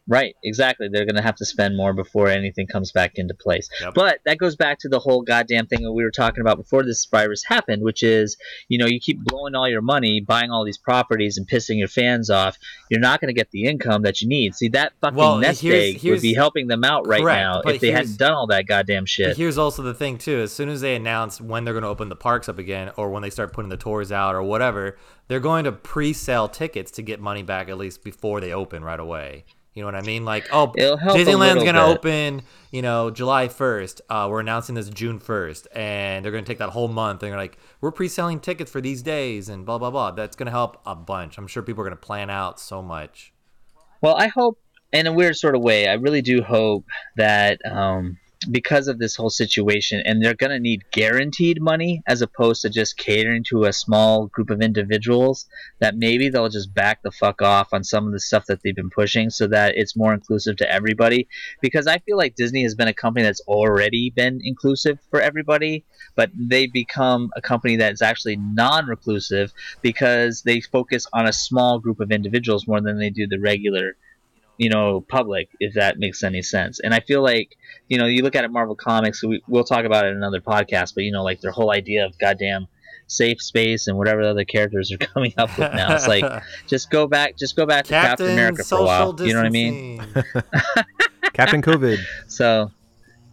Right, 0.08 0.36
exactly. 0.44 0.88
They're 0.90 1.04
going 1.04 1.16
to 1.16 1.22
have 1.22 1.34
to 1.36 1.44
spend 1.44 1.76
more 1.76 1.92
before 1.92 2.28
anything 2.28 2.68
comes 2.68 2.92
back 2.92 3.12
into 3.16 3.34
place. 3.34 3.68
Yep. 3.80 3.94
But 3.94 4.18
that 4.24 4.38
goes 4.38 4.54
back 4.54 4.78
to 4.80 4.88
the 4.88 5.00
whole 5.00 5.22
goddamn 5.22 5.66
thing 5.66 5.82
that 5.82 5.92
we 5.92 6.04
were 6.04 6.12
talking 6.12 6.40
about 6.42 6.58
before 6.58 6.84
this 6.84 7.04
virus 7.06 7.42
happened, 7.44 7.82
which 7.82 8.04
is, 8.04 8.36
you 8.68 8.78
know, 8.78 8.86
you 8.86 9.00
keep 9.00 9.18
blowing 9.24 9.56
all 9.56 9.68
your 9.68 9.82
money, 9.82 10.20
buying 10.20 10.50
all 10.50 10.64
these 10.64 10.78
properties 10.78 11.36
and 11.38 11.48
pissing 11.48 11.78
your 11.78 11.88
fans 11.88 12.30
off. 12.30 12.56
You're 12.88 13.00
not 13.00 13.20
going 13.20 13.28
to 13.28 13.34
get 13.34 13.50
the 13.50 13.64
income 13.64 14.02
that 14.02 14.20
you 14.22 14.28
need. 14.28 14.54
See, 14.54 14.68
that 14.68 14.92
fucking 15.00 15.16
Well, 15.16 15.38
nest 15.38 15.60
here's- 15.60 15.96
egg 15.96 16.04
would 16.04 16.22
be 16.22 16.34
helping 16.34 16.68
them 16.68 16.84
out 16.84 17.06
right 17.08 17.20
Correct, 17.22 17.40
now 17.40 17.60
if 17.72 17.80
they 17.80 17.90
hadn't 17.90 18.16
done 18.16 18.32
all 18.32 18.46
that 18.46 18.66
goddamn 18.66 19.06
shit. 19.06 19.36
here's 19.36 19.58
also 19.58 19.82
the 19.82 19.94
thing 19.94 20.18
too: 20.18 20.38
as 20.38 20.52
soon 20.52 20.68
as 20.68 20.80
they 20.80 20.94
announce 20.94 21.40
when 21.40 21.64
they're 21.64 21.74
going 21.74 21.82
to 21.82 21.88
open 21.88 22.08
the 22.10 22.16
parks 22.16 22.48
up 22.48 22.58
again, 22.58 22.92
or 22.96 23.10
when 23.10 23.22
they 23.22 23.30
start 23.30 23.52
putting 23.52 23.70
the 23.70 23.76
tours 23.76 24.12
out, 24.12 24.34
or 24.36 24.42
whatever, 24.42 24.96
they're 25.28 25.40
going 25.40 25.64
to 25.64 25.72
pre-sell 25.72 26.48
tickets 26.48 26.92
to 26.92 27.02
get 27.02 27.20
money 27.20 27.42
back 27.42 27.68
at 27.68 27.76
least 27.76 28.04
before 28.04 28.40
they 28.40 28.52
open 28.52 28.84
right 28.84 29.00
away. 29.00 29.44
You 29.76 29.82
know 29.82 29.88
what 29.88 29.94
I 29.94 30.00
mean? 30.00 30.24
Like, 30.24 30.48
oh, 30.52 30.72
It'll 30.74 30.96
help 30.96 31.18
a 31.18 31.20
Disneyland's 31.20 31.62
going 31.62 31.74
to 31.74 31.86
bit. 31.86 31.98
open, 31.98 32.42
you 32.70 32.80
know, 32.80 33.10
July 33.10 33.46
1st. 33.48 34.00
Uh, 34.08 34.26
we're 34.30 34.40
announcing 34.40 34.74
this 34.74 34.88
June 34.88 35.20
1st, 35.20 35.66
and 35.74 36.24
they're 36.24 36.32
going 36.32 36.42
to 36.42 36.48
take 36.48 36.56
that 36.58 36.70
whole 36.70 36.88
month. 36.88 37.22
And 37.22 37.30
they're 37.30 37.38
like, 37.38 37.58
we're 37.82 37.92
pre-selling 37.92 38.40
tickets 38.40 38.70
for 38.70 38.80
these 38.80 39.02
days, 39.02 39.50
and 39.50 39.66
blah 39.66 39.76
blah 39.76 39.90
blah. 39.90 40.12
That's 40.12 40.34
going 40.34 40.46
to 40.46 40.50
help 40.50 40.80
a 40.86 40.94
bunch. 40.94 41.36
I'm 41.36 41.46
sure 41.46 41.62
people 41.62 41.82
are 41.82 41.84
going 41.84 41.96
to 41.96 42.02
plan 42.02 42.30
out 42.30 42.58
so 42.58 42.80
much. 42.80 43.34
Well, 44.00 44.16
I 44.16 44.28
hope, 44.28 44.58
in 44.94 45.06
a 45.06 45.12
weird 45.12 45.36
sort 45.36 45.54
of 45.54 45.60
way, 45.60 45.86
I 45.86 45.92
really 45.94 46.22
do 46.22 46.40
hope 46.42 46.86
that 47.16 47.60
um, 47.70 48.16
because 48.50 48.88
of 48.88 48.98
this 48.98 49.16
whole 49.16 49.30
situation, 49.30 50.02
and 50.04 50.22
they're 50.22 50.34
going 50.34 50.50
to 50.50 50.60
need 50.60 50.90
guaranteed 50.90 51.60
money 51.60 52.02
as 52.06 52.22
opposed 52.22 52.62
to 52.62 52.70
just 52.70 52.96
catering 52.96 53.44
to 53.44 53.64
a 53.64 53.72
small 53.72 54.26
group 54.26 54.50
of 54.50 54.60
individuals, 54.60 55.46
that 55.80 55.96
maybe 55.96 56.28
they'll 56.28 56.48
just 56.48 56.74
back 56.74 57.02
the 57.02 57.10
fuck 57.10 57.42
off 57.42 57.72
on 57.72 57.82
some 57.82 58.06
of 58.06 58.12
the 58.12 58.20
stuff 58.20 58.46
that 58.46 58.62
they've 58.62 58.76
been 58.76 58.90
pushing 58.90 59.30
so 59.30 59.46
that 59.46 59.76
it's 59.76 59.96
more 59.96 60.12
inclusive 60.12 60.56
to 60.56 60.70
everybody. 60.70 61.28
Because 61.60 61.86
I 61.86 61.98
feel 61.98 62.16
like 62.16 62.36
Disney 62.36 62.62
has 62.62 62.74
been 62.74 62.88
a 62.88 62.94
company 62.94 63.24
that's 63.24 63.40
already 63.48 64.12
been 64.14 64.40
inclusive 64.42 64.98
for 65.10 65.20
everybody, 65.20 65.84
but 66.14 66.30
they 66.34 66.66
become 66.66 67.30
a 67.36 67.40
company 67.40 67.76
that's 67.76 68.02
actually 68.02 68.36
non 68.36 68.86
reclusive 68.86 69.52
because 69.80 70.42
they 70.42 70.60
focus 70.60 71.06
on 71.12 71.26
a 71.26 71.32
small 71.32 71.78
group 71.78 72.00
of 72.00 72.12
individuals 72.12 72.66
more 72.66 72.80
than 72.80 72.98
they 72.98 73.10
do 73.10 73.26
the 73.26 73.40
regular 73.40 73.96
you 74.58 74.70
know 74.70 75.04
public 75.08 75.48
if 75.60 75.74
that 75.74 75.98
makes 75.98 76.22
any 76.22 76.42
sense. 76.42 76.80
And 76.80 76.94
i 76.94 77.00
feel 77.00 77.22
like 77.22 77.56
you 77.88 77.98
know 77.98 78.06
you 78.06 78.22
look 78.22 78.34
at 78.34 78.44
it 78.44 78.50
marvel 78.50 78.74
comics 78.74 79.22
we, 79.22 79.42
we'll 79.48 79.64
talk 79.64 79.84
about 79.84 80.04
it 80.06 80.08
in 80.08 80.16
another 80.16 80.40
podcast 80.40 80.94
but 80.94 81.04
you 81.04 81.12
know 81.12 81.22
like 81.22 81.40
their 81.40 81.50
whole 81.50 81.72
idea 81.72 82.06
of 82.06 82.18
goddamn 82.18 82.66
safe 83.08 83.40
space 83.40 83.86
and 83.86 83.96
whatever 83.96 84.22
the 84.22 84.30
other 84.30 84.44
characters 84.44 84.90
are 84.92 84.98
coming 85.14 85.32
up 85.36 85.56
with 85.58 85.72
now. 85.72 85.94
It's 85.94 86.08
like 86.08 86.24
just 86.66 86.90
go 86.90 87.06
back 87.06 87.36
just 87.36 87.56
go 87.56 87.66
back 87.66 87.84
to 87.84 87.90
captain, 87.90 88.08
Captain 88.10 88.32
america 88.32 88.56
for 88.56 88.60
a 88.60 88.64
Social 88.64 88.84
while. 88.84 89.16
You 89.20 89.32
know 89.32 89.40
what 89.40 89.46
i 89.46 89.50
mean? 89.50 90.02
Captain 91.32 91.62
COVID. 91.62 91.98
so 92.26 92.70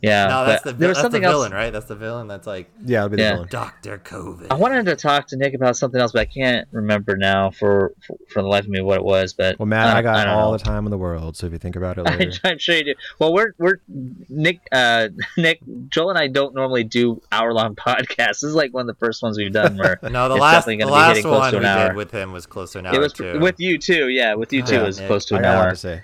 yeah 0.03 0.27
No, 0.27 0.45
that's 0.45 0.61
the 0.63 0.73
there 0.73 0.89
was 0.89 0.97
that's 0.97 0.97
the 0.97 1.01
something 1.05 1.21
villain, 1.21 1.51
else 1.53 1.59
right? 1.63 1.69
That's 1.73 1.85
the 1.87 1.95
villain. 1.95 2.27
That's 2.27 2.45
like 2.45 2.69
Yeah, 2.85 2.99
it'll 2.99 3.09
be 3.09 3.15
the 3.17 3.23
Yeah. 3.23 3.33
villain. 3.33 3.47
Doctor 3.49 3.97
COVID. 3.97 4.47
i 4.51 4.55
wanted 4.55 4.85
to 4.85 4.95
talk 4.95 5.27
to 5.27 5.37
nick 5.37 5.53
about 5.55 5.75
something 5.77 5.99
else 5.99 6.11
but 6.11 6.19
i 6.21 6.25
can't 6.25 6.67
remember 6.71 7.15
now 7.17 7.49
for 7.51 7.93
for, 8.05 8.17
for 8.29 8.41
the 8.43 8.47
life 8.47 8.65
of 8.65 8.69
me 8.69 8.81
what 8.81 8.97
it 8.97 9.03
was 9.03 9.33
but 9.33 9.57
Well, 9.59 9.65
Matt, 9.65 9.87
uh, 9.95 9.97
I 9.97 10.01
got 10.01 10.25
don't 10.25 10.33
all 10.35 10.51
know. 10.51 10.57
the 10.57 10.63
time 10.63 10.85
in 10.85 10.91
the 10.91 10.97
world, 10.97 11.35
so 11.37 11.47
if 11.47 11.53
you 11.53 11.57
think 11.57 11.75
about 11.75 11.97
it 11.97 12.03
later. 12.05 12.31
I'm 12.43 12.57
sure 12.59 12.75
you 12.75 12.83
do. 12.83 12.93
Well, 13.19 13.33
we're 13.33 13.53
we're 13.57 13.77
Nick 14.29 14.59
uh 14.71 15.07
Nick 15.37 15.59
Joel 15.89 16.09
and 16.11 16.19
I 16.19 16.27
don't 16.27 16.53
normally 16.53 16.83
do 16.83 17.21
hour 17.31 17.53
long 17.53 17.75
podcasts. 17.87 18.41
This 18.41 18.43
is 18.43 18.55
like 18.55 18.73
one 18.73 18.81
of 18.81 18.87
the 18.87 18.99
first 19.05 19.23
ones 19.23 19.37
we've 19.37 19.53
done 19.53 19.77
where 19.77 19.99
no, 20.03 20.27
the 20.27 20.35
it's 20.35 20.41
last 20.41 20.53
definitely 20.65 20.75
the 20.77 20.79
gonna 20.83 20.91
be 20.91 20.99
last 20.99 21.07
hitting 21.17 21.23
close 21.23 21.39
one 21.39 21.51
to 21.53 21.59
we 21.59 21.65
an 21.65 21.87
did 21.87 21.95
with 21.95 22.11
him 22.11 22.31
was 22.33 22.45
close 22.45 22.71
to 22.73 22.79
an 22.79 22.85
hour 22.87 22.95
it 22.95 22.99
was 22.99 23.13
too. 23.13 23.39
with 23.39 23.59
you 23.59 23.77
too. 23.77 24.09
Yeah, 24.09 24.33
with 24.35 24.51
you 24.51 24.61
too. 24.63 24.73
Yeah, 24.75 24.81
it 24.81 24.85
was 24.85 24.97
Nick. 24.99 25.07
close 25.07 25.25
to 25.25 25.35
I 25.35 25.37
an 25.37 25.43
got 25.43 25.55
a 25.55 25.57
lot 25.57 25.65
hour. 25.65 25.71
to 25.71 25.77
say. 25.77 26.01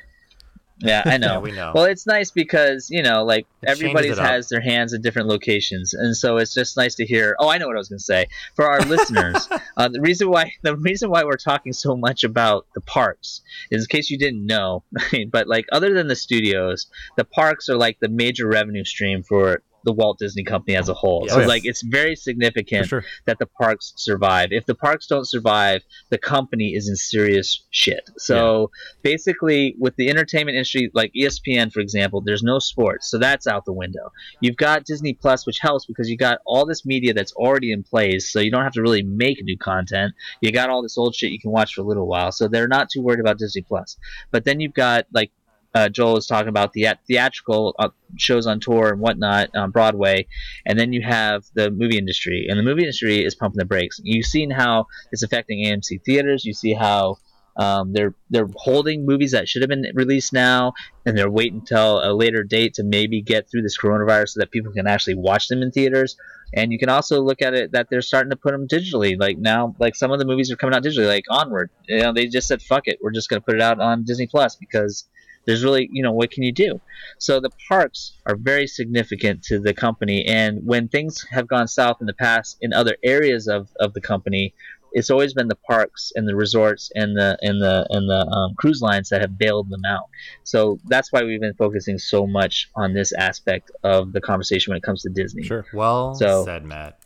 Yeah, 0.80 1.04
I 1.06 1.18
know. 1.20 1.34
Yeah, 1.34 1.40
we 1.40 1.52
know. 1.52 1.72
Well, 1.76 1.86
it's 1.86 2.06
nice 2.08 2.32
because 2.32 2.90
you 2.90 3.04
know, 3.04 3.24
like 3.24 3.46
It 3.62 3.70
everybody's 3.70 4.18
has 4.18 4.50
their 4.50 4.62
hands 4.62 4.94
in 4.94 5.02
different 5.02 5.28
locations, 5.28 5.94
and 5.94 6.16
so 6.16 6.38
it's 6.38 6.54
just 6.54 6.78
nice 6.78 6.96
to 6.96 7.06
hear. 7.06 7.36
Oh, 7.40 7.50
I 7.50 7.58
know 7.58 7.68
what 7.68 7.76
I 7.76 7.80
was 7.80 7.90
going 7.90 8.00
to 8.00 8.04
say. 8.04 8.28
For 8.56 8.70
our 8.70 8.82
listeners, 8.82 9.48
uh, 9.78 9.90
the 9.90 10.02
reason 10.02 10.30
why 10.30 10.54
the 10.62 10.76
reason 10.76 11.10
why 11.10 11.24
we're 11.24 11.38
talking 11.38 11.74
so 11.74 11.96
much 11.96 12.24
about 12.24 12.66
the 12.74 12.82
parks 12.82 13.42
is, 13.72 13.84
in 13.84 13.88
case 13.88 14.10
you 14.10 14.18
didn't 14.18 14.46
know, 14.46 14.84
but 15.32 15.48
like 15.48 15.66
other 15.72 15.94
than 15.94 16.08
the 16.08 16.16
studios, 16.16 16.88
the 17.18 17.26
parks 17.26 17.70
are 17.70 17.78
like 17.78 18.00
the 18.00 18.10
major 18.10 18.48
revenue 18.48 18.84
stream 18.84 19.24
for 19.24 19.62
the 19.84 19.94
Walt 19.94 20.18
Disney 20.20 20.44
Company 20.44 20.76
as 20.76 20.90
a 20.90 20.94
whole. 20.94 21.28
So 21.28 21.36
oh, 21.36 21.40
Yes. 21.40 21.48
like 21.48 21.66
it's 21.66 21.84
very 21.84 22.16
significant 22.16 22.88
sure. 22.88 23.04
that 23.26 23.40
the 23.40 23.46
parks 23.46 23.94
survive. 23.96 24.50
If 24.52 24.66
the 24.66 24.76
parks 24.76 25.08
don't 25.08 25.28
survive, 25.28 25.82
the 26.10 26.18
company 26.18 26.74
is 26.76 26.88
in 26.90 26.96
serious 26.96 27.66
shit. 27.72 28.10
So 28.18 28.72
basically, 29.02 29.76
with 29.80 29.96
the 29.96 30.10
entertainment 30.10 30.56
industry, 30.56 30.92
like 30.94 31.12
ESPN, 31.14 31.72
for 31.72 31.80
example, 31.80 32.22
there's 32.22 32.44
no 32.44 32.60
sports, 32.60 33.10
so 33.10 33.18
that's 33.18 33.48
out 33.48 33.66
the 33.66 33.74
window. 33.74 34.12
You've 34.42 34.58
got 34.58 34.86
Disney 34.86 35.14
Plus, 35.14 35.46
which 35.46 35.60
helps 35.60 35.86
because 35.86 36.10
you 36.10 36.18
got 36.18 36.40
all 36.46 36.66
this 36.66 36.86
media 36.86 37.14
that's 37.14 37.34
already 37.34 37.72
in 37.72 37.84
place, 37.84 38.32
so 38.32 38.40
you 38.40 38.52
don't 38.52 38.64
have 38.64 38.74
to 38.74 38.82
really 38.82 39.04
make 39.04 39.44
new 39.44 39.58
content. 39.58 40.14
You 40.42 40.52
got 40.52 40.70
all 40.70 40.82
this 40.82 40.98
old 40.98 41.16
shit 41.16 41.32
you 41.32 41.40
can 41.40 41.52
watch 41.52 41.74
for 41.74 41.82
a 41.82 41.86
little 41.86 42.08
while, 42.08 42.32
so 42.32 42.48
they're 42.48 42.68
not 42.68 42.90
too 42.90 43.02
worried 43.02 43.20
about 43.20 43.38
Disney 43.38 43.62
Plus. 43.62 43.98
But 44.32 44.46
then 44.46 44.60
you've 44.60 44.74
got 44.74 45.06
like 45.14 45.32
uh, 45.76 45.90
Joel 45.90 46.14
was 46.16 46.28
talking 46.28 46.50
about 46.50 46.74
the 46.74 46.88
theatrical 47.08 47.76
uh, 47.78 47.90
shows 48.18 48.48
on 48.48 48.60
tour 48.60 48.90
and 48.90 49.00
whatnot 49.00 49.50
on 49.56 49.72
Broadway, 49.72 50.28
and 50.66 50.80
then 50.80 50.94
you 50.94 51.02
have 51.02 51.46
the 51.54 51.70
movie 51.70 51.98
industry, 51.98 52.48
and 52.50 52.58
the 52.58 52.64
movie 52.64 52.84
industry 52.84 53.24
is 53.24 53.36
pumping 53.36 53.60
the 53.60 53.66
brakes. 53.66 54.00
You've 54.04 54.26
seen 54.26 54.50
how 54.50 54.88
it's 55.12 55.24
affecting 55.24 55.64
AMC 55.66 56.04
theaters. 56.04 56.46
You 56.46 56.54
see 56.54 56.74
how 56.74 57.18
um, 57.60 57.92
they're 57.92 58.16
they're 58.30 58.48
holding 58.56 59.06
movies 59.06 59.32
that 59.32 59.50
should 59.50 59.62
have 59.62 59.70
been 59.70 59.86
released 59.94 60.32
now, 60.32 60.74
and 61.06 61.18
they're 61.18 61.30
waiting 61.30 61.60
until 61.60 62.00
a 62.00 62.14
later 62.14 62.44
date 62.44 62.76
to 62.76 62.84
maybe 62.84 63.22
get 63.22 63.52
through 63.52 63.64
this 63.64 63.78
coronavirus 63.78 64.30
so 64.30 64.40
that 64.40 64.52
people 64.52 64.72
can 64.72 64.88
actually 64.88 65.16
watch 65.16 65.50
them 65.50 65.62
in 65.62 65.72
theaters. 65.72 66.16
And 66.54 66.72
you 66.72 66.80
can 66.80 66.90
also 66.90 67.22
look 67.22 67.42
at 67.44 67.54
it 67.54 67.74
that 67.74 67.88
they're 67.92 68.02
starting 68.02 68.32
to 68.32 68.36
put 68.36 68.54
them 68.54 68.68
digitally. 68.68 69.20
Like 69.20 69.38
now, 69.38 69.76
like 69.78 69.96
some 69.96 70.12
of 70.12 70.20
the 70.20 70.26
movies 70.26 70.52
are 70.52 70.56
coming 70.56 70.74
out 70.74 70.84
digitally, 70.84 71.08
like 71.08 71.26
Onward. 71.30 71.70
You 71.88 72.00
know, 72.00 72.14
they 72.14 72.28
just 72.28 72.48
said, 72.48 72.62
"Fuck 72.62 72.88
it, 72.88 72.98
we're 73.04 73.12
just 73.12 73.30
going 73.30 73.42
to 73.42 73.46
put 73.46 73.56
it 73.56 73.62
out 73.62 73.80
on 73.80 74.04
Disney 74.04 74.28
Plus 74.28 74.56
because." 74.56 75.06
There's 75.50 75.64
really 75.64 75.90
you 75.92 76.04
know 76.04 76.12
what 76.20 76.30
can 76.32 76.44
you 76.44 76.52
do 76.52 76.80
so 77.18 77.40
the 77.40 77.50
parks 77.68 78.00
are 78.28 78.36
very 78.36 78.68
significant 78.68 79.42
to 79.50 79.56
the 79.60 79.74
company 79.74 80.26
and 80.26 80.52
when 80.72 80.88
things 80.88 81.26
have 81.32 81.48
gone 81.48 81.68
south 81.68 81.98
in 82.02 82.08
the 82.08 82.14
past 82.28 82.58
in 82.62 82.70
other 82.74 82.96
areas 83.04 83.48
of, 83.48 83.62
of 83.80 83.94
the 83.94 84.02
company 84.02 84.54
it's 84.92 85.10
always 85.12 85.34
been 85.34 85.48
the 85.48 85.62
parks 85.74 86.12
and 86.16 86.28
the 86.28 86.36
resorts 86.36 86.84
and 86.96 87.16
the 87.20 87.30
and 87.48 87.62
the 87.62 87.76
and 87.96 88.10
the 88.14 88.22
um, 88.38 88.50
cruise 88.62 88.82
lines 88.82 89.08
that 89.10 89.22
have 89.22 89.38
bailed 89.38 89.68
them 89.70 89.86
out 89.96 90.06
so 90.44 90.80
that's 90.94 91.12
why 91.12 91.22
we've 91.24 91.42
been 91.48 91.54
focusing 91.66 91.98
so 92.00 92.26
much 92.26 92.70
on 92.76 92.94
this 92.94 93.12
aspect 93.14 93.72
of 93.84 94.12
the 94.14 94.22
conversation 94.22 94.72
when 94.72 94.78
it 94.78 94.84
comes 94.84 95.02
to 95.04 95.10
disney 95.10 95.44
Sure. 95.44 95.66
Well 95.74 96.16
So- 96.16 96.46
said, 96.46 96.64
Matt. 96.66 97.00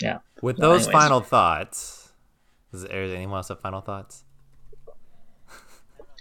yeah 0.00 0.18
With 0.42 0.58
Well, 0.58 0.70
those 0.72 0.86
anyways. 0.88 1.02
final 1.02 1.20
thoughts, 1.20 2.12
is 2.72 2.82
there 2.82 3.02
anyone 3.02 3.36
else 3.38 3.48
have 3.48 3.60
final 3.60 3.80
thoughts? 3.90 4.24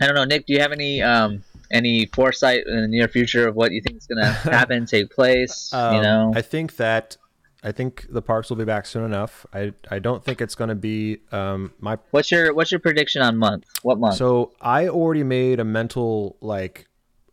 I 0.01 0.05
don't 0.05 0.15
know, 0.15 0.23
Nick. 0.25 0.45
Do 0.45 0.53
you 0.53 0.59
have 0.61 0.71
any 0.71 1.01
um, 1.01 1.43
any 1.71 2.05
foresight 2.07 2.65
in 2.65 2.81
the 2.81 2.87
near 2.87 3.07
future 3.07 3.47
of 3.47 3.55
what 3.55 3.71
you 3.71 3.81
think 3.81 3.97
is 3.97 4.07
going 4.07 4.17
to 4.23 4.31
happen, 4.31 4.85
take 4.85 5.09
place? 5.11 5.69
you 5.73 5.79
Um, 5.79 6.01
know, 6.03 6.33
I 6.35 6.41
think 6.41 6.77
that 6.77 7.17
I 7.63 7.71
think 7.73 8.05
the 8.09 8.21
parks 8.21 8.49
will 8.49 8.57
be 8.57 8.63
back 8.65 8.85
soon 8.85 9.03
enough. 9.03 9.45
I 9.53 9.73
I 9.89 9.99
don't 9.99 10.23
think 10.23 10.41
it's 10.41 10.55
going 10.55 10.69
to 10.69 10.75
be 10.75 11.19
um 11.31 11.73
my 11.79 11.97
what's 12.11 12.31
your 12.31 12.53
what's 12.53 12.71
your 12.71 12.79
prediction 12.79 13.21
on 13.21 13.37
month? 13.37 13.65
What 13.81 13.99
month? 13.99 14.15
So 14.15 14.53
I 14.61 14.87
already 14.87 15.23
made 15.23 15.59
a 15.59 15.65
mental 15.65 16.37
like 16.41 16.87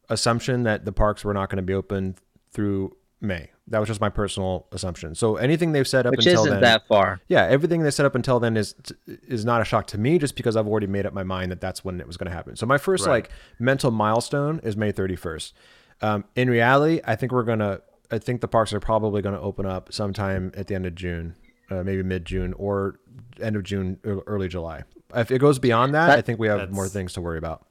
assumption 0.09 0.65
that 0.65 0.85
the 0.85 0.93
parks 0.93 1.25
were 1.25 1.35
not 1.35 1.49
going 1.51 1.59
to 1.59 1.63
be 1.63 1.75
open 1.75 2.17
through 2.53 2.97
May. 3.21 3.51
That 3.69 3.81
was 3.81 3.89
just 3.89 4.01
my 4.01 4.09
personal 4.11 4.67
assumption. 4.71 5.15
So 5.17 5.37
anything 5.37 5.73
they've 5.73 5.89
set 5.89 6.07
up 6.07 6.13
Which 6.13 6.25
until 6.27 6.43
isn't 6.43 6.53
then, 6.53 6.61
that 6.63 6.87
far. 6.87 7.21
yeah, 7.27 7.47
everything 7.47 7.83
they 7.83 7.91
set 7.91 8.07
up 8.07 8.15
until 8.15 8.39
then 8.39 8.57
is 8.57 8.75
is 9.07 9.45
not 9.45 9.61
a 9.61 9.65
shock 9.65 9.89
to 9.89 9.99
me, 9.99 10.19
just 10.19 10.37
because 10.37 10.55
I've 10.57 10.69
already 10.69 10.87
made 10.87 11.05
up 11.05 11.13
my 11.13 11.25
mind 11.25 11.51
that 11.51 11.61
that's 11.61 11.85
when 11.85 12.01
it 12.01 12.07
was 12.07 12.17
going 12.17 12.31
to 12.31 12.33
happen. 12.37 12.55
So 12.57 12.65
my 12.67 12.79
first 12.79 13.07
Right. 13.07 13.13
like 13.25 13.31
mental 13.59 13.91
milestone 13.91 14.61
is 14.63 14.77
May 14.77 14.93
thirty 14.93 15.17
first. 15.17 15.55
Um, 16.01 16.25
in 16.37 16.49
reality, 16.49 17.01
I 17.05 17.17
think 17.17 17.33
we're 17.33 17.43
gonna. 17.43 17.81
I 18.11 18.19
think 18.19 18.41
the 18.41 18.47
parks 18.49 18.73
are 18.73 18.79
probably 18.79 19.21
going 19.21 19.35
to 19.35 19.41
open 19.41 19.67
up 19.67 19.93
sometime 19.93 20.53
at 20.57 20.69
the 20.69 20.77
end 20.77 20.87
of 20.87 20.95
June, 20.95 21.35
uh, 21.71 21.83
maybe 21.83 22.05
mid 22.05 22.25
June 22.25 22.53
or 22.53 23.01
end 23.41 23.57
of 23.57 23.65
June, 23.65 23.99
early 24.05 24.47
July. 24.47 24.85
If 25.13 25.33
it 25.33 25.41
goes 25.41 25.59
beyond 25.59 25.93
that, 25.95 26.07
That- 26.07 26.19
I 26.19 26.23
think 26.23 26.39
we 26.39 26.47
have 26.47 26.71
more 26.71 26.87
things 26.87 27.15
to 27.15 27.21
worry 27.21 27.39
about. 27.39 27.67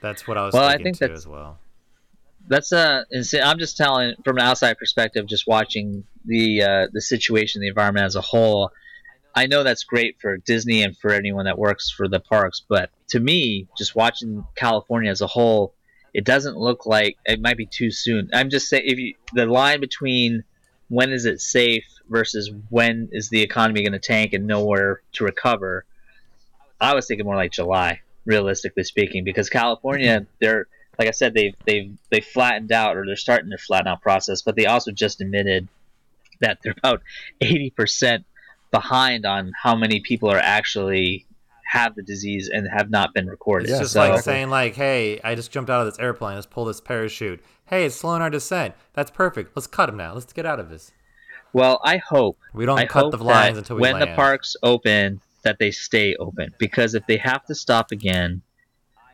That's 0.00 0.28
what 0.28 0.38
I 0.38 0.44
was 0.44 0.54
Well, 0.54 0.62
I 0.64 0.74
thinking 0.76 0.94
think 0.94 1.10
too 1.10 1.16
as 1.16 1.26
well. 1.26 1.58
That's 2.50 2.72
uh, 2.72 3.04
insa- 3.14 3.44
I'm 3.44 3.60
just 3.60 3.76
telling 3.76 4.16
from 4.24 4.36
an 4.36 4.42
outside 4.42 4.76
perspective, 4.76 5.24
just 5.26 5.46
watching 5.46 6.02
the 6.24 6.62
uh, 6.62 6.86
the 6.92 7.00
situation, 7.00 7.60
the 7.60 7.68
environment 7.68 8.04
as 8.04 8.16
a 8.16 8.20
whole. 8.20 8.72
I 9.36 9.46
know 9.46 9.62
that's 9.62 9.84
great 9.84 10.20
for 10.20 10.36
Disney 10.36 10.82
and 10.82 10.98
for 10.98 11.12
anyone 11.12 11.44
that 11.44 11.56
works 11.56 11.90
for 11.90 12.08
the 12.08 12.18
parks, 12.18 12.60
but 12.68 12.90
to 13.10 13.20
me, 13.20 13.68
just 13.78 13.94
watching 13.94 14.44
California 14.56 15.12
as 15.12 15.20
a 15.20 15.28
whole, 15.28 15.74
it 16.12 16.24
doesn't 16.24 16.56
look 16.56 16.86
like 16.86 17.16
it 17.24 17.40
might 17.40 17.56
be 17.56 17.66
too 17.66 17.92
soon. 17.92 18.28
I'm 18.32 18.50
just 18.50 18.68
saying, 18.68 18.82
if 18.84 18.98
you 18.98 19.14
the 19.32 19.46
line 19.46 19.78
between 19.80 20.42
when 20.88 21.12
is 21.12 21.26
it 21.26 21.40
safe 21.40 21.86
versus 22.08 22.50
when 22.68 23.10
is 23.12 23.28
the 23.28 23.42
economy 23.42 23.84
going 23.84 23.92
to 23.92 24.00
tank 24.00 24.32
and 24.32 24.48
nowhere 24.48 25.02
to 25.12 25.22
recover, 25.22 25.84
I 26.80 26.96
was 26.96 27.06
thinking 27.06 27.26
more 27.26 27.36
like 27.36 27.52
July, 27.52 28.00
realistically 28.24 28.82
speaking, 28.82 29.22
because 29.22 29.48
California, 29.48 30.26
they're 30.40 30.66
like 31.00 31.08
I 31.08 31.12
said, 31.12 31.32
they've 31.34 31.54
they've 31.66 31.96
they 32.10 32.20
flattened 32.20 32.70
out 32.72 32.96
or 32.96 33.06
they're 33.06 33.16
starting 33.16 33.48
their 33.48 33.58
flatten 33.58 33.88
out 33.88 34.02
process, 34.02 34.42
but 34.42 34.54
they 34.54 34.66
also 34.66 34.92
just 34.92 35.20
admitted 35.22 35.66
that 36.40 36.58
they're 36.62 36.74
about 36.78 37.00
eighty 37.40 37.70
percent 37.70 38.26
behind 38.70 39.24
on 39.24 39.50
how 39.60 39.74
many 39.74 40.00
people 40.00 40.30
are 40.30 40.38
actually 40.38 41.26
have 41.64 41.94
the 41.94 42.02
disease 42.02 42.50
and 42.52 42.68
have 42.68 42.90
not 42.90 43.14
been 43.14 43.26
recorded. 43.28 43.70
It's 43.70 43.78
just 43.78 43.92
so, 43.94 44.00
like 44.00 44.20
saying 44.22 44.50
like, 44.50 44.74
"Hey, 44.74 45.20
I 45.24 45.34
just 45.34 45.50
jumped 45.50 45.70
out 45.70 45.80
of 45.80 45.86
this 45.86 45.98
airplane. 45.98 46.34
Let's 46.34 46.46
pull 46.46 46.66
this 46.66 46.80
parachute. 46.82 47.42
Hey, 47.64 47.86
it's 47.86 47.96
slowing 47.96 48.20
our 48.20 48.30
descent. 48.30 48.74
That's 48.92 49.10
perfect. 49.10 49.56
Let's 49.56 49.66
cut 49.66 49.88
him 49.88 49.96
now. 49.96 50.12
Let's 50.12 50.32
get 50.34 50.44
out 50.44 50.60
of 50.60 50.68
this. 50.68 50.92
well, 51.54 51.80
I 51.82 51.96
hope 51.96 52.38
We 52.52 52.66
don't 52.66 52.78
I 52.78 52.86
cut 52.86 53.10
the 53.10 53.16
lines 53.16 53.56
until 53.56 53.76
we 53.76 53.82
when 53.82 53.94
land. 53.94 54.10
the 54.10 54.14
parks 54.14 54.54
open, 54.62 55.20
that 55.44 55.58
they 55.58 55.70
stay 55.70 56.14
open. 56.16 56.52
Because 56.58 56.94
if 56.94 57.06
they 57.06 57.16
have 57.16 57.44
to 57.46 57.54
stop 57.54 57.90
again, 57.92 58.42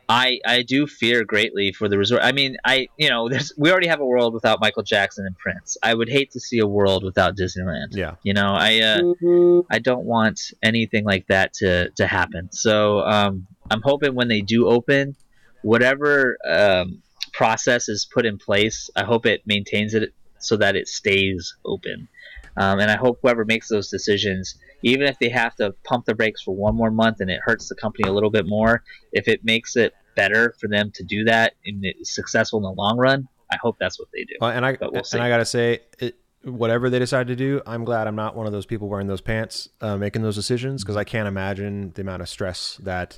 I 0.09 0.39
I 0.45 0.61
do 0.61 0.87
fear 0.87 1.25
greatly 1.25 1.73
for 1.73 1.89
the 1.89 1.97
resort. 1.97 2.21
I 2.23 2.31
mean, 2.31 2.57
I 2.63 2.87
you 2.97 3.09
know, 3.09 3.27
there's 3.29 3.51
we 3.57 3.71
already 3.71 3.87
have 3.87 3.99
a 3.99 4.05
world 4.05 4.33
without 4.33 4.59
Michael 4.61 4.83
Jackson 4.83 5.25
and 5.25 5.37
Prince. 5.37 5.77
I 5.83 5.93
would 5.93 6.09
hate 6.09 6.31
to 6.31 6.39
see 6.39 6.59
a 6.59 6.67
world 6.67 7.03
without 7.03 7.35
Disneyland. 7.35 7.95
Yeah. 7.95 8.15
You 8.23 8.33
know, 8.33 8.53
I 8.53 8.79
uh, 8.79 9.63
I 9.69 9.79
don't 9.79 10.05
want 10.05 10.39
anything 10.63 11.03
like 11.03 11.27
that 11.27 11.53
to 11.55 11.89
to 11.91 12.07
happen. 12.07 12.49
So 12.51 13.01
um, 13.01 13.47
I'm 13.69 13.81
hoping 13.81 14.15
when 14.15 14.27
they 14.29 14.41
do 14.41 14.67
open, 14.67 15.15
whatever 15.61 16.37
um, 16.47 17.01
process 17.33 17.89
is 17.89 18.05
put 18.05 18.25
in 18.25 18.37
place, 18.37 18.89
I 18.95 19.03
hope 19.03 19.25
it 19.25 19.41
maintains 19.45 19.93
it 19.93 20.13
so 20.39 20.57
that 20.57 20.75
it 20.75 20.87
stays 20.87 21.55
open. 21.65 22.07
Um, 22.55 22.79
and 22.79 22.89
I 22.89 22.97
hope 22.97 23.19
whoever 23.21 23.45
makes 23.45 23.69
those 23.69 23.89
decisions, 23.89 24.55
even 24.83 25.07
if 25.07 25.17
they 25.19 25.29
have 25.29 25.55
to 25.55 25.73
pump 25.83 26.05
the 26.05 26.15
brakes 26.15 26.41
for 26.43 26.55
one 26.55 26.75
more 26.75 26.91
month 26.91 27.17
and 27.19 27.29
it 27.29 27.39
hurts 27.43 27.67
the 27.69 27.75
company 27.75 28.07
a 28.09 28.13
little 28.13 28.29
bit 28.31 28.45
more, 28.47 28.83
if 29.11 29.27
it 29.27 29.43
makes 29.43 29.75
it 29.75 29.93
better 30.15 30.53
for 30.59 30.67
them 30.67 30.91
to 30.95 31.03
do 31.03 31.23
that 31.25 31.53
and 31.65 31.79
it's 31.83 32.13
successful 32.15 32.57
in 32.59 32.63
the 32.63 32.71
long 32.71 32.97
run, 32.97 33.27
I 33.51 33.57
hope 33.61 33.77
that's 33.79 33.99
what 33.99 34.09
they 34.13 34.23
do. 34.23 34.33
Uh, 34.41 34.47
and 34.51 34.65
I 34.65 34.75
But 34.75 34.93
we'll 34.93 35.03
see. 35.03 35.17
and 35.17 35.23
I 35.23 35.29
gotta 35.29 35.45
say, 35.45 35.79
it, 35.99 36.15
whatever 36.43 36.89
they 36.89 36.99
decide 36.99 37.27
to 37.27 37.35
do, 37.35 37.61
I'm 37.65 37.83
glad 37.85 38.07
I'm 38.07 38.15
not 38.15 38.35
one 38.35 38.45
of 38.45 38.51
those 38.51 38.65
people 38.65 38.87
wearing 38.89 39.07
those 39.07 39.21
pants, 39.21 39.69
uh, 39.81 39.97
making 39.97 40.21
those 40.21 40.35
decisions, 40.35 40.83
because 40.83 40.97
I 40.97 41.03
can't 41.03 41.27
imagine 41.27 41.91
the 41.95 42.01
amount 42.01 42.21
of 42.21 42.29
stress 42.29 42.79
that 42.83 43.17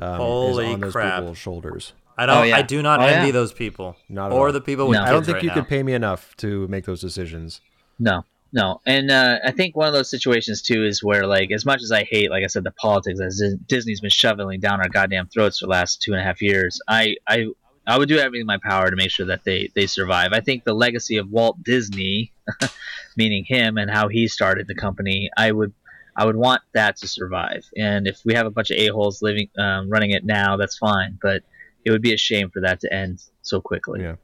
um, 0.00 0.16
Holy 0.16 0.66
is 0.66 0.74
on 0.74 0.80
those 0.80 0.92
crap. 0.92 1.20
people's 1.20 1.38
shoulders. 1.38 1.92
I 2.18 2.26
don't. 2.26 2.36
Oh, 2.36 2.42
yeah. 2.42 2.56
I 2.56 2.62
do 2.62 2.82
not 2.82 3.00
Oh, 3.00 3.04
envy 3.04 3.26
yeah. 3.28 3.32
those 3.32 3.52
people 3.52 3.96
Not 4.08 4.30
at 4.30 4.36
or 4.36 4.48
all. 4.48 4.52
the 4.52 4.60
people 4.60 4.86
with 4.88 4.96
No. 4.96 5.00
kids 5.02 5.08
I 5.08 5.12
don't 5.12 5.24
think 5.24 5.34
right 5.36 5.42
you 5.44 5.48
now. 5.48 5.54
could 5.54 5.68
pay 5.68 5.82
me 5.82 5.94
enough 5.94 6.36
to 6.38 6.68
make 6.68 6.84
those 6.84 7.00
decisions. 7.00 7.60
No, 7.98 8.22
no, 8.52 8.80
and 8.84 9.10
uh, 9.10 9.38
I 9.44 9.52
think 9.52 9.76
one 9.76 9.86
of 9.86 9.94
those 9.94 10.10
situations 10.10 10.62
too 10.62 10.84
is 10.84 11.04
where, 11.04 11.26
like, 11.26 11.52
as 11.52 11.64
much 11.64 11.82
as 11.82 11.92
I 11.92 12.02
hate, 12.02 12.30
like 12.30 12.42
I 12.42 12.48
said, 12.48 12.64
the 12.64 12.72
politics 12.72 13.20
as 13.20 13.38
Dis- 13.38 13.54
Disney's 13.66 14.00
been 14.00 14.10
shoveling 14.10 14.58
down 14.58 14.80
our 14.80 14.88
goddamn 14.88 15.28
throats 15.28 15.60
for 15.60 15.66
the 15.66 15.70
last 15.70 16.02
two 16.02 16.12
and 16.12 16.20
a 16.20 16.24
half 16.24 16.42
years, 16.42 16.80
I, 16.88 17.16
I, 17.28 17.46
I 17.86 17.96
would 17.96 18.08
do 18.08 18.18
everything 18.18 18.42
in 18.42 18.46
my 18.46 18.58
power 18.62 18.90
to 18.90 18.96
make 18.96 19.10
sure 19.10 19.26
that 19.26 19.44
they 19.44 19.70
they 19.74 19.86
survive. 19.86 20.32
I 20.32 20.40
think 20.40 20.64
the 20.64 20.74
legacy 20.74 21.16
of 21.16 21.30
Walt 21.30 21.62
Disney, 21.62 22.32
meaning 23.16 23.44
him 23.46 23.78
and 23.78 23.90
how 23.90 24.08
he 24.08 24.26
started 24.26 24.66
the 24.66 24.74
company, 24.74 25.30
I 25.36 25.52
would. 25.52 25.72
I 26.16 26.26
would 26.26 26.36
want 26.36 26.60
that 26.74 26.96
to 26.98 27.08
survive, 27.08 27.64
and 27.78 28.06
if 28.06 28.20
we 28.24 28.34
have 28.34 28.44
a 28.44 28.50
bunch 28.50 28.70
of 28.72 28.78
a 28.78 28.88
holes 28.88 29.22
living, 29.22 29.48
um, 29.56 29.88
running 29.88 30.10
it 30.10 30.24
now, 30.24 30.56
that's 30.56 30.76
fine. 30.76 31.18
But 31.22 31.44
it 31.84 31.92
would 31.92 32.02
be 32.02 32.12
a 32.12 32.16
shame 32.16 32.50
for 32.50 32.60
that 32.60 32.80
to 32.80 32.92
end 32.92 33.22
so 33.42 33.60
quickly. 33.60 34.02
Yeah. 34.02 34.16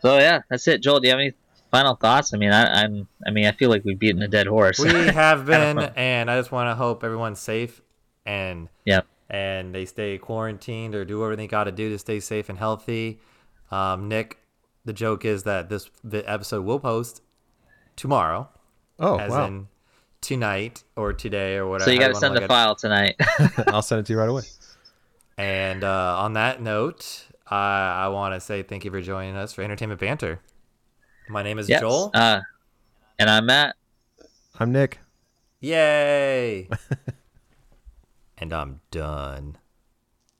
So 0.00 0.18
yeah, 0.18 0.40
that's 0.50 0.66
it. 0.68 0.82
Joel, 0.82 1.00
do 1.00 1.06
you 1.06 1.12
have 1.12 1.20
any 1.20 1.34
final 1.70 1.94
thoughts? 1.94 2.32
I 2.34 2.38
mean, 2.38 2.50
I, 2.52 2.82
I'm. 2.84 3.08
I 3.26 3.30
mean, 3.30 3.46
I 3.46 3.52
feel 3.52 3.70
like 3.70 3.84
we've 3.84 3.98
beaten 3.98 4.22
a 4.22 4.28
dead 4.28 4.46
horse. 4.46 4.78
we 4.78 4.88
have 5.08 5.46
been, 5.46 5.78
and 5.96 6.30
I 6.30 6.38
just 6.38 6.52
want 6.52 6.70
to 6.70 6.74
hope 6.74 7.02
everyone's 7.04 7.38
safe 7.40 7.80
and 8.26 8.68
Yep. 8.84 9.06
and 9.30 9.74
they 9.74 9.84
stay 9.84 10.18
quarantined 10.18 10.94
or 10.94 11.04
do 11.04 11.18
whatever 11.18 11.36
they 11.36 11.46
got 11.46 11.64
to 11.64 11.72
do 11.72 11.88
to 11.90 11.98
stay 11.98 12.20
safe 12.20 12.48
and 12.48 12.58
healthy. 12.58 13.20
Um, 13.70 14.08
Nick, 14.08 14.38
the 14.84 14.92
joke 14.92 15.24
is 15.24 15.42
that 15.44 15.68
this 15.68 15.90
the 16.02 16.28
episode 16.30 16.64
will 16.64 16.80
post 16.80 17.22
tomorrow, 17.96 18.48
Oh 18.98 19.18
as 19.18 19.30
wow! 19.30 19.46
in 19.46 19.68
tonight 20.20 20.82
or 20.96 21.12
today 21.12 21.56
or 21.56 21.66
whatever. 21.68 21.88
so 21.90 21.92
you 21.94 22.00
got 22.00 22.08
to 22.08 22.14
send 22.14 22.34
wanna 22.34 22.40
the 22.40 22.40
look 22.40 22.50
it. 22.50 22.54
file 22.54 22.74
tonight. 22.74 23.16
I'll 23.68 23.82
send 23.82 24.00
it 24.00 24.06
to 24.06 24.12
you 24.14 24.18
right 24.18 24.28
away. 24.28 24.42
And 25.36 25.84
uh, 25.84 26.16
on 26.18 26.32
that 26.34 26.60
note, 26.60 27.26
I 27.46 28.04
I 28.04 28.08
want 28.08 28.34
to 28.34 28.40
say 28.40 28.62
thank 28.62 28.84
you 28.84 28.90
for 28.90 29.00
joining 29.00 29.36
us 29.36 29.52
for 29.52 29.62
Entertainment 29.62 30.00
Banter. 30.00 30.40
My 31.28 31.42
name 31.42 31.58
is 31.58 31.68
yes. 31.68 31.80
Joel. 31.80 32.10
Uh, 32.14 32.40
and 33.18 33.28
I'm 33.28 33.46
Matt. 33.46 33.76
I'm 34.58 34.72
Nick. 34.72 34.98
Yay! 35.60 36.68
and 38.38 38.52
I'm 38.52 38.80
done. 38.90 39.58